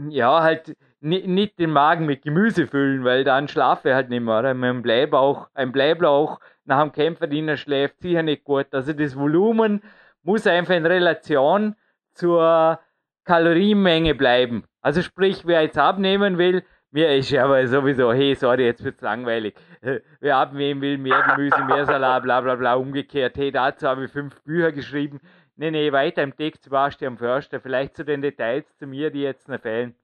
ja, 0.08 0.40
halt 0.40 0.76
nicht 1.00 1.58
den 1.58 1.70
Magen 1.72 2.06
mit 2.06 2.22
Gemüse 2.22 2.68
füllen, 2.68 3.02
weil 3.02 3.24
dann 3.24 3.48
schlafe 3.48 3.88
ich 3.88 3.94
halt 3.96 4.08
nicht 4.08 4.22
mehr. 4.22 4.38
Oder? 4.38 4.50
Ein 4.50 4.82
Bleibauch, 4.82 5.48
ein 5.52 5.72
Bleiblauch 5.72 6.38
nach 6.64 6.80
dem 6.82 6.92
Kämpferdiener 6.92 7.56
schläft 7.56 8.00
sicher 8.00 8.22
nicht 8.22 8.44
gut. 8.44 8.68
Also 8.70 8.92
das 8.92 9.18
Volumen 9.18 9.82
muss 10.22 10.46
einfach 10.46 10.76
in 10.76 10.86
Relation 10.86 11.74
zur 12.12 12.78
Kalorienmenge 13.24 14.14
bleiben. 14.14 14.62
Also 14.80 15.02
sprich, 15.02 15.44
wer 15.44 15.62
jetzt 15.62 15.76
abnehmen 15.76 16.38
will, 16.38 16.62
mir 16.90 17.16
ist 17.16 17.30
ja 17.30 17.44
aber 17.44 17.66
sowieso, 17.66 18.12
hey, 18.12 18.34
sorry, 18.34 18.66
jetzt 18.66 18.84
wird's 18.84 19.00
langweilig. 19.00 19.54
Wer 20.20 20.36
abnehmen 20.36 20.80
will, 20.80 20.98
mehr 20.98 21.22
Gemüse, 21.22 21.62
mehr 21.64 21.84
Salat, 21.86 22.22
bla 22.22 22.40
bla 22.40 22.56
bla, 22.56 22.74
umgekehrt. 22.74 23.36
Hey, 23.36 23.52
dazu 23.52 23.88
habe 23.88 24.04
ich 24.04 24.12
fünf 24.12 24.42
Bücher 24.42 24.72
geschrieben. 24.72 25.20
Nee, 25.56 25.70
nee, 25.70 25.92
weiter 25.92 26.22
im 26.22 26.36
Text 26.36 26.70
warst 26.70 27.00
du 27.00 27.06
am 27.06 27.18
Förster. 27.18 27.60
Vielleicht 27.60 27.94
zu 27.94 28.04
den 28.04 28.22
Details 28.22 28.76
zu 28.76 28.86
mir, 28.86 29.10
die 29.10 29.22
jetzt 29.22 29.48
noch 29.48 29.60
fehlen. 29.60 29.94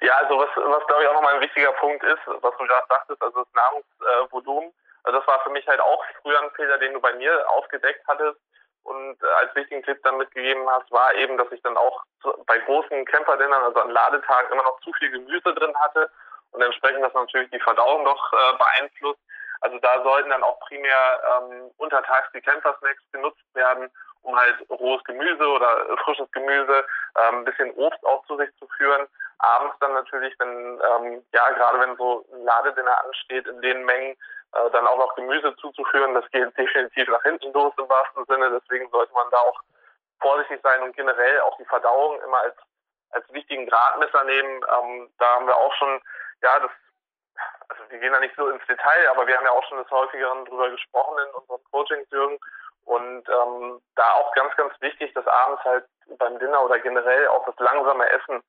Ja, 0.00 0.14
also 0.22 0.38
was, 0.38 0.48
was 0.56 0.86
glaube 0.86 1.02
ich 1.02 1.08
auch 1.08 1.14
nochmal 1.14 1.34
ein 1.34 1.40
wichtiger 1.40 1.72
Punkt 1.72 2.02
ist, 2.04 2.26
was 2.26 2.56
du 2.56 2.64
gerade 2.66 2.86
sagtest, 2.88 3.22
also 3.22 3.44
das 3.44 3.52
Nahrungsvolumen, 3.52 4.72
also 5.04 5.18
das 5.18 5.28
war 5.28 5.40
für 5.40 5.50
mich 5.50 5.66
halt 5.66 5.80
auch 5.80 6.04
früher 6.22 6.40
ein 6.40 6.50
Fehler, 6.52 6.78
den 6.78 6.94
du 6.94 7.00
bei 7.00 7.12
mir 7.14 7.44
aufgedeckt 7.50 8.02
hattest 8.06 8.40
und 8.88 9.22
als 9.24 9.54
wichtigen 9.54 9.82
Tipp 9.82 10.02
dann 10.02 10.16
mitgegeben 10.16 10.68
hast, 10.70 10.90
war 10.90 11.14
eben, 11.14 11.36
dass 11.36 11.50
ich 11.52 11.62
dann 11.62 11.76
auch 11.76 12.02
bei 12.46 12.58
großen 12.58 13.04
Camperdinnern, 13.04 13.62
also 13.62 13.80
an 13.80 13.90
Ladetagen, 13.90 14.52
immer 14.52 14.62
noch 14.62 14.80
zu 14.80 14.92
viel 14.94 15.10
Gemüse 15.10 15.54
drin 15.54 15.74
hatte 15.80 16.10
und 16.52 16.62
entsprechend 16.62 17.04
das 17.04 17.14
natürlich 17.14 17.50
die 17.50 17.60
Verdauung 17.60 18.04
noch 18.04 18.32
äh, 18.32 18.56
beeinflusst. 18.58 19.20
Also 19.60 19.78
da 19.78 20.02
sollten 20.02 20.30
dann 20.30 20.42
auch 20.42 20.58
primär 20.60 21.20
ähm, 21.36 21.70
untertags 21.78 22.28
die 22.32 22.40
Camper-Snacks 22.40 23.02
genutzt 23.12 23.44
werden, 23.54 23.90
um 24.22 24.36
halt 24.38 24.56
rohes 24.70 25.02
Gemüse 25.04 25.46
oder 25.46 25.96
frisches 26.04 26.30
Gemüse, 26.32 26.86
ähm, 27.16 27.40
ein 27.40 27.44
bisschen 27.44 27.72
Obst 27.74 28.04
auch 28.06 28.24
zu 28.26 28.36
sich 28.36 28.50
zu 28.58 28.66
führen. 28.76 29.06
Abends 29.38 29.76
dann 29.80 29.92
natürlich, 29.94 30.34
wenn, 30.38 30.48
ähm, 30.80 31.24
ja, 31.32 31.50
gerade 31.50 31.80
wenn 31.80 31.96
so 31.96 32.24
ein 32.32 32.44
Ladedinner 32.44 33.04
ansteht, 33.04 33.46
in 33.46 33.60
den 33.60 33.84
Mengen, 33.84 34.16
äh, 34.52 34.70
dann 34.70 34.86
auch 34.86 34.98
noch 34.98 35.14
Gemüse 35.14 35.54
zuzuführen, 35.56 36.14
das 36.14 36.28
geht 36.30 36.56
definitiv 36.56 37.08
nach 37.08 37.22
hinten 37.22 37.52
los 37.52 37.72
im 37.78 37.88
wahrsten 37.88 38.24
Sinne. 38.26 38.50
Deswegen 38.50 38.88
sollte 38.90 39.12
man 39.12 39.30
da 39.30 39.38
auch 39.38 39.60
vorsichtig 40.20 40.60
sein 40.62 40.82
und 40.82 40.96
generell 40.96 41.40
auch 41.40 41.56
die 41.58 41.64
Verdauung 41.64 42.20
immer 42.22 42.38
als, 42.38 42.56
als 43.10 43.32
wichtigen 43.32 43.66
Gradmesser 43.66 44.24
nehmen. 44.24 44.64
Ähm, 44.78 45.10
da 45.18 45.34
haben 45.34 45.46
wir 45.46 45.56
auch 45.56 45.74
schon, 45.74 46.00
ja, 46.42 46.58
das, 46.60 46.70
also 47.68 47.82
wir 47.90 47.98
gehen 47.98 48.12
da 48.12 48.20
nicht 48.20 48.36
so 48.36 48.48
ins 48.48 48.66
Detail, 48.66 49.08
aber 49.10 49.26
wir 49.26 49.36
haben 49.36 49.44
ja 49.44 49.52
auch 49.52 49.64
schon 49.68 49.78
des 49.78 49.90
Häufigeren 49.90 50.44
drüber 50.46 50.70
gesprochen 50.70 51.18
in 51.18 51.34
unseren 51.34 51.64
Coachings, 51.70 52.10
Jürgen. 52.10 52.38
Und 52.84 53.28
ähm, 53.28 53.82
da 53.96 54.12
auch 54.14 54.32
ganz, 54.34 54.56
ganz 54.56 54.72
wichtig, 54.80 55.12
dass 55.12 55.26
abends 55.26 55.62
halt 55.62 55.84
beim 56.18 56.38
Dinner 56.38 56.64
oder 56.64 56.78
generell 56.78 57.28
auch 57.28 57.44
das 57.44 57.58
langsame 57.58 58.08
Essen 58.10 58.42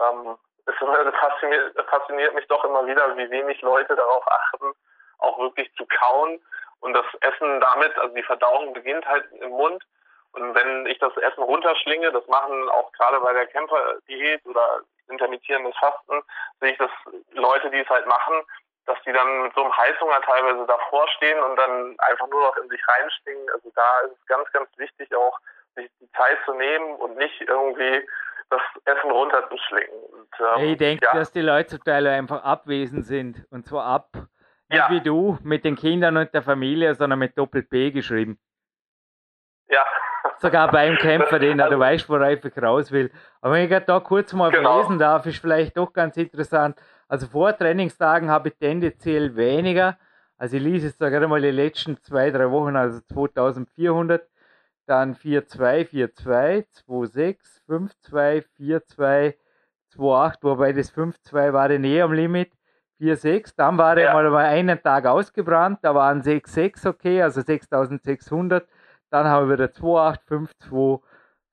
ähm, 0.00 0.38
es 0.66 0.74
fasziniert, 1.18 1.76
fasziniert 1.88 2.34
mich 2.34 2.46
doch 2.46 2.64
immer 2.64 2.86
wieder, 2.86 3.16
wie 3.16 3.30
wenig 3.30 3.60
Leute 3.62 3.96
darauf 3.96 4.26
achten, 4.28 4.72
auch 5.20 5.38
wirklich 5.38 5.72
zu 5.76 5.86
kauen. 5.86 6.40
Und 6.80 6.94
das 6.94 7.06
Essen 7.20 7.60
damit, 7.60 7.96
also 7.98 8.14
die 8.14 8.22
Verdauung 8.22 8.72
beginnt 8.72 9.06
halt 9.06 9.24
im 9.32 9.50
Mund. 9.50 9.84
Und 10.32 10.54
wenn 10.54 10.86
ich 10.86 10.98
das 10.98 11.16
Essen 11.16 11.42
runterschlinge, 11.42 12.12
das 12.12 12.26
machen 12.28 12.68
auch 12.70 12.92
gerade 12.92 13.20
bei 13.20 13.32
der 13.32 13.46
Camper-Diät 13.48 14.44
oder 14.46 14.80
intermittierendes 15.08 15.76
Fasten, 15.76 16.22
sehe 16.60 16.72
ich, 16.72 16.78
dass 16.78 16.90
Leute, 17.32 17.70
die 17.70 17.80
es 17.80 17.88
halt 17.88 18.06
machen, 18.06 18.42
dass 18.86 18.98
die 19.04 19.12
dann 19.12 19.42
mit 19.42 19.54
so 19.54 19.62
einem 19.62 19.76
Heißhunger 19.76 20.20
teilweise 20.22 20.66
davor 20.66 21.06
stehen 21.16 21.38
und 21.42 21.56
dann 21.56 21.96
einfach 21.98 22.28
nur 22.28 22.40
noch 22.42 22.56
in 22.56 22.68
sich 22.68 22.80
reinstingen. 22.88 23.48
Also 23.50 23.70
da 23.74 24.00
ist 24.06 24.12
es 24.12 24.26
ganz, 24.26 24.50
ganz 24.52 24.68
wichtig 24.78 25.14
auch, 25.14 25.38
sich 25.74 25.90
die 26.00 26.10
Zeit 26.12 26.38
zu 26.44 26.54
nehmen 26.54 26.96
und 26.96 27.16
nicht 27.16 27.40
irgendwie 27.40 28.06
das 28.50 28.62
Essen 28.84 29.10
runterzuschlingen. 29.10 30.02
Und, 30.12 30.28
ähm, 30.40 30.64
ich 30.70 30.76
denke, 30.76 31.04
ja. 31.04 31.14
dass 31.14 31.32
die 31.32 31.40
Leute 31.40 31.70
zum 31.70 31.84
Teil 31.84 32.06
einfach 32.06 32.42
abwesend 32.42 33.06
sind. 33.06 33.46
Und 33.50 33.66
zwar 33.66 33.84
ab, 33.84 34.08
nicht 34.70 34.78
ja. 34.78 34.90
wie 34.90 35.00
du, 35.00 35.38
mit 35.42 35.64
den 35.64 35.76
Kindern 35.76 36.16
und 36.16 36.32
der 36.32 36.42
Familie, 36.42 36.94
sondern 36.94 37.18
mit 37.18 37.36
Doppel-P 37.36 37.90
geschrieben. 37.90 38.38
Ja. 39.68 39.84
Sogar 40.38 40.70
beim 40.70 40.96
Kämpfer, 40.96 41.38
den 41.40 41.60
also, 41.60 41.74
du 41.74 41.80
weißt, 41.80 42.08
worauf 42.08 42.44
ich 42.44 42.62
raus 42.62 42.92
will. 42.92 43.10
Aber 43.40 43.54
wenn 43.54 43.70
ich 43.70 43.84
da 43.84 44.00
kurz 44.00 44.32
mal 44.32 44.50
genau. 44.50 44.74
verlesen 44.74 44.98
darf, 44.98 45.26
ist 45.26 45.38
vielleicht 45.38 45.76
doch 45.76 45.92
ganz 45.92 46.16
interessant. 46.16 46.80
Also 47.08 47.26
vor 47.26 47.56
Trainingstagen 47.56 48.30
habe 48.30 48.50
ich 48.50 48.56
tendenziell 48.56 49.34
weniger. 49.34 49.98
Also 50.38 50.56
ich 50.56 50.62
lese 50.62 50.86
jetzt 50.86 51.00
da 51.00 51.10
gerade 51.10 51.28
mal 51.28 51.42
die 51.42 51.50
letzten 51.50 52.00
zwei, 52.02 52.30
drei 52.30 52.50
Wochen, 52.50 52.76
also 52.76 53.00
2400 53.00 54.26
dann 54.86 55.14
4-2, 55.14 55.88
4-2, 55.88 56.64
2-6, 56.88 57.36
5-2, 57.68 58.44
4-2, 58.58 59.34
2-8, 59.94 60.34
wobei 60.42 60.72
das 60.72 60.92
5-2 60.94 61.52
war 61.52 61.68
dann 61.68 61.84
eh 61.84 62.00
am 62.00 62.12
Limit. 62.12 62.52
4-6, 63.00 63.54
dann 63.56 63.78
war 63.78 63.96
er 63.96 64.14
ja. 64.14 64.30
mal 64.30 64.44
einen 64.44 64.82
Tag 64.82 65.06
ausgebrannt, 65.06 65.78
da 65.82 65.94
waren 65.94 66.22
6-6 66.22 66.88
okay, 66.88 67.22
also 67.22 67.40
6600. 67.40 68.68
Dann 69.10 69.26
haben 69.26 69.48
wir 69.48 69.54
wieder 69.54 69.70
2-8, 69.70 70.18
5-2, 70.70 71.00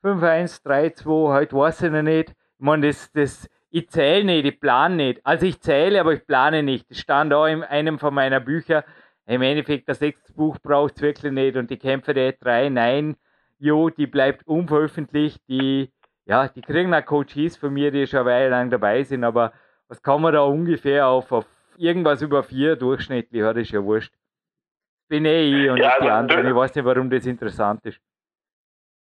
5-1, 0.03 0.63
3-2, 0.65 1.33
heute 1.33 1.55
weiß 1.55 1.81
ich 1.83 1.91
noch 1.91 2.01
nicht. 2.03 2.29
Ich 2.29 2.35
meine, 2.59 2.87
das, 2.87 3.11
das, 3.11 3.49
ich 3.69 3.89
zähle 3.89 4.25
nicht, 4.25 4.45
ich 4.45 4.59
plane 4.59 4.95
nicht. 4.95 5.25
Also 5.25 5.45
ich 5.45 5.59
zähle, 5.61 5.99
aber 5.99 6.13
ich 6.13 6.25
plane 6.25 6.63
nicht. 6.63 6.89
Das 6.89 6.99
stand 6.99 7.33
auch 7.33 7.45
in 7.45 7.63
einem 7.63 7.99
von 7.99 8.13
meiner 8.13 8.39
Bücher. 8.39 8.83
Im 9.25 9.41
Endeffekt, 9.41 9.89
das 9.89 9.99
sechste 9.99 10.33
Buch 10.33 10.57
braucht 10.59 10.95
es 10.95 11.01
wirklich 11.01 11.31
nicht 11.31 11.57
und 11.57 11.69
die 11.69 11.77
Kämpfe 11.77 12.13
der 12.13 12.33
3, 12.33 12.69
nein, 12.69 13.15
jo, 13.59 13.89
die 13.89 14.07
bleibt 14.07 14.47
unveröffentlicht, 14.47 15.41
die, 15.49 15.91
ja, 16.25 16.47
die 16.47 16.61
kriegen 16.61 16.93
auch 16.93 17.05
Coaches 17.05 17.57
von 17.57 17.73
mir, 17.73 17.91
die 17.91 18.07
schon 18.07 18.21
eine 18.21 18.29
Weile 18.29 18.49
lang 18.49 18.69
dabei 18.69 19.03
sind, 19.03 19.23
aber 19.23 19.51
was 19.89 20.01
kann 20.01 20.21
man 20.21 20.33
da 20.33 20.41
ungefähr 20.41 21.07
auf, 21.07 21.31
auf 21.31 21.45
irgendwas 21.77 22.21
über 22.21 22.43
vier 22.43 22.75
durchschnittlich, 22.75 23.41
das 23.41 23.57
ist 23.57 23.71
ja 23.71 23.83
wurscht. 23.83 24.13
Bin 25.09 25.25
eh 25.25 25.43
ich 25.43 25.69
und 25.69 25.77
ja, 25.77 25.87
nicht 25.87 26.01
die 26.01 26.03
also 26.03 26.09
anderen, 26.09 26.47
ich 26.47 26.55
weiß 26.55 26.75
nicht, 26.75 26.85
warum 26.85 27.09
das 27.09 27.25
interessant 27.25 27.85
ist. 27.85 27.99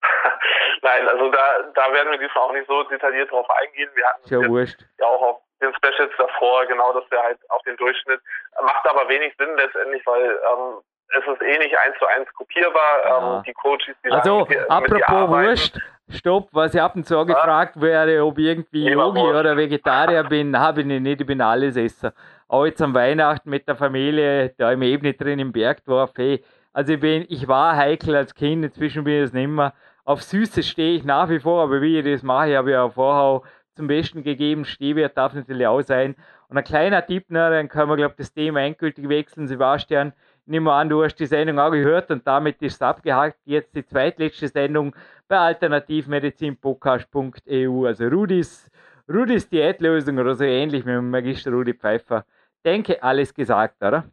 Nein, 0.82 1.08
also 1.10 1.30
da, 1.30 1.72
da 1.76 1.92
werden 1.92 2.12
wir 2.12 2.18
diesmal 2.18 2.46
auch 2.46 2.54
nicht 2.54 2.68
so 2.68 2.84
detailliert 2.84 3.30
drauf 3.32 3.50
eingehen. 3.50 3.90
Wir 3.94 4.08
hatten 4.08 4.30
ja, 4.30 4.48
wurscht. 4.48 4.80
ja 4.98 5.06
auch 5.08 5.22
auf 5.22 5.42
den 5.62 5.74
Specials 5.76 6.14
davor, 6.18 6.66
genau, 6.68 6.94
dass 6.94 7.10
wir 7.12 7.22
halt 7.22 7.38
auf 7.50 7.62
den 7.64 7.76
Durchschnitt, 7.76 8.22
macht 8.62 8.88
aber 8.88 9.10
wenig 9.10 9.36
Sinn 9.38 9.56
letztendlich, 9.58 10.06
weil 10.06 10.40
ähm, 10.52 10.82
es 11.10 11.26
ist 11.26 11.42
eh 11.42 11.58
nicht 11.58 11.76
eins 11.78 11.98
zu 11.98 12.06
eins 12.06 12.34
kopierbar. 12.34 13.00
Ja. 13.04 13.38
Ähm, 13.38 13.44
die 13.46 13.54
Coaches, 13.54 13.96
die 14.04 14.12
Also, 14.12 14.48
apropos 14.68 15.30
Wurst, 15.30 15.80
stopp, 16.10 16.50
was 16.52 16.74
ich 16.74 16.82
ab 16.82 16.96
und 16.96 17.06
zu 17.06 17.16
ja. 17.16 17.24
gefragt 17.24 17.80
werde, 17.82 18.24
ob 18.24 18.38
ich 18.38 18.46
irgendwie 18.46 18.90
Yogi 18.90 19.20
oder 19.20 19.58
Vegetarier 19.58 20.24
bin, 20.24 20.58
habe 20.60 20.82
ich 20.82 20.88
nicht, 20.88 21.22
ich 21.22 21.28
bin 21.28 21.42
alles 21.42 21.78
Esser. 21.78 22.14
Auch 22.48 22.66
jetzt 22.66 22.82
am 22.82 22.94
Weihnachten 22.94 23.50
mit 23.50 23.68
der 23.68 23.76
Familie, 23.76 24.54
da 24.58 24.72
im 24.72 24.82
eben 24.82 25.04
nicht 25.04 25.22
drin 25.22 25.40
im 25.40 25.52
Bergdorf, 25.52 26.12
hey, 26.16 26.44
also 26.74 26.94
ich 26.94 27.00
bin, 27.00 27.26
ich 27.30 27.48
war 27.48 27.76
heikel 27.76 28.16
als 28.16 28.36
Kind, 28.36 28.64
inzwischen 28.64 29.04
bin 29.04 29.16
ich 29.16 29.24
es 29.26 29.34
nicht 29.34 29.48
mehr. 29.48 29.74
Auf 30.06 30.24
Süßes 30.24 30.68
stehe 30.68 30.96
ich 30.96 31.04
nach 31.04 31.30
wie 31.30 31.40
vor, 31.40 31.64
aber 31.64 31.82
wie 31.82 32.00
ich 32.00 32.06
das 32.06 32.24
mache, 32.24 32.58
habe 32.58 32.70
ich 32.70 32.74
ja 32.74 32.90
vorher 32.90 33.42
zum 33.76 33.88
Besten 33.88 34.24
gegeben. 34.24 34.66
Stehwert 34.66 35.18
darf 35.18 35.34
natürlich 35.34 35.68
auch 35.68 35.82
sein. 35.82 36.16
Und 36.48 36.58
ein 36.58 36.64
kleiner 36.64 37.06
Tipp, 37.06 37.30
ne, 37.30 37.50
dann 37.50 37.70
können 37.70 37.90
wir, 37.90 37.96
glaube 37.96 38.14
ich, 38.14 38.18
das 38.18 38.34
Thema 38.34 38.62
endgültig 38.62 39.08
wechseln. 39.08 39.48
Sebastian, 39.48 40.14
nimm 40.50 40.64
mal 40.64 40.82
an, 40.82 40.90
du 40.90 41.04
hast 41.04 41.16
die 41.16 41.28
Sendung 41.28 41.60
auch 41.60 41.72
gehört 41.72 42.12
und 42.12 42.28
damit 42.28 42.62
ist 42.62 42.76
es 42.76 42.82
abgehakt. 42.82 43.38
Jetzt 43.46 43.76
die 43.76 43.86
zweitletzte 43.86 44.48
Sendung 44.48 44.96
bei 45.28 45.38
alternativmedizinpodcast.eu, 45.38 47.86
also 47.86 48.08
Rudis, 48.08 48.72
Rudis 49.08 49.48
Diätlösung 49.48 50.18
oder 50.18 50.34
so 50.36 50.44
ähnlich 50.44 50.84
mit 50.86 50.96
dem 50.96 51.12
Magister 51.12 51.52
Rudi 51.52 51.74
Pfeiffer. 51.74 52.26
Denke, 52.66 53.02
alles 53.02 53.34
gesagt, 53.34 53.82
oder? 53.82 54.04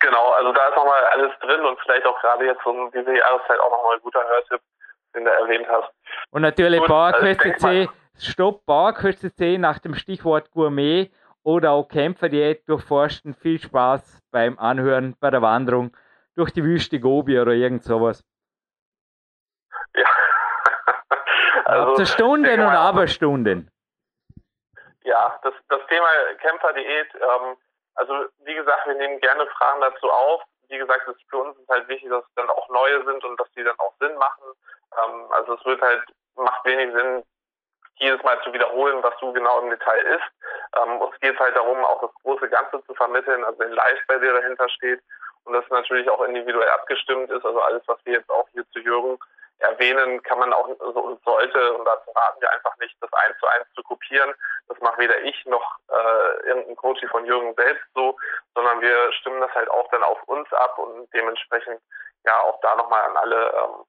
Genau, 0.00 0.30
also 0.32 0.52
da 0.52 0.68
ist 0.68 0.76
nochmal 0.76 1.02
alles 1.12 1.32
drin 1.40 1.64
und 1.64 1.80
vielleicht 1.80 2.06
auch 2.06 2.20
gerade 2.20 2.46
jetzt 2.46 2.64
um 2.66 2.92
diese 2.92 3.16
Jahreszeit 3.16 3.58
auch 3.58 3.70
nochmal 3.70 3.96
ein 3.96 4.02
guter 4.02 4.22
Hörtipp, 4.28 4.60
den 5.14 5.24
du 5.24 5.30
erwähnt 5.30 5.66
hast. 5.68 5.90
Und 6.30 6.42
natürlich 6.42 6.84
Bauerquest 6.84 7.40
C, 7.58 7.88
Stopp, 8.18 8.66
Bauerquest 8.66 9.34
C 9.36 9.58
nach 9.58 9.78
dem 9.78 9.94
Stichwort 9.94 10.50
Gourmet 10.50 11.10
oder 11.42 11.72
auch 11.72 11.88
Kämpferdiät 11.88 12.68
durchforsten. 12.68 13.34
Viel 13.34 13.58
Spaß 13.58 14.22
beim 14.30 14.58
Anhören, 14.58 15.16
bei 15.20 15.30
der 15.30 15.42
Wanderung 15.42 15.96
durch 16.36 16.52
die 16.52 16.64
Wüste 16.64 17.00
Gobi 17.00 17.38
oder 17.38 17.52
irgend 17.52 17.84
sowas. 17.84 18.24
Ja. 19.94 20.06
also, 21.64 21.90
also 21.90 22.04
Stunden 22.04 22.60
und 22.60 22.74
Aberstunden. 22.74 23.70
Ja, 25.02 25.38
das, 25.42 25.54
das 25.68 25.80
Thema 25.88 26.06
Kämpferdiät, 26.40 27.08
ähm, 27.14 27.56
also 27.94 28.26
wie 28.44 28.54
gesagt, 28.54 28.86
wir 28.86 28.94
nehmen 28.94 29.18
gerne 29.20 29.46
Fragen 29.46 29.80
dazu 29.80 30.10
auf. 30.10 30.42
Wie 30.68 30.78
gesagt, 30.78 31.08
es 31.08 31.16
für 31.28 31.38
uns 31.38 31.58
ist 31.58 31.68
halt 31.68 31.88
wichtig, 31.88 32.10
dass 32.10 32.24
es 32.24 32.34
dann 32.36 32.48
auch 32.48 32.68
neue 32.68 33.04
sind 33.04 33.24
und 33.24 33.40
dass 33.40 33.50
die 33.52 33.64
dann 33.64 33.78
auch 33.78 33.92
Sinn 33.98 34.14
machen. 34.16 34.44
Ähm, 34.98 35.26
also 35.32 35.54
es 35.54 35.64
wird 35.64 35.80
halt, 35.82 36.04
macht 36.36 36.64
wenig 36.64 36.94
Sinn, 36.94 37.24
jedes 38.00 38.22
Mal 38.22 38.40
zu 38.42 38.52
wiederholen, 38.52 39.02
was 39.02 39.14
so 39.20 39.32
genau 39.32 39.60
im 39.60 39.70
Detail 39.70 40.02
ist. 40.02 40.24
Ähm, 40.82 41.00
uns 41.00 41.18
geht 41.20 41.34
es 41.34 41.40
halt 41.40 41.54
darum, 41.54 41.84
auch 41.84 42.00
das 42.00 42.10
große 42.22 42.48
Ganze 42.48 42.82
zu 42.86 42.94
vermitteln, 42.94 43.44
also 43.44 43.58
den 43.62 43.72
Lifestyle, 43.72 44.20
der 44.20 44.32
dahinter 44.34 44.68
steht 44.68 45.00
und 45.44 45.52
das 45.52 45.64
natürlich 45.70 46.08
auch 46.08 46.22
individuell 46.22 46.68
abgestimmt 46.70 47.30
ist. 47.30 47.44
Also 47.44 47.60
alles, 47.60 47.82
was 47.86 47.98
wir 48.04 48.14
jetzt 48.14 48.30
auch 48.30 48.48
hier 48.52 48.64
zu 48.72 48.80
Jürgen 48.80 49.18
erwähnen, 49.58 50.22
kann 50.22 50.38
man 50.38 50.52
auch 50.52 50.68
also, 50.80 51.00
und 51.00 51.22
sollte, 51.24 51.74
und 51.74 51.84
dazu 51.84 52.10
raten 52.12 52.40
wir 52.40 52.50
einfach 52.50 52.76
nicht, 52.78 52.96
das 53.00 53.12
eins 53.12 53.38
zu 53.38 53.46
eins 53.46 53.66
zu 53.74 53.82
kopieren. 53.82 54.34
Das 54.68 54.80
macht 54.80 54.98
weder 54.98 55.20
ich 55.20 55.44
noch 55.46 55.76
äh, 55.88 56.46
irgendein 56.46 56.76
Coach 56.76 57.04
von 57.10 57.26
Jürgen 57.26 57.54
selbst 57.54 57.84
so, 57.94 58.16
sondern 58.54 58.80
wir 58.80 59.12
stimmen 59.12 59.40
das 59.40 59.54
halt 59.54 59.70
auch 59.70 59.88
dann 59.90 60.02
auf 60.02 60.22
uns 60.24 60.50
ab 60.54 60.78
und 60.78 61.12
dementsprechend 61.12 61.80
ja 62.24 62.38
auch 62.40 62.58
da 62.60 62.74
nochmal 62.76 63.02
an 63.04 63.16
alle 63.16 63.52
ähm, 63.52 63.84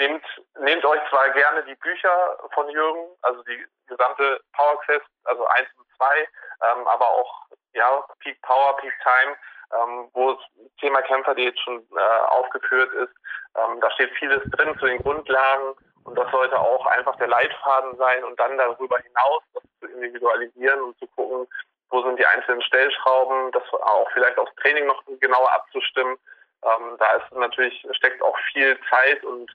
nehmt, 0.00 0.24
nehmt 0.58 0.84
euch 0.84 1.00
zwar 1.10 1.30
gerne 1.30 1.62
die 1.64 1.76
Bücher 1.76 2.38
von 2.54 2.68
Jürgen, 2.70 3.06
also 3.22 3.42
die 3.44 3.64
gesamte 3.86 4.40
Power 4.54 4.80
Quest, 4.80 5.06
also 5.24 5.46
eins 5.46 5.68
und 5.76 5.86
zwei, 5.96 6.26
ähm, 6.62 6.86
aber 6.86 7.06
auch 7.06 7.46
ja 7.74 8.04
Peak 8.20 8.40
Power, 8.42 8.76
Peak 8.78 8.94
Time, 9.02 9.36
ähm, 9.78 10.08
wo 10.12 10.32
das 10.32 10.44
Thema 10.80 11.02
Kämpfer, 11.02 11.34
die 11.34 11.44
jetzt 11.44 11.60
schon 11.60 11.86
äh, 11.94 12.20
aufgeführt 12.30 12.92
ist, 12.94 13.14
ähm, 13.56 13.80
da 13.80 13.90
steht 13.92 14.10
vieles 14.18 14.42
drin 14.50 14.76
zu 14.78 14.86
den 14.86 15.02
Grundlagen 15.02 15.74
und 16.04 16.16
das 16.16 16.30
sollte 16.30 16.58
auch 16.58 16.86
einfach 16.86 17.16
der 17.16 17.28
Leitfaden 17.28 17.96
sein 17.96 18.24
und 18.24 18.40
dann 18.40 18.56
darüber 18.56 18.98
hinaus 18.98 19.42
das 19.54 19.62
zu 19.80 19.86
individualisieren 19.86 20.80
und 20.80 20.98
zu 20.98 21.06
gucken, 21.08 21.46
wo 21.90 22.02
sind 22.02 22.18
die 22.18 22.26
einzelnen 22.26 22.62
Stellschrauben, 22.62 23.52
das 23.52 23.62
auch 23.72 24.08
vielleicht 24.12 24.38
aufs 24.38 24.54
Training 24.56 24.86
noch 24.86 25.02
genauer 25.20 25.52
abzustimmen. 25.52 26.16
Ähm, 26.62 26.96
da 26.98 27.12
ist 27.14 27.32
natürlich 27.32 27.86
steckt 27.92 28.22
auch 28.22 28.38
viel 28.52 28.78
Zeit 28.88 29.24
und 29.24 29.50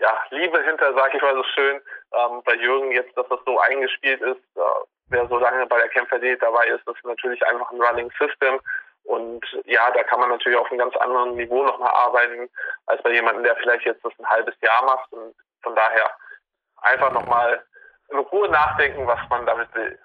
ja, 0.00 0.22
Liebe 0.30 0.62
hinter, 0.62 0.94
sage 0.94 1.16
ich 1.16 1.22
mal 1.22 1.34
so 1.34 1.44
schön. 1.54 1.80
Ähm, 2.12 2.42
bei 2.44 2.54
Jürgen 2.54 2.92
jetzt, 2.92 3.16
dass 3.16 3.28
das 3.28 3.40
so 3.44 3.58
eingespielt 3.60 4.20
ist, 4.20 4.40
äh, 4.56 4.60
wer 5.08 5.26
so 5.28 5.38
lange 5.38 5.66
bei 5.66 5.78
der 5.78 5.88
Kämpfer.de 5.88 6.36
dabei 6.36 6.66
ist, 6.66 6.86
das 6.86 6.96
ist 6.96 7.04
natürlich 7.04 7.44
einfach 7.46 7.70
ein 7.70 7.80
Running 7.80 8.10
System. 8.18 8.60
Und 9.04 9.44
ja, 9.64 9.90
da 9.90 10.02
kann 10.04 10.20
man 10.20 10.28
natürlich 10.28 10.58
auf 10.58 10.70
einem 10.70 10.78
ganz 10.78 10.94
anderen 10.96 11.34
Niveau 11.34 11.64
nochmal 11.64 11.92
arbeiten, 11.94 12.48
als 12.86 13.02
bei 13.02 13.12
jemandem, 13.12 13.42
der 13.42 13.56
vielleicht 13.56 13.86
jetzt 13.86 14.04
das 14.04 14.12
ein 14.18 14.28
halbes 14.28 14.54
Jahr 14.60 14.84
macht. 14.84 15.10
Und 15.12 15.34
von 15.62 15.74
daher 15.74 16.10
einfach 16.82 17.12
nochmal 17.12 17.62
in 18.10 18.18
Ruhe 18.18 18.48
nachdenken, 18.50 19.06
was 19.06 19.20
man 19.30 19.46
damit 19.46 19.74
will. 19.74 19.98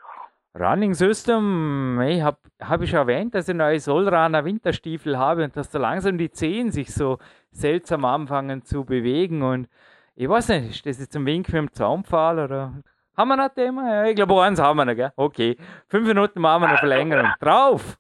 Running 0.55 0.93
System, 0.93 1.97
hey, 1.99 2.19
habe 2.19 2.37
hab 2.61 2.81
ich 2.81 2.93
erwähnt, 2.93 3.33
dass 3.33 3.49
ich 3.49 3.55
neue 3.55 3.79
Solrunner 3.79 4.45
Winterstiefel 4.45 5.17
habe 5.17 5.43
und 5.45 5.57
dass 5.57 5.71
da 5.71 5.79
langsam 5.79 6.19
die 6.19 6.29
Zehen 6.29 6.71
sich 6.71 6.93
so 6.93 7.17
seltsam 7.51 8.05
anfangen 8.05 8.63
zu 8.63 8.85
bewegen 8.85 9.41
und 9.41 9.67
ich 10.15 10.30
weiß 10.30 10.49
nicht, 10.49 10.69
ist 10.69 10.85
das 10.85 10.99
jetzt 10.99 11.15
ein 11.15 11.26
Wink 11.26 11.48
mit 11.48 11.56
dem 11.56 11.72
Zaunpfahl 11.72 12.40
oder 12.40 12.73
haben 13.18 13.27
wir 13.27 13.35
noch 13.35 13.45
ein 13.45 13.56
Thema? 13.56 13.95
Ja, 13.95 14.06
ich 14.06 14.15
glaube, 14.15 14.41
eins 14.41 14.60
haben 14.60 14.77
wir 14.77 14.85
noch, 14.85 14.95
gell? 14.95 15.11
Okay. 15.15 15.57
Fünf 15.88 16.07
Minuten 16.07 16.40
machen 16.40 16.64
wir 16.64 16.69
eine 16.69 16.77
Verlängerung. 16.77 17.31
Drauf! 17.40 17.98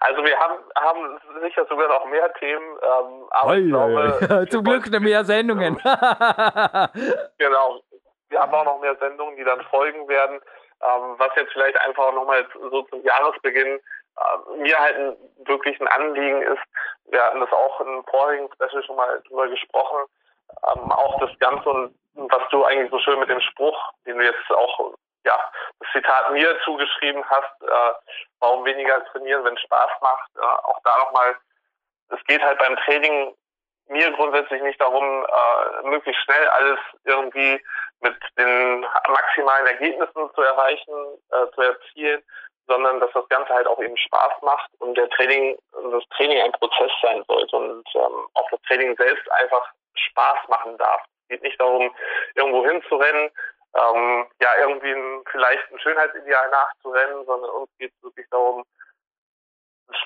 Also 0.00 0.24
wir 0.24 0.38
haben, 0.38 0.58
haben 0.76 1.20
sicher 1.42 1.66
sogar 1.68 1.88
noch 1.88 2.06
mehr 2.06 2.32
Themen, 2.34 2.76
ähm, 2.82 3.26
aber 3.30 3.50
Oi, 3.50 3.66
glaube, 3.66 4.46
zum 4.50 4.64
Glück 4.64 4.90
noch 4.90 5.00
mehr 5.00 5.24
Sendungen. 5.24 5.76
genau. 7.38 7.80
Wir 8.30 8.40
haben 8.40 8.54
auch 8.54 8.64
noch 8.64 8.80
mehr 8.80 8.96
Sendungen, 8.96 9.36
die 9.36 9.44
dann 9.44 9.60
folgen 9.64 10.08
werden. 10.08 10.40
Ähm, 10.82 11.14
was 11.18 11.30
jetzt 11.36 11.52
vielleicht 11.52 11.78
einfach 11.80 12.14
nochmal 12.14 12.46
so 12.70 12.82
zum 12.82 13.02
Jahresbeginn 13.02 13.78
äh, 14.16 14.58
mir 14.62 14.78
halt 14.78 14.96
ein, 14.96 15.16
wirklich 15.46 15.78
ein 15.80 15.88
Anliegen 15.88 16.40
ist. 16.42 16.62
Wir 17.10 17.22
hatten 17.22 17.40
das 17.40 17.52
auch 17.52 17.80
im 17.80 18.02
vorigen 18.04 18.48
Special 18.54 18.82
schon 18.84 18.96
mal 18.96 19.20
drüber 19.28 19.48
gesprochen. 19.48 20.06
Ähm, 20.68 20.92
auch 20.92 21.18
das 21.20 21.36
Ganze 21.38 21.68
und 21.68 21.94
was 22.14 22.42
du 22.50 22.64
eigentlich 22.64 22.90
so 22.90 22.98
schön 22.98 23.18
mit 23.18 23.28
dem 23.28 23.40
Spruch, 23.40 23.92
den 24.06 24.18
du 24.18 24.24
jetzt 24.24 24.50
auch 24.50 24.94
ja, 25.24 25.38
das 25.80 25.88
Zitat 25.92 26.32
mir 26.32 26.58
zugeschrieben 26.64 27.22
hast, 27.28 27.62
äh, 27.62 27.92
warum 28.40 28.64
weniger 28.64 29.04
trainieren, 29.06 29.44
wenn 29.44 29.54
es 29.54 29.60
Spaß 29.60 29.90
macht. 30.00 30.30
Äh, 30.36 30.40
auch 30.40 30.78
da 30.84 30.98
nochmal, 30.98 31.36
es 32.08 32.24
geht 32.24 32.42
halt 32.42 32.58
beim 32.58 32.76
Training 32.76 33.34
mir 33.88 34.10
grundsätzlich 34.12 34.62
nicht 34.62 34.80
darum, 34.80 35.26
äh, 35.26 35.88
möglichst 35.88 36.22
schnell 36.22 36.48
alles 36.48 36.78
irgendwie 37.04 37.62
mit 38.00 38.16
den 38.38 38.80
maximalen 39.08 39.66
Ergebnissen 39.66 40.30
zu 40.34 40.42
erreichen, 40.42 40.94
äh, 41.30 41.50
zu 41.54 41.60
erzielen, 41.60 42.22
sondern 42.70 43.00
dass 43.00 43.10
das 43.12 43.28
Ganze 43.28 43.52
halt 43.52 43.66
auch 43.66 43.80
eben 43.80 43.96
Spaß 43.96 44.42
macht 44.42 44.70
und 44.78 44.96
der 44.96 45.10
Training, 45.10 45.58
das 45.72 46.04
Training 46.16 46.40
ein 46.40 46.52
Prozess 46.52 46.92
sein 47.02 47.24
sollte 47.26 47.56
und 47.56 47.84
ähm, 47.94 48.28
auch 48.34 48.48
das 48.50 48.62
Training 48.62 48.96
selbst 48.96 49.30
einfach 49.32 49.72
Spaß 49.94 50.48
machen 50.48 50.78
darf. 50.78 51.02
Es 51.22 51.28
geht 51.30 51.42
nicht 51.42 51.60
darum, 51.60 51.92
irgendwo 52.36 52.64
hinzurennen, 52.64 53.30
ähm, 53.74 54.26
ja, 54.40 54.48
irgendwie 54.60 54.92
ein, 54.92 55.24
vielleicht 55.30 55.70
ein 55.72 55.80
Schönheitsideal 55.80 56.50
nachzurennen, 56.50 57.24
sondern 57.26 57.50
uns 57.50 57.70
geht 57.78 57.92
es 57.92 58.02
wirklich 58.04 58.26
darum, 58.30 58.64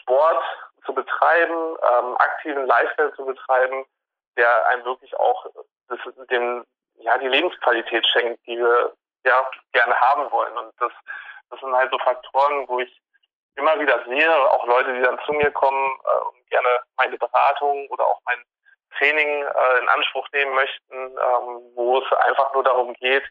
Sport 0.00 0.42
zu 0.86 0.94
betreiben, 0.94 1.76
ähm, 1.92 2.16
aktiven 2.16 2.66
Lifestyle 2.66 3.12
zu 3.14 3.26
betreiben, 3.26 3.84
der 4.38 4.66
einem 4.68 4.84
wirklich 4.86 5.14
auch 5.16 5.46
das, 5.88 5.98
dem, 6.30 6.64
ja, 6.96 7.18
die 7.18 7.28
Lebensqualität 7.28 8.06
schenkt, 8.06 8.46
die 8.46 8.56
wir 8.56 8.94
ja 9.26 9.50
gerne 9.72 10.00
haben 10.00 10.30
wollen. 10.30 10.56
Und 10.56 10.72
das, 10.78 10.92
das 11.54 11.60
sind 11.60 11.74
halt 11.74 11.90
so 11.90 11.98
Faktoren, 11.98 12.68
wo 12.68 12.80
ich 12.80 13.00
immer 13.56 13.78
wieder 13.78 14.04
sehe, 14.04 14.50
auch 14.50 14.66
Leute, 14.66 14.92
die 14.94 15.02
dann 15.02 15.20
zu 15.24 15.32
mir 15.32 15.50
kommen 15.52 15.98
äh, 16.04 16.24
und 16.26 16.50
gerne 16.50 16.80
meine 16.96 17.16
Beratung 17.16 17.88
oder 17.88 18.04
auch 18.04 18.20
mein 18.26 18.42
Training 18.98 19.44
äh, 19.44 19.78
in 19.78 19.88
Anspruch 19.88 20.26
nehmen 20.32 20.54
möchten, 20.54 20.94
ähm, 20.94 21.72
wo 21.74 21.98
es 21.98 22.12
einfach 22.18 22.52
nur 22.54 22.64
darum 22.64 22.92
geht, 22.94 23.24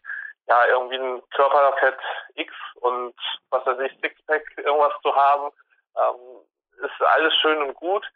ja, 0.46 0.66
irgendwie 0.66 0.96
ein 0.96 1.22
Körperfett 1.30 1.98
X 2.34 2.52
und 2.76 3.14
was 3.50 3.64
weiß 3.66 3.78
ich, 3.80 3.92
Sixpack 4.00 4.44
irgendwas 4.56 4.94
zu 5.02 5.14
haben, 5.14 5.50
ähm, 5.96 6.84
ist 6.84 7.02
alles 7.02 7.34
schön 7.36 7.62
und 7.62 7.74
gut, 7.74 8.06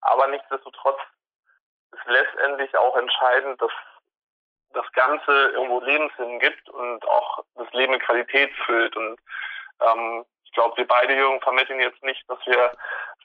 aber 0.00 0.26
nichtsdestotrotz 0.28 1.00
ist 1.92 2.06
letztendlich 2.06 2.76
auch 2.76 2.96
entscheidend, 2.96 3.60
dass 3.60 3.72
das 4.74 4.90
Ganze 4.92 5.32
irgendwo 5.50 5.80
Lebenssinn 5.80 6.38
gibt 6.38 6.68
und 6.70 7.06
auch 7.06 7.44
das 7.54 7.70
Leben 7.72 7.92
mit 7.92 8.02
Qualität 8.02 8.50
füllt. 8.66 8.96
Und 8.96 9.18
ähm, 9.80 10.24
ich 10.44 10.52
glaube, 10.52 10.76
wir 10.76 10.86
beide 10.86 11.14
Jungen 11.14 11.40
vermitteln 11.40 11.80
jetzt 11.80 12.02
nicht, 12.02 12.28
dass 12.28 12.38
wir 12.46 12.72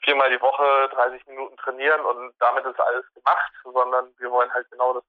viermal 0.02 0.30
die 0.30 0.40
Woche 0.40 0.88
30 0.92 1.26
Minuten 1.26 1.56
trainieren 1.56 2.00
und 2.00 2.32
damit 2.38 2.64
ist 2.64 2.80
alles 2.80 3.04
gemacht, 3.14 3.52
sondern 3.64 4.12
wir 4.18 4.30
wollen 4.30 4.52
halt 4.52 4.70
genau 4.70 4.94
das, 4.94 5.02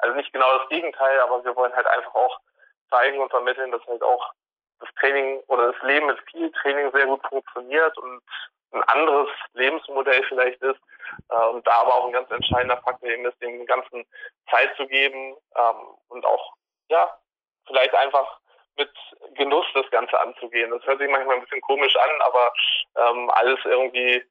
also 0.00 0.14
nicht 0.14 0.32
genau 0.32 0.58
das 0.58 0.68
Gegenteil, 0.68 1.20
aber 1.20 1.44
wir 1.44 1.56
wollen 1.56 1.74
halt 1.74 1.86
einfach 1.86 2.14
auch 2.14 2.38
zeigen 2.90 3.18
und 3.20 3.30
vermitteln, 3.30 3.70
dass 3.72 3.84
halt 3.86 4.02
auch 4.02 4.32
das 4.84 4.94
Training 5.00 5.40
oder 5.48 5.72
das 5.72 5.82
Leben 5.82 6.06
mit 6.06 6.18
viel 6.30 6.50
Training 6.52 6.90
sehr 6.92 7.06
gut 7.06 7.20
funktioniert 7.28 7.96
und 7.98 8.22
ein 8.72 8.82
anderes 8.84 9.28
Lebensmodell 9.52 10.24
vielleicht 10.24 10.60
ist 10.62 10.80
äh, 11.30 11.46
und 11.46 11.66
da 11.66 11.72
aber 11.80 11.94
auch 11.94 12.06
ein 12.06 12.12
ganz 12.12 12.30
entscheidender 12.30 12.76
Faktor 12.78 13.08
eben 13.08 13.24
ist, 13.24 13.40
dem 13.40 13.64
Ganzen 13.66 14.04
Zeit 14.50 14.74
zu 14.76 14.86
geben 14.86 15.36
ähm, 15.56 15.76
und 16.08 16.24
auch 16.26 16.54
ja 16.88 17.16
vielleicht 17.66 17.94
einfach 17.94 18.38
mit 18.76 18.90
Genuss 19.34 19.66
das 19.74 19.88
Ganze 19.90 20.20
anzugehen. 20.20 20.70
Das 20.70 20.84
hört 20.84 20.98
sich 20.98 21.08
manchmal 21.08 21.36
ein 21.36 21.42
bisschen 21.42 21.60
komisch 21.60 21.94
an, 21.96 22.20
aber 22.22 22.52
ähm, 22.96 23.30
alles 23.30 23.60
irgendwie 23.64 24.24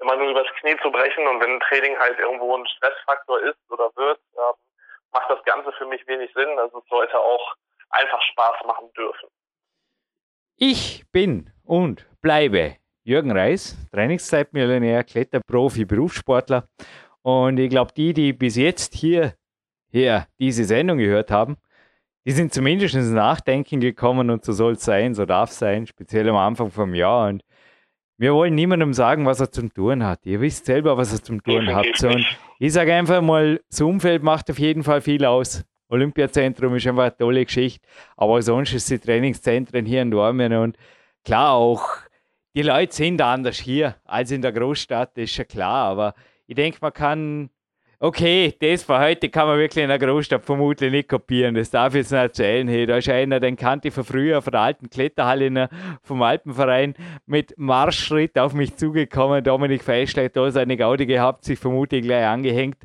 immer 0.00 0.16
nur 0.16 0.30
übers 0.30 0.48
Knie 0.60 0.76
zu 0.82 0.90
brechen 0.90 1.26
und 1.26 1.40
wenn 1.40 1.52
ein 1.56 1.60
Training 1.60 1.98
halt 1.98 2.18
irgendwo 2.18 2.56
ein 2.56 2.66
Stressfaktor 2.66 3.40
ist 3.40 3.58
oder 3.70 3.90
wird, 3.96 4.18
ähm, 4.36 4.54
macht 5.12 5.30
das 5.30 5.42
Ganze 5.44 5.72
für 5.72 5.86
mich 5.86 6.06
wenig 6.06 6.32
Sinn. 6.32 6.58
Also 6.58 6.78
es 6.78 6.88
sollte 6.88 7.18
auch 7.18 7.54
einfach 7.90 8.22
Spaß 8.22 8.64
machen 8.64 8.92
dürfen. 8.94 9.28
Ich 10.62 11.04
bin 11.10 11.48
und 11.64 12.06
bleibe 12.20 12.76
Jürgen 13.02 13.30
Reis, 13.30 13.78
Trainingszeitmillionär, 13.92 15.04
Kletterprofi, 15.04 15.86
Berufssportler. 15.86 16.68
Und 17.22 17.58
ich 17.58 17.70
glaube, 17.70 17.92
die, 17.96 18.12
die 18.12 18.34
bis 18.34 18.56
jetzt 18.56 18.94
hier, 18.94 19.32
hier 19.90 20.26
diese 20.38 20.64
Sendung 20.64 20.98
gehört 20.98 21.30
haben, 21.30 21.56
die 22.26 22.32
sind 22.32 22.52
zumindest 22.52 22.94
ins 22.94 23.08
Nachdenken 23.08 23.80
gekommen 23.80 24.28
und 24.28 24.44
so 24.44 24.52
soll 24.52 24.74
es 24.74 24.84
sein, 24.84 25.14
so 25.14 25.24
darf 25.24 25.48
es 25.48 25.58
sein, 25.58 25.86
speziell 25.86 26.28
am 26.28 26.36
Anfang 26.36 26.70
vom 26.70 26.94
Jahr. 26.94 27.28
Und 27.28 27.42
wir 28.18 28.34
wollen 28.34 28.54
niemandem 28.54 28.92
sagen, 28.92 29.24
was 29.24 29.40
er 29.40 29.50
zum 29.50 29.72
Tun 29.72 30.04
hat. 30.04 30.26
Ihr 30.26 30.42
wisst 30.42 30.66
selber, 30.66 30.98
was 30.98 31.10
er 31.10 31.22
zum 31.22 31.42
Tun 31.42 31.74
hat. 31.74 32.04
Und 32.04 32.26
ich 32.58 32.74
sage 32.74 32.92
einfach 32.92 33.22
mal, 33.22 33.62
das 33.70 33.80
Umfeld 33.80 34.22
macht 34.22 34.50
auf 34.50 34.58
jeden 34.58 34.82
Fall 34.82 35.00
viel 35.00 35.24
aus. 35.24 35.64
Olympiazentrum 35.90 36.76
ist 36.76 36.86
einfach 36.86 37.02
eine 37.02 37.16
tolle 37.16 37.44
Geschichte. 37.44 37.86
Aber 38.16 38.40
sonst 38.42 38.72
ist 38.72 38.90
die 38.90 38.98
Trainingszentren 38.98 39.84
hier 39.84 40.02
in 40.02 40.10
Dormen 40.10 40.52
und 40.54 40.76
klar 41.24 41.52
auch, 41.52 41.84
die 42.54 42.62
Leute 42.62 42.94
sind 42.94 43.20
anders 43.20 43.58
hier 43.58 43.96
als 44.04 44.30
in 44.30 44.42
der 44.42 44.52
Großstadt, 44.52 45.16
das 45.16 45.24
ist 45.24 45.34
schon 45.34 45.46
klar. 45.46 45.90
Aber 45.90 46.14
ich 46.46 46.54
denke, 46.54 46.78
man 46.80 46.92
kann 46.92 47.50
okay, 48.02 48.54
das 48.58 48.82
von 48.82 48.98
heute 48.98 49.28
kann 49.28 49.46
man 49.46 49.58
wirklich 49.58 49.82
in 49.82 49.90
der 49.90 49.98
Großstadt 49.98 50.42
vermutlich 50.42 50.90
nicht 50.90 51.08
kopieren. 51.08 51.54
Das 51.54 51.70
darf 51.70 51.94
ich 51.94 52.00
jetzt 52.00 52.12
nicht 52.12 52.20
erzählen. 52.20 52.66
Hey, 52.66 52.86
da 52.86 52.96
ist 52.96 53.08
einer, 53.10 53.40
den 53.40 53.56
kannte 53.56 53.88
ich 53.88 53.94
von 53.94 54.04
früher, 54.04 54.40
von 54.40 54.52
der 54.52 54.62
alten 54.62 54.88
Kletterhalle 54.88 55.68
vom 56.02 56.22
Alpenverein, 56.22 56.94
mit 57.26 57.52
Marschschritt 57.58 58.38
auf 58.38 58.54
mich 58.54 58.74
zugekommen. 58.76 59.44
Dominik 59.44 59.84
Feischler 59.84 60.24
hat 60.24 60.36
da 60.36 60.50
seine 60.50 60.78
Gaudi 60.78 61.04
gehabt, 61.04 61.44
sich 61.44 61.58
vermutlich 61.58 62.02
gleich 62.02 62.26
angehängt. 62.26 62.78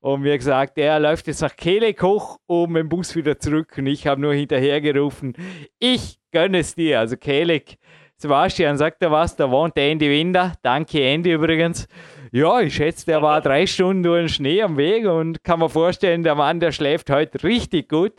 Und 0.00 0.24
wie 0.24 0.36
gesagt, 0.36 0.76
er 0.78 0.98
läuft 0.98 1.28
jetzt 1.28 1.42
nach 1.42 1.54
Kehlek 1.54 2.02
hoch 2.02 2.38
und 2.46 2.72
mit 2.72 2.80
dem 2.80 2.88
Bus 2.88 3.14
wieder 3.14 3.38
zurück. 3.38 3.74
Und 3.78 3.86
ich 3.86 4.06
habe 4.08 4.20
nur 4.20 4.34
hinterhergerufen, 4.34 5.34
ich 5.78 6.18
gönne 6.32 6.58
es 6.58 6.74
dir. 6.74 6.98
Also 6.98 7.16
Kehlek, 7.16 7.78
Sebastian, 8.16 8.76
sagt 8.76 9.00
er 9.02 9.12
was, 9.12 9.36
da 9.36 9.48
wohnt 9.48 9.76
der 9.76 9.92
Andy 9.92 10.10
Winder. 10.10 10.54
Danke 10.62 11.02
Andy 11.02 11.32
übrigens. 11.32 11.86
Ja, 12.32 12.60
ich 12.60 12.74
schätze, 12.74 13.06
der 13.06 13.22
war 13.22 13.40
drei 13.40 13.66
Stunden 13.66 14.02
durch 14.02 14.22
den 14.22 14.28
Schnee 14.28 14.62
am 14.62 14.76
Weg 14.76 15.06
und 15.06 15.44
kann 15.44 15.60
mir 15.60 15.68
vorstellen, 15.68 16.24
der 16.24 16.34
Mann, 16.34 16.58
der 16.58 16.72
schläft 16.72 17.08
heute 17.08 17.42
richtig 17.44 17.88
gut. 17.88 18.14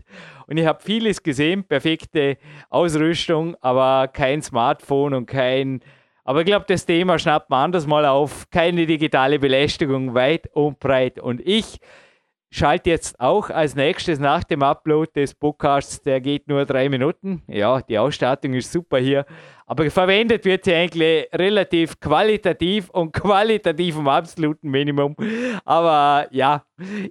Und 0.47 0.57
ich 0.57 0.65
habe 0.65 0.81
vieles 0.81 1.21
gesehen, 1.23 1.65
perfekte 1.65 2.37
Ausrüstung, 2.69 3.57
aber 3.59 4.07
kein 4.07 4.41
Smartphone 4.41 5.13
und 5.13 5.25
kein. 5.25 5.81
Aber 6.23 6.39
ich 6.39 6.45
glaube, 6.45 6.65
das 6.69 6.85
Thema 6.85 7.19
schnappt 7.19 7.49
man 7.49 7.65
anders 7.65 7.85
mal 7.85 8.05
auf. 8.05 8.49
Keine 8.49 8.85
digitale 8.85 9.39
Belästigung, 9.39 10.13
weit 10.13 10.47
und 10.53 10.79
breit. 10.79 11.19
Und 11.19 11.41
ich 11.45 11.79
schalte 12.49 12.89
jetzt 12.89 13.19
auch 13.19 13.49
als 13.49 13.75
nächstes 13.75 14.19
nach 14.19 14.43
dem 14.43 14.63
Upload 14.63 15.11
des 15.15 15.33
Podcasts, 15.33 16.01
der 16.01 16.21
geht 16.21 16.47
nur 16.47 16.65
drei 16.65 16.89
Minuten. 16.89 17.43
Ja, 17.47 17.81
die 17.81 17.97
Ausstattung 17.97 18.53
ist 18.53 18.71
super 18.71 18.97
hier. 18.97 19.25
Aber 19.65 19.89
verwendet 19.91 20.45
wird 20.45 20.63
sie 20.63 20.73
eigentlich 20.73 21.27
relativ 21.33 21.99
qualitativ 21.99 22.89
und 22.89 23.11
qualitativ 23.13 23.97
im 23.97 24.07
absoluten 24.07 24.69
Minimum. 24.69 25.15
Aber 25.65 26.27
ja, 26.31 26.63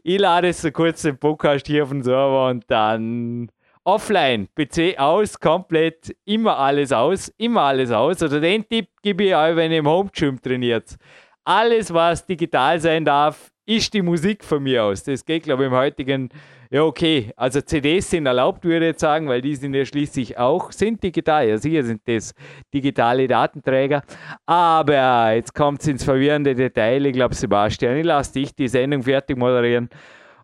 ich 0.02 0.18
lade 0.18 0.52
so 0.52 0.70
kurz 0.70 1.02
den 1.02 1.18
Podcast 1.18 1.66
hier 1.66 1.82
auf 1.82 1.90
den 1.90 2.02
Server 2.02 2.48
und 2.48 2.64
dann 2.68 3.50
offline, 3.84 4.48
PC 4.56 4.98
aus, 4.98 5.38
komplett, 5.38 6.16
immer 6.24 6.58
alles 6.58 6.92
aus, 6.92 7.28
immer 7.36 7.62
alles 7.62 7.90
aus. 7.90 8.16
Oder 8.16 8.24
also 8.24 8.40
den 8.40 8.68
Tipp 8.68 8.88
gebe 9.02 9.24
ich 9.24 9.36
euch, 9.36 9.54
wenn 9.54 9.70
ihr 9.70 9.78
im 9.78 9.88
Home 9.88 10.10
Gym 10.12 10.40
trainiert. 10.40 10.96
Alles, 11.44 11.94
was 11.94 12.26
digital 12.26 12.80
sein 12.80 13.04
darf, 13.04 13.52
ist 13.66 13.92
die 13.94 14.02
Musik 14.02 14.44
von 14.44 14.62
mir 14.62 14.84
aus. 14.84 15.02
Das 15.02 15.24
geht, 15.24 15.42
glaube 15.42 15.64
ich, 15.64 15.70
im 15.70 15.76
heutigen, 15.76 16.30
ja, 16.70 16.82
okay. 16.82 17.32
Also 17.36 17.60
CDs 17.60 18.08
sind 18.08 18.26
erlaubt, 18.26 18.64
würde 18.64 18.86
ich 18.86 18.92
jetzt 18.92 19.00
sagen, 19.00 19.28
weil 19.28 19.40
die 19.40 19.56
sind 19.56 19.74
ja 19.74 19.84
schließlich 19.84 20.38
auch, 20.38 20.70
sind 20.70 21.02
digital. 21.02 21.48
Ja, 21.48 21.58
sicher 21.58 21.82
sind 21.82 22.00
das 22.06 22.32
digitale 22.72 23.26
Datenträger. 23.26 24.02
Aber 24.46 25.32
jetzt 25.32 25.52
kommt 25.54 25.80
es 25.80 25.88
ins 25.88 26.04
verwirrende 26.04 26.54
Detail. 26.54 27.06
Ich 27.06 27.12
glaube, 27.12 27.34
Sebastian, 27.34 27.96
ich 27.96 28.04
lasse 28.04 28.34
dich 28.34 28.54
die 28.54 28.68
Sendung 28.68 29.02
fertig 29.02 29.36
moderieren. 29.36 29.90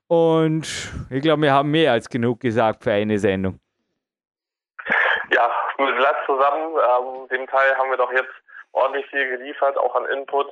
Und 0.09 0.67
ich 1.09 1.23
glaube, 1.23 1.43
wir 1.43 1.53
haben 1.53 1.71
mehr 1.71 1.93
als 1.93 2.09
genug 2.09 2.41
gesagt 2.41 2.83
für 2.83 2.93
eine 2.93 3.19
Sendung. 3.19 3.61
Ja, 5.31 5.51
mit 5.79 5.97
Blatt 5.97 6.17
zusammen. 6.27 6.75
Ähm, 6.77 7.29
dem 7.29 7.47
Teil 7.47 7.77
haben 7.79 7.89
wir 7.89 7.97
doch 7.97 8.13
jetzt 8.13 8.35
ordentlich 8.73 9.07
viel 9.07 9.39
geliefert, 9.39 9.79
auch 9.79 9.95
an 9.95 10.07
Input. 10.07 10.49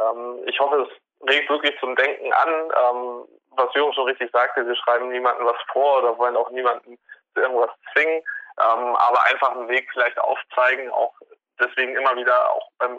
Ähm, 0.00 0.42
ich 0.46 0.58
hoffe, 0.58 0.88
es 0.90 1.03
regt 1.28 1.48
wirklich 1.50 1.78
zum 1.80 1.96
Denken 1.96 2.32
an. 2.32 2.48
Ähm, 2.50 3.24
was 3.56 3.74
Jürgen 3.74 3.92
schon 3.94 4.08
richtig 4.08 4.30
sagte, 4.32 4.66
wir 4.66 4.76
schreiben 4.76 5.08
niemandem 5.08 5.46
was 5.46 5.60
vor 5.72 5.98
oder 5.98 6.18
wollen 6.18 6.36
auch 6.36 6.50
niemanden 6.50 6.98
zu 7.34 7.40
irgendwas 7.40 7.70
zwingen, 7.92 8.22
ähm, 8.60 8.96
aber 8.96 9.22
einfach 9.24 9.52
einen 9.52 9.68
Weg 9.68 9.88
vielleicht 9.92 10.18
aufzeigen, 10.18 10.90
auch 10.90 11.14
deswegen 11.60 11.96
immer 11.96 12.16
wieder 12.16 12.50
auch 12.50 12.68
beim 12.78 12.98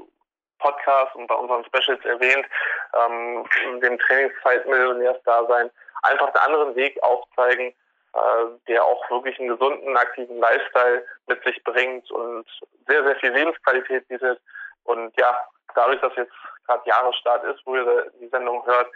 Podcast 0.60 1.16
und 1.16 1.28
bei 1.28 1.36
unseren 1.36 1.66
Specials 1.66 2.04
erwähnt, 2.06 2.46
ähm, 2.94 3.46
dem 3.82 4.00
Trainingszeitmillionärs-Dasein, 4.00 5.70
einfach 6.04 6.28
einen 6.28 6.54
anderen 6.54 6.76
Weg 6.76 7.02
aufzeigen, 7.04 7.74
äh, 8.14 8.46
der 8.68 8.84
auch 8.84 9.10
wirklich 9.10 9.38
einen 9.40 9.50
gesunden, 9.50 9.98
aktiven 9.98 10.40
Lifestyle 10.40 11.06
mit 11.28 11.44
sich 11.44 11.62
bringt 11.64 12.10
und 12.12 12.46
sehr, 12.88 13.04
sehr 13.04 13.16
viel 13.18 13.32
Lebensqualität 13.32 14.08
bietet. 14.08 14.40
Und 14.86 15.14
ja, 15.20 15.38
dadurch, 15.74 16.00
dass 16.02 16.16
jetzt 16.16 16.34
gerade 16.66 16.90
Jahresstart 16.90 17.44
ist, 17.46 17.62
wo 17.66 17.76
ihr 17.76 18.12
die 18.20 18.28
Sendung 18.28 18.66
hört, 18.66 18.88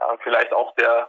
äh, 0.00 0.16
vielleicht 0.22 0.52
auch 0.52 0.74
der 0.76 1.08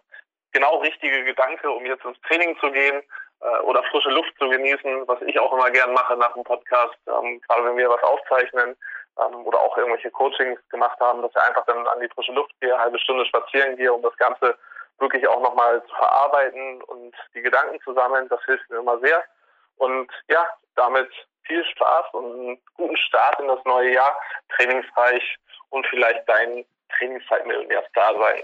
genau 0.52 0.78
richtige 0.78 1.24
Gedanke, 1.24 1.70
um 1.70 1.86
jetzt 1.86 2.06
ins 2.06 2.20
Training 2.22 2.58
zu 2.60 2.72
gehen 2.72 3.04
äh, 3.42 3.60
oder 3.62 3.84
frische 3.84 4.10
Luft 4.10 4.34
zu 4.40 4.50
genießen, 4.50 5.08
was 5.08 5.22
ich 5.24 5.40
auch 5.40 5.54
immer 5.54 5.70
gern 5.72 5.94
mache 5.94 6.16
nach 6.18 6.34
dem 6.34 6.44
Podcast, 6.44 6.98
ähm, 7.08 7.42
gerade 7.42 7.66
wenn 7.66 7.78
wir 7.78 7.90
was 7.90 8.04
aufzeichnen 8.04 8.76
ähm, 9.20 9.46
oder 9.46 9.60
auch 9.60 9.78
irgendwelche 9.78 10.12
Coachings 10.12 10.60
gemacht 10.70 11.00
haben, 11.00 11.22
dass 11.22 11.32
ich 11.32 11.42
einfach 11.42 11.66
dann 11.66 11.86
an 11.88 12.00
die 12.00 12.10
frische 12.10 12.32
Luft 12.32 12.52
gehe, 12.62 12.74
eine 12.74 12.84
halbe 12.84 13.00
Stunde 13.00 13.26
spazieren 13.26 13.76
gehe, 13.76 13.92
um 13.92 14.02
das 14.02 14.16
Ganze 14.18 14.58
wirklich 15.00 15.28
auch 15.28 15.42
nochmal 15.42 15.84
zu 15.88 15.96
verarbeiten 15.96 16.82
und 16.84 17.14
die 17.34 17.42
Gedanken 17.42 17.80
zu 17.82 17.94
sammeln. 17.94 18.28
Das 18.30 18.44
hilft 18.46 18.70
mir 18.70 18.78
immer 18.78 18.98
sehr. 19.00 19.24
Und 19.78 20.10
ja, 20.30 20.48
damit 20.76 21.10
viel 21.44 21.64
Spaß 21.66 22.06
und 22.14 22.26
einen 22.26 22.62
guten 22.76 22.98
Start 22.98 23.40
in 23.40 23.48
das 23.48 23.64
neue 23.66 23.94
Jahr, 23.94 24.18
trainingsreich 24.56 25.38
und 25.70 25.86
vielleicht 25.88 26.28
dein 26.28 26.66
Trainingszeitmillionärstar 26.98 28.16
sein. 28.18 28.44